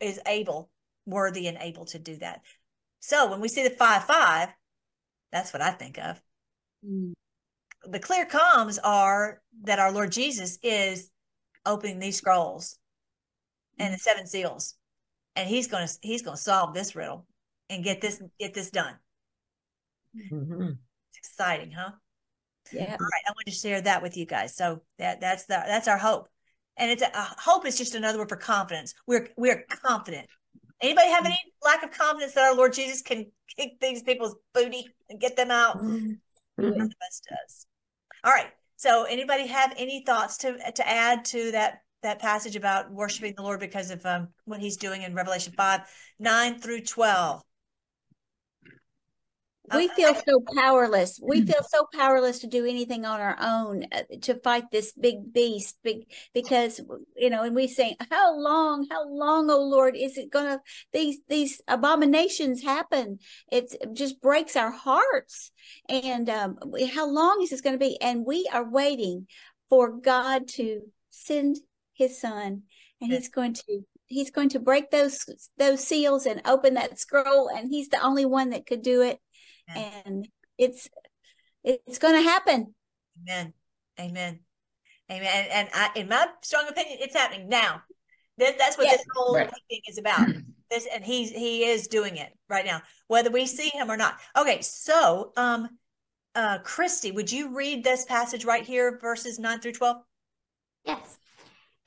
is 0.00 0.20
able, 0.26 0.70
worthy 1.06 1.48
and 1.48 1.58
able 1.60 1.84
to 1.86 1.98
do 1.98 2.16
that. 2.18 2.42
So 3.00 3.28
when 3.30 3.40
we 3.40 3.48
see 3.48 3.62
the 3.62 3.70
5 3.70 4.04
5, 4.04 4.48
that's 5.32 5.52
what 5.52 5.62
I 5.62 5.70
think 5.70 5.98
of. 5.98 6.22
Mm. 6.84 7.14
The 7.84 8.00
clear 8.00 8.26
comms 8.26 8.78
are 8.82 9.42
that 9.62 9.78
our 9.78 9.92
Lord 9.92 10.12
Jesus 10.12 10.58
is 10.62 11.10
opening 11.64 11.98
these 11.98 12.18
scrolls 12.18 12.78
and 13.78 13.94
the 13.94 13.98
seven 13.98 14.26
seals. 14.26 14.74
And 15.36 15.48
he's 15.48 15.68
gonna 15.68 15.88
he's 16.02 16.22
gonna 16.22 16.36
solve 16.36 16.74
this 16.74 16.96
riddle 16.96 17.26
and 17.70 17.84
get 17.84 18.00
this 18.00 18.22
get 18.38 18.54
this 18.54 18.70
done. 18.70 18.96
Mhm. 20.32 20.78
It's 21.10 21.18
exciting, 21.18 21.70
huh? 21.70 21.92
Yeah. 22.72 22.96
All 23.00 23.06
right, 23.06 23.22
I 23.26 23.30
wanted 23.30 23.52
to 23.52 23.56
share 23.56 23.80
that 23.80 24.02
with 24.02 24.16
you 24.16 24.26
guys. 24.26 24.56
So 24.56 24.82
that 24.98 25.20
that's 25.20 25.44
the 25.44 25.62
that's 25.66 25.88
our 25.88 25.98
hope, 25.98 26.28
and 26.76 26.90
it's 26.90 27.02
a, 27.02 27.10
a 27.14 27.34
hope 27.38 27.66
is 27.66 27.78
just 27.78 27.94
another 27.94 28.18
word 28.18 28.28
for 28.28 28.36
confidence. 28.36 28.94
We're 29.06 29.28
we're 29.36 29.64
confident. 29.82 30.26
Anybody 30.80 31.08
have 31.08 31.24
any 31.24 31.38
lack 31.64 31.82
of 31.82 31.90
confidence 31.90 32.34
that 32.34 32.44
our 32.44 32.54
Lord 32.54 32.72
Jesus 32.72 33.02
can 33.02 33.26
kick 33.56 33.80
these 33.80 34.02
people's 34.02 34.36
booty 34.54 34.86
and 35.08 35.20
get 35.20 35.36
them 35.36 35.50
out? 35.50 35.78
Mhm. 35.78 36.18
None 36.58 36.80
of 36.80 36.92
does. 37.28 37.66
All 38.24 38.32
right. 38.32 38.52
So 38.76 39.04
anybody 39.04 39.46
have 39.46 39.74
any 39.76 40.04
thoughts 40.04 40.36
to 40.38 40.56
to 40.72 40.88
add 40.88 41.24
to 41.26 41.50
that 41.52 41.82
that 42.02 42.20
passage 42.20 42.56
about 42.56 42.90
worshiping 42.90 43.34
the 43.36 43.42
Lord 43.42 43.60
because 43.60 43.90
of 43.90 44.04
um, 44.06 44.28
what 44.44 44.60
He's 44.60 44.76
doing 44.76 45.02
in 45.02 45.14
Revelation 45.14 45.52
five 45.56 45.82
nine 46.18 46.58
through 46.58 46.82
twelve? 46.82 47.42
we 49.74 49.86
Okay. 49.86 49.94
feel 49.96 50.14
so 50.14 50.42
powerless 50.56 51.20
we 51.22 51.42
feel 51.42 51.62
so 51.68 51.86
powerless 51.92 52.38
to 52.38 52.46
do 52.46 52.64
anything 52.64 53.04
on 53.04 53.20
our 53.20 53.36
own 53.40 53.84
uh, 53.92 54.02
to 54.22 54.34
fight 54.36 54.64
this 54.70 54.92
big 54.92 55.32
beast 55.32 55.76
big 55.82 56.06
because 56.32 56.80
you 57.16 57.28
know 57.28 57.42
and 57.42 57.54
we 57.54 57.66
say 57.66 57.94
how 58.10 58.38
long 58.38 58.86
how 58.90 59.06
long 59.08 59.50
oh 59.50 59.62
lord 59.62 59.94
is 59.96 60.16
it 60.16 60.30
gonna 60.30 60.60
these 60.92 61.18
these 61.28 61.60
abominations 61.68 62.62
happen 62.62 63.18
it's, 63.52 63.74
it 63.74 63.92
just 63.94 64.20
breaks 64.22 64.56
our 64.56 64.70
hearts 64.70 65.50
and 65.88 66.30
um, 66.30 66.58
how 66.94 67.06
long 67.06 67.40
is 67.42 67.50
this 67.50 67.60
going 67.60 67.74
to 67.74 67.84
be 67.84 68.00
and 68.00 68.24
we 68.24 68.48
are 68.52 68.68
waiting 68.68 69.26
for 69.68 69.90
god 69.90 70.48
to 70.48 70.80
send 71.10 71.58
his 71.98 72.18
son 72.20 72.62
and 73.00 73.10
Yes. 73.10 73.22
he's 73.22 73.28
going 73.28 73.52
to 73.54 73.84
he's 74.06 74.30
going 74.30 74.48
to 74.50 74.58
break 74.58 74.90
those 74.90 75.26
those 75.58 75.86
seals 75.86 76.24
and 76.24 76.40
open 76.46 76.74
that 76.74 76.98
scroll 76.98 77.48
and 77.48 77.68
he's 77.68 77.88
the 77.90 78.00
only 78.02 78.24
one 78.24 78.50
that 78.50 78.66
could 78.66 78.82
do 78.82 79.02
it 79.02 79.18
Amen. 79.70 80.02
and 80.06 80.28
it's 80.56 80.88
it's 81.64 81.98
going 81.98 82.14
to 82.14 82.22
happen 82.22 82.74
Amen. 83.20 83.52
Amen. 84.00 84.38
Amen. 85.10 85.32
And, 85.34 85.50
and 85.50 85.68
I, 85.74 85.90
in 85.96 86.06
my 86.08 86.28
strong 86.42 86.68
opinion, 86.68 86.98
it's 87.00 87.16
happening 87.16 87.48
now. 87.48 87.82
That, 88.36 88.56
that's 88.58 88.78
what 88.78 88.86
Yes. 88.86 88.98
this 88.98 89.06
whole 89.12 89.34
Right. 89.34 89.50
thing 89.68 89.80
is 89.88 89.98
about. 89.98 90.28
This, 90.70 90.86
and 90.94 91.02
he's 91.02 91.30
he 91.30 91.64
is 91.64 91.88
doing 91.88 92.18
it 92.18 92.30
right 92.50 92.66
now, 92.66 92.82
whether 93.06 93.30
we 93.30 93.46
see 93.46 93.70
him 93.70 93.90
or 93.90 93.96
not. 93.96 94.18
Okay, 94.36 94.60
so 94.60 95.32
um, 95.38 95.66
uh, 96.34 96.58
Christy, 96.58 97.10
would 97.10 97.32
you 97.32 97.56
read 97.56 97.82
this 97.82 98.04
passage 98.04 98.44
right 98.44 98.66
here, 98.66 98.98
verses 99.00 99.38
nine 99.38 99.60
through 99.60 99.72
twelve? 99.72 99.96
Yes. 100.84 101.18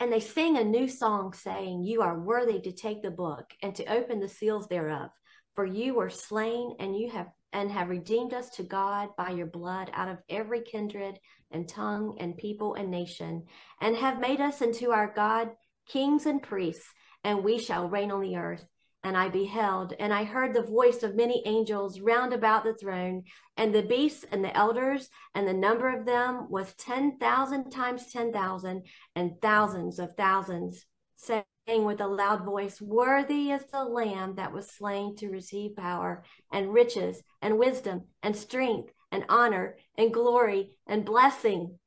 And 0.01 0.11
they 0.11 0.19
sing 0.19 0.57
a 0.57 0.63
new 0.63 0.87
song, 0.87 1.31
saying, 1.31 1.83
You 1.83 2.01
are 2.01 2.19
worthy 2.19 2.59
to 2.61 2.71
take 2.71 3.03
the 3.03 3.11
book 3.11 3.45
and 3.61 3.75
to 3.75 3.85
open 3.85 4.19
the 4.19 4.27
seals 4.27 4.67
thereof. 4.67 5.11
For 5.53 5.63
you 5.63 5.93
were 5.93 6.09
slain, 6.09 6.75
and 6.79 6.97
you 6.97 7.11
have 7.11 7.27
and 7.53 7.71
have 7.71 7.89
redeemed 7.89 8.33
us 8.33 8.49
to 8.51 8.63
God 8.63 9.09
by 9.15 9.29
your 9.29 9.45
blood 9.45 9.91
out 9.93 10.09
of 10.09 10.17
every 10.27 10.61
kindred 10.61 11.19
and 11.51 11.69
tongue 11.69 12.17
and 12.19 12.35
people 12.35 12.73
and 12.73 12.89
nation, 12.89 13.43
and 13.79 13.95
have 13.95 14.19
made 14.19 14.41
us 14.41 14.63
unto 14.63 14.89
our 14.89 15.13
God 15.13 15.51
kings 15.87 16.25
and 16.25 16.41
priests, 16.41 16.91
and 17.23 17.43
we 17.43 17.59
shall 17.59 17.87
reign 17.87 18.09
on 18.09 18.21
the 18.21 18.37
earth. 18.37 18.65
And 19.03 19.17
I 19.17 19.29
beheld, 19.29 19.93
and 19.99 20.13
I 20.13 20.23
heard 20.23 20.53
the 20.53 20.61
voice 20.61 21.01
of 21.01 21.15
many 21.15 21.41
angels 21.47 21.99
round 21.99 22.33
about 22.33 22.63
the 22.63 22.75
throne, 22.75 23.23
and 23.57 23.73
the 23.73 23.81
beasts 23.81 24.25
and 24.31 24.43
the 24.43 24.55
elders, 24.55 25.09
and 25.33 25.47
the 25.47 25.53
number 25.53 25.89
of 25.89 26.05
them 26.05 26.47
was 26.49 26.75
ten 26.75 27.17
thousand 27.17 27.71
times 27.71 28.11
ten 28.11 28.31
thousand, 28.31 28.85
and 29.15 29.41
thousands 29.41 29.97
of 29.97 30.13
thousands, 30.15 30.85
saying 31.15 31.43
with 31.67 31.99
a 31.99 32.07
loud 32.07 32.45
voice, 32.45 32.79
Worthy 32.79 33.51
is 33.51 33.63
the 33.71 33.83
Lamb 33.83 34.35
that 34.35 34.53
was 34.53 34.69
slain 34.69 35.15
to 35.17 35.29
receive 35.29 35.75
power, 35.75 36.23
and 36.51 36.71
riches, 36.71 37.23
and 37.41 37.57
wisdom, 37.57 38.03
and 38.21 38.35
strength, 38.35 38.93
and 39.11 39.25
honor, 39.29 39.77
and 39.97 40.13
glory, 40.13 40.77
and 40.85 41.05
blessing. 41.05 41.79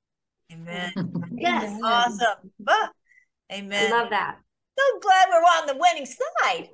Amen. 0.52 0.92
Yes. 1.36 1.78
Awesome. 1.82 2.50
Ah, 2.68 2.90
I 3.50 3.54
amen. 3.54 3.90
love 3.90 4.10
that. 4.10 4.36
So 4.76 4.98
glad 5.00 5.28
we're 5.30 5.40
on 5.40 5.66
the 5.66 5.76
winning 5.78 6.06
side. 6.06 6.68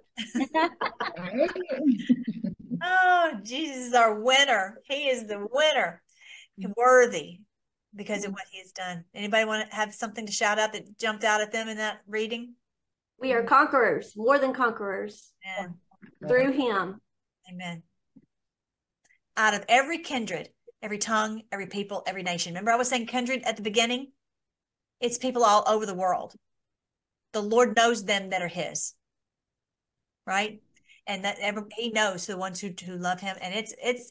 Oh, 2.83 3.33
Jesus 3.43 3.89
is 3.89 3.95
our 3.95 4.19
winner. 4.21 4.81
He 4.85 5.09
is 5.09 5.27
the 5.27 5.47
winner. 5.53 6.03
Mm-hmm. 6.59 6.73
Worthy 6.77 7.41
because 7.95 8.19
of 8.19 8.27
mm-hmm. 8.27 8.35
what 8.35 8.45
he 8.51 8.59
has 8.59 8.73
done. 8.73 9.05
Anybody 9.15 9.45
want 9.45 9.69
to 9.69 9.75
have 9.75 9.95
something 9.95 10.27
to 10.27 10.33
shout 10.33 10.59
out 10.59 10.73
that 10.73 10.99
jumped 10.99 11.25
out 11.25 11.41
at 11.41 11.53
them 11.53 11.69
in 11.69 11.77
that 11.79 12.01
reading? 12.07 12.55
We 13.19 13.33
are 13.33 13.43
conquerors, 13.43 14.15
more 14.17 14.39
than 14.39 14.55
conquerors, 14.55 15.33
Amen. 15.59 15.75
through 16.27 16.53
him. 16.53 17.01
Amen. 17.53 17.83
Out 19.37 19.55
of 19.55 19.65
every 19.69 19.99
kindred, 19.99 20.49
every 20.83 20.99
tongue, 20.99 21.43
every 21.53 21.67
people, 21.67 22.03
every 22.07 22.23
nation. 22.23 22.53
Remember, 22.53 22.71
I 22.71 22.77
was 22.77 22.89
saying 22.89 23.07
kindred 23.07 23.43
at 23.43 23.57
the 23.57 23.63
beginning? 23.63 24.13
It's 25.01 25.19
people 25.19 25.45
all 25.45 25.65
over 25.67 25.85
the 25.85 25.95
world. 25.95 26.35
The 27.33 27.43
Lord 27.43 27.77
knows 27.77 28.05
them 28.05 28.31
that 28.31 28.43
are 28.43 28.49
his. 28.49 28.95
Right? 30.27 30.61
And 31.07 31.25
that 31.25 31.39
ever 31.41 31.67
he 31.77 31.91
knows 31.91 32.27
the 32.27 32.37
ones 32.37 32.61
who, 32.61 32.71
who 32.85 32.97
love 32.97 33.21
him. 33.21 33.37
And 33.41 33.55
it's 33.55 33.75
it's 33.83 34.11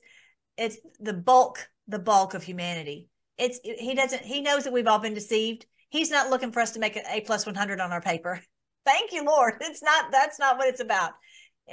it's 0.57 0.77
the 0.99 1.13
bulk, 1.13 1.69
the 1.87 1.99
bulk 1.99 2.33
of 2.33 2.43
humanity. 2.43 3.07
It's 3.37 3.59
he 3.63 3.95
doesn't 3.95 4.23
he 4.23 4.41
knows 4.41 4.65
that 4.65 4.73
we've 4.73 4.87
all 4.87 4.99
been 4.99 5.13
deceived. 5.13 5.65
He's 5.89 6.11
not 6.11 6.29
looking 6.29 6.51
for 6.51 6.59
us 6.59 6.71
to 6.71 6.79
make 6.79 6.95
an 6.95 7.03
A 7.09 7.21
plus 7.21 7.45
one 7.45 7.55
hundred 7.55 7.79
on 7.79 7.91
our 7.91 8.01
paper. 8.01 8.41
Thank 8.85 9.11
you, 9.11 9.23
Lord. 9.23 9.55
It's 9.61 9.83
not 9.83 10.11
that's 10.11 10.39
not 10.39 10.57
what 10.57 10.67
it's 10.67 10.81
about 10.81 11.13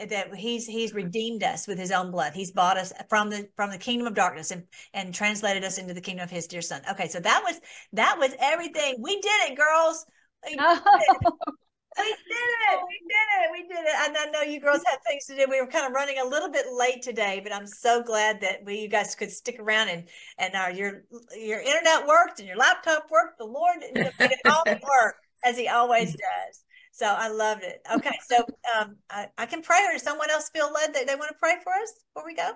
that 0.08 0.34
he's 0.34 0.66
he's 0.66 0.94
redeemed 0.94 1.42
us 1.42 1.66
with 1.66 1.78
his 1.78 1.90
own 1.90 2.10
blood 2.10 2.32
he's 2.34 2.50
bought 2.50 2.76
us 2.76 2.92
from 3.08 3.30
the 3.30 3.48
from 3.56 3.70
the 3.70 3.78
kingdom 3.78 4.06
of 4.06 4.14
darkness 4.14 4.50
and 4.50 4.64
and 4.92 5.14
translated 5.14 5.64
us 5.64 5.78
into 5.78 5.94
the 5.94 6.00
kingdom 6.00 6.24
of 6.24 6.30
his 6.30 6.46
dear 6.46 6.60
son 6.60 6.82
okay 6.90 7.08
so 7.08 7.18
that 7.18 7.42
was 7.44 7.58
that 7.92 8.18
was 8.18 8.34
everything 8.38 8.96
we 9.00 9.14
did 9.20 9.50
it 9.50 9.56
girls 9.56 10.04
we 10.46 10.54
did 10.54 10.60
it. 10.60 11.98
We 11.98 12.10
did 12.28 12.50
it. 12.68 12.80
We 12.88 12.98
did 13.08 13.26
it. 13.32 13.50
We 13.52 13.62
did 13.68 13.84
it. 13.84 13.94
And 14.06 14.16
i 14.16 14.30
know 14.30 14.42
you 14.42 14.60
girls 14.60 14.82
have 14.86 15.00
things 15.06 15.24
to 15.26 15.36
do. 15.36 15.46
We 15.48 15.60
were 15.60 15.66
kind 15.66 15.86
of 15.86 15.92
running 15.92 16.18
a 16.18 16.28
little 16.28 16.50
bit 16.50 16.66
late 16.72 17.02
today 17.02 17.40
but 17.42 17.52
i'm 17.54 17.66
so 17.66 18.02
glad 18.02 18.40
that 18.40 18.64
we 18.64 18.80
you 18.80 18.88
guys 18.88 19.14
could 19.14 19.30
stick 19.30 19.56
around 19.58 19.88
and 19.88 20.08
and 20.38 20.54
our 20.54 20.70
your 20.70 21.04
your 21.36 21.60
internet 21.60 22.06
worked 22.06 22.38
and 22.38 22.48
your 22.48 22.56
laptop 22.56 23.06
worked. 23.10 23.38
The 23.38 23.44
lord 23.44 23.78
made 23.94 24.12
it 24.20 24.40
all 24.46 24.64
work 24.66 25.16
as 25.44 25.56
he 25.56 25.68
always 25.68 26.10
does. 26.12 26.64
So 26.92 27.06
I 27.06 27.28
loved 27.28 27.62
it. 27.62 27.82
Okay, 27.94 28.18
so 28.26 28.38
um, 28.74 28.96
I, 29.10 29.26
I 29.36 29.44
can 29.44 29.60
pray, 29.60 29.84
or 29.86 29.92
does 29.92 30.02
someone 30.02 30.30
else 30.30 30.48
feel 30.48 30.72
led 30.72 30.94
that 30.94 31.06
they 31.06 31.14
want 31.14 31.28
to 31.28 31.36
pray 31.38 31.56
for 31.62 31.70
us 31.70 31.92
before 32.14 32.26
we 32.26 32.34
go? 32.34 32.52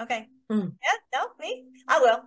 Okay. 0.00 0.28
Mm. 0.50 0.72
Yeah, 0.82 1.20
no, 1.20 1.26
me. 1.38 1.64
I 1.86 2.00
will. 2.00 2.20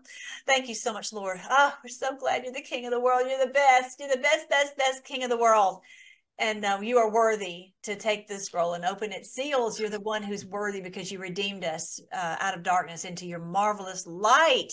Thank 0.48 0.70
you 0.70 0.76
so 0.76 0.94
much, 0.94 1.12
Lord. 1.12 1.40
Oh, 1.50 1.74
we're 1.84 1.90
so 1.90 2.16
glad 2.16 2.44
you're 2.44 2.54
the 2.54 2.62
King 2.62 2.86
of 2.86 2.92
the 2.92 3.00
world. 3.00 3.28
You're 3.28 3.46
the 3.46 3.52
best. 3.52 4.00
You're 4.00 4.10
the 4.10 4.22
best, 4.22 4.50
best, 4.50 4.78
best 4.78 5.04
King 5.04 5.24
of 5.24 5.30
the 5.30 5.38
world. 5.38 5.82
And 6.40 6.66
uh, 6.66 6.80
you 6.82 6.98
are 6.98 7.12
worthy 7.12 7.74
to 7.84 7.96
take 7.96 8.28
this 8.28 8.46
scroll 8.46 8.74
and 8.74 8.86
open 8.86 9.12
its 9.12 9.32
seals. 9.34 9.80
You're 9.80 9.90
the 9.90 10.00
one 10.00 10.24
who's 10.24 10.46
worthy 10.46 10.82
because 10.82 11.12
you 11.12 11.20
redeemed 11.20 11.64
us 11.64 12.00
uh, 12.12 12.38
out 12.40 12.56
of 12.56 12.64
darkness 12.64 13.06
into 13.06 13.28
your 13.28 13.40
marvelous 13.40 14.08
light. 14.08 14.70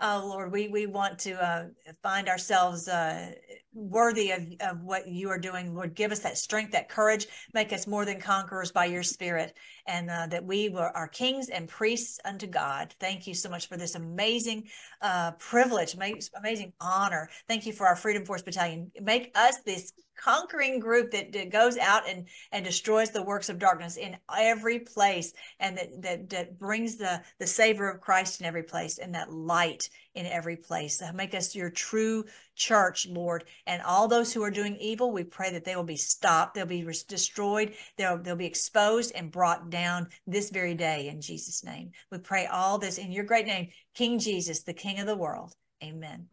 Oh, 0.00 0.24
Lord, 0.24 0.52
we, 0.52 0.68
we 0.68 0.86
want 0.86 1.18
to 1.20 1.32
uh, 1.32 1.64
find 2.02 2.28
ourselves 2.28 2.88
uh, 2.88 3.32
worthy 3.72 4.30
of, 4.32 4.46
of 4.60 4.82
what 4.82 5.06
you 5.08 5.30
are 5.30 5.38
doing. 5.38 5.74
Lord, 5.74 5.94
give 5.94 6.12
us 6.12 6.20
that 6.20 6.38
strength, 6.38 6.72
that 6.72 6.88
courage, 6.88 7.26
make 7.54 7.72
us 7.72 7.86
more 7.86 8.04
than 8.04 8.20
conquerors 8.20 8.72
by 8.72 8.86
your 8.86 9.02
spirit, 9.02 9.56
and 9.86 10.10
uh, 10.10 10.26
that 10.28 10.44
we 10.44 10.68
were, 10.68 10.94
are 10.96 11.08
kings 11.08 11.48
and 11.48 11.68
priests 11.68 12.18
unto 12.24 12.46
God. 12.46 12.94
Thank 13.00 13.26
you 13.26 13.34
so 13.34 13.48
much 13.48 13.68
for 13.68 13.76
this 13.76 13.94
amazing 13.94 14.68
uh, 15.00 15.32
privilege, 15.32 15.94
amazing 15.94 16.72
honor. 16.80 17.28
Thank 17.48 17.66
you 17.66 17.72
for 17.72 17.86
our 17.86 17.96
Freedom 17.96 18.24
Force 18.24 18.42
Battalion. 18.42 18.90
Make 19.00 19.30
us 19.34 19.58
this 19.64 19.92
conquering 20.20 20.78
group 20.80 21.10
that, 21.10 21.32
that, 21.32 21.50
goes 21.50 21.78
out 21.78 22.08
and 22.08 22.28
and 22.52 22.64
destroys 22.64 23.10
the 23.10 23.22
works 23.22 23.48
of 23.48 23.58
darkness 23.58 23.96
in 23.96 24.16
every 24.36 24.78
place 24.78 25.32
and 25.58 25.76
that 25.76 26.02
that, 26.02 26.28
that 26.30 26.58
brings 26.58 26.96
the 26.96 27.20
the 27.38 27.46
savor 27.46 27.90
of 27.90 28.00
christ 28.00 28.40
in 28.40 28.46
every 28.46 28.62
place 28.62 28.98
and 28.98 29.14
that 29.14 29.32
light 29.32 29.88
in 30.14 30.26
every 30.26 30.56
place 30.56 31.00
uh, 31.00 31.12
make 31.12 31.34
us 31.34 31.54
your 31.54 31.70
true 31.70 32.24
church 32.56 33.06
lord 33.08 33.44
and 33.66 33.82
all 33.82 34.08
those 34.08 34.32
who 34.32 34.42
are 34.42 34.50
doing 34.50 34.76
evil 34.76 35.12
we 35.12 35.24
pray 35.24 35.52
that 35.52 35.64
they 35.64 35.76
will 35.76 35.84
be 35.84 35.96
stopped 35.96 36.54
they'll 36.54 36.66
be 36.66 36.86
destroyed 37.08 37.74
they'll 37.96 38.18
they'll 38.18 38.36
be 38.36 38.46
exposed 38.46 39.12
and 39.14 39.30
brought 39.30 39.70
down 39.70 40.06
this 40.26 40.50
very 40.50 40.74
day 40.74 41.08
in 41.08 41.20
jesus 41.20 41.64
name 41.64 41.90
we 42.10 42.18
pray 42.18 42.46
all 42.46 42.78
this 42.78 42.98
in 42.98 43.12
your 43.12 43.24
great 43.24 43.46
name 43.46 43.68
king 43.94 44.18
jesus 44.18 44.62
the 44.62 44.72
king 44.72 44.98
of 44.98 45.06
the 45.06 45.16
world 45.16 45.54
amen 45.82 46.26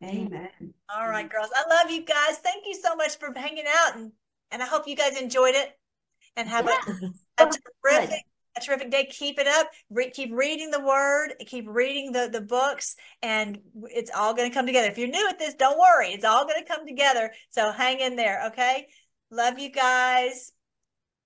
Amen. 0.00 0.48
All 0.94 1.08
right, 1.08 1.28
girls. 1.28 1.50
I 1.56 1.68
love 1.68 1.90
you 1.90 2.04
guys. 2.04 2.38
Thank 2.38 2.66
you 2.66 2.74
so 2.74 2.94
much 2.94 3.18
for 3.18 3.32
hanging 3.34 3.64
out 3.66 3.96
and 3.96 4.12
and 4.50 4.62
I 4.62 4.66
hope 4.66 4.86
you 4.86 4.96
guys 4.96 5.20
enjoyed 5.20 5.54
it 5.54 5.76
and 6.36 6.48
have 6.48 6.66
yeah. 6.66 6.94
a, 7.38 7.44
a 7.44 7.50
terrific 7.84 8.24
a 8.62 8.64
terrific 8.64 8.90
day. 8.90 9.06
Keep 9.10 9.38
it 9.38 9.46
up. 9.46 9.68
Re- 9.90 10.10
keep 10.10 10.30
reading 10.32 10.70
the 10.70 10.80
word. 10.80 11.34
Keep 11.46 11.66
reading 11.68 12.12
the 12.12 12.28
the 12.30 12.40
books, 12.40 12.96
and 13.22 13.58
it's 13.84 14.10
all 14.14 14.34
going 14.34 14.50
to 14.50 14.54
come 14.54 14.66
together. 14.66 14.88
If 14.88 14.98
you're 14.98 15.08
new 15.08 15.28
at 15.28 15.38
this, 15.38 15.54
don't 15.54 15.78
worry. 15.78 16.08
It's 16.08 16.24
all 16.24 16.46
going 16.46 16.62
to 16.62 16.68
come 16.68 16.86
together. 16.86 17.32
So 17.50 17.72
hang 17.72 18.00
in 18.00 18.16
there. 18.16 18.46
Okay. 18.48 18.88
Love 19.30 19.58
you 19.58 19.70
guys. 19.70 20.52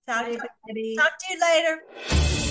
Talk, 0.09 0.27
to, 0.27 0.37
talk 0.37 1.13
to 1.19 1.27
you 1.31 1.41
later. 1.41 2.42